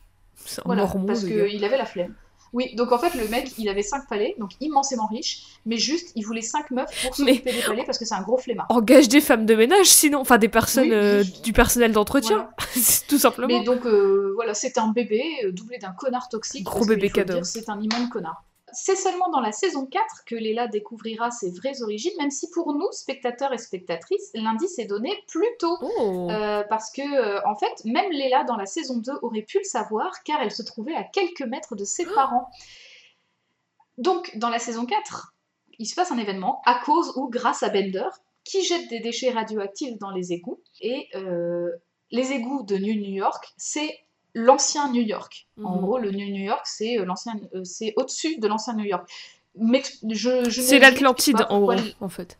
Voilà, 0.64 0.91
parce 1.07 1.24
qu'il 1.24 1.64
avait 1.64 1.78
la 1.78 1.86
flemme. 1.86 2.14
Oui, 2.53 2.74
donc 2.74 2.92
en 2.92 2.98
fait, 2.98 3.14
le 3.14 3.28
mec, 3.28 3.53
il 3.59 3.68
avait 3.68 3.82
cinq 3.82 4.09
palais, 4.09 4.34
donc 4.38 4.51
immensément 4.61 5.07
riche, 5.07 5.42
mais 5.66 5.76
juste, 5.76 6.12
il 6.16 6.24
voulait 6.24 6.42
cinq 6.42 6.70
meufs 6.70 6.90
pour 7.03 7.14
s'occuper 7.14 7.53
des 7.53 7.62
palais 7.62 7.84
parce 7.84 7.98
que 7.98 8.05
c'est 8.05 8.14
un 8.14 8.22
gros 8.22 8.38
flemmard. 8.38 8.66
Engage 8.70 9.09
des 9.09 9.20
femmes 9.20 9.46
de 9.46 9.55
ménage, 9.55 9.86
sinon, 9.86 10.20
enfin 10.20 10.38
des 10.38 10.48
personnes, 10.48 10.92
euh, 10.92 11.22
du 11.44 11.53
personnel 11.53 11.92
d'entretien, 11.92 12.51
tout 13.09 13.18
simplement. 13.18 13.48
Mais 13.48 13.62
donc, 13.62 13.86
euh, 13.86 14.32
voilà, 14.34 14.55
c'est 14.55 14.78
un 14.78 14.88
bébé 14.88 15.22
euh, 15.44 15.53
doublé 15.53 15.78
d'un 15.78 15.92
connard 15.92 16.28
toxique. 16.28 16.64
Gros 16.64 16.84
bébé 16.84 17.11
cadeau. 17.11 17.44
C'est 17.44 17.68
un 17.68 17.80
immense 17.80 18.11
connard. 18.11 18.44
C'est 18.73 18.97
seulement 18.97 19.31
dans 19.31 19.41
la 19.41 19.53
saison 19.53 19.87
4 19.87 20.25
que 20.27 20.35
Léla 20.35 20.68
découvrira 20.68 21.31
ses 21.31 21.51
vraies 21.51 21.83
origines, 21.83 22.12
même 22.18 22.31
si 22.31 22.49
pour 22.51 22.73
nous, 22.75 22.91
spectateurs 22.93 23.53
et 23.53 23.59
spectatrices, 23.59 24.31
l'indice 24.35 24.79
est 24.79 24.87
donné 24.87 25.12
plus 25.29 25.49
tôt. 25.59 25.77
Oh. 25.81 26.29
Euh, 26.31 26.62
parce 26.68 26.91
que, 26.91 27.03
euh, 27.03 27.41
en 27.47 27.57
fait, 27.57 27.85
même 27.85 28.11
Léla, 28.11 28.45
dans 28.45 28.57
la 28.57 28.66
saison 28.66 28.99
2, 28.99 29.12
aurait 29.23 29.43
pu 29.43 29.59
le 29.59 29.64
savoir, 29.64 30.23
car 30.25 30.41
elle 30.43 30.53
se 30.53 30.62
trouvait 30.62 30.95
à 30.95 31.05
quelques 31.05 31.43
mètres 31.43 31.77
de 31.77 31.85
ses 31.85 32.07
parents. 32.07 32.49
Donc, 33.99 34.37
dans 34.37 34.49
la 34.49 34.59
saison 34.59 34.87
4, 34.87 35.35
il 35.79 35.87
se 35.87 35.95
passe 35.95 36.12
un 36.12 36.18
événement 36.18 36.61
à 36.66 36.81
cause 36.85 37.12
ou 37.16 37.29
grâce 37.29 37.62
à 37.62 37.68
Bender, 37.68 38.09
qui 38.45 38.64
jette 38.64 38.89
des 38.89 39.01
déchets 39.01 39.31
radioactifs 39.31 39.99
dans 39.99 40.11
les 40.11 40.33
égouts. 40.33 40.61
Et 40.81 41.09
euh, 41.14 41.71
les 42.11 42.33
égouts 42.33 42.62
de 42.62 42.77
New 42.77 42.93
York, 42.93 43.53
c'est 43.57 43.99
l'ancien 44.35 44.91
New 44.91 45.03
York. 45.03 45.49
En 45.62 45.76
mhm. 45.76 45.81
gros, 45.81 45.99
le 45.99 46.11
New 46.11 46.26
York, 46.26 46.62
c'est 46.64 46.99
euh, 46.99 47.05
l'ancien, 47.05 47.35
euh, 47.55 47.64
c'est 47.64 47.93
au-dessus 47.97 48.39
de 48.39 48.49
l'ancien 48.49 48.74
New 48.74 48.85
York. 48.85 49.09
Mais 49.57 49.83
je, 50.09 50.49
c'est 50.49 50.78
l'Atlantide 50.78 51.45
en 51.49 51.61
gros, 51.61 51.74
en 52.01 52.09
fait. 52.09 52.39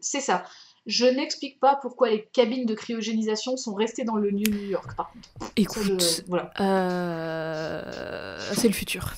C'est 0.00 0.20
ça. 0.20 0.44
Je 0.86 1.04
n'explique 1.04 1.60
pas 1.60 1.76
pourquoi 1.76 2.08
les 2.08 2.24
cabines 2.32 2.64
de 2.64 2.74
cryogénisation 2.74 3.56
sont 3.56 3.74
restées 3.74 4.04
dans 4.04 4.16
le 4.16 4.30
New 4.30 4.50
York, 4.50 4.96
par 4.96 5.12
contre. 5.12 5.28
Écoute, 5.56 6.24
voilà. 6.26 6.50
Euh, 6.60 8.38
c'est 8.54 8.68
le 8.68 8.74
futur. 8.74 9.12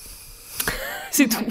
c'est 1.11 1.29
tout. 1.29 1.45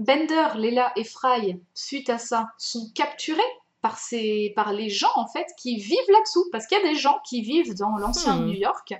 Bender, 0.00 0.48
Leila 0.56 0.92
et 0.96 1.04
Fry, 1.04 1.60
suite 1.74 2.10
à 2.10 2.18
ça, 2.18 2.48
sont 2.58 2.90
capturés 2.94 3.40
par, 3.82 3.98
ces, 3.98 4.52
par 4.56 4.72
les 4.72 4.88
gens 4.88 5.10
en 5.16 5.26
fait 5.26 5.46
qui 5.58 5.76
vivent 5.76 6.10
là-dessous, 6.10 6.46
parce 6.52 6.66
qu'il 6.66 6.78
y 6.78 6.80
a 6.80 6.88
des 6.88 6.98
gens 6.98 7.18
qui 7.28 7.42
vivent 7.42 7.74
dans 7.74 7.96
l'ancien 7.96 8.36
hmm. 8.36 8.46
New 8.46 8.54
York. 8.54 8.94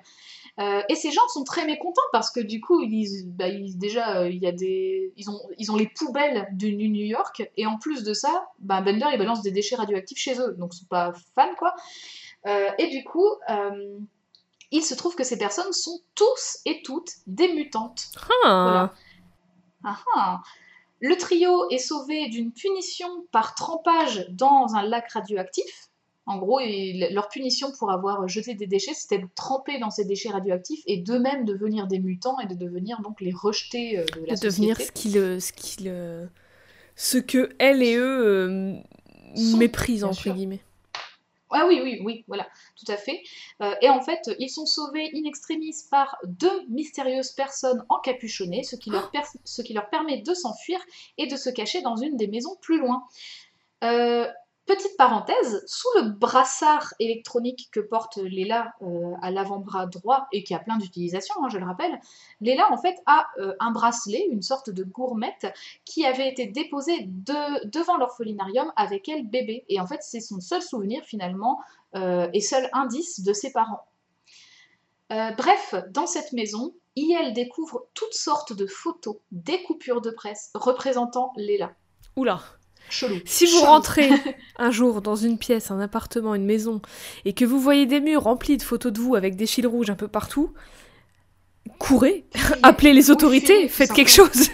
Euh, 0.58 0.82
et 0.88 0.94
ces 0.94 1.10
gens 1.10 1.26
sont 1.28 1.44
très 1.44 1.64
mécontents 1.64 2.02
parce 2.12 2.30
que 2.30 2.40
du 2.40 2.60
coup, 2.60 2.82
ils, 2.82 3.24
bah, 3.26 3.46
déjà, 3.76 4.28
il 4.28 4.38
y 4.38 4.46
a 4.46 4.52
des, 4.52 5.12
ils, 5.16 5.30
ont, 5.30 5.40
ils 5.58 5.70
ont 5.70 5.76
les 5.76 5.88
poubelles 5.88 6.48
du 6.52 6.76
New 6.76 7.04
York 7.04 7.48
et 7.56 7.66
en 7.66 7.78
plus 7.78 8.02
de 8.02 8.12
ça, 8.12 8.48
bah, 8.58 8.80
Bender 8.80 9.06
il 9.12 9.18
balance 9.18 9.42
des 9.42 9.52
déchets 9.52 9.76
radioactifs 9.76 10.18
chez 10.18 10.38
eux, 10.40 10.54
donc 10.58 10.74
ils 10.74 10.78
sont 10.78 10.86
pas 10.86 11.12
fans 11.34 11.54
quoi. 11.56 11.74
Euh, 12.46 12.70
et 12.78 12.88
du 12.88 13.04
coup, 13.04 13.28
euh, 13.48 13.98
il 14.70 14.82
se 14.82 14.94
trouve 14.94 15.14
que 15.14 15.24
ces 15.24 15.38
personnes 15.38 15.72
sont 15.72 16.00
tous 16.14 16.58
et 16.64 16.82
toutes 16.82 17.12
des 17.26 17.52
mutantes. 17.52 18.10
Ah. 18.44 18.62
Voilà. 18.62 18.94
Ah, 19.84 19.98
ah. 20.16 20.40
Le 21.00 21.16
trio 21.16 21.68
est 21.70 21.78
sauvé 21.78 22.28
d'une 22.28 22.52
punition 22.52 23.08
par 23.32 23.54
trempage 23.54 24.26
dans 24.30 24.74
un 24.74 24.82
lac 24.82 25.10
radioactif. 25.12 25.88
En 26.26 26.38
gros, 26.38 26.60
leur 27.10 27.28
punition 27.28 27.72
pour 27.78 27.90
avoir 27.90 28.28
jeté 28.28 28.54
des 28.54 28.66
déchets, 28.66 28.94
c'était 28.94 29.18
de 29.18 29.28
tremper 29.34 29.78
dans 29.78 29.90
ces 29.90 30.04
déchets 30.04 30.28
radioactifs 30.28 30.82
et 30.86 30.98
d'eux-mêmes 30.98 31.44
devenir 31.44 31.86
des 31.86 31.98
mutants 31.98 32.38
et 32.38 32.46
de 32.46 32.54
devenir 32.54 33.00
donc 33.00 33.20
les 33.20 33.32
rejetés 33.32 33.98
euh, 33.98 34.04
de 34.04 34.26
la 34.26 34.34
de 34.36 34.40
devenir 34.40 34.80
ce 34.80 34.92
qu'ils, 34.92 35.40
ce 35.40 36.28
ce 36.94 37.18
que 37.18 37.48
elle 37.58 37.82
et 37.82 37.96
eux 37.96 38.26
euh, 38.26 38.74
méprisent 39.56 40.04
entre 40.04 40.30
guillemets. 40.30 40.60
Ah 41.52 41.66
oui, 41.66 41.80
oui, 41.82 42.00
oui, 42.04 42.24
voilà, 42.28 42.46
tout 42.76 42.90
à 42.90 42.96
fait. 42.96 43.22
Euh, 43.62 43.74
et 43.82 43.88
en 43.88 44.00
fait, 44.00 44.30
ils 44.38 44.48
sont 44.50 44.66
sauvés 44.66 45.10
in 45.14 45.24
extremis 45.24 45.74
par 45.90 46.16
deux 46.24 46.66
mystérieuses 46.68 47.32
personnes 47.32 47.84
encapuchonnées, 47.88 48.62
ce 48.62 48.76
qui 48.76 48.90
leur, 48.90 49.10
ce 49.44 49.62
qui 49.62 49.72
leur 49.72 49.90
permet 49.90 50.18
de 50.18 50.34
s'enfuir 50.34 50.78
et 51.18 51.26
de 51.26 51.36
se 51.36 51.50
cacher 51.50 51.82
dans 51.82 51.96
une 51.96 52.16
des 52.16 52.28
maisons 52.28 52.56
plus 52.60 52.78
loin. 52.78 53.04
Euh, 53.82 54.26
Petite 54.70 54.96
parenthèse, 54.96 55.64
sous 55.66 55.88
le 55.96 56.10
brassard 56.10 56.94
électronique 57.00 57.70
que 57.72 57.80
porte 57.80 58.18
Léla 58.18 58.72
euh, 58.82 59.14
à 59.20 59.32
l'avant-bras 59.32 59.86
droit 59.86 60.28
et 60.30 60.44
qui 60.44 60.54
a 60.54 60.60
plein 60.60 60.76
d'utilisations, 60.76 61.34
hein, 61.42 61.48
je 61.48 61.58
le 61.58 61.64
rappelle, 61.64 62.00
Léla 62.40 62.70
en 62.70 62.76
fait 62.76 62.94
a 63.06 63.26
euh, 63.40 63.52
un 63.58 63.72
bracelet, 63.72 64.28
une 64.30 64.42
sorte 64.42 64.70
de 64.70 64.84
gourmette, 64.84 65.52
qui 65.84 66.06
avait 66.06 66.28
été 66.28 66.46
déposé 66.46 66.92
devant 67.02 67.96
l'orphelinarium 67.96 68.72
avec 68.76 69.08
elle 69.08 69.26
bébé. 69.26 69.64
Et 69.68 69.80
en 69.80 69.88
fait, 69.88 70.04
c'est 70.04 70.20
son 70.20 70.38
seul 70.38 70.62
souvenir 70.62 71.02
finalement 71.02 71.58
euh, 71.96 72.28
et 72.32 72.40
seul 72.40 72.70
indice 72.72 73.24
de 73.24 73.32
ses 73.32 73.50
parents. 73.50 73.88
bref, 75.08 75.74
dans 75.88 76.06
cette 76.06 76.32
maison, 76.32 76.74
IL 76.94 77.32
découvre 77.32 77.88
toutes 77.94 78.14
sortes 78.14 78.52
de 78.52 78.68
photos, 78.68 79.16
des 79.32 79.64
coupures 79.64 80.00
de 80.00 80.12
presse 80.12 80.52
représentant 80.54 81.32
Léla. 81.34 81.72
Oula 82.14 82.40
si 82.88 83.46
vous 83.46 83.60
rentrez 83.60 84.10
un 84.58 84.70
jour 84.70 85.00
dans 85.00 85.16
une 85.16 85.38
pièce, 85.38 85.70
un 85.70 85.80
appartement, 85.80 86.34
une 86.34 86.44
maison, 86.44 86.80
et 87.24 87.32
que 87.32 87.44
vous 87.44 87.60
voyez 87.60 87.86
des 87.86 88.00
murs 88.00 88.24
remplis 88.24 88.56
de 88.56 88.62
photos 88.62 88.92
de 88.92 89.00
vous 89.00 89.14
avec 89.14 89.36
des 89.36 89.46
fils 89.46 89.66
rouges 89.66 89.90
un 89.90 89.94
peu 89.94 90.08
partout, 90.08 90.52
courez, 91.78 92.26
appelez 92.62 92.92
les 92.92 93.10
autorités, 93.10 93.68
faites 93.68 93.92
quelque 93.92 94.10
chose. 94.10 94.48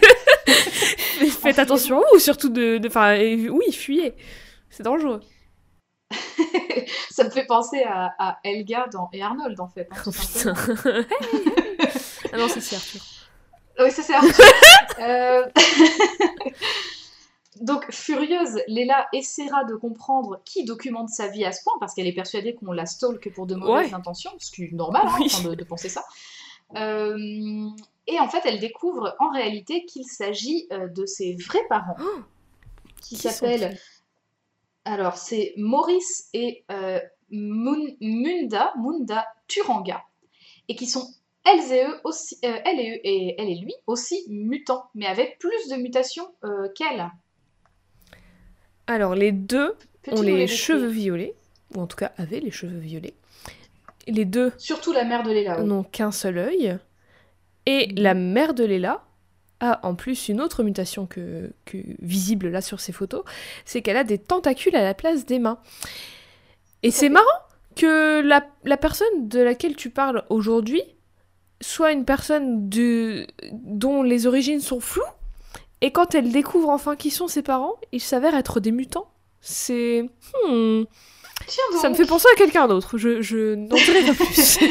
faites 1.41 1.59
attention 1.59 2.01
ou 2.13 2.19
surtout 2.19 2.49
de, 2.49 2.79
enfin, 2.85 3.17
oui, 3.17 3.71
fuyez. 3.71 4.13
C'est 4.69 4.83
dangereux. 4.83 5.21
ça 7.11 7.25
me 7.25 7.29
fait 7.29 7.45
penser 7.45 7.83
à, 7.83 8.39
Elga 8.43 8.87
dans, 8.91 9.09
et 9.11 9.21
Arnold 9.21 9.59
en 9.59 9.67
fait. 9.67 9.87
Hein, 9.91 10.03
oh, 10.05 10.11
putain. 10.11 10.53
ah 12.31 12.37
non, 12.37 12.47
c'est 12.47 12.75
Arthur. 12.75 13.01
Oui, 13.79 13.91
c'est 13.91 14.13
Arthur. 14.13 14.45
euh... 14.99 15.43
Donc, 17.61 17.91
furieuse, 17.91 18.59
Léla 18.67 19.07
essaiera 19.13 19.63
de 19.65 19.75
comprendre 19.75 20.41
qui 20.45 20.65
documente 20.65 21.09
sa 21.09 21.27
vie 21.27 21.45
à 21.45 21.51
ce 21.51 21.63
point, 21.63 21.73
parce 21.79 21.93
qu'elle 21.93 22.07
est 22.07 22.13
persuadée 22.13 22.55
qu'on 22.55 22.71
la 22.71 22.85
stalk 22.85 23.31
pour 23.33 23.47
de 23.47 23.55
mauvaises 23.55 23.93
intentions, 23.93 24.31
ce 24.39 24.51
qui 24.51 24.65
est 24.65 24.71
normal 24.71 25.03
hein, 25.05 25.53
de, 25.55 25.63
penser 25.63 25.89
ça. 25.89 26.03
Euh, 26.75 27.69
et 28.07 28.19
en 28.19 28.27
fait, 28.27 28.41
elle 28.45 28.59
découvre 28.59 29.15
en 29.19 29.29
réalité 29.29 29.85
qu'il 29.85 30.05
s'agit 30.05 30.67
euh, 30.71 30.87
de 30.87 31.05
ses 31.05 31.35
vrais 31.35 31.65
parents, 31.69 31.95
oh 31.99 32.19
qui, 33.01 33.15
s'appellent. 33.15 33.77
Alors, 34.85 35.17
c'est 35.17 35.53
Maurice 35.57 36.29
et 36.33 36.63
euh, 36.71 36.99
Munda, 37.29 38.73
Munda 38.77 39.25
Turanga, 39.47 40.03
et 40.67 40.75
qui 40.75 40.87
sont 40.87 41.07
elles 41.45 41.71
et 41.71 41.85
eux 41.85 42.01
aussi, 42.03 42.37
elle 42.41 42.79
et 42.79 42.91
eux 42.91 42.99
et 43.03 43.35
elle 43.37 43.49
et 43.49 43.55
lui 43.55 43.73
aussi 43.85 44.25
mutants, 44.27 44.89
mais 44.95 45.05
avec 45.05 45.39
plus 45.39 45.69
de 45.69 45.75
mutations 45.75 46.27
qu'elle. 46.75 47.09
Alors, 48.87 49.15
les 49.15 49.31
deux 49.31 49.75
ont 50.11 50.21
les 50.21 50.47
cheveux 50.47 50.87
violets, 50.87 51.35
ou 51.75 51.81
en 51.81 51.87
tout 51.87 51.97
cas 51.97 52.11
avaient 52.17 52.39
les 52.39 52.51
cheveux 52.51 52.79
violets. 52.79 53.15
Les 54.07 54.25
deux. 54.25 54.53
Surtout 54.57 54.93
la 54.93 55.03
mère 55.03 55.23
de 55.23 55.31
Léla. 55.31 55.61
N'ont 55.61 55.83
qu'un 55.83 56.11
seul 56.11 56.37
œil. 56.37 56.77
Et 57.65 57.87
la 57.97 58.13
mère 58.13 58.53
de 58.53 58.63
Léla 58.63 59.03
a 59.59 59.85
en 59.85 59.95
plus 59.95 60.29
une 60.29 60.39
autre 60.39 60.63
mutation 60.63 61.05
que, 61.05 61.51
visible 62.01 62.47
là 62.47 62.61
sur 62.61 62.79
ces 62.79 62.93
photos, 62.93 63.23
c'est 63.65 63.81
qu'elle 63.81 63.97
a 63.97 64.05
des 64.05 64.17
tentacules 64.17 64.75
à 64.75 64.83
la 64.83 64.93
place 64.93 65.25
des 65.25 65.39
mains. 65.39 65.59
Et 66.83 66.91
c'est 66.91 67.09
marrant 67.09 67.25
que 67.75 68.21
la, 68.21 68.47
la, 68.63 68.77
personne 68.77 69.27
de 69.27 69.39
laquelle 69.39 69.75
tu 69.75 69.89
parles 69.89 70.23
aujourd'hui 70.29 70.81
soit 71.59 71.91
une 71.91 72.05
personne 72.05 72.69
de, 72.69 73.27
dont 73.51 74.03
les 74.03 74.27
origines 74.27 74.61
sont 74.61 74.79
floues 74.79 75.03
et 75.81 75.91
quand 75.91 76.15
elle 76.15 76.31
découvre 76.31 76.69
enfin 76.69 76.95
qui 76.95 77.11
sont 77.11 77.27
ses 77.27 77.41
parents, 77.41 77.75
ils 77.91 78.01
s'avèrent 78.01 78.35
être 78.35 78.59
des 78.59 78.71
mutants. 78.71 79.09
C'est. 79.41 80.09
Hmm, 80.47 80.83
ça 81.79 81.89
me 81.89 81.95
fait 81.95 82.05
penser 82.05 82.27
à 82.33 82.37
quelqu'un 82.37 82.67
d'autre. 82.67 82.97
Je, 82.97 83.21
je 83.21 83.55
n'en 83.55 83.75
dirai 83.75 84.05
pas 84.05 84.13
plus. 84.13 84.59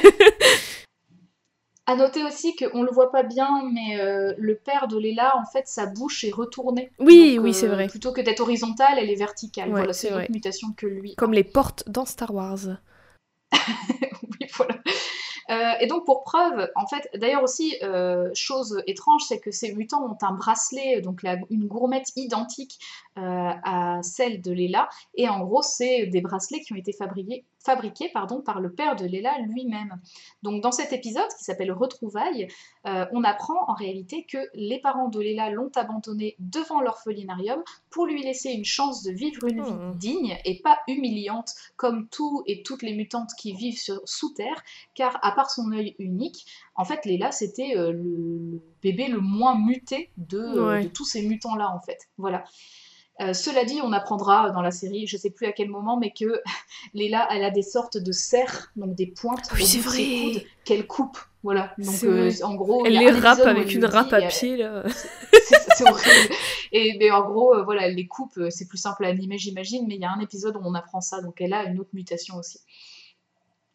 À 1.88 1.94
noter 1.94 2.24
aussi 2.24 2.56
qu'on 2.56 2.82
le 2.82 2.90
voit 2.90 3.12
pas 3.12 3.22
bien, 3.22 3.62
mais 3.72 4.00
euh, 4.00 4.34
le 4.38 4.56
père 4.56 4.88
de 4.88 4.98
Léla, 4.98 5.36
en 5.36 5.44
fait, 5.44 5.68
sa 5.68 5.86
bouche 5.86 6.24
est 6.24 6.32
retournée. 6.32 6.90
Oui, 6.98 7.38
oui, 7.40 7.54
c'est 7.54 7.68
euh, 7.68 7.74
vrai. 7.74 7.86
Plutôt 7.86 8.12
que 8.12 8.20
d'être 8.20 8.40
horizontale, 8.40 8.98
elle 8.98 9.08
est 9.08 9.14
verticale. 9.14 9.70
voilà, 9.70 9.92
c'est 9.92 10.10
une 10.10 10.26
mutation 10.30 10.72
que 10.76 10.86
lui. 10.88 11.14
Comme 11.14 11.32
les 11.32 11.44
portes 11.44 11.88
dans 11.88 12.04
Star 12.04 12.34
Wars. 12.34 12.58
oui, 13.52 14.48
voilà. 14.56 14.74
Euh, 15.50 15.72
et 15.80 15.86
donc 15.86 16.04
pour 16.04 16.24
preuve, 16.24 16.70
en 16.74 16.86
fait, 16.86 17.08
d'ailleurs 17.14 17.42
aussi, 17.42 17.76
euh, 17.82 18.30
chose 18.34 18.82
étrange, 18.86 19.22
c'est 19.28 19.38
que 19.38 19.50
ces 19.50 19.72
mutants 19.74 20.04
ont 20.04 20.18
un 20.22 20.32
bracelet, 20.32 21.00
donc 21.00 21.22
une 21.50 21.66
gourmette 21.66 22.10
identique 22.16 22.78
euh, 23.18 23.22
à 23.22 24.00
celle 24.02 24.40
de 24.40 24.52
Léla, 24.52 24.88
et 25.14 25.28
en 25.28 25.40
gros, 25.44 25.62
c'est 25.62 26.06
des 26.06 26.20
bracelets 26.20 26.60
qui 26.60 26.72
ont 26.72 26.76
été 26.76 26.92
fabriqués, 26.92 27.44
fabriqué 27.66 28.08
pardon, 28.14 28.40
par 28.40 28.60
le 28.60 28.72
père 28.72 28.96
de 28.96 29.04
Léla 29.04 29.38
lui-même. 29.40 30.00
Donc 30.42 30.62
dans 30.62 30.72
cet 30.72 30.92
épisode 30.94 31.28
qui 31.36 31.44
s'appelle 31.44 31.72
Retrouvailles, 31.72 32.48
euh, 32.86 33.04
on 33.12 33.22
apprend 33.24 33.68
en 33.68 33.74
réalité 33.74 34.24
que 34.24 34.38
les 34.54 34.78
parents 34.80 35.08
de 35.08 35.20
Léla 35.20 35.50
l'ont 35.50 35.70
abandonnée 35.76 36.36
devant 36.38 36.80
l'orphelinarium 36.80 37.62
pour 37.90 38.06
lui 38.06 38.22
laisser 38.22 38.50
une 38.52 38.64
chance 38.64 39.02
de 39.02 39.10
vivre 39.10 39.44
une 39.46 39.62
vie 39.62 39.72
Oh. 39.72 39.94
digne 39.96 40.38
et 40.44 40.60
pas 40.62 40.78
humiliante 40.88 41.50
comme 41.76 42.08
tous 42.08 42.42
et 42.46 42.62
toutes 42.62 42.82
les 42.82 42.94
mutantes 42.94 43.30
qui 43.36 43.52
vivent 43.52 43.78
sur- 43.78 44.00
sous 44.04 44.30
terre, 44.32 44.62
car 44.94 45.18
à 45.22 45.32
part 45.32 45.50
son 45.50 45.72
œil 45.72 45.96
unique, 45.98 46.46
en 46.76 46.84
fait 46.84 47.04
Léla 47.04 47.32
c'était 47.32 47.76
euh, 47.76 47.92
le, 47.92 48.60
bébé 48.82 49.08
le 49.08 49.18
moins 49.20 49.58
muté 49.58 50.10
de, 50.16 50.38
euh, 50.38 50.68
Ouais. 50.68 50.84
de 50.84 50.88
tous 50.88 51.04
ces 51.04 51.22
mutants-là 51.26 51.68
en 51.74 51.80
fait. 51.80 51.98
Voilà. 52.16 52.44
Euh, 53.22 53.32
cela 53.32 53.64
dit, 53.64 53.80
on 53.82 53.92
apprendra 53.92 54.50
dans 54.50 54.60
la 54.60 54.70
série, 54.70 55.06
je 55.06 55.16
sais 55.16 55.30
plus 55.30 55.46
à 55.46 55.52
quel 55.52 55.70
moment, 55.70 55.96
mais 55.96 56.10
que 56.12 56.42
Léla, 56.94 57.26
elle 57.30 57.44
a 57.44 57.50
des 57.50 57.62
sortes 57.62 57.96
de 57.96 58.12
serres, 58.12 58.70
donc 58.76 58.94
des 58.94 59.06
pointes 59.06 59.48
Oui, 59.54 59.62
au 59.62 59.82
bout 59.82 59.90
ses 59.90 60.32
coudes 60.34 60.42
qu'elle 60.64 60.86
coupe. 60.86 61.18
Voilà. 61.42 61.72
Donc 61.78 62.02
euh, 62.04 62.30
en 62.42 62.54
gros, 62.56 62.84
Elle 62.84 62.92
les 62.98 63.06
où 63.10 63.46
avec 63.46 63.72
une 63.72 63.80
dit, 63.80 63.86
à 64.12 64.20
et- 64.20 64.28
pied, 64.28 64.56
là. 64.58 64.82
c'est 65.76 65.88
horrible. 65.88 66.34
Et 66.72 66.96
mais 66.98 67.10
en 67.10 67.22
gros, 67.26 67.54
euh, 67.54 67.62
voilà, 67.62 67.86
elle 67.86 67.94
les 67.94 68.06
coupe, 68.06 68.36
euh, 68.36 68.50
c'est 68.50 68.66
plus 68.68 68.78
simple 68.78 69.04
à 69.04 69.08
animer, 69.08 69.38
j'imagine, 69.38 69.86
mais 69.86 69.94
il 69.94 70.00
y 70.00 70.04
a 70.04 70.10
un 70.10 70.20
épisode 70.20 70.56
où 70.56 70.60
on 70.62 70.74
apprend 70.74 71.00
ça, 71.00 71.22
donc 71.22 71.40
elle 71.40 71.54
a 71.54 71.64
une 71.64 71.78
autre 71.80 71.90
mutation 71.94 72.36
aussi. 72.36 72.58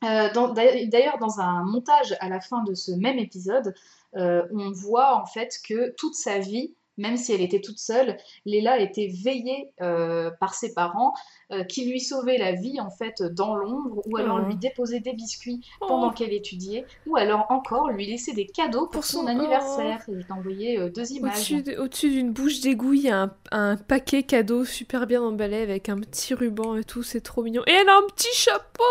Euh, 0.03 0.31
dans- 0.33 0.49
d'ailleurs- 0.53 1.17
dans 1.19 1.39
un 1.39 1.63
montage 1.63 2.15
à 2.19 2.27
la 2.29 2.41
fin 2.41 2.63
de 2.63 2.73
ce 2.73 2.91
même 2.91 3.19
épisode, 3.19 3.73
euh, 4.17 4.43
on 4.51 4.71
voit 4.71 5.15
en 5.15 5.25
fait 5.25 5.57
que 5.67 5.93
toute 5.95 6.15
sa 6.15 6.39
vie, 6.39 6.73
même 6.97 7.17
si 7.17 7.31
elle 7.33 7.41
était 7.41 7.61
toute 7.61 7.79
seule, 7.79 8.17
Léla 8.45 8.79
était 8.79 9.11
veillée 9.23 9.69
euh, 9.81 10.29
par 10.39 10.53
ses 10.53 10.73
parents, 10.73 11.13
euh, 11.51 11.63
qui 11.63 11.89
lui 11.89 11.99
sauvaient 11.99 12.37
la 12.37 12.51
vie 12.53 12.79
en 12.79 12.89
fait 12.89 13.21
dans 13.23 13.55
l'ombre, 13.55 14.01
ou 14.05 14.17
alors 14.17 14.39
Oh. 14.41 14.45
lui 14.45 14.55
déposaient 14.55 14.99
des 14.99 15.13
biscuits 15.13 15.61
pendant 15.79 16.09
Oh. 16.09 16.11
qu'elle 16.11 16.33
étudiait, 16.33 16.85
ou 17.07 17.15
alors 17.17 17.45
encore 17.49 17.89
lui 17.89 18.05
laisser 18.05 18.33
des 18.33 18.45
cadeaux 18.45 18.81
pour, 18.85 18.91
Pour 18.91 19.05
son, 19.05 19.21
son- 19.21 19.27
anniversaire. 19.27 20.01
Et 20.09 20.19
je 20.21 20.25
t'ai 20.25 20.31
envoyé 20.33 20.79
euh, 20.79 20.89
deux 20.89 21.11
images. 21.11 21.33
Au-dessus 21.37 21.61
de- 21.63 21.77
au-dessus 21.77 22.09
d'une 22.09 22.31
bouche 22.31 22.59
d'égout, 22.61 22.93
il 22.93 23.01
y 23.03 23.09
a 23.09 23.21
un, 23.21 23.33
un 23.51 23.77
paquet 23.77 24.23
cadeau 24.23 24.63
super 24.65 25.07
bien 25.07 25.21
emballé 25.21 25.57
avec 25.61 25.89
un 25.89 25.97
petit 25.99 26.33
ruban 26.33 26.75
et 26.77 26.83
tout, 26.83 27.03
c'est 27.03 27.21
trop 27.21 27.41
mignon. 27.43 27.63
Et 27.67 27.71
elle 27.71 27.89
a 27.89 27.97
un 27.97 28.07
petit 28.15 28.33
chapeau 28.33 28.83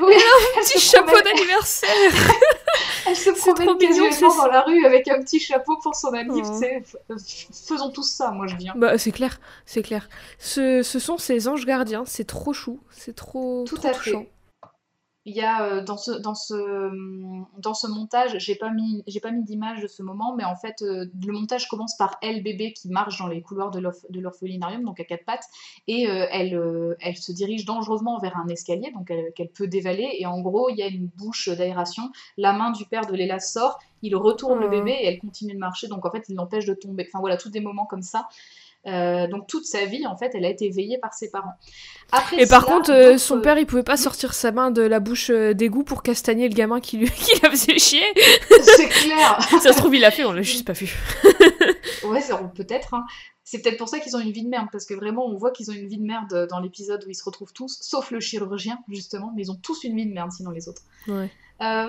Oui, 0.00 0.12
Un 0.14 0.18
elle 0.56 0.62
petit 0.64 0.78
se 0.78 0.90
chapeau 0.96 1.10
promène- 1.12 1.24
d'anniversaire 1.24 1.88
Elle 3.06 3.16
se 3.16 3.30
promène 3.30 3.68
c'est- 4.12 4.20
dans 4.38 4.46
la 4.46 4.62
rue 4.62 4.84
avec 4.86 5.08
un 5.08 5.20
petit 5.22 5.40
chapeau 5.40 5.76
pour 5.82 5.94
son 5.94 6.12
anniv. 6.14 6.44
Oh. 6.46 6.60
f- 7.10 7.66
Faisons 7.68 7.90
tous 7.90 8.08
ça, 8.10 8.30
moi 8.30 8.46
je 8.46 8.56
viens. 8.56 8.72
Bah, 8.76 8.96
c'est 8.98 9.12
clair, 9.12 9.40
c'est 9.66 9.82
clair. 9.82 10.08
Ce, 10.38 10.82
ce 10.82 10.98
sont 10.98 11.18
ces 11.18 11.48
anges 11.48 11.66
gardiens, 11.66 12.04
c'est 12.06 12.26
trop 12.26 12.52
chou, 12.52 12.80
c'est 12.90 13.14
trop, 13.14 13.64
Tout 13.66 13.76
trop 13.76 13.88
à 13.88 13.92
fait. 13.92 14.30
Il 15.24 15.36
y 15.36 15.40
a 15.40 15.62
euh, 15.64 15.84
dans 15.84 15.96
ce, 15.96 16.10
dans 16.10 16.34
ce, 16.34 16.90
dans 17.58 17.74
ce 17.74 17.86
montage, 17.86 18.38
j'ai 18.38 18.56
pas 18.56 18.70
mis, 18.70 19.04
j'ai 19.06 19.20
pas 19.20 19.30
mis 19.30 19.44
d'image 19.44 19.80
de 19.80 19.86
ce 19.86 20.02
moment, 20.02 20.34
mais 20.34 20.44
en 20.44 20.56
fait, 20.56 20.82
euh, 20.82 21.06
le 21.24 21.32
montage 21.32 21.68
commence 21.68 21.96
par 21.96 22.18
elle, 22.22 22.42
bébé, 22.42 22.72
qui 22.72 22.88
marche 22.88 23.18
dans 23.18 23.28
les 23.28 23.40
couloirs 23.40 23.70
de 23.70 23.78
l'orph- 23.78 24.04
de 24.10 24.20
l'orphelinarium, 24.20 24.82
donc 24.82 24.98
à 24.98 25.04
quatre 25.04 25.24
pattes, 25.24 25.44
et 25.86 26.08
euh, 26.08 26.26
elle, 26.30 26.96
elle 27.00 27.16
se 27.16 27.30
dirige 27.30 27.64
dangereusement 27.64 28.18
vers 28.18 28.36
un 28.36 28.48
escalier, 28.48 28.90
donc 28.92 29.10
elle- 29.12 29.32
qu'elle 29.34 29.50
peut 29.50 29.68
dévaler, 29.68 30.08
et 30.18 30.26
en 30.26 30.40
gros, 30.40 30.68
il 30.70 30.76
y 30.76 30.82
a 30.82 30.88
une 30.88 31.06
bouche 31.06 31.48
d'aération, 31.48 32.10
la 32.36 32.52
main 32.52 32.72
du 32.72 32.84
père 32.84 33.06
de 33.06 33.14
Léla 33.14 33.38
sort, 33.38 33.78
il 34.02 34.16
retourne 34.16 34.58
le 34.58 34.66
Oh. 34.66 34.70
bébé 34.70 34.90
et 34.90 35.06
elle 35.06 35.20
continue 35.20 35.54
de 35.54 35.58
marcher, 35.58 35.86
donc 35.86 36.04
en 36.04 36.10
fait, 36.10 36.24
il 36.28 36.34
l'empêche 36.34 36.64
de 36.66 36.74
tomber. 36.74 37.04
Enfin 37.08 37.20
voilà, 37.20 37.36
tous 37.36 37.50
des 37.50 37.60
moments 37.60 37.86
comme 37.86 38.02
ça. 38.02 38.26
Euh, 38.86 39.28
donc 39.28 39.46
toute 39.46 39.64
sa 39.64 39.84
vie, 39.84 40.06
en 40.06 40.16
fait, 40.16 40.32
elle 40.34 40.44
a 40.44 40.48
été 40.48 40.68
veillée 40.70 40.98
par 40.98 41.14
ses 41.14 41.30
parents. 41.30 41.52
Après 42.10 42.42
Et 42.42 42.46
par 42.46 42.66
contre, 42.66 42.90
euh, 42.90 43.16
son 43.16 43.40
père, 43.40 43.56
il 43.58 43.64
pouvait 43.66 43.84
pas 43.84 43.96
sortir 43.96 44.34
sa 44.34 44.50
main 44.50 44.70
de 44.72 44.82
la 44.82 44.98
bouche 44.98 45.30
euh, 45.30 45.54
d'égout 45.54 45.84
pour 45.84 46.02
castagner 46.02 46.48
le 46.48 46.54
gamin 46.54 46.80
qui, 46.80 46.98
lui, 46.98 47.08
qui 47.16 47.40
la 47.42 47.50
faisait 47.50 47.78
chier. 47.78 48.02
c'est 48.62 48.88
clair. 48.88 49.40
Ça 49.62 49.72
se 49.72 49.78
trouve, 49.78 49.94
il 49.94 50.00
l'a 50.00 50.10
fait, 50.10 50.24
on 50.24 50.32
l'a 50.32 50.42
juste 50.42 50.66
pas 50.66 50.72
vu. 50.72 50.92
Ouais, 52.04 52.20
c'est- 52.20 52.34
peut-être. 52.56 52.94
hein. 52.94 53.04
C'est 53.44 53.62
peut-être 53.62 53.76
pour 53.78 53.88
ça 53.88 54.00
qu'ils 54.00 54.16
ont 54.16 54.20
une 54.20 54.32
vie 54.32 54.42
de 54.42 54.48
merde, 54.48 54.66
parce 54.72 54.86
que 54.86 54.94
vraiment, 54.94 55.26
on 55.26 55.36
voit 55.36 55.50
qu'ils 55.52 55.70
ont 55.70 55.74
une 55.74 55.86
vie 55.86 55.98
de 55.98 56.02
merde 56.04 56.46
dans 56.50 56.58
l'épisode 56.58 57.04
où 57.06 57.10
ils 57.10 57.14
se 57.14 57.22
retrouvent 57.24 57.52
tous, 57.52 57.78
sauf 57.80 58.10
le 58.10 58.18
chirurgien, 58.20 58.78
justement, 58.88 59.32
mais 59.36 59.42
ils 59.42 59.50
ont 59.52 59.56
tous 59.62 59.84
une 59.84 59.96
vie 59.96 60.06
de 60.06 60.12
merde, 60.12 60.32
sinon 60.32 60.50
les 60.50 60.68
autres. 60.68 60.82
Ouais. 61.06 61.30
Euh, 61.60 61.88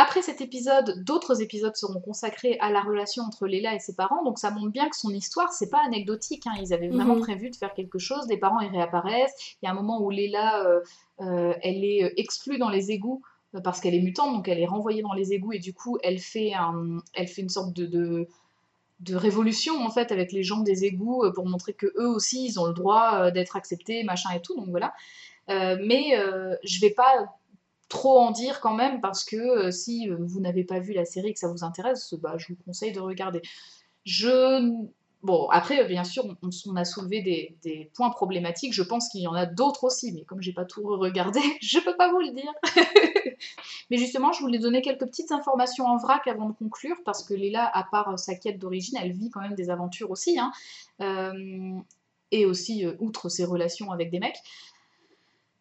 après 0.00 0.22
cet 0.22 0.40
épisode, 0.40 1.02
d'autres 1.02 1.42
épisodes 1.42 1.74
seront 1.74 1.98
consacrés 2.00 2.56
à 2.60 2.70
la 2.70 2.80
relation 2.80 3.24
entre 3.24 3.48
Léla 3.48 3.74
et 3.74 3.80
ses 3.80 3.96
parents, 3.96 4.22
donc 4.22 4.38
ça 4.38 4.52
montre 4.52 4.70
bien 4.70 4.88
que 4.88 4.96
son 4.96 5.10
histoire, 5.10 5.52
c'est 5.52 5.70
pas 5.70 5.80
anecdotique, 5.84 6.46
hein. 6.46 6.52
ils 6.62 6.72
avaient 6.72 6.86
vraiment 6.86 7.16
Mhm. 7.16 7.22
prévu 7.22 7.50
de 7.50 7.56
faire 7.56 7.74
quelque 7.74 7.98
chose, 7.98 8.28
des 8.28 8.36
parents 8.36 8.60
ils 8.60 8.70
réapparaissent, 8.70 9.34
il 9.60 9.66
y 9.66 9.68
a 9.68 9.72
un 9.72 9.74
moment 9.74 10.00
où 10.00 10.08
Léla, 10.10 10.64
euh, 10.64 10.80
euh, 11.20 11.52
elle 11.62 11.84
est 11.84 12.04
euh, 12.04 12.10
exclue 12.16 12.58
dans 12.58 12.70
les 12.70 12.92
égouts, 12.92 13.22
parce 13.64 13.80
qu'elle 13.80 13.96
est 13.96 14.00
mutante, 14.00 14.32
donc 14.32 14.46
elle 14.46 14.60
est 14.60 14.66
renvoyée 14.66 15.02
dans 15.02 15.14
les 15.14 15.32
égouts, 15.32 15.52
et 15.52 15.58
du 15.58 15.74
coup, 15.74 15.98
elle 16.04 16.20
fait, 16.20 16.52
un, 16.54 16.98
elle 17.14 17.26
fait 17.26 17.42
une 17.42 17.48
sorte 17.48 17.72
de, 17.72 17.86
de, 17.86 18.28
de 19.00 19.16
révolution, 19.16 19.84
en 19.84 19.90
fait, 19.90 20.12
avec 20.12 20.30
les 20.30 20.44
gens 20.44 20.60
des 20.60 20.84
égouts, 20.84 21.24
pour 21.34 21.44
montrer 21.44 21.72
que 21.72 21.86
eux 21.98 22.06
aussi, 22.08 22.46
ils 22.46 22.60
ont 22.60 22.66
le 22.66 22.72
droit 22.72 23.32
d'être 23.32 23.56
acceptés, 23.56 24.04
machin 24.04 24.30
et 24.32 24.40
tout, 24.42 24.54
donc 24.54 24.68
voilà. 24.68 24.94
Euh, 25.50 25.78
mais 25.82 26.16
euh, 26.18 26.54
je 26.62 26.80
vais 26.80 26.90
pas 26.90 27.34
trop 27.88 28.18
en 28.18 28.30
dire 28.30 28.60
quand 28.60 28.74
même 28.74 29.00
parce 29.00 29.24
que 29.24 29.36
euh, 29.36 29.70
si 29.70 30.08
euh, 30.08 30.16
vous 30.20 30.40
n'avez 30.40 30.64
pas 30.64 30.78
vu 30.78 30.92
la 30.92 31.04
série 31.04 31.28
et 31.28 31.32
que 31.32 31.38
ça 31.38 31.48
vous 31.48 31.64
intéresse, 31.64 32.14
bah, 32.14 32.34
je 32.36 32.48
vous 32.48 32.58
conseille 32.64 32.92
de 32.92 33.00
regarder. 33.00 33.42
Je 34.04 34.70
bon 35.22 35.48
après 35.48 35.84
bien 35.86 36.04
sûr 36.04 36.24
on, 36.42 36.76
a 36.76 36.84
soulevé 36.84 37.56
des, 37.62 37.90
points 37.94 38.10
problématiques. 38.10 38.72
Je 38.72 38.82
pense 38.82 39.08
qu'il 39.08 39.22
y 39.22 39.26
en 39.26 39.34
a 39.34 39.46
d'autres 39.46 39.84
aussi, 39.84 40.12
mais 40.12 40.24
comme 40.24 40.42
j'ai 40.42 40.52
pas 40.52 40.64
tout 40.64 40.82
regardé, 40.82 41.40
je 41.62 41.78
peux 41.78 41.96
pas 41.96 42.10
vous 42.10 42.20
le 42.20 42.30
dire. 42.30 42.52
mais 43.90 43.96
justement, 43.96 44.32
je 44.32 44.40
voulais 44.40 44.58
donner 44.58 44.82
quelques 44.82 45.06
petites 45.06 45.32
informations 45.32 45.86
en 45.86 45.96
vrac 45.96 46.26
avant 46.28 46.50
de 46.50 46.54
conclure 46.54 46.96
parce 47.04 47.24
que 47.24 47.34
Léla, 47.34 47.68
à 47.72 47.84
part 47.84 48.10
euh, 48.10 48.16
sa 48.16 48.34
quête 48.34 48.58
d'origine, 48.58 48.98
elle 49.00 49.12
vit 49.12 49.30
quand 49.30 49.40
même 49.40 49.54
des 49.54 49.70
aventures 49.70 50.10
aussi, 50.10 50.38
hein. 50.38 50.52
Et 52.30 52.44
aussi 52.44 52.84
outre 52.98 53.30
ses 53.30 53.46
relations 53.46 53.90
avec 53.90 54.10
des 54.10 54.18
mecs. 54.18 54.36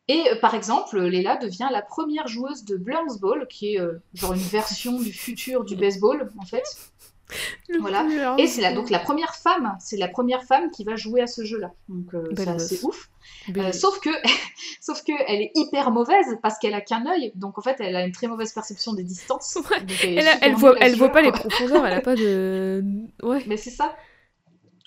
Et 0.07 0.29
euh, 0.29 0.35
par 0.39 0.55
exemple, 0.55 0.99
Léla 0.99 1.37
devient 1.37 1.67
la 1.71 1.81
première 1.81 2.27
joueuse 2.27 2.63
de 2.63 2.77
Blur's 2.77 3.19
Ball, 3.19 3.47
qui 3.47 3.75
est 3.75 3.79
euh, 3.79 4.01
genre 4.13 4.33
une 4.33 4.39
version 4.39 4.99
du 4.99 5.11
futur 5.11 5.63
du 5.65 5.75
baseball, 5.75 6.31
en 6.37 6.45
fait. 6.45 6.63
Voilà. 7.79 8.05
Et 8.37 8.47
c'est 8.47 8.61
la, 8.61 8.73
donc 8.73 8.89
la 8.89 8.99
première 8.99 9.35
femme, 9.35 9.75
c'est 9.79 9.97
la 9.97 10.07
première 10.07 10.43
femme 10.43 10.71
qui 10.71 10.83
va 10.83 10.95
jouer 10.95 11.21
à 11.21 11.27
ce 11.27 11.43
jeu-là. 11.43 11.71
Donc 11.89 12.13
euh, 12.13 12.57
c'est 12.57 12.83
ouf. 12.83 13.09
Euh, 13.57 13.71
sauf 13.73 13.99
que, 13.99 14.09
sauf 14.81 15.03
que 15.03 15.11
elle 15.27 15.41
est 15.41 15.51
hyper 15.55 15.91
mauvaise 15.91 16.37
parce 16.41 16.57
qu'elle 16.57 16.73
a 16.73 16.81
qu'un 16.81 17.05
œil, 17.05 17.33
donc 17.35 17.57
en 17.57 17.61
fait 17.61 17.75
elle 17.79 17.95
a 17.95 18.05
une 18.05 18.13
très 18.13 18.27
mauvaise 18.27 18.53
perception 18.53 18.93
des 18.93 19.03
distances. 19.03 19.57
Ouais. 19.69 19.77
Elle, 20.03 20.25
Elle, 20.41 20.55
voit, 20.55 20.75
elle 20.79 20.97
pas 21.11 21.21
les 21.21 21.31
profondeurs, 21.31 21.85
elle 21.85 21.93
a 21.93 22.01
pas 22.01 22.15
de. 22.15 22.81
Ouais. 23.21 23.43
Mais 23.47 23.57
c'est 23.57 23.71
ça. 23.71 23.95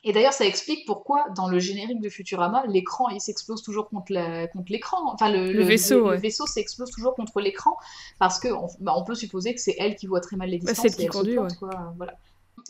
Et 0.03 0.13
d'ailleurs, 0.13 0.33
ça 0.33 0.47
explique 0.47 0.87
pourquoi 0.87 1.27
dans 1.37 1.47
le 1.49 1.59
générique 1.59 2.01
de 2.01 2.09
Futurama, 2.09 2.65
l'écran 2.67 3.09
il 3.11 3.21
s'explose 3.21 3.63
toujours 3.63 3.89
contre 3.91 4.13
la- 4.13 4.47
contre 4.49 4.73
l'écran. 4.73 4.97
Enfin, 5.13 5.31
le, 5.31 5.53
Le 5.53 5.63
vaisseau, 5.63 5.97
le 5.99 6.05
ouais. 6.13 6.17
vaisseau 6.17 6.47
s'explose 6.47 6.91
toujours 6.91 7.15
contre 7.15 7.41
l'écran 7.41 7.77
parce 8.19 8.41
que 8.41 8.49
on, 8.49 8.69
bah, 8.81 8.95
on 8.97 9.05
peut 9.05 9.15
supposer 9.15 9.55
que 9.55 9.61
c'est 9.61 9.77
elle 9.79 9.97
qui 9.97 10.07
voit 10.07 10.21
très 10.21 10.37
mal 10.37 10.49
les 10.49 10.59
Bah, 10.59 10.73
distances. 10.73 10.87
c'est 10.93 10.99
elle 10.99 11.05
et 11.05 11.09
qui 11.09 11.13
conduit, 11.13 11.35
plante, 11.35 11.59
quoi, 11.59 11.93
voilà. 11.99 12.15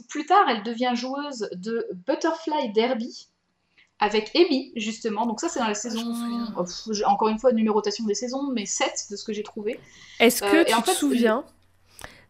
Plus 0.09 0.27
tard, 0.27 0.45
elle 0.49 0.63
devient 0.65 0.93
joueuse 0.95 1.49
de 1.53 1.87
Butterfly 2.07 2.73
Derby 2.73 3.29
avec 4.01 4.35
Amy, 4.35 4.73
justement. 4.77 5.27
Donc 5.27 5.41
ça, 5.41 5.49
c'est 5.49 5.61
dans 5.61 5.69
la 5.69 5.75
saison... 5.75 6.05
me 6.05 6.15
souviens. 6.15 6.55
oh, 6.57 6.65
pff, 6.65 7.05
encore 7.07 7.29
une 7.29 7.39
fois, 7.39 7.53
numérotation 7.53 8.05
des 8.07 8.15
saisons, 8.15 8.51
mais 8.53 8.65
7 8.67 8.91
de 9.11 9.17
ce 9.17 9.25
que 9.25 9.33
j'ai 9.33 9.43
trouvé. 9.43 9.79
Est-ce 10.19 10.41
que 10.43 10.47
Euh, 10.57 10.63
et 10.63 10.67
tu 10.67 10.75
en 10.75 10.81
te 10.81 10.87
fait, 10.91 10.95
souviens 10.97 11.45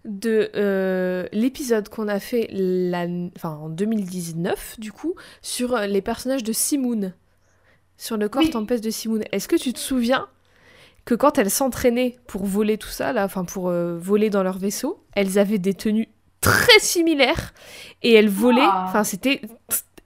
de 0.04 0.50
euh, 0.56 1.26
l'épisode 1.32 1.88
qu'on 1.88 2.08
a 2.08 2.18
fait 2.20 2.48
la... 2.52 3.06
enfin, 3.36 3.50
en 3.62 3.68
2019, 3.68 4.76
du 4.78 4.92
coup, 4.92 5.14
sur 5.42 5.74
euh, 5.74 5.86
les 5.86 6.00
personnages 6.00 6.42
de 6.42 6.52
Simoun 6.52 7.12
Sur 7.98 8.16
le 8.16 8.28
corps 8.28 8.42
Oui. 8.42 8.50
tempête 8.50 8.82
de 8.82 8.90
Simoun 8.90 9.22
Est-ce 9.32 9.46
que 9.48 9.56
tu 9.56 9.72
te 9.72 9.78
souviens 9.78 10.26
que 11.04 11.14
quand 11.14 11.38
elles 11.38 11.50
s'entraînaient 11.50 12.18
pour 12.26 12.44
voler 12.44 12.78
tout 12.78 12.88
ça, 12.88 13.12
là, 13.12 13.24
enfin 13.24 13.44
pour 13.44 13.68
euh, 13.68 13.98
voler 13.98 14.30
dans 14.30 14.42
leur 14.42 14.58
vaisseau, 14.58 15.02
elles 15.14 15.38
avaient 15.38 15.58
des 15.58 15.74
tenues 15.74 16.08
très 16.40 16.78
similaires 16.78 17.52
et 18.02 18.12
elles 18.14 18.28
volaient, 18.30 18.60
Ah. 18.62 18.84
enfin 18.88 19.04
c'était 19.04 19.40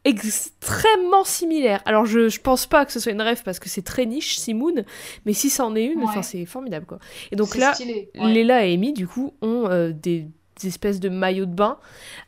extrêmement 0.05 1.24
similaire. 1.24 1.80
Alors 1.86 2.05
je, 2.07 2.28
je 2.28 2.40
pense 2.40 2.66
pas 2.66 2.84
que 2.84 2.92
ce 2.92 3.00
soit 3.00 3.12
une 3.12 3.22
rêve 3.22 3.42
parce 3.44 3.59
que 3.59 3.68
c'est 3.68 3.82
très 3.82 4.07
niche 4.07 4.36
Simoun, 4.36 4.84
mais 5.24 5.32
si 5.32 5.50
ça 5.50 5.64
en 5.64 5.74
est 5.74 5.84
une, 5.84 6.00
Ouais. 6.05 6.22
c'est 6.22 6.44
formidable 6.46 6.86
quoi. 6.86 6.98
Et 7.32 7.36
donc 7.36 7.57
là, 7.57 7.74
stylé, 7.74 8.11
ouais. 8.18 8.32
Léla 8.32 8.66
et 8.66 8.74
Amy, 8.74 8.92
du 8.92 9.07
coup, 9.07 9.34
ont 9.42 9.66
euh, 9.68 9.92
des, 9.92 10.28
des 10.61 10.68
espèces 10.68 11.00
de 11.00 11.09
maillots 11.09 11.46
de 11.46 11.55
bain 11.55 11.78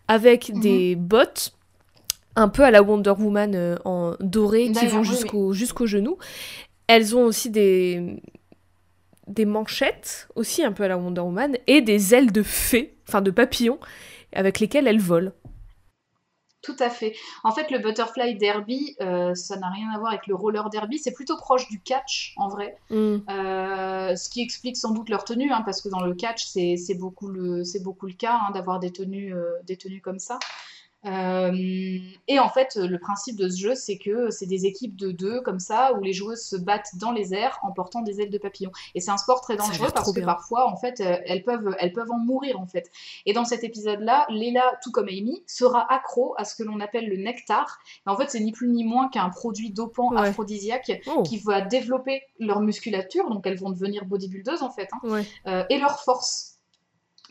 avec 0.09 0.51
Mhm. 0.55 0.61
des 0.61 0.97
bottes 0.97 1.53
un 2.35 2.49
peu 2.49 2.65
à 2.65 2.71
la 2.71 2.83
Wonder 2.83 3.15
Woman 3.19 3.55
euh, 3.55 3.77
en 3.85 4.15
doré 4.21 4.71
qui 4.73 4.87
vont 4.87 5.01
oui, 5.01 5.55
jusqu'au 5.55 5.87
genou. 5.87 6.19
Elles 6.87 7.17
ont 7.17 7.25
aussi 7.25 7.51
des 7.51 8.21
des 9.27 9.45
manchettes 9.45 10.29
aussi 10.37 10.63
un 10.63 10.71
peu 10.71 10.85
à 10.85 10.89
la 10.89 10.97
Wonder 10.97 11.21
Woman 11.23 11.57
et 11.67 11.81
des 11.81 12.15
ailes 12.15 12.31
de 12.31 12.45
fée, 12.45 12.95
enfin 13.09 13.21
de 13.23 13.33
papillon 13.33 13.79
avec 14.33 14.61
lesquelles 14.61 14.87
elles 14.87 15.01
volent. 15.01 15.33
Tout 16.67 16.75
à 16.81 16.91
fait. 16.91 17.15
En 17.45 17.53
fait, 17.53 17.71
le 17.71 17.79
butterfly 17.79 18.35
derby, 18.35 18.97
euh, 19.01 19.37
ça 19.37 19.57
n'a 19.57 19.71
rien 19.71 19.89
à 19.95 19.99
voir 20.01 20.11
avec 20.11 20.27
le 20.27 20.35
roller 20.35 20.69
derby. 20.69 20.99
C'est 20.99 21.13
plutôt 21.13 21.37
proche 21.37 21.69
du 21.69 21.79
catch, 21.79 22.35
en 22.37 22.49
vrai. 22.49 22.77
Mm. 22.91 23.19
Euh, 23.31 24.17
ce 24.17 24.29
qui 24.29 24.43
explique 24.43 24.77
sans 24.77 24.91
doute 24.91 25.09
leur 25.09 25.23
tenue, 25.23 25.53
hein, 25.53 25.63
parce 25.65 25.81
que 25.81 25.89
dans 25.89 26.01
le 26.01 26.13
catch, 26.13 26.45
c'est 26.45 26.99
beaucoup 26.99 27.29
le, 27.29 27.63
c'est 27.63 27.85
beaucoup 27.85 28.07
le 28.07 28.15
cas 28.15 28.41
hein, 28.43 28.51
d'avoir 28.51 28.81
des 28.81 28.91
tenues, 28.91 29.33
euh, 29.33 29.53
des 29.63 29.77
tenues 29.77 30.01
comme 30.01 30.19
ça. 30.19 30.41
Euh, 31.07 31.99
et 32.29 32.39
en 32.39 32.49
fait, 32.49 32.77
le 32.77 32.99
principe 32.99 33.37
de 33.37 33.49
ce 33.49 33.57
jeu, 33.59 33.75
c'est 33.75 33.99
que 33.99 34.31
c'est 34.31 34.47
des 34.47 34.67
équipes 34.67 34.97
de 34.97 35.11
deux 35.13 35.41
comme 35.43 35.61
ça, 35.61 35.93
où 35.95 36.03
les 36.03 36.13
joueuses 36.13 36.43
se 36.43 36.57
battent 36.57 36.97
dans 36.97 37.13
les 37.13 37.35
airs 37.35 37.59
en 37.63 37.73
portant 37.73 38.03
des 38.03 38.21
ailes 38.21 38.31
de 38.31 38.39
papillon. 38.39 38.71
Et 38.95 39.01
c'est 39.01 39.11
un 39.11 39.17
sport 39.17 39.41
très 39.41 39.57
dangereux 39.57 39.89
parce 39.95 40.13
que 40.13 40.19
bien. 40.19 40.27
parfois, 40.27 40.67
en 40.71 40.77
fait, 40.77 41.01
euh, 41.01 41.17
elles 41.27 41.45
peuvent, 41.45 41.75
elles 41.79 41.93
peuvent 41.93 42.11
en 42.11 42.19
mourir 42.19 42.59
en 42.61 42.67
fait. 42.67 42.91
Et 43.25 43.33
dans 43.33 43.45
cet 43.45 43.65
épisode-là, 43.65 44.27
Léla, 44.31 44.79
tout 44.83 44.91
comme 44.91 45.09
Amy, 45.09 45.43
sera 45.47 45.87
accro 45.93 46.35
à 46.39 46.45
ce 46.45 46.55
que 46.55 46.63
l'on 46.63 46.81
appelle 46.81 47.09
le 47.09 47.17
nectar. 47.17 47.79
Et 48.07 48.11
en 48.11 48.17
fait, 48.17 48.31
c'est 48.31 48.41
ni 48.41 48.53
plus 48.53 48.69
ni 48.69 48.85
moins 48.85 49.09
qu'un 49.09 49.31
produit 49.31 49.71
dopant 49.71 50.11
Ouais. 50.11 50.29
aphrodisiaque 50.29 51.03
Oh, 51.07 51.23
qui 51.23 51.39
va 51.39 51.61
développer 51.61 52.23
leur 52.39 52.61
musculature, 52.61 53.29
donc 53.31 53.47
elles 53.47 53.59
vont 53.59 53.71
devenir 53.71 54.05
bodybuildeuses 54.05 54.63
en 54.63 54.71
fait, 54.71 54.89
hein, 54.93 54.99
ouais, 55.09 55.25
euh, 55.47 55.65
et 55.71 55.79
leur 55.79 56.01
force. 56.03 56.56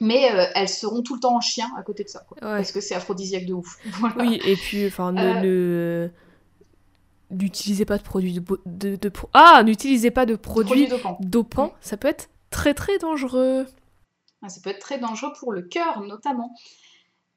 Mais 0.02 0.32
euh, 0.32 0.46
elles 0.56 0.68
seront 0.70 1.02
tout 1.04 1.16
le 1.16 1.20
temps 1.22 1.36
en 1.38 1.42
chien 1.42 1.70
à 1.78 1.82
côté 1.84 2.04
de 2.04 2.10
ça, 2.10 2.26
quoi. 2.28 2.38
ouais. 2.42 2.58
Parce 2.58 2.72
que 2.72 2.82
c'est 2.82 2.96
aphrodisiaque 2.96 3.46
de 3.46 3.54
ouf. 3.54 3.78
Voilà. 4.00 4.16
Oui, 4.18 4.40
et 4.46 4.56
puis, 4.56 4.86
enfin, 4.88 5.12
ne, 5.14 5.22
Euh. 5.22 6.08
ne- 7.32 7.38
n'utilisez 7.38 7.86
pas 7.86 7.98
de 7.98 8.04
produits 8.04 8.34
de, 8.66 8.96
de, 8.96 9.12
Ah, 9.34 9.64
n'utilisez 9.64 10.12
pas 10.12 10.26
de 10.26 10.36
Produit 10.36 10.66
produits 10.86 10.88
dopant. 10.88 11.18
dopants, 11.22 11.74
ça 11.82 11.98
peut 11.98 12.08
être 12.08 12.30
très 12.50 12.74
très 12.74 12.98
dangereux. 12.98 13.66
Ah, 14.44 14.50
Ça 14.50 14.60
peut 14.64 14.70
être 14.70 14.80
très 14.80 15.00
dangereux 15.00 15.32
pour 15.40 15.52
le 15.52 15.62
cœur, 15.64 16.02
notamment. 16.02 16.54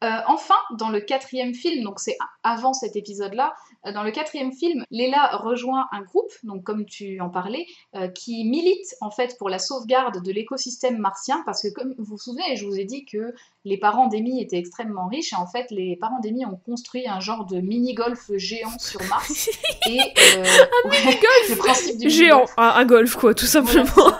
Euh, 0.05 0.11
enfin, 0.27 0.55
dans 0.79 0.91
le 0.91 1.01
quatrième 1.01 1.55
film, 1.55 1.83
donc 1.83 1.99
c'est 2.01 2.17
avant 2.45 2.73
cet 2.73 2.95
épisode-là, 2.97 3.55
dans 3.85 4.03
le 4.03 4.11
quatrième 4.11 4.53
film, 4.53 4.85
Léla 4.91 5.37
rejoint 5.37 5.87
un 5.93 6.03
groupe, 6.03 6.33
donc 6.43 6.65
comme 6.65 6.85
tu 6.85 7.21
en 7.21 7.31
parlais, 7.31 7.67
euh, 7.95 8.09
qui 8.09 8.45
milite 8.45 8.97
en 9.01 9.11
fait 9.11 9.37
pour 9.39 9.49
la 9.49 9.59
sauvegarde 9.59 10.23
de 10.23 10.33
l'écosystème 10.33 10.99
martien, 10.99 11.43
parce 11.47 11.63
que 11.63 11.69
comme 11.73 11.95
vous 11.97 12.05
vous 12.05 12.19
souvenez, 12.19 12.57
je 12.57 12.67
vous 12.67 12.79
ai 12.79 12.85
dit 12.85 13.05
que 13.05 13.35
les 13.65 13.79
parents 13.79 14.09
d'Amy 14.09 14.41
étaient 14.41 14.59
extrêmement 14.59 15.07
riches, 15.07 15.33
et 15.33 15.37
en 15.37 15.47
fait 15.47 15.71
les 15.71 15.97
parents 15.97 16.21
d'Amy 16.21 16.45
ont 16.45 16.57
construit 16.57 17.07
un 17.07 17.21
genre 17.21 17.47
de 17.47 17.61
mini-golf 17.61 18.31
géant 18.37 18.79
sur 18.79 19.01
Mars. 19.05 19.49
et 19.89 20.01
euh, 20.01 20.43
ouais, 20.85 20.99
le 21.51 21.57
principe 21.57 21.99
du 21.99 22.11
Géant, 22.11 22.39
mini-golf, 22.39 22.55
un, 22.57 22.69
un 22.69 22.85
golf 22.85 23.15
quoi, 23.15 23.35
tout 23.35 23.47
simplement. 23.47 24.13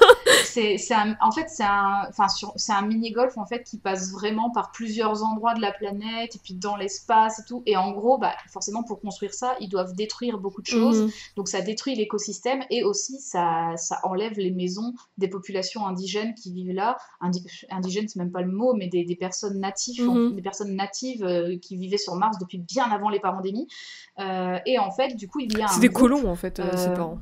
C'est 0.49 0.77
en 1.21 1.31
fait 1.31 1.49
c'est 1.49 1.65
un, 1.65 2.07
enfin 2.09 2.27
c'est 2.57 2.73
un 2.73 2.83
mini 2.83 3.13
golf 3.13 3.37
en 3.39 3.47
fait 3.47 3.63
qui 3.63 3.79
passe 3.79 4.13
vraiment 4.13 4.51
par 4.51 4.73
plusieurs 4.73 5.23
endroits 5.23 5.55
de 5.55 5.61
la 5.61 5.73
planète 5.73 6.35
et 6.37 6.41
puis 6.43 6.55
dans 6.55 6.77
l'espace 6.77 7.39
et 7.41 7.45
tout. 7.47 7.63
Et 7.67 7.77
en 7.77 7.93
gros, 7.93 8.19
bah 8.19 8.33
forcément 8.49 8.83
pour 8.83 9.01
construire 9.01 9.35
ça, 9.35 9.55
ils 9.61 9.69
doivent 9.69 9.95
détruire 9.95 10.39
beaucoup 10.39 10.63
de 10.63 10.67
choses. 10.67 11.03
Mhm. 11.03 11.11
Donc 11.37 11.49
ça 11.49 11.61
détruit 11.61 11.95
l'écosystème 11.95 12.63
et 12.71 12.85
aussi 12.85 13.21
ça, 13.21 13.73
ça 13.77 14.01
enlève 14.05 14.35
les 14.39 14.51
maisons 14.51 14.95
des 15.19 15.29
populations 15.29 15.87
indigènes 15.87 16.35
qui 16.35 16.53
vivent 16.53 16.75
là. 16.75 16.97
Indi 17.21 17.45
indigènes, 17.71 18.09
c'est 18.09 18.19
même 18.19 18.33
pas 18.33 18.43
le 18.43 18.51
mot, 18.53 18.75
mais 18.75 18.89
des, 18.89 19.05
des 19.05 19.17
personnes 19.17 19.59
natives, 19.59 20.03
Mhm. 20.03 20.35
des 20.35 20.43
personnes 20.43 20.75
natives 20.75 21.25
euh, 21.25 21.59
qui 21.59 21.77
vivaient 21.77 21.99
sur 21.99 22.15
Mars 22.15 22.39
depuis 22.39 22.59
bien 22.59 22.85
avant 22.91 23.09
les 23.09 23.21
pandémies. 23.21 23.69
Euh, 24.19 24.59
et 24.67 24.79
en 24.79 24.91
fait, 24.91 25.15
du 25.17 25.29
coup, 25.29 25.41
il 25.41 25.57
y 25.57 25.63
a 25.63 25.69
C'est 25.69 25.81
des 25.81 25.89
colons 25.89 26.29
en 26.29 26.35
fait, 26.37 26.61
euh, 26.61 26.77
ces 26.77 26.89
euh, 26.89 26.97
parents. 26.97 27.19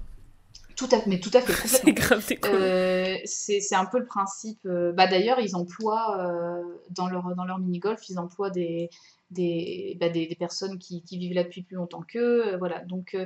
Tout 0.77 0.89
à 0.93 1.01
fait, 1.01 1.07
mais 1.09 1.19
tout 1.20 1.31
à 1.32 1.40
fait. 1.40 1.53
C'est 1.69 1.93
grave. 1.93 2.23
Euh, 2.44 3.16
c'est 3.24 3.61
c'est 3.61 3.74
un 3.74 3.86
peu 3.86 3.98
le 3.98 4.05
principe. 4.07 4.61
euh, 4.66 4.93
bah, 4.93 5.07
D'ailleurs, 5.07 5.40
ils 5.40 5.57
emploient 5.57 6.20
euh, 6.20 6.62
dans 6.90 7.09
leur, 7.09 7.35
dans 7.35 7.44
leur 7.47 7.59
mini-golf, 7.59 8.01
ils 8.11 8.19
emploient 8.19 8.51
des, 8.51 8.90
des, 9.31 9.97
bah, 9.98 10.11
des, 10.11 10.27
des 10.27 10.35
personnes 10.36 10.78
qui, 10.78 11.03
qui 11.03 11.16
vivent 11.19 11.32
là 11.35 11.44
depuis 11.44 11.62
plus 11.62 11.77
longtemps 11.77 12.03
qu'eux. 12.07 12.57
voilà. 12.59 12.81
Donc, 12.85 13.16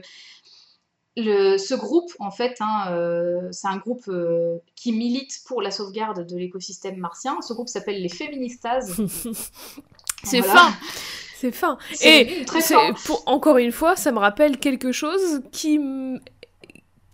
le, 1.17 1.59
ce 1.59 1.75
groupe, 1.75 2.11
en 2.21 2.31
fait, 2.31 2.57
hein, 2.61 2.85
euh, 2.93 3.49
c'est 3.51 3.67
un 3.67 3.79
groupe 3.79 4.05
euh, 4.09 4.59
qui 4.77 4.93
milite 4.93 5.41
pour 5.45 5.61
la 5.61 5.73
sauvegarde 5.73 6.25
de 6.27 6.37
l'écosystème 6.37 6.97
martien. 6.99 7.41
Ce 7.43 7.53
groupe 7.53 7.69
s'appelle 7.69 8.01
les 8.01 8.09
Féministas. 8.09 8.93
C'est 10.23 10.41
Voilà. 10.41 10.61
fin, 10.61 10.73
c'est 11.39 11.51
fin. 11.51 11.79
Et 12.03 12.45
très 12.45 12.61
c'est- 12.61 12.75
fin. 12.75 12.93
pour, 13.07 13.23
encore 13.27 13.57
une 13.57 13.73
fois, 13.73 13.97
ça 13.97 14.13
me 14.13 14.19
rappelle 14.19 14.59
quelque 14.59 14.93
chose 14.93 15.41
qui, 15.51 15.81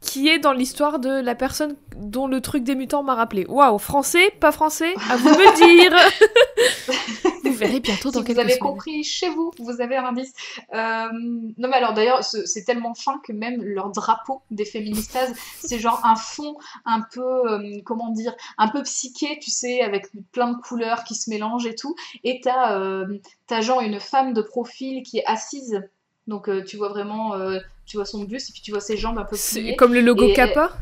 qui 0.06 0.28
est 0.28 0.38
dans 0.38 0.52
l'histoire 0.52 0.98
de 0.98 1.10
la 1.20 1.34
personne 1.34 1.76
dont 1.96 2.26
le 2.26 2.40
truc 2.40 2.62
des 2.64 2.74
mutants 2.74 3.02
m'a 3.02 3.14
rappelé. 3.14 3.44
Waouh, 3.48 3.78
français, 3.78 4.30
pas 4.40 4.52
français, 4.52 4.94
à 5.10 5.16
vous 5.16 5.28
me 5.28 5.56
dire. 5.80 5.96
vous 7.44 7.52
verrez 7.52 7.80
bientôt 7.80 8.10
dans 8.10 8.12
Si 8.12 8.18
vous 8.20 8.24
quelques 8.24 8.38
avez 8.38 8.48
semaines. 8.54 8.58
compris 8.72 9.04
chez 9.04 9.28
vous, 9.30 9.50
vous 9.58 9.80
avez 9.80 9.96
un 9.96 10.04
indice. 10.06 10.32
Euh, 10.74 11.06
non 11.12 11.68
mais 11.68 11.74
alors 11.76 11.94
d'ailleurs, 11.94 12.22
ce- 12.24 12.44
c'est 12.46 12.64
tellement 12.64 12.94
fin 12.94 13.20
que 13.24 13.32
même 13.32 13.62
leur 13.62 13.90
drapeau 13.90 14.42
des 14.50 14.64
féministas, 14.64 15.28
c'est 15.60 15.78
genre 15.78 16.00
un 16.04 16.16
fond 16.16 16.56
un 16.84 17.00
peu, 17.12 17.22
euh, 17.50 17.80
comment 17.84 18.10
dire, 18.10 18.34
un 18.58 18.68
peu 18.68 18.82
psyché, 18.82 19.38
tu 19.40 19.50
sais, 19.50 19.80
avec 19.80 20.06
plein 20.32 20.52
de 20.52 20.56
couleurs 20.60 21.04
qui 21.04 21.14
se 21.14 21.30
mélangent 21.30 21.66
et 21.66 21.74
tout. 21.74 21.94
Et 22.24 22.40
t'as 22.42 22.78
euh, 22.78 23.18
t'as 23.46 23.60
genre 23.60 23.80
une 23.80 24.00
femme 24.00 24.32
de 24.32 24.42
profil 24.42 25.02
qui 25.02 25.18
est 25.18 25.26
assise. 25.26 25.82
Donc 26.26 26.48
euh, 26.48 26.62
tu 26.64 26.76
vois 26.76 26.88
vraiment, 26.88 27.34
euh, 27.34 27.58
tu 27.86 27.96
vois 27.96 28.04
son 28.06 28.24
buste 28.24 28.50
et 28.50 28.52
puis 28.52 28.62
tu 28.62 28.70
vois 28.72 28.80
ses 28.80 28.96
jambes 28.96 29.18
un 29.18 29.24
peu 29.24 29.36
C'est 29.36 29.60
pliées. 29.60 29.76
comme 29.76 29.94
le 29.94 30.00
logo 30.00 30.24
Et- 30.24 30.32
Kappa? 30.34 30.72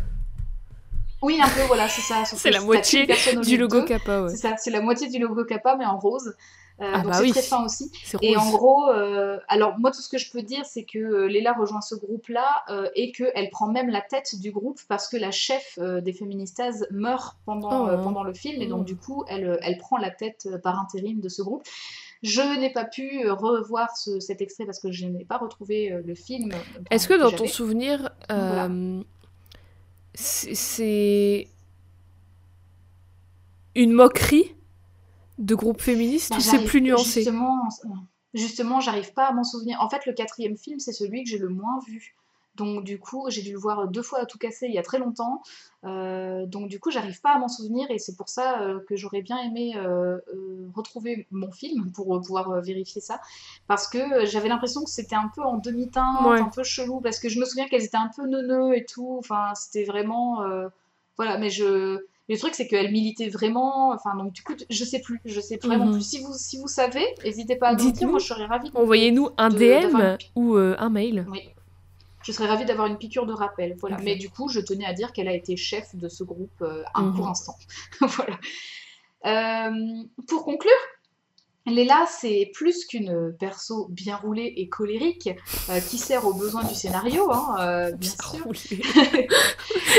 Oui, 1.22 1.38
un 1.42 1.48
peu, 1.48 1.62
voilà, 1.68 1.88
c'est 1.88 2.02
ça. 2.02 2.22
C'est 2.26 2.50
la 2.50 2.60
moitié 2.60 3.06
du 3.46 3.56
logo 3.56 3.80
deux. 3.80 3.86
Kappa, 3.86 4.22
ouais. 4.22 4.28
C'est 4.28 4.36
ça, 4.36 4.56
c'est 4.58 4.70
la 4.70 4.82
moitié 4.82 5.08
du 5.08 5.18
logo 5.18 5.44
Kappa, 5.44 5.76
mais 5.76 5.86
en 5.86 5.98
rose. 5.98 6.34
Euh, 6.80 6.90
Ah 6.92 6.98
donc 7.02 7.06
bah 7.06 7.12
c'est 7.14 7.22
oui. 7.22 7.30
très 7.30 7.40
fin 7.40 7.64
aussi. 7.64 7.90
Et 8.20 8.36
en 8.36 8.50
gros, 8.50 8.88
euh, 8.90 9.38
alors 9.46 9.78
moi 9.78 9.92
tout 9.92 10.02
ce 10.02 10.08
que 10.08 10.18
je 10.18 10.28
peux 10.32 10.42
dire, 10.42 10.66
c'est 10.66 10.82
que 10.82 10.98
euh, 10.98 11.28
Léla 11.28 11.52
rejoint 11.52 11.80
ce 11.80 11.94
groupe-là 11.94 12.64
euh, 12.68 12.88
et 12.96 13.12
qu'elle 13.12 13.48
prend 13.50 13.68
même 13.68 13.88
la 13.90 14.00
tête 14.00 14.40
du 14.40 14.50
groupe 14.50 14.80
parce 14.88 15.08
que 15.08 15.16
la 15.16 15.30
chef 15.30 15.78
euh, 15.78 16.00
des 16.00 16.12
féministas 16.12 16.84
meurt 16.90 17.36
pendant, 17.46 17.84
Oh. 17.84 17.88
euh, 17.90 17.96
pendant 17.98 18.24
le 18.24 18.34
film 18.34 18.60
et 18.60 18.66
donc 18.66 18.80
Oh. 18.80 18.84
du 18.84 18.96
coup 18.96 19.24
elle, 19.28 19.48
euh, 19.50 19.56
elle 19.62 19.78
prend 19.78 19.98
la 19.98 20.10
tête 20.10 20.48
euh, 20.50 20.58
par 20.58 20.76
intérim 20.80 21.20
de 21.20 21.28
ce 21.28 21.42
groupe. 21.42 21.62
Je 22.24 22.58
n'ai 22.58 22.72
pas 22.72 22.86
pu 22.86 23.22
euh, 23.26 23.34
revoir 23.34 23.94
ce- 23.96 24.18
cet 24.18 24.40
extrait 24.40 24.64
parce 24.64 24.80
que 24.80 24.90
je 24.90 25.04
n'ai 25.06 25.24
pas 25.26 25.36
retrouvé 25.36 25.92
euh, 25.92 26.00
le 26.04 26.14
film. 26.14 26.50
Est-ce 26.90 27.06
que 27.06 27.14
dans 27.20 27.30
ton 27.30 27.46
souvenir, 27.46 28.10
Voilà. 28.30 28.64
euh, 28.64 29.02
c'est- 30.14 31.48
une 33.74 33.92
moquerie 33.92 34.54
de 35.38 35.54
groupe 35.54 35.82
féministe 35.82 36.30
Bah, 36.30 36.36
ou 36.38 36.40
c'est 36.40 36.64
plus 36.64 36.80
nuancé? 36.80 37.20
Justement, 37.24 37.68
justement 38.32 38.80
j'arrive 38.80 39.12
pas 39.12 39.26
à 39.28 39.32
m'en 39.32 39.44
souvenir. 39.44 39.80
En 39.80 39.90
fait, 39.90 40.06
le 40.06 40.12
quatrième 40.14 40.56
film, 40.56 40.78
c'est 40.78 40.92
celui 40.92 41.24
que 41.24 41.28
j'ai 41.30 41.38
le 41.38 41.48
moins 41.48 41.78
vu. 41.86 42.16
Donc, 42.56 42.84
du 42.84 43.00
coup, 43.00 43.24
j'ai 43.30 43.42
dû 43.42 43.52
le 43.52 43.58
voir 43.58 43.88
deux 43.88 44.02
fois 44.02 44.20
à 44.20 44.26
tout 44.26 44.38
casser 44.38 44.66
il 44.68 44.74
y 44.74 44.78
a 44.78 44.82
très 44.82 44.98
longtemps. 44.98 45.42
Euh, 45.84 46.46
donc, 46.46 46.68
du 46.68 46.78
coup, 46.78 46.90
j'arrive 46.92 47.20
pas 47.20 47.30
à 47.34 47.38
m'en 47.38 47.48
souvenir 47.48 47.90
et 47.90 47.98
c'est 47.98 48.16
pour 48.16 48.28
ça 48.28 48.60
euh, 48.62 48.78
que 48.88 48.94
j'aurais 48.96 49.22
bien 49.22 49.38
aimé 49.38 49.72
euh, 49.76 50.18
retrouver 50.74 51.26
mon 51.32 51.50
film 51.50 51.90
pour 51.92 52.20
pouvoir 52.20 52.60
vérifier 52.62 53.00
ça. 53.00 53.20
Parce 53.66 53.88
que 53.88 54.24
j'avais 54.24 54.48
l'impression 54.48 54.84
que 54.84 54.90
c'était 54.90 55.16
un 55.16 55.30
peu 55.34 55.42
en 55.42 55.56
demi-teinte, 55.58 56.24
Ouais. 56.26 56.38
un 56.40 56.44
peu 56.48 56.62
chelou. 56.62 57.00
Parce 57.00 57.18
que 57.18 57.28
je 57.28 57.40
me 57.40 57.44
souviens 57.44 57.66
qu'elles 57.66 57.84
étaient 57.84 57.96
un 57.96 58.10
peu 58.14 58.26
neuneux 58.26 58.76
et 58.76 58.84
tout. 58.84 59.16
Enfin, 59.18 59.52
c'était 59.56 59.84
vraiment. 59.84 60.42
Voilà, 61.16 61.38
mais 61.38 61.50
je. 61.50 61.98
Le 62.30 62.38
truc, 62.38 62.54
c'est 62.54 62.66
qu'elle 62.66 62.90
militait 62.90 63.28
vraiment. 63.28 63.90
Enfin, 63.90 64.14
donc, 64.16 64.32
du 64.32 64.42
coup, 64.42 64.54
je 64.70 64.84
sais 64.84 65.00
plus. 65.00 65.20
Je 65.26 65.40
sais 65.40 65.58
vraiment 65.62 65.86
Mhm. 65.86 65.92
plus. 65.94 66.02
Si 66.02 66.20
vous, 66.22 66.32
si 66.34 66.58
vous 66.58 66.68
savez, 66.68 67.04
n'hésitez 67.24 67.56
pas 67.56 67.68
à 67.68 67.74
nous 67.74 67.90
dire. 67.90 68.08
Moi, 68.08 68.18
je 68.20 68.26
serais 68.26 68.46
ravie. 68.46 68.70
Envoyez-nous 68.74 69.28
un 69.36 69.50
de- 69.50 69.58
DM 69.58 70.16
ou 70.36 70.54
euh, 70.54 70.74
un 70.78 70.88
mail. 70.88 71.26
Oui. 71.30 71.40
Je 72.24 72.32
serais 72.32 72.46
ravie 72.48 72.64
d'avoir 72.64 72.86
une 72.86 72.98
piqûre 72.98 73.26
de 73.26 73.32
rappel. 73.32 73.76
Voilà. 73.80 73.98
Mais 74.02 74.16
du 74.16 74.30
coup, 74.30 74.48
je 74.48 74.60
tenais 74.60 74.86
à 74.86 74.92
dire 74.94 75.12
qu'elle 75.12 75.28
a 75.28 75.34
été 75.34 75.56
chef 75.56 75.94
de 75.94 76.08
ce 76.08 76.24
groupe 76.24 76.62
euh, 76.62 76.82
un 76.94 77.02
Mhm. 77.02 77.16
court 77.16 77.28
instant. 77.28 77.54
voilà. 78.00 78.38
Euh, 79.26 80.02
pour 80.28 80.44
conclure, 80.44 80.72
Léla, 81.66 82.04
c'est 82.08 82.50
plus 82.52 82.84
qu'une 82.84 83.34
perso 83.40 83.86
bien 83.90 84.16
roulée 84.16 84.52
et 84.56 84.68
colérique 84.68 85.30
euh, 85.70 85.80
qui 85.80 85.96
sert 85.96 86.26
aux 86.26 86.34
besoins 86.34 86.62
du 86.62 86.74
scénario, 86.74 87.32
hein, 87.32 87.56
euh, 87.60 87.92
bien 87.92 88.10
sûr. 88.10 88.46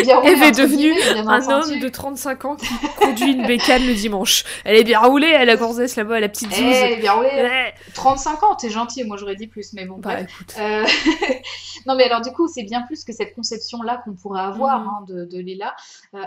Bien 0.03 0.17
roulée, 0.19 0.33
Elle 0.33 0.43
est 0.43 0.51
devenue 0.51 0.93
bien 0.93 1.27
un 1.27 1.41
entendu. 1.41 1.73
homme 1.75 1.79
de 1.79 1.89
35 1.89 2.45
ans 2.45 2.55
qui 2.57 2.67
conduit 2.97 3.31
une 3.31 3.47
bécane 3.47 3.85
le 3.87 3.93
dimanche. 3.93 4.43
Elle 4.65 4.75
est 4.75 4.83
bien 4.83 4.99
roulée, 4.99 5.27
elle 5.33 5.49
a 5.49 5.55
gonzesse 5.55 5.95
là-bas, 5.95 6.19
la 6.19 6.27
petite 6.29 6.51
Eh, 6.57 6.61
elle 6.63 6.91
est 6.93 6.97
bien 7.01 7.13
roulée. 7.13 7.29
Ouais. 7.29 7.73
35 7.93 8.43
ans, 8.43 8.55
t'es 8.55 8.69
gentil. 8.69 9.03
Moi, 9.05 9.15
j'aurais 9.17 9.35
dit 9.37 9.47
plus, 9.47 9.71
mais 9.73 9.85
bon, 9.85 9.97
Bah. 9.99 10.17
Euh, 10.59 10.85
non, 11.87 11.95
mais 11.95 12.03
alors 12.03 12.21
du 12.21 12.31
coup, 12.31 12.47
c'est 12.47 12.63
bien 12.63 12.81
plus 12.83 13.03
que 13.05 13.13
cette 13.13 13.33
conception-là 13.35 14.01
qu'on 14.03 14.13
pourrait 14.13 14.41
avoir 14.41 14.81
Mhm. 14.81 14.87
hein, 14.87 15.05
de, 15.07 15.25
de 15.25 15.39
Léla. 15.39 15.75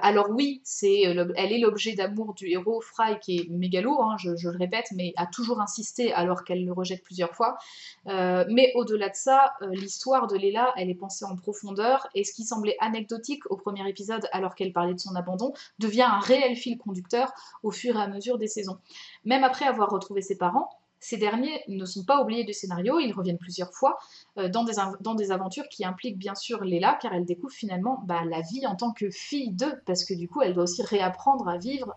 Alors 0.03 0.31
oui, 0.31 0.61
c'est, 0.65 1.03
elle 1.03 1.53
est 1.53 1.59
l'objet 1.59 1.93
d'amour 1.93 2.33
du 2.35 2.49
héros 2.51 2.81
Fry 2.81 3.19
qui 3.21 3.39
est 3.39 3.47
mégalo, 3.51 4.01
hein, 4.03 4.17
je, 4.19 4.35
je 4.37 4.49
le 4.49 4.57
répète, 4.57 4.87
mais 4.97 5.13
a 5.17 5.28
toujours 5.33 5.61
insisté 5.61 6.13
alors 6.13 6.45
qu'elle 6.45 6.65
le 6.65 6.73
rejette 6.73 7.03
plusieurs 7.03 7.35
fois. 7.35 7.59
Euh, 8.07 8.45
mais 8.49 8.73
au-delà 8.75 9.09
de 9.09 9.15
ça, 9.15 9.55
euh, 9.63 9.71
l'histoire 9.71 10.27
de 10.27 10.37
Léla, 10.37 10.73
elle 10.77 10.91
est 10.91 10.95
pensée 10.95 11.25
en 11.25 11.37
profondeur 11.37 12.07
et 12.15 12.25
ce 12.25 12.33
qui 12.33 12.45
semblait 12.45 12.77
anecdotique 12.81 13.43
au 13.51 13.57
premier 13.57 13.89
épisode 13.89 14.29
alors 14.33 14.55
qu'elle 14.55 14.73
parlait 14.73 14.95
de 14.95 15.01
son 15.01 15.15
abandon 15.15 15.53
devient 15.79 16.03
un 16.03 16.21
réel 16.21 16.57
fil 16.57 16.79
conducteur 16.79 17.33
au 17.63 17.71
fur 17.71 17.97
et 17.97 18.03
à 18.03 18.09
mesure 18.09 18.39
des 18.39 18.49
saisons. 18.49 18.79
Même 19.25 19.45
après 19.45 19.67
avoir 19.67 19.91
retrouvé 19.91 20.23
ses 20.23 20.37
parents, 20.37 20.71
ces 21.01 21.17
derniers 21.17 21.63
ne 21.69 21.85
sont 21.85 22.05
pas 22.05 22.21
oubliés 22.23 22.45
du 22.45 22.53
scénario, 22.53 22.99
ils 22.99 23.13
reviennent 23.13 23.39
plusieurs 23.39 23.73
fois 23.73 23.99
euh, 24.37 24.49
dans, 24.49 24.65
des, 24.65 25.31
aventures 25.31 25.69
qui 25.69 25.85
impliquent 25.85 26.19
bien 26.19 26.35
sûr 26.35 26.65
Léla, 26.65 26.99
car 27.01 27.15
elle 27.15 27.25
découvre 27.25 27.53
finalement 27.53 28.03
bah, 28.07 28.25
la 28.25 28.41
vie 28.41 28.67
en 28.67 28.75
tant 28.75 28.93
que 28.93 29.11
fille 29.11 29.53
d'eux, 29.53 29.81
parce 29.87 30.05
que 30.05 30.15
du 30.15 30.29
coup 30.29 30.43
elle 30.43 30.55
doit 30.55 30.65
aussi 30.65 30.83
réapprendre 30.83 31.49
à 31.49 31.59
vivre 31.59 31.97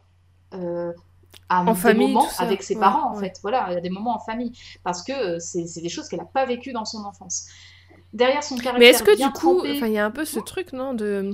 à 1.49 1.61
en 1.61 1.73
des 1.73 1.75
famille, 1.75 2.13
moments 2.13 2.27
avec 2.39 2.63
ses 2.63 2.75
Ouais, 2.75 2.79
parents 2.79 3.11
en 3.11 3.15
fait. 3.15 3.39
Voilà, 3.41 3.67
il 3.69 3.73
y 3.73 3.77
a 3.77 3.81
des 3.81 3.89
moments 3.89 4.15
en 4.15 4.19
famille, 4.19 4.51
parce 4.83 5.03
que 5.03 5.11
euh, 5.11 5.39
c'est 5.39 5.67
c'est 5.67 5.81
des 5.81 5.89
choses 5.89 6.07
qu'elle 6.07 6.19
n'a 6.19 6.25
pas 6.25 6.45
vécues 6.45 6.73
dans 6.73 6.85
son 6.85 7.03
enfance. 7.05 7.47
Derrière 8.13 8.43
son 8.43 8.55
caractère 8.55 8.79
Mais 8.79 8.87
est-ce 8.87 9.03
que 9.03 9.15
bien 9.15 9.27
du 9.27 9.33
coup, 9.33 9.63
il 9.65 9.87
y 9.91 9.97
a 9.97 10.05
un 10.05 10.11
peu 10.11 10.25
ce 10.25 10.39
truc, 10.39 10.73
non, 10.73 10.93
de 10.93 11.33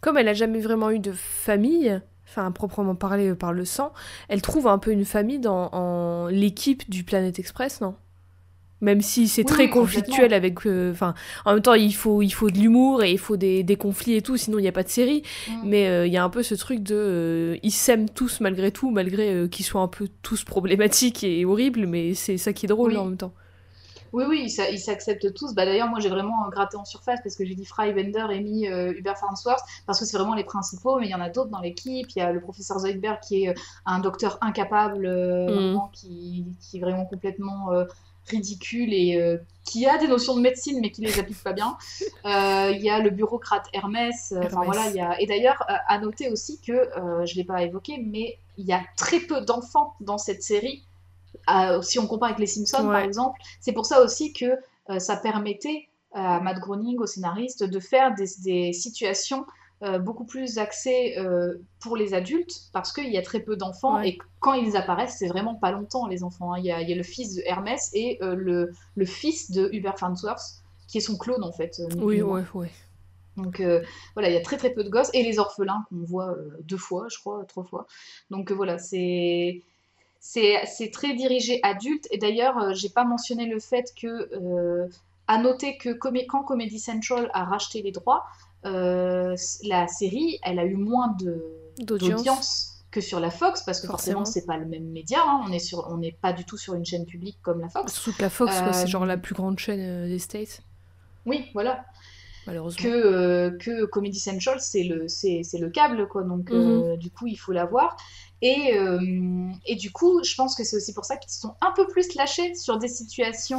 comme 0.00 0.16
elle 0.18 0.28
a 0.28 0.34
jamais 0.34 0.60
vraiment 0.60 0.90
eu 0.90 0.98
de 0.98 1.12
famille, 1.12 2.00
enfin 2.26 2.46
à 2.46 2.50
proprement 2.50 2.94
parler 2.94 3.30
euh, 3.30 3.34
par 3.36 3.52
le 3.52 3.64
sang, 3.64 3.92
elle 4.28 4.42
trouve 4.42 4.66
un 4.66 4.78
peu 4.78 4.92
une 4.92 5.04
famille 5.04 5.38
dans 5.40 5.68
en 5.72 6.26
l'équipe 6.28 6.88
du 6.90 7.04
Planet 7.04 7.38
Express, 7.38 7.80
non? 7.80 7.96
Même 8.80 9.02
si 9.02 9.28
c'est 9.28 9.44
Oui, 9.44 9.46
très 9.46 9.68
conflictuel 9.68 10.32
avec, 10.32 10.66
euh, 10.66 10.92
enfin, 10.92 11.14
en 11.44 11.52
même 11.54 11.62
temps 11.62 11.74
il 11.74 11.94
faut 11.94 12.22
il 12.22 12.30
faut 12.30 12.50
de 12.50 12.58
l'humour 12.58 13.02
et 13.02 13.12
il 13.12 13.18
faut 13.18 13.36
des, 13.36 13.62
des 13.62 13.76
conflits 13.76 14.14
et 14.14 14.22
tout, 14.22 14.36
sinon 14.38 14.58
il 14.58 14.62
n'y 14.62 14.68
a 14.68 14.72
pas 14.72 14.82
de 14.82 14.88
série. 14.88 15.22
Mm. 15.48 15.52
Mais 15.64 15.88
euh, 15.88 16.06
il 16.06 16.12
y 16.12 16.16
a 16.16 16.24
un 16.24 16.30
peu 16.30 16.42
ce 16.42 16.54
truc 16.54 16.82
de, 16.82 16.94
euh, 16.96 17.56
ils 17.62 17.70
s'aiment 17.72 18.08
tous 18.08 18.40
malgré 18.40 18.72
tout, 18.72 18.90
malgré 18.90 19.48
qu'ils 19.50 19.64
soient 19.66 19.82
un 19.82 19.88
peu 19.88 20.08
tous 20.22 20.44
problématiques 20.44 21.24
et 21.24 21.44
horribles, 21.44 21.86
mais 21.86 22.14
c'est 22.14 22.38
ça 22.38 22.52
qui 22.52 22.66
est 22.66 22.68
drôle 22.68 22.92
Oui. 22.92 22.96
en 22.96 23.04
même 23.06 23.16
temps. 23.18 23.32
Oui, 24.12 24.24
oui, 24.28 24.40
ils 24.44 24.50
s'a- 24.50 24.68
ils 24.70 24.78
s'acceptent 24.80 25.32
tous. 25.34 25.54
Bah, 25.54 25.64
D'ailleurs, 25.64 25.88
moi, 25.88 26.00
j'ai 26.00 26.08
vraiment 26.08 26.48
gratté 26.50 26.76
en 26.76 26.84
surface 26.84 27.20
parce 27.22 27.36
que 27.36 27.44
j'ai 27.44 27.54
dit 27.54 27.64
Fry, 27.64 27.92
Bender, 27.92 28.26
Amy, 28.34 28.66
euh, 28.66 28.92
Hubert 28.96 29.16
Farnsworth, 29.16 29.60
parce 29.86 30.00
que 30.00 30.04
c'est 30.04 30.16
vraiment 30.16 30.34
les 30.34 30.42
principaux, 30.42 30.98
mais 30.98 31.06
il 31.06 31.10
y 31.10 31.14
en 31.14 31.20
a 31.20 31.28
d'autres 31.28 31.50
dans 31.50 31.60
l'équipe. 31.60 32.08
Il 32.16 32.18
y 32.18 32.22
a 32.22 32.32
le 32.32 32.40
professeur 32.40 32.80
Zoidberg 32.80 33.20
qui 33.20 33.44
est 33.44 33.54
un 33.86 34.00
docteur 34.00 34.36
incapable, 34.40 35.06
euh, 35.06 35.46
vraiment, 35.46 35.90
qui, 35.92 36.44
qui 36.60 36.78
est 36.78 36.80
vraiment 36.80 37.04
complètement 37.06 37.70
euh, 37.72 37.84
ridicule 38.30 38.92
et 38.92 39.16
euh, 39.16 39.36
qui 39.64 39.86
a 39.86 39.98
des 39.98 40.08
notions 40.08 40.34
de 40.36 40.40
médecine, 40.40 40.80
mais 40.80 40.90
qui 40.90 41.02
les 41.02 41.18
applique 41.18 41.42
pas 41.42 41.52
bien. 41.52 41.76
Euh, 42.24 42.72
Il 42.74 42.82
y 42.82 42.90
a 42.90 42.98
le 42.98 43.10
bureaucrate 43.10 43.66
Hermès. 43.72 44.32
euh, 44.32 44.40
Enfin 44.46 44.62
voilà, 44.64 44.88
il 44.88 44.96
y 44.96 45.00
a... 45.00 45.20
Et 45.20 45.26
d'ailleurs, 45.26 45.64
à 45.68 45.98
noter 45.98 46.28
aussi 46.30 46.60
que, 46.60 46.88
je 47.26 47.34
l'ai 47.36 47.44
pas 47.44 47.62
évoqué, 47.62 47.98
mais 47.98 48.38
il 48.56 48.66
y 48.66 48.72
a 48.72 48.82
très 48.96 49.20
peu 49.20 49.40
d'enfants 49.42 49.94
dans 50.00 50.18
cette 50.18 50.42
série. 50.42 50.84
Si 51.82 51.98
on 51.98 52.06
compare 52.06 52.30
avec 52.30 52.40
les 52.40 52.46
Simpsons, 52.46 52.86
par 52.86 52.98
exemple, 52.98 53.40
c'est 53.60 53.72
pour 53.72 53.86
ça 53.86 54.02
aussi 54.02 54.32
que 54.32 54.56
ça 54.98 55.16
permettait 55.16 55.88
à 56.12 56.40
Matt 56.40 56.58
Groening, 56.58 56.98
au 56.98 57.06
scénariste, 57.06 57.62
de 57.62 57.80
faire 57.80 58.14
des, 58.14 58.26
des 58.42 58.72
situations 58.72 59.44
euh, 59.82 59.98
beaucoup 59.98 60.24
plus 60.24 60.58
axées 60.58 61.14
euh, 61.18 61.54
pour 61.80 61.96
les 61.96 62.12
adultes, 62.14 62.64
parce 62.72 62.92
qu'il 62.92 63.08
y 63.10 63.16
a 63.18 63.22
très 63.22 63.40
peu 63.40 63.56
d'enfants, 63.56 63.96
Ouais. 63.96 64.10
et 64.10 64.18
quand 64.40 64.52
ils 64.54 64.76
apparaissent, 64.76 65.16
c'est 65.18 65.28
vraiment 65.28 65.54
pas 65.54 65.70
longtemps, 65.72 66.06
les 66.06 66.22
enfants. 66.22 66.52
hein. 66.52 66.58
Il 66.58 66.64
y, 66.66 66.70
a, 66.72 66.82
il 66.82 66.88
y 66.90 66.92
a 66.92 66.96
le 66.96 67.02
fils 67.02 67.34
de 67.36 67.42
Hermès 67.46 67.90
et 67.94 68.18
euh, 68.22 68.34
le, 68.34 68.72
le 68.96 69.04
fils 69.06 69.50
de 69.50 69.70
Hubert 69.72 69.98
Farnsworth, 69.98 70.42
qui 70.86 70.98
est 70.98 71.00
son 71.00 71.16
clone, 71.16 71.42
en 71.44 71.52
fait. 71.52 71.80
Oui, 71.96 72.20
ouais, 72.20 72.42
ouais. 72.54 72.70
Donc 73.36 73.62
voilà, 74.14 74.28
il 74.28 74.34
y 74.34 74.36
a 74.36 74.42
très 74.42 74.58
très 74.58 74.70
peu 74.70 74.84
de 74.84 74.90
gosses 74.90 75.08
et 75.14 75.22
les 75.22 75.38
orphelins 75.38 75.86
qu'on 75.88 76.04
voit 76.04 76.34
deux 76.64 76.76
fois, 76.76 77.06
je 77.10 77.16
crois, 77.18 77.42
trois 77.46 77.64
fois. 77.64 77.86
Donc 78.30 78.50
voilà, 78.52 78.76
c'est 78.76 79.62
c'est 80.18 80.90
très 80.92 81.14
dirigé 81.14 81.60
adulte. 81.62 82.06
Et 82.10 82.18
d'ailleurs, 82.18 82.74
j'ai 82.74 82.90
pas 82.90 83.04
mentionné 83.04 83.46
le 83.46 83.58
fait 83.60 83.94
que 83.98 84.88
à 85.26 85.38
noter 85.38 85.78
que 85.78 85.90
quand 85.90 86.42
Comedy 86.42 86.78
Central 86.80 87.30
a 87.32 87.44
racheté 87.44 87.80
les 87.82 87.92
droits, 87.92 88.24
euh, 88.66 89.34
la 89.64 89.88
série, 89.88 90.38
elle 90.42 90.58
a 90.58 90.64
eu 90.64 90.76
moins 90.76 91.14
de 91.20 91.42
D'audience. 91.78 92.82
que 92.90 93.00
sur 93.00 93.20
la 93.20 93.30
Fox 93.30 93.62
parce 93.62 93.80
que 93.80 93.86
forcément, 93.86 94.18
Forcément. 94.20 94.24
c'est 94.40 94.46
pas 94.46 94.56
le 94.58 94.66
même 94.66 94.84
média. 94.90 95.18
hein. 95.24 95.40
On 95.46 95.52
est 95.52 95.58
sur, 95.60 95.86
on 95.90 95.96
n'est 95.98 96.12
pas 96.20 96.32
du 96.32 96.44
tout 96.44 96.56
sur 96.58 96.74
une 96.74 96.84
chaîne 96.84 97.06
publique 97.06 97.38
comme 97.42 97.60
la 97.60 97.68
Fox. 97.68 97.92
Surtout 97.94 98.16
que 98.16 98.22
la 98.22 98.30
Fox, 98.30 98.52
c'est 98.72 98.84
Euh, 98.84 98.86
genre 98.86 99.06
la 99.06 99.16
plus 99.16 99.34
grande 99.34 99.58
chaîne 99.58 99.80
euh, 99.80 100.06
des 100.08 100.18
States, 100.18 100.60
Oui, 101.26 101.46
voilà. 101.54 101.84
malheureusement. 102.46 102.82
que, 102.82 102.88
euh, 102.88 103.50
que 103.58 103.84
Comedy 103.86 104.18
Central, 104.18 104.60
c'est 104.60 104.82
le, 104.84 105.08
c'est, 105.08 105.42
c'est 105.44 105.58
le 105.58 105.70
câble, 105.70 106.06
quoi. 106.08 106.22
Donc, 106.24 106.50
euh, 106.50 106.96
du 106.96 107.10
coup, 107.10 107.26
il 107.28 107.36
faut 107.36 107.52
l'avoir. 107.52 107.96
Et, 108.42 108.74
et 109.66 109.76
du 109.76 109.90
coup, 109.92 110.22
je 110.24 110.34
pense 110.34 110.54
que 110.54 110.64
c'est 110.64 110.74
aussi 110.76 110.94
pour 110.94 111.04
ça 111.04 111.18
qu'ils 111.18 111.30
sont 111.30 111.54
un 111.60 111.72
peu 111.76 111.86
plus 111.86 112.14
lâchés 112.14 112.54
sur 112.54 112.78
des 112.78 112.88
situations. 112.88 113.58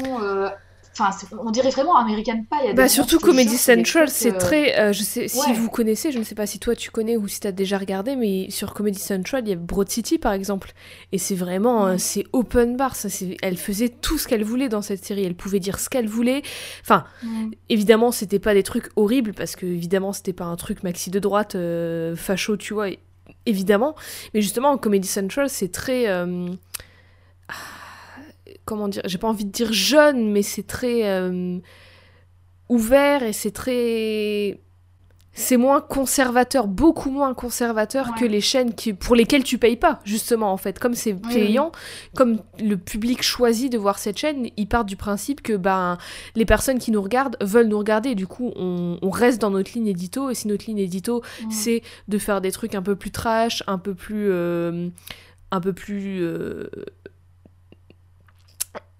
Enfin, 0.93 1.09
on 1.43 1.51
dirait 1.51 1.69
vraiment 1.69 1.95
American 1.95 2.43
Pie. 2.51 2.73
Bah 2.73 2.89
surtout 2.89 3.17
Comedy 3.19 3.57
Central, 3.57 4.09
c'est 4.09 4.35
euh, 4.35 4.37
très... 4.37 4.77
euh, 4.77 4.91
je 4.91 5.03
sais, 5.03 5.27
si 5.29 5.53
vous 5.53 5.69
connaissez, 5.69 6.11
je 6.11 6.19
ne 6.19 6.23
sais 6.23 6.35
pas 6.35 6.45
si 6.45 6.59
toi 6.59 6.75
tu 6.75 6.91
connais 6.91 7.15
ou 7.15 7.29
si 7.29 7.39
t'as 7.39 7.53
déjà 7.53 7.77
regardé, 7.77 8.17
mais 8.17 8.49
sur 8.49 8.73
Comedy 8.73 8.99
Central, 8.99 9.43
il 9.45 9.49
y 9.49 9.53
a 9.53 9.55
Broad 9.55 9.89
City 9.89 10.17
par 10.17 10.33
exemple. 10.33 10.73
Et 11.13 11.17
c'est 11.17 11.35
vraiment... 11.35 11.87
euh, 11.87 11.95
c'est 11.97 12.25
open 12.33 12.75
bar, 12.75 12.95
ça, 12.95 13.07
elle 13.41 13.57
faisait 13.57 13.87
tout 13.87 14.17
ce 14.17 14.27
qu'elle 14.27 14.43
voulait 14.43 14.67
dans 14.67 14.81
cette 14.81 15.05
série. 15.05 15.23
Elle 15.23 15.35
pouvait 15.35 15.59
dire 15.61 15.79
ce 15.79 15.89
qu'elle 15.89 16.07
voulait. 16.07 16.41
Enfin, 16.81 17.05
mm, 17.23 17.51
évidemment, 17.69 18.11
c'était 18.11 18.39
pas 18.39 18.53
des 18.53 18.63
trucs 18.63 18.89
horribles, 18.97 19.33
parce 19.33 19.55
que 19.55 19.65
évidemment, 19.65 20.11
c'était 20.11 20.33
pas 20.33 20.45
un 20.45 20.57
truc 20.57 20.83
maxi 20.83 21.09
de 21.09 21.19
droite, 21.19 21.55
euh, 21.55 22.15
facho, 22.17 22.57
tu 22.57 22.73
vois, 22.73 22.87
évidemment. 23.45 23.95
Mais 24.33 24.41
justement, 24.41 24.77
Comedy 24.77 25.07
Central, 25.07 25.49
c'est 25.49 25.71
très... 25.71 26.07
euh, 26.07 26.47
ah, 27.47 27.53
Comment 28.65 28.87
dire 28.87 29.01
J'ai 29.05 29.17
pas 29.17 29.27
envie 29.27 29.45
de 29.45 29.51
dire 29.51 29.71
jeune, 29.73 30.31
mais 30.31 30.41
c'est 30.43 30.67
très 30.67 31.07
euh, 31.09 31.57
ouvert 32.69 33.23
et 33.23 33.33
c'est 33.33 33.51
très... 33.51 34.59
C'est 35.33 35.55
moins 35.55 35.79
conservateur, 35.79 36.67
beaucoup 36.67 37.09
moins 37.09 37.33
conservateur 37.33 38.07
Ouais. 38.07 38.19
que 38.19 38.25
les 38.25 38.41
chaînes 38.41 38.73
qui, 38.73 38.91
pour 38.93 39.15
lesquelles 39.15 39.45
tu 39.45 39.57
payes 39.57 39.77
pas, 39.77 40.01
justement, 40.03 40.51
en 40.51 40.57
fait. 40.57 40.77
Comme 40.77 40.93
c'est 40.93 41.13
oui. 41.13 41.19
payant, 41.33 41.71
comme 42.17 42.41
le 42.59 42.75
public 42.75 43.23
choisit 43.23 43.71
de 43.71 43.77
voir 43.77 43.97
cette 43.97 44.17
chaîne, 44.17 44.49
ils 44.57 44.67
partent 44.67 44.89
du 44.89 44.97
principe 44.97 45.41
que 45.41 45.53
ben, 45.53 45.97
les 46.35 46.43
personnes 46.43 46.79
qui 46.79 46.91
nous 46.91 47.01
regardent 47.01 47.37
veulent 47.39 47.69
nous 47.69 47.77
regarder. 47.77 48.13
Du 48.13 48.27
coup, 48.27 48.51
on, 48.57 48.97
on 49.01 49.09
reste 49.09 49.39
dans 49.39 49.51
notre 49.51 49.71
ligne 49.73 49.87
édito. 49.87 50.29
Et 50.29 50.35
si 50.35 50.49
notre 50.49 50.65
ligne 50.65 50.79
édito, 50.79 51.21
c'est 51.49 51.81
de 52.09 52.17
faire 52.17 52.41
des 52.41 52.51
trucs 52.51 52.75
un 52.75 52.81
peu 52.81 52.97
plus 52.97 53.11
trash, 53.11 53.63
un 53.67 53.77
peu 53.77 53.93
plus. 53.95 54.27
euh, 54.29 54.89
un 55.51 55.61
peu 55.61 55.71
plus. 55.71 56.19
euh, 56.23 56.69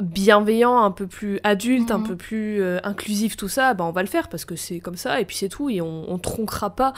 bienveillant, 0.02 0.78
un 0.84 0.92
peu 0.92 1.08
plus 1.08 1.40
adulte, 1.44 1.92
un 1.92 2.00
Mhm. 2.00 2.08
peu 2.08 2.16
plus 2.18 2.62
euh, 2.62 2.80
inclusif, 2.84 3.38
tout 3.38 3.48
ça, 3.48 3.74
ben 3.74 3.86
on 3.86 3.92
va 3.92 4.02
le 4.02 4.08
faire 4.10 4.28
parce 4.30 4.46
que 4.46 4.56
c'est 4.56 4.80
comme 4.80 4.98
ça 4.98 5.22
et 5.22 5.26
puis 5.26 5.36
c'est 5.38 5.50
tout 5.50 5.70
et 5.70 5.82
on, 5.82 6.12
on 6.12 6.18
tronquera 6.20 6.76
pas 6.76 6.94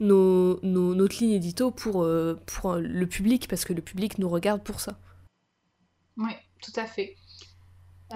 nos, 0.00 0.58
nos- 0.62 0.94
notre 0.94 1.16
ligne 1.20 1.32
édito 1.32 1.70
pour, 1.70 2.02
euh, 2.02 2.38
pour 2.46 2.72
euh, 2.72 2.80
le 2.80 3.06
public 3.06 3.48
parce 3.48 3.64
que 3.64 3.72
le 3.72 3.82
public 3.82 4.18
nous 4.18 4.28
regarde 4.28 4.62
pour 4.62 4.80
ça. 4.80 4.98
Oui, 6.16 6.32
tout 6.62 6.72
à 6.80 6.84
fait. 6.84 7.14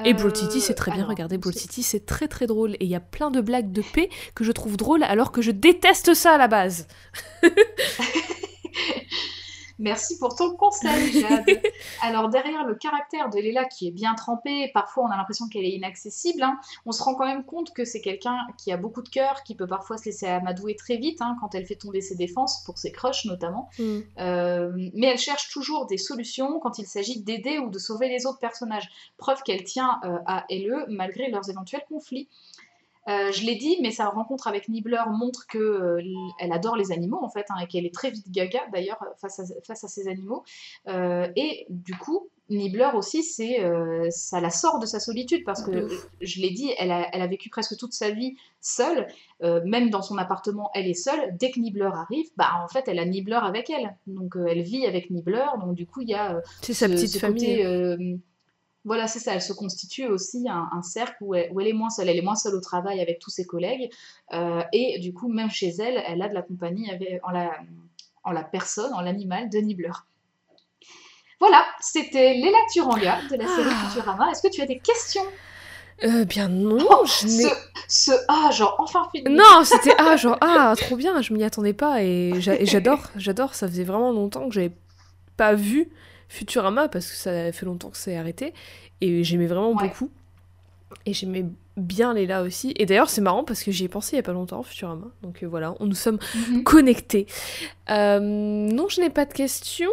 Et 0.06 0.14
Broad 0.14 0.35
City, 0.35 0.60
c'est 0.62 0.73
très 0.73 0.90
bien. 0.90 1.01
alors, 1.01 1.10
Regardez, 1.10 1.36
ensuite- 1.36 1.59
City, 1.59 1.82
c'est 1.82 2.06
très 2.06 2.27
très 2.27 2.47
drôle. 2.47 2.73
Et 2.81 2.85
il 2.85 2.89
y 2.90 2.94
a 2.94 3.01
plein 3.01 3.31
de 3.31 3.43
blagues 3.43 3.73
de 3.73 3.82
paix 3.82 4.09
que 4.35 4.43
je 4.43 4.51
trouve 4.51 4.78
drôles 4.78 5.02
alors 5.02 5.32
que 5.32 5.43
je 5.43 5.51
déteste 5.51 6.14
ça 6.14 6.32
à 6.32 6.39
la 6.39 6.48
base. 6.48 6.89
Merci 9.78 10.19
pour 10.19 10.36
ton 10.36 10.55
conseil, 10.57 11.20
Jade. 11.20 11.44
Alors, 12.03 12.28
derrière 12.28 12.65
le 12.66 12.74
caractère 12.74 13.31
de 13.31 13.39
Léla 13.39 13.65
qui 13.65 13.89
est 13.89 13.90
bien 13.90 14.15
trempé, 14.15 14.70
parfois 14.73 15.05
on 15.05 15.11
a 15.11 15.16
l'impression 15.16 15.49
qu'elle 15.49 15.65
est 15.65 15.73
inaccessible, 15.73 16.43
hein, 16.43 16.59
on 16.86 16.93
se 16.93 17.03
rend 17.03 17.15
quand 17.15 17.27
même 17.27 17.44
compte 17.44 17.73
que 17.73 17.85
c'est 17.85 18.01
quelqu'un 18.01 18.36
qui 18.59 18.73
a 18.73 18.77
beaucoup 18.77 19.03
de 19.03 19.09
cœur, 19.09 19.43
qui 19.43 19.55
peut 19.55 19.66
parfois 19.66 19.99
se 19.99 20.07
laisser 20.07 20.27
amadouer 20.27 20.77
très 20.77 20.97
vite 20.97 21.20
hein, 21.20 21.36
quand 21.40 21.55
elle 21.55 21.66
fait 21.66 21.77
tomber 21.77 22.01
ses 22.01 22.15
défenses, 22.15 22.62
pour 22.65 22.78
ses 22.78 22.93
crushs 22.93 23.24
notamment. 23.24 23.69
Euh, 24.19 24.73
mais 24.94 25.09
elle 25.09 25.19
cherche 25.19 25.51
toujours 25.51 25.86
des 25.86 25.99
solutions 25.99 26.61
quand 26.61 26.78
il 26.78 26.86
s'agit 26.86 27.20
d'aider 27.20 27.59
ou 27.59 27.70
de 27.70 27.78
sauver 27.78 28.09
les 28.09 28.27
autres 28.27 28.39
personnages. 28.39 28.89
Preuve 29.16 29.43
qu'elle 29.43 29.65
tient 29.65 30.01
euh, 30.05 30.19
à 30.27 30.44
LE 30.51 30.86
malgré 30.89 31.31
leurs 31.31 31.49
éventuels 31.51 31.85
conflits. 31.89 32.28
Euh, 33.09 33.33
je 33.33 33.45
l'ai 33.45 33.57
dit, 33.57 33.79
mais 33.83 33.91
sa 33.91 34.09
rencontre 34.09 34.47
avec 34.47 34.69
Nibbler 34.69 35.03
montre 35.11 35.47
que 35.47 35.59
euh, 35.59 36.03
elle 36.39 36.53
adore 36.53 36.77
les 36.77 36.93
animaux 36.93 37.20
en 37.23 37.29
fait, 37.29 37.47
hein, 37.51 37.57
et 37.62 37.66
qu'elle 37.66 37.87
est 37.87 37.95
très 37.95 38.11
vite 38.11 38.31
gaga 38.31 38.61
d'ailleurs 38.73 39.05
face 39.20 39.41
à, 39.41 39.45
face 39.66 39.85
à 39.85 39.89
ces 39.89 40.09
animaux. 40.09 40.45
Euh, 40.89 41.27
et 41.37 41.66
du 41.69 41.97
coup, 41.97 42.29
Nibbler 42.49 42.91
aussi, 42.95 43.23
c'est 43.23 43.61
euh, 43.61 44.09
ça 44.11 44.41
la 44.41 44.51
sort 44.51 44.79
de 44.79 44.87
sa 44.87 45.01
solitude 45.01 45.43
parce 45.45 45.62
que 45.62 45.89
je 46.20 46.41
l'ai 46.41 46.51
dit, 46.51 46.70
elle 46.79 46.91
a, 46.91 47.09
elle 47.12 47.23
a 47.23 47.27
vécu 47.27 47.49
presque 47.49 47.77
toute 47.77 47.93
sa 47.93 48.11
vie 48.11 48.37
seule, 48.61 49.09
euh, 49.43 49.61
même 49.65 49.91
dans 49.91 50.03
son 50.03 50.19
appartement, 50.19 50.70
elle 50.74 50.87
est 50.87 50.95
seule. 50.95 51.37
Dès 51.39 51.51
que 51.51 51.61
Nibbler 51.61 51.91
arrive, 51.93 52.27
bah 52.37 52.51
en 52.62 52.69
fait, 52.69 52.85
elle 52.89 52.99
a 52.99 53.05
Nibbler 53.05 53.39
avec 53.43 53.70
elle, 53.70 53.97
donc 54.07 54.37
euh, 54.37 54.47
elle 54.49 54.62
vit 54.62 54.87
avec 54.87 55.11
Nibbler, 55.11 55.47
donc 55.61 55.74
du 55.74 55.87
coup 55.87 56.03
il 56.03 56.11
y 56.11 56.15
a 56.15 56.37
euh, 56.37 56.41
C'est 56.61 56.74
sa 56.74 56.89
petite 56.89 57.09
ce 57.11 57.19
famille. 57.19 57.41
côté, 57.41 57.65
euh, 57.66 58.16
voilà, 58.85 59.07
c'est 59.07 59.19
ça, 59.21 59.33
elle 59.35 59.43
se 59.43 59.53
constitue 59.53 60.07
aussi 60.07 60.49
un, 60.49 60.69
un 60.73 60.83
cercle 60.83 61.17
où 61.21 61.35
elle, 61.35 61.51
où 61.53 61.61
elle 61.61 61.69
est 61.69 61.73
moins 61.73 61.91
seule. 61.91 62.09
Elle 62.09 62.17
est 62.19 62.23
moins 62.23 62.35
seule 62.35 62.55
au 62.55 62.61
travail 62.61 63.01
avec 63.01 63.19
tous 63.21 63.31
ses 63.31 63.45
collègues. 63.45 63.91
euh, 64.33 64.63
et 64.73 64.99
du 64.99 65.13
coup, 65.13 65.29
même 65.29 65.51
chez 65.51 65.69
elle, 65.79 66.03
elle 66.07 66.21
a 66.23 66.29
de 66.29 66.35
la 66.35 66.43
compagnie 66.43 66.91
avec- 66.91 67.21
en, 67.23 67.31
la, 67.31 67.53
en 68.25 68.33
la 68.33 68.43
personne, 68.43 68.93
en 68.95 69.01
l'animal 69.01 69.49
de 69.51 69.59
Nibbler. 69.59 69.93
Voilà, 71.41 71.65
c'était 71.81 72.35
Léla 72.35 72.59
Turanga 72.73 73.19
de 73.31 73.37
la 73.37 73.47
série 73.47 73.69
Ah. 73.71 73.89
Futurama. 73.89 74.31
Est-ce 74.31 74.43
que 74.43 74.53
tu 74.53 74.63
as 74.63 74.67
des 74.67 74.79
questions? 74.79 75.25
Euh, 76.05 76.25
bien 76.25 76.49
non, 76.49 76.79
Oh, 76.91 77.05
je 77.05 77.11
ce, 77.11 77.27
n'ai... 77.27 77.53
ce 77.89 78.11
ah, 78.29 78.51
genre 78.53 78.77
enfin 78.79 79.09
fini. 79.15 79.33
Non, 79.33 79.63
c'était 79.65 79.95
ah 79.99 80.17
genre 80.17 80.37
ah 80.41 80.75
trop 80.77 80.97
bien, 80.97 81.21
je 81.23 81.33
m'y 81.33 81.45
attendais 81.45 81.73
pas 81.75 82.03
et 82.03 82.33
j'a- 82.41 82.57
et 82.57 82.67
j'adore, 82.67 83.11
j'adore. 83.17 83.55
Ça 83.55 83.69
faisait 83.69 83.85
vraiment 83.85 84.11
longtemps 84.11 84.49
que 84.49 84.55
j'avais 84.55 84.73
pas 85.37 85.55
vu 85.55 85.91
Futurama 86.33 86.89
parce 86.89 87.11
que 87.11 87.15
ça 87.15 87.53
fait 87.53 87.67
longtemps 87.67 87.91
que 87.91 87.99
c'est 87.99 88.17
arrêté 88.17 88.55
et 89.03 89.23
j'aimais 89.23 89.47
vraiment 89.47 89.75
beaucoup. 89.75 90.11
Et 91.05 91.13
j'aimais 91.13 91.45
bien 91.77 92.15
Léla 92.15 92.43
aussi. 92.43 92.73
Et 92.77 92.87
d'ailleurs, 92.87 93.11
c'est 93.11 93.21
marrant 93.21 93.45
parce 93.45 93.63
que 93.63 93.71
j'y 93.71 93.85
ai 93.85 93.89
pensé 93.89 94.15
il 94.15 94.17
y 94.17 94.21
a 94.21 94.23
pas 94.23 94.33
longtemps, 94.33 94.63
Futurama. 94.63 95.09
Donc 95.23 95.43
euh, 95.43 95.47
voilà, 95.47 95.75
on 95.79 95.85
nous 95.85 95.95
sommes 95.95 96.19
mhm. 96.35 96.65
connectés. 96.65 97.27
Euh, 97.91 98.19
non, 98.19 98.89
je 98.89 99.03
n'ai 99.03 99.11
pas 99.11 99.27
de 99.27 99.35
questions. 99.35 99.91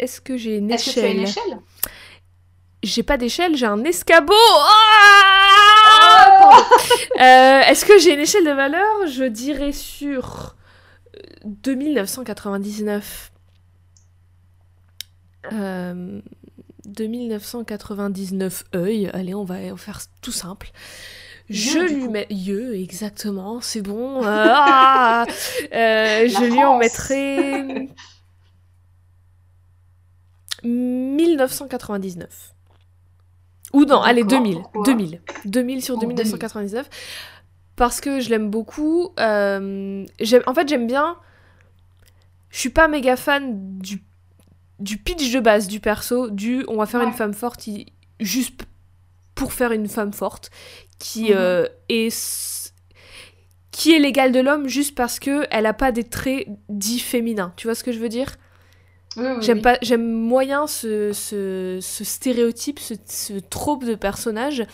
Est-ce 0.00 0.20
que 0.20 0.36
j'ai 0.36 0.56
une 0.56 0.72
échelle? 0.72 1.18
une 1.18 1.26
J'ai 2.82 3.04
pas 3.04 3.16
d'échelle, 3.16 3.56
j'ai 3.56 3.66
un 3.66 3.84
escabeau. 3.84 4.34
Ah 4.34 6.40
oh 6.42 6.64
euh, 7.20 7.60
Est-ce 7.68 7.84
que 7.84 8.00
j'ai 8.00 8.14
une 8.14 8.20
échelle 8.20 8.44
de 8.44 8.52
valeur? 8.52 9.06
Je 9.06 9.24
dirais 9.24 9.72
sur 9.72 10.56
2999. 11.44 13.29
Euh, 15.52 16.20
2999 16.86 18.64
œil. 18.74 19.10
Allez, 19.12 19.34
on 19.34 19.44
va 19.44 19.76
faire 19.76 20.00
tout 20.20 20.32
simple. 20.32 20.70
Je 21.48 21.78
lui 21.78 22.08
mets. 22.08 22.26
Yeux, 22.30 22.76
exactement, 22.76 23.60
c'est 23.60 23.82
bon. 23.82 24.22
Ah 24.24 25.24
euh, 25.72 26.28
je 26.28 26.44
lui 26.44 26.64
en 26.64 26.78
mettrai. 26.78 27.88
1999. 30.62 32.54
Ou 33.72 33.84
non, 33.84 34.00
allez, 34.00 34.24
2000. 34.24 34.62
2000. 34.84 35.20
2000 35.44 35.82
sur 35.82 35.98
2999. 35.98 36.88
Parce 37.76 38.00
que 38.00 38.20
je 38.20 38.30
l'aime 38.30 38.50
beaucoup. 38.50 39.10
Euh, 39.18 40.06
en 40.46 40.54
fait, 40.54 40.68
j'aime 40.68 40.86
bien. 40.86 41.16
Je 42.50 42.58
suis 42.58 42.70
pas 42.70 42.88
méga 42.88 43.16
fan 43.16 43.78
du 43.78 44.02
du 44.80 44.96
pitch 44.96 45.32
de 45.32 45.40
base 45.40 45.68
du 45.68 45.80
perso, 45.80 46.30
du 46.30 46.64
on 46.68 46.76
va 46.76 46.86
faire 46.86 47.02
une 47.02 47.12
femme 47.12 47.34
forte 47.34 47.68
juste 48.18 48.62
pour 49.34 49.52
faire 49.52 49.72
une 49.72 49.88
femme 49.88 50.12
forte, 50.12 50.50
qui 50.98 51.30
mhm. 51.30 51.36
euh, 51.36 51.66
est 51.88 52.70
qui 53.70 53.94
est 53.94 53.98
l'égale 53.98 54.32
de 54.32 54.40
l'homme 54.40 54.68
juste 54.68 54.94
parce 54.94 55.18
que 55.20 55.46
elle 55.50 55.64
a 55.66 55.72
pas 55.72 55.92
des 55.92 56.04
traits 56.04 56.48
dits 56.68 56.98
féminins. 56.98 57.52
Tu 57.56 57.66
vois 57.66 57.74
ce 57.74 57.84
que 57.84 57.92
je 57.92 57.98
veux 57.98 58.08
dire? 58.08 58.36
J'aime 59.40 59.60
pas, 59.60 59.76
j'aime 59.82 60.08
moyen 60.08 60.66
ce, 60.66 61.12
ce, 61.12 61.78
ce 61.80 62.04
stéréotype, 62.04 62.78
ce, 62.78 62.94
ce, 63.06 63.32
trope 63.34 63.84
de 63.84 63.94
personnage. 63.94 64.64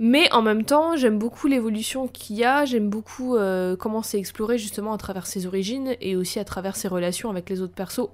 Mais 0.00 0.32
en 0.32 0.42
même 0.42 0.64
temps, 0.64 0.96
j'aime 0.96 1.18
beaucoup 1.18 1.46
l'évolution 1.46 2.08
qu'il 2.08 2.36
y 2.36 2.44
a, 2.44 2.64
j'aime 2.64 2.88
beaucoup 2.88 3.36
euh, 3.36 3.76
comment 3.76 4.02
c'est 4.02 4.18
exploré 4.18 4.58
justement 4.58 4.92
à 4.92 4.98
travers 4.98 5.26
ses 5.26 5.46
origines 5.46 5.94
et 6.00 6.16
aussi 6.16 6.38
à 6.38 6.44
travers 6.44 6.74
ses 6.74 6.88
relations 6.88 7.30
avec 7.30 7.48
les 7.50 7.60
autres 7.60 7.74
persos 7.74 8.08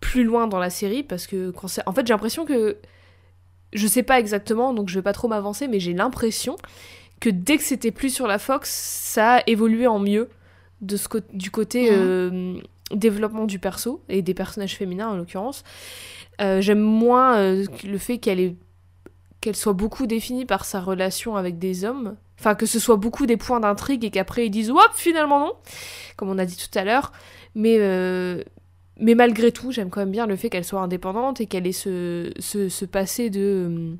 plus 0.00 0.24
loin 0.24 0.46
dans 0.46 0.58
la 0.58 0.70
série 0.70 1.02
parce 1.02 1.26
que 1.26 1.50
quand 1.50 1.68
En 1.86 1.92
fait, 1.92 2.06
j'ai 2.06 2.12
l'impression 2.12 2.44
que 2.44 2.76
je 3.72 3.86
sais 3.86 4.02
pas 4.02 4.18
exactement, 4.18 4.74
donc 4.74 4.88
je 4.88 4.94
vais 4.94 5.02
pas 5.02 5.12
trop 5.12 5.28
m'avancer, 5.28 5.68
mais 5.68 5.80
j'ai 5.80 5.94
l'impression 5.94 6.56
que 7.20 7.30
dès 7.30 7.56
que 7.56 7.62
c'était 7.62 7.90
plus 7.90 8.10
sur 8.10 8.26
la 8.26 8.38
Fox, 8.38 8.68
ça 8.70 9.36
a 9.36 9.42
évolué 9.46 9.86
en 9.86 9.98
mieux 9.98 10.28
de 10.80 10.96
ce 10.96 11.08
du 11.32 11.50
côté 11.50 11.90
mhm. 11.90 11.96
euh, 11.98 12.60
développement 12.92 13.46
du 13.46 13.58
perso 13.58 14.02
et 14.08 14.20
des 14.20 14.34
personnages 14.34 14.76
féminins 14.76 15.08
en 15.08 15.16
l'occurrence. 15.16 15.62
Euh, 16.40 16.60
j'aime 16.60 16.80
moins 16.80 17.54
le 17.84 17.98
fait 17.98 18.18
qu'elle 18.18 18.40
est 18.40 18.56
qu'elle 19.42 19.56
soit 19.56 19.74
beaucoup 19.74 20.06
définie 20.06 20.46
par 20.46 20.64
sa 20.64 20.80
relation 20.80 21.36
avec 21.36 21.58
des 21.58 21.84
hommes. 21.84 22.16
Enfin, 22.38 22.54
que 22.54 22.64
ce 22.64 22.78
soit 22.78 22.96
beaucoup 22.96 23.26
des 23.26 23.36
points 23.36 23.60
d'intrigue 23.60 24.04
et 24.04 24.10
qu'après 24.10 24.46
ils 24.46 24.50
disent 24.50 24.70
Hop, 24.70 24.90
finalement 24.94 25.40
non 25.40 25.52
Comme 26.16 26.30
on 26.30 26.38
a 26.38 26.46
dit 26.46 26.56
tout 26.56 26.78
à 26.78 26.84
l'heure. 26.84 27.12
Mais, 27.54 27.76
euh, 27.78 28.42
mais 28.98 29.14
malgré 29.14 29.52
tout, 29.52 29.72
j'aime 29.72 29.90
quand 29.90 30.00
même 30.00 30.10
bien 30.10 30.26
le 30.26 30.36
fait 30.36 30.50
qu'elle 30.50 30.64
soit 30.64 30.80
indépendante 30.80 31.40
et 31.40 31.46
qu'elle 31.46 31.66
ait 31.66 31.72
ce, 31.72 32.32
ce, 32.38 32.84
passé 32.84 33.30
de. 33.30 33.40
Euh, 33.40 33.94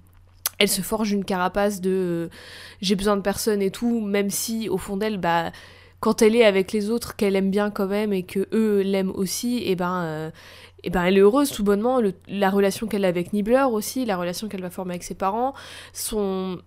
elle 0.58 0.68
se 0.68 0.82
forge 0.82 1.12
une 1.12 1.24
carapace 1.24 1.80
de 1.80 1.90
euh, 1.90 2.28
j'ai 2.80 2.94
besoin 2.94 3.16
de 3.16 3.22
personne 3.22 3.62
et 3.62 3.70
tout, 3.70 4.00
même 4.00 4.30
si 4.30 4.68
au 4.68 4.78
fond 4.78 4.96
d'elle, 4.96 5.18
bah, 5.18 5.50
quand 6.00 6.22
elle 6.22 6.36
est 6.36 6.44
avec 6.44 6.72
les 6.72 6.90
autres, 6.90 7.16
qu'elle 7.16 7.36
aime 7.36 7.50
bien 7.50 7.70
quand 7.70 7.86
même 7.86 8.12
et 8.12 8.22
que 8.22 8.48
eux 8.52 8.82
l'aiment 8.82 9.12
aussi, 9.14 9.62
et 9.64 9.76
ben 9.76 10.32
et 10.84 10.90
ben 10.90 11.04
elle 11.04 11.16
est 11.16 11.20
heureuse 11.20 11.50
tout 11.50 11.64
bonnement. 11.64 12.00
la 12.28 12.50
relation 12.50 12.86
qu'elle 12.86 13.04
a 13.04 13.08
avec 13.08 13.32
Nibbler 13.32 13.64
aussi, 13.70 14.04
la 14.04 14.16
relation 14.16 14.48
qu'elle 14.48 14.62
va 14.62 14.70
former 14.70 14.92
avec 14.92 15.04
ses 15.04 15.14
parents, 15.14 15.54
son 15.92 16.58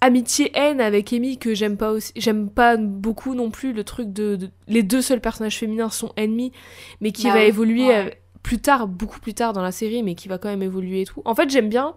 amitié-haine 0.00 0.80
avec 0.80 1.12
Amy 1.12 1.38
que 1.38 1.54
j'aime 1.54 1.76
pas 1.76 1.90
aussi, 1.92 2.12
j'aime 2.16 2.48
pas 2.48 2.76
beaucoup 2.76 3.34
non 3.34 3.50
plus 3.50 3.72
le 3.72 3.84
truc 3.84 4.12
de, 4.12 4.50
les 4.66 4.82
deux 4.82 5.02
seuls 5.02 5.20
personnages 5.20 5.58
féminins 5.58 5.90
sont 5.90 6.12
ennemis, 6.16 6.52
mais 7.00 7.12
qui 7.12 7.24
bah 7.24 7.34
va 7.34 7.42
évoluer 7.42 7.94
euh, 7.94 8.10
plus 8.42 8.58
tard, 8.58 8.88
beaucoup 8.88 9.20
plus 9.20 9.34
tard 9.34 9.52
dans 9.52 9.62
la 9.62 9.72
série, 9.72 10.02
mais 10.02 10.14
qui 10.14 10.28
va 10.28 10.38
quand 10.38 10.48
même 10.48 10.62
évoluer 10.62 11.02
et 11.02 11.04
tout. 11.04 11.22
En 11.24 11.34
fait, 11.34 11.50
j'aime 11.50 11.68
bien 11.68 11.94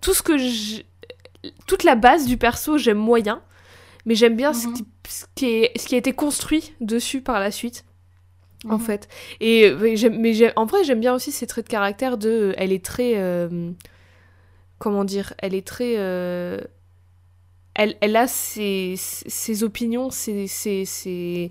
tout 0.00 0.14
ce 0.14 0.22
que 0.22 0.38
je... 0.38 0.82
toute 1.66 1.84
la 1.84 1.94
base 1.94 2.26
du 2.26 2.36
perso, 2.36 2.78
j'aime 2.78 2.98
moyen, 2.98 3.42
mais 4.06 4.14
j'aime 4.14 4.36
bien 4.36 4.52
ce, 4.52 4.66
mhm. 4.68 4.74
qui, 5.34 5.46
est, 5.46 5.78
ce 5.78 5.86
qui 5.86 5.94
a 5.94 5.98
été 5.98 6.12
construit 6.12 6.74
dessus 6.80 7.20
par 7.20 7.38
la 7.38 7.50
suite 7.50 7.84
en 8.68 8.78
mhm. 8.78 8.80
fait. 8.80 9.08
Et 9.40 9.72
mais 10.10 10.52
en 10.56 10.66
vrai, 10.66 10.84
j'aime 10.84 11.00
bien 11.00 11.14
aussi 11.14 11.32
ses 11.32 11.46
traits 11.46 11.66
de 11.66 11.70
caractère 11.70 12.18
de 12.18 12.54
elle 12.56 12.72
est 12.72 12.84
très 12.84 13.12
euh, 13.16 13.70
comment 14.78 15.04
dire, 15.04 15.34
elle 15.38 15.54
est 15.54 15.66
très 15.66 15.94
euh, 15.96 16.58
elle, 17.74 17.96
elle 18.00 18.16
a 18.16 18.26
ses, 18.26 18.94
ses 18.96 19.64
opinions, 19.64 20.10
ses, 20.10 20.46
ses, 20.46 21.50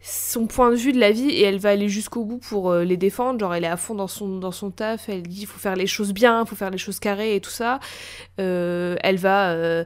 son 0.00 0.46
point 0.46 0.70
de 0.70 0.76
vue 0.76 0.92
de 0.92 1.00
la 1.00 1.12
vie 1.12 1.30
et 1.30 1.42
elle 1.42 1.58
va 1.58 1.70
aller 1.70 1.88
jusqu'au 1.88 2.24
bout 2.24 2.38
pour 2.38 2.70
euh, 2.70 2.84
les 2.84 2.96
défendre. 2.96 3.40
Genre, 3.40 3.54
elle 3.54 3.64
est 3.64 3.68
à 3.68 3.76
fond 3.76 3.94
dans 3.94 4.08
son, 4.08 4.38
dans 4.38 4.52
son 4.52 4.70
taf, 4.70 5.08
elle 5.08 5.22
dit 5.22 5.42
il 5.42 5.46
faut 5.46 5.58
faire 5.58 5.76
les 5.76 5.86
choses 5.86 6.12
bien, 6.12 6.42
il 6.42 6.48
faut 6.48 6.56
faire 6.56 6.70
les 6.70 6.78
choses 6.78 6.98
carrées 6.98 7.34
et 7.34 7.40
tout 7.40 7.50
ça. 7.50 7.80
elle 8.38 9.18
va, 9.18 9.84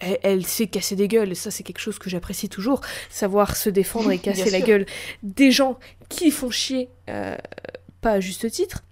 elle, 0.00 0.46
sait 0.46 0.66
casser 0.66 0.96
des 0.96 1.08
gueules, 1.08 1.32
et 1.32 1.34
ça 1.34 1.50
c'est 1.50 1.62
quelque 1.62 1.78
chose 1.78 1.98
que 1.98 2.10
j'apprécie 2.10 2.48
toujours, 2.48 2.80
savoir 3.08 3.56
se 3.56 3.70
défendre 3.70 4.10
et 4.10 4.18
casser 4.20 4.50
la 4.50 4.60
gueule 4.60 4.86
des 5.22 5.50
gens 5.50 5.78
qui 6.08 6.30
font 6.30 6.50
chier, 6.50 6.88
euh, 7.08 7.36
pas 8.00 8.12
à 8.12 8.20
juste 8.20 8.50
titre. 8.50 8.84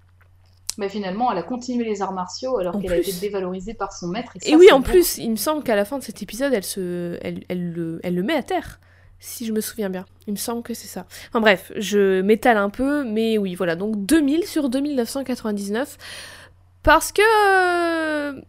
Mais 0.79 0.89
finalement, 0.89 1.31
elle 1.33 1.39
a 1.39 1.43
continué 1.43 1.85
les 1.85 2.01
arts 2.01 2.13
martiaux 2.13 2.59
alors 2.59 2.81
qu'elle 2.81 2.93
a 2.93 2.97
été 2.97 3.13
dévalorisée 3.13 3.75
par 3.75 3.93
son 3.93 4.09
maître. 4.09 4.33
Et, 4.45 4.55
oui, 4.55 4.71
en 4.73 4.83
plus, 4.83 5.19
il 5.19 5.31
me 5.31 5.37
semble 5.37 5.63
qu'à 5.63 5.77
la 5.77 5.85
fin 5.85 5.99
de 5.99 6.03
cet 6.03 6.23
épisode, 6.23 6.53
elle, 6.55 6.65
se, 6.65 7.19
elle, 7.23 7.45
elle, 7.49 7.73
le, 7.73 8.01
elle 8.03 8.15
le 8.15 8.23
met 8.23 8.35
à 8.35 8.43
terre 8.43 8.79
si 9.21 9.45
je 9.45 9.53
me 9.53 9.61
souviens 9.61 9.91
bien. 9.91 10.07
Il 10.27 10.33
me 10.33 10.39
semble 10.39 10.63
que 10.63 10.75
c'est 10.75 10.89
ça. 10.89 11.07
Enfin 11.29 11.41
bref, 11.41 11.73
je 11.77 12.23
m'étale 12.23 12.57
un 12.57 12.71
peu, 12.71 13.05
mais 13.05 13.37
oui, 13.37 13.55
voilà. 13.55 13.77
Donc 13.77 14.07
2000 14.07 14.47
sur 14.47 14.71
2999. 14.71 15.99
Parce 16.83 17.13
que 17.13 18.41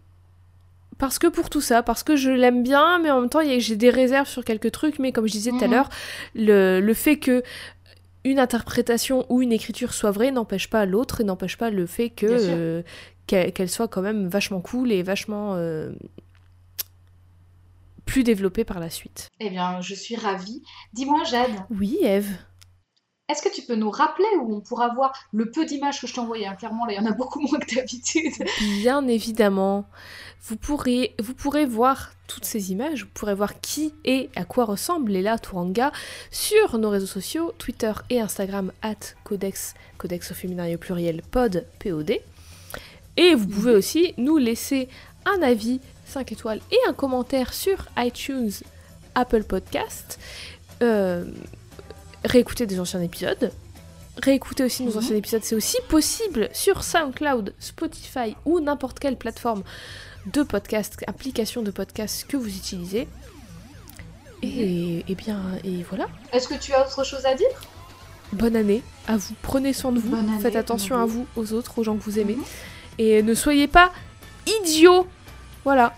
parce 0.98 1.18
que 1.18 1.26
pour 1.26 1.50
tout 1.50 1.62
ça, 1.62 1.82
parce 1.82 2.04
que 2.04 2.16
je 2.16 2.30
l'aime 2.30 2.62
bien, 2.62 3.00
mais 3.00 3.10
en 3.10 3.22
même 3.22 3.30
temps 3.30 3.42
j'ai 3.58 3.76
des 3.76 3.90
réserves 3.90 4.28
sur 4.28 4.46
quelques 4.46 4.72
trucs, 4.72 5.00
mais 5.00 5.12
comme 5.12 5.26
je 5.26 5.32
disais 5.32 5.50
tout 5.50 5.64
à 5.64 5.68
mhm. 5.68 5.74
l'heure, 5.74 5.90
le, 6.36 6.94
fait 6.94 7.18
que 7.18 7.42
une 8.24 8.40
interprétation 8.40 9.26
ou 9.30 9.42
une 9.42 9.52
écriture 9.52 9.94
soit 9.94 10.12
vraie 10.12 10.32
n'empêche 10.32 10.70
pas 10.70 10.86
l'autre 10.86 11.22
et 11.22 11.24
n'empêche 11.24 11.58
pas 11.58 11.70
le 11.70 11.86
fait 11.86 12.10
que 12.10 12.28
euh, 12.30 12.84
qu'elle 13.28 13.70
soit 13.70 13.88
quand 13.88 14.02
même 14.02 14.28
vachement 14.28 14.62
cool 14.62 14.92
et 14.92 15.04
vachement 15.04 15.56
euh, 15.56 15.92
plus 18.06 18.24
développée 18.24 18.66
par 18.66 18.80
la 18.80 18.90
suite. 18.90 19.30
Eh 19.40 19.50
bien, 19.50 19.80
je 19.82 19.96
suis 19.96 20.16
ravie. 20.16 20.62
Dis-moi, 20.94 21.24
Jade. 21.24 21.52
Oui, 21.70 21.98
Eve. 22.04 22.30
Est-ce 23.32 23.42
que 23.42 23.54
tu 23.54 23.62
peux 23.62 23.76
nous 23.76 23.90
rappeler 23.90 24.28
où 24.42 24.56
on 24.56 24.60
pourra 24.60 24.94
voir 24.94 25.14
le 25.32 25.50
peu 25.50 25.66
d'images 25.66 26.02
que 26.02 26.08
je 26.08 26.14
t'ai 26.14 26.20
envoyées 26.20 26.48
hein? 26.48 26.56
Clairement, 26.56 26.86
là, 26.86 26.94
il 26.94 26.98
y 26.98 27.00
en 27.00 27.10
a 27.10 27.14
beaucoup 27.14 27.40
moins 27.48 27.60
que 27.60 27.76
d'habitude. 27.76 28.34
Bien 28.82 29.08
évidemment. 29.08 29.88
Vous 30.44 30.58
pourrez, 30.58 31.16
voir 31.66 32.12
toutes 32.28 32.46
ces 32.46 32.72
images, 32.72 33.04
vous 33.04 33.10
pourrez 33.14 33.36
voir 33.36 33.62
qui 33.62 33.94
et 34.04 34.30
à 34.36 34.44
quoi 34.44 34.66
ressemble 34.66 35.12
Léla 35.12 35.38
Touranga 35.38 35.92
sur 36.32 36.78
nos 36.78 36.90
réseaux 36.90 37.06
sociaux, 37.06 37.54
Twitter 37.58 37.94
et 38.10 38.20
Instagram, 38.20 38.72
at 38.82 38.96
codex, 39.24 39.76
codex 39.98 40.32
au 40.32 40.34
féminin 40.34 40.76
pluriel, 40.78 41.22
pod, 41.22 41.66
POD. 41.80 42.18
Et 43.18 43.36
vous 43.36 43.48
pouvez 43.48 43.76
aussi 43.76 44.14
nous 44.18 44.38
laisser 44.38 44.90
un 45.26 45.42
avis 45.42 45.80
5 46.08 46.32
étoiles 46.32 46.60
et 46.72 46.90
un 46.90 46.94
commentaire 46.94 47.54
sur 47.54 47.86
iTunes, 47.98 48.52
Apple 49.16 49.44
Podcast. 49.44 50.20
Euh, 50.82 51.26
réécouter 52.24 52.66
des 52.66 52.80
anciens 52.80 53.02
épisodes. 53.02 53.52
Réécouter 54.22 54.64
aussi 54.64 54.84
nos 54.84 54.92
mhm. 54.92 54.98
anciens 54.98 55.16
épisodes, 55.16 55.44
c'est 55.44 55.56
aussi 55.56 55.78
possible 55.90 56.50
sur 56.54 56.84
SoundCloud, 56.84 57.54
Spotify 57.60 58.36
ou 58.46 58.60
n'importe 58.60 59.00
quelle 59.00 59.18
plateforme 59.18 59.64
de 60.28 60.44
podcast, 60.44 60.98
application 61.08 61.62
de 61.62 61.72
podcast 61.72 62.26
que 62.28 62.38
vous 62.38 62.50
utilisez. 62.50 63.08
Et, 64.44 65.06
et 65.08 65.16
bien, 65.16 65.40
et 65.64 65.84
voilà. 65.84 66.08
Est-ce 66.34 66.48
que 66.48 66.56
tu 66.56 66.74
as 66.74 66.86
autre 66.86 67.04
chose 67.04 67.26
à 67.26 67.36
dire? 67.36 67.48
Bonne 68.34 68.56
année 68.56 68.84
à 69.08 69.18
vous. 69.18 69.34
Prenez 69.42 69.72
soin 69.72 69.92
de 69.92 70.00
vous. 70.00 70.16
Faites 70.42 70.56
attention 70.56 70.98
à 70.98 71.06
vous, 71.06 71.26
aux 71.36 71.54
autres, 71.54 71.78
aux 71.78 71.84
gens 71.84 71.96
que 71.96 72.04
vous 72.04 72.20
aimez. 72.20 72.36
Mhm. 72.36 72.44
Et 72.98 73.24
ne 73.24 73.34
soyez 73.34 73.68
pas 73.68 73.92
idiots. 74.62 75.08
Voilà. 75.64 75.94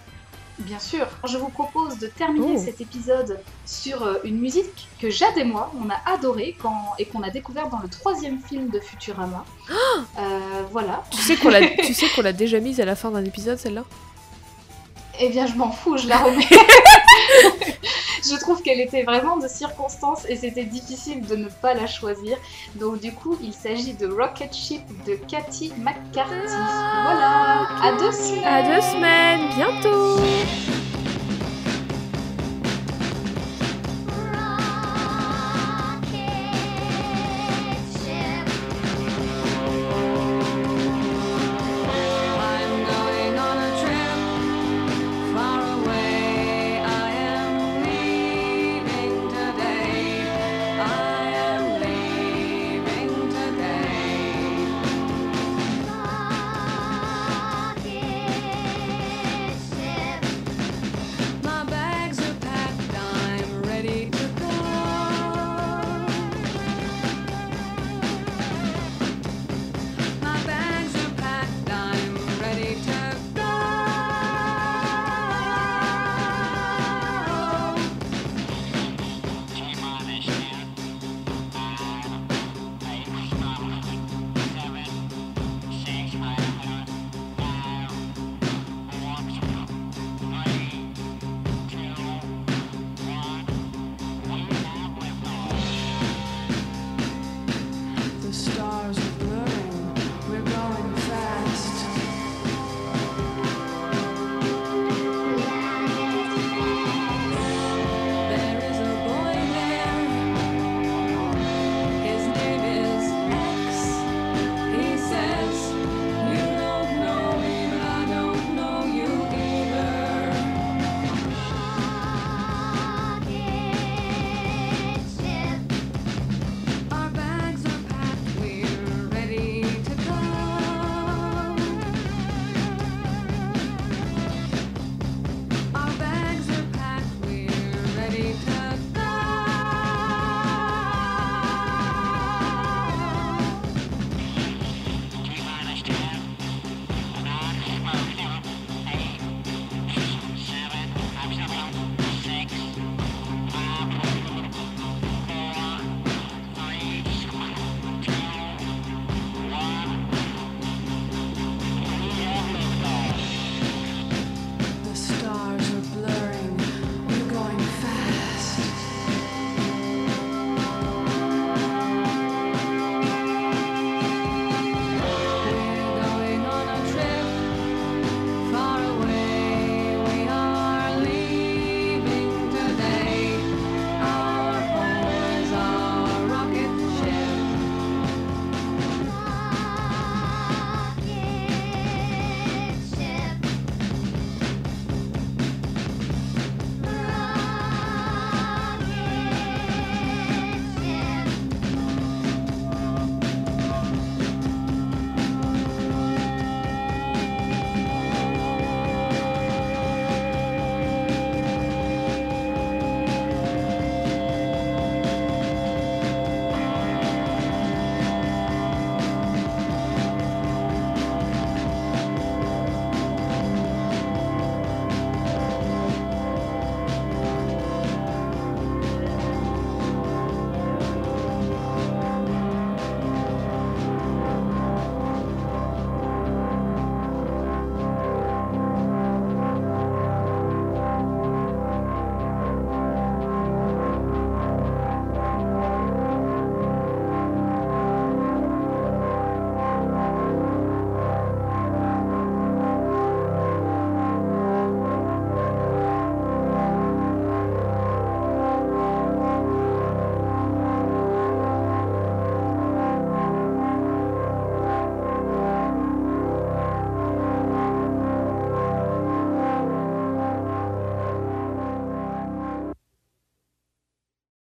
Bien 0.60 0.80
sûr. 0.80 1.08
Je 1.28 1.38
vous 1.38 1.50
propose 1.50 1.98
de 2.00 2.08
terminer 2.08 2.56
Oh. 2.58 2.62
cet 2.64 2.80
épisode 2.80 3.40
sur 3.66 4.04
euh, 4.04 4.16
une 4.24 4.40
musique 4.40 4.88
que 5.00 5.10
Jade 5.10 5.38
et 5.38 5.44
moi, 5.44 5.72
on 5.84 5.90
a 5.90 6.00
adorée 6.14 6.56
quand... 6.62 6.94
et 7.00 7.06
qu'on 7.06 7.24
a 7.24 7.30
découvert 7.30 7.70
dans 7.70 7.80
le 7.80 7.88
troisième 7.90 8.40
film 8.40 8.70
de 8.70 8.80
Futurama. 8.80 9.46
Euh, 10.20 10.40
voilà. 10.72 11.04
Tu 11.10 11.18
sais 11.18 11.36
qu'on 11.38 11.50
l'a, 11.50 11.68
tu 11.84 11.94
sais 11.94 12.08
qu'on 12.10 12.22
l'a 12.22 12.34
déjà 12.34 12.60
mise 12.60 12.80
à 12.80 12.86
la 12.86 12.96
fin 12.96 13.10
d'un 13.10 13.26
épisode, 13.26 13.58
celle-là? 13.58 13.84
Eh 15.20 15.30
bien, 15.30 15.46
je 15.46 15.56
m'en 15.56 15.72
fous, 15.72 15.98
je 15.98 16.08
la 16.08 16.18
remets. 16.18 16.48
je 18.24 18.36
trouve 18.40 18.62
qu'elle 18.62 18.80
était 18.80 19.04
vraiment 19.04 19.38
de 19.38 19.48
circonstance 19.48 20.26
et 20.28 20.36
c'était 20.36 20.64
difficile 20.64 21.26
de 21.26 21.36
ne 21.36 21.50
pas 21.50 21.74
la 21.74 21.86
choisir. 21.88 22.38
Donc, 22.76 23.00
du 23.00 23.14
coup, 23.14 23.38
il 23.42 23.54
s'agit 23.54 23.94
de 23.94 24.08
Rocket 24.08 24.54
Ship 24.54 24.82
de 25.06 25.16
Cathy 25.16 25.72
McCarthy. 25.78 26.34
Ah, 26.50 27.02
voilà. 27.04 27.96
À 27.96 27.98
deux 28.00 28.12
semaines. 28.12 28.44
À 28.46 28.76
deux 28.76 28.82
semaines, 28.82 29.50
bientôt 29.56 30.20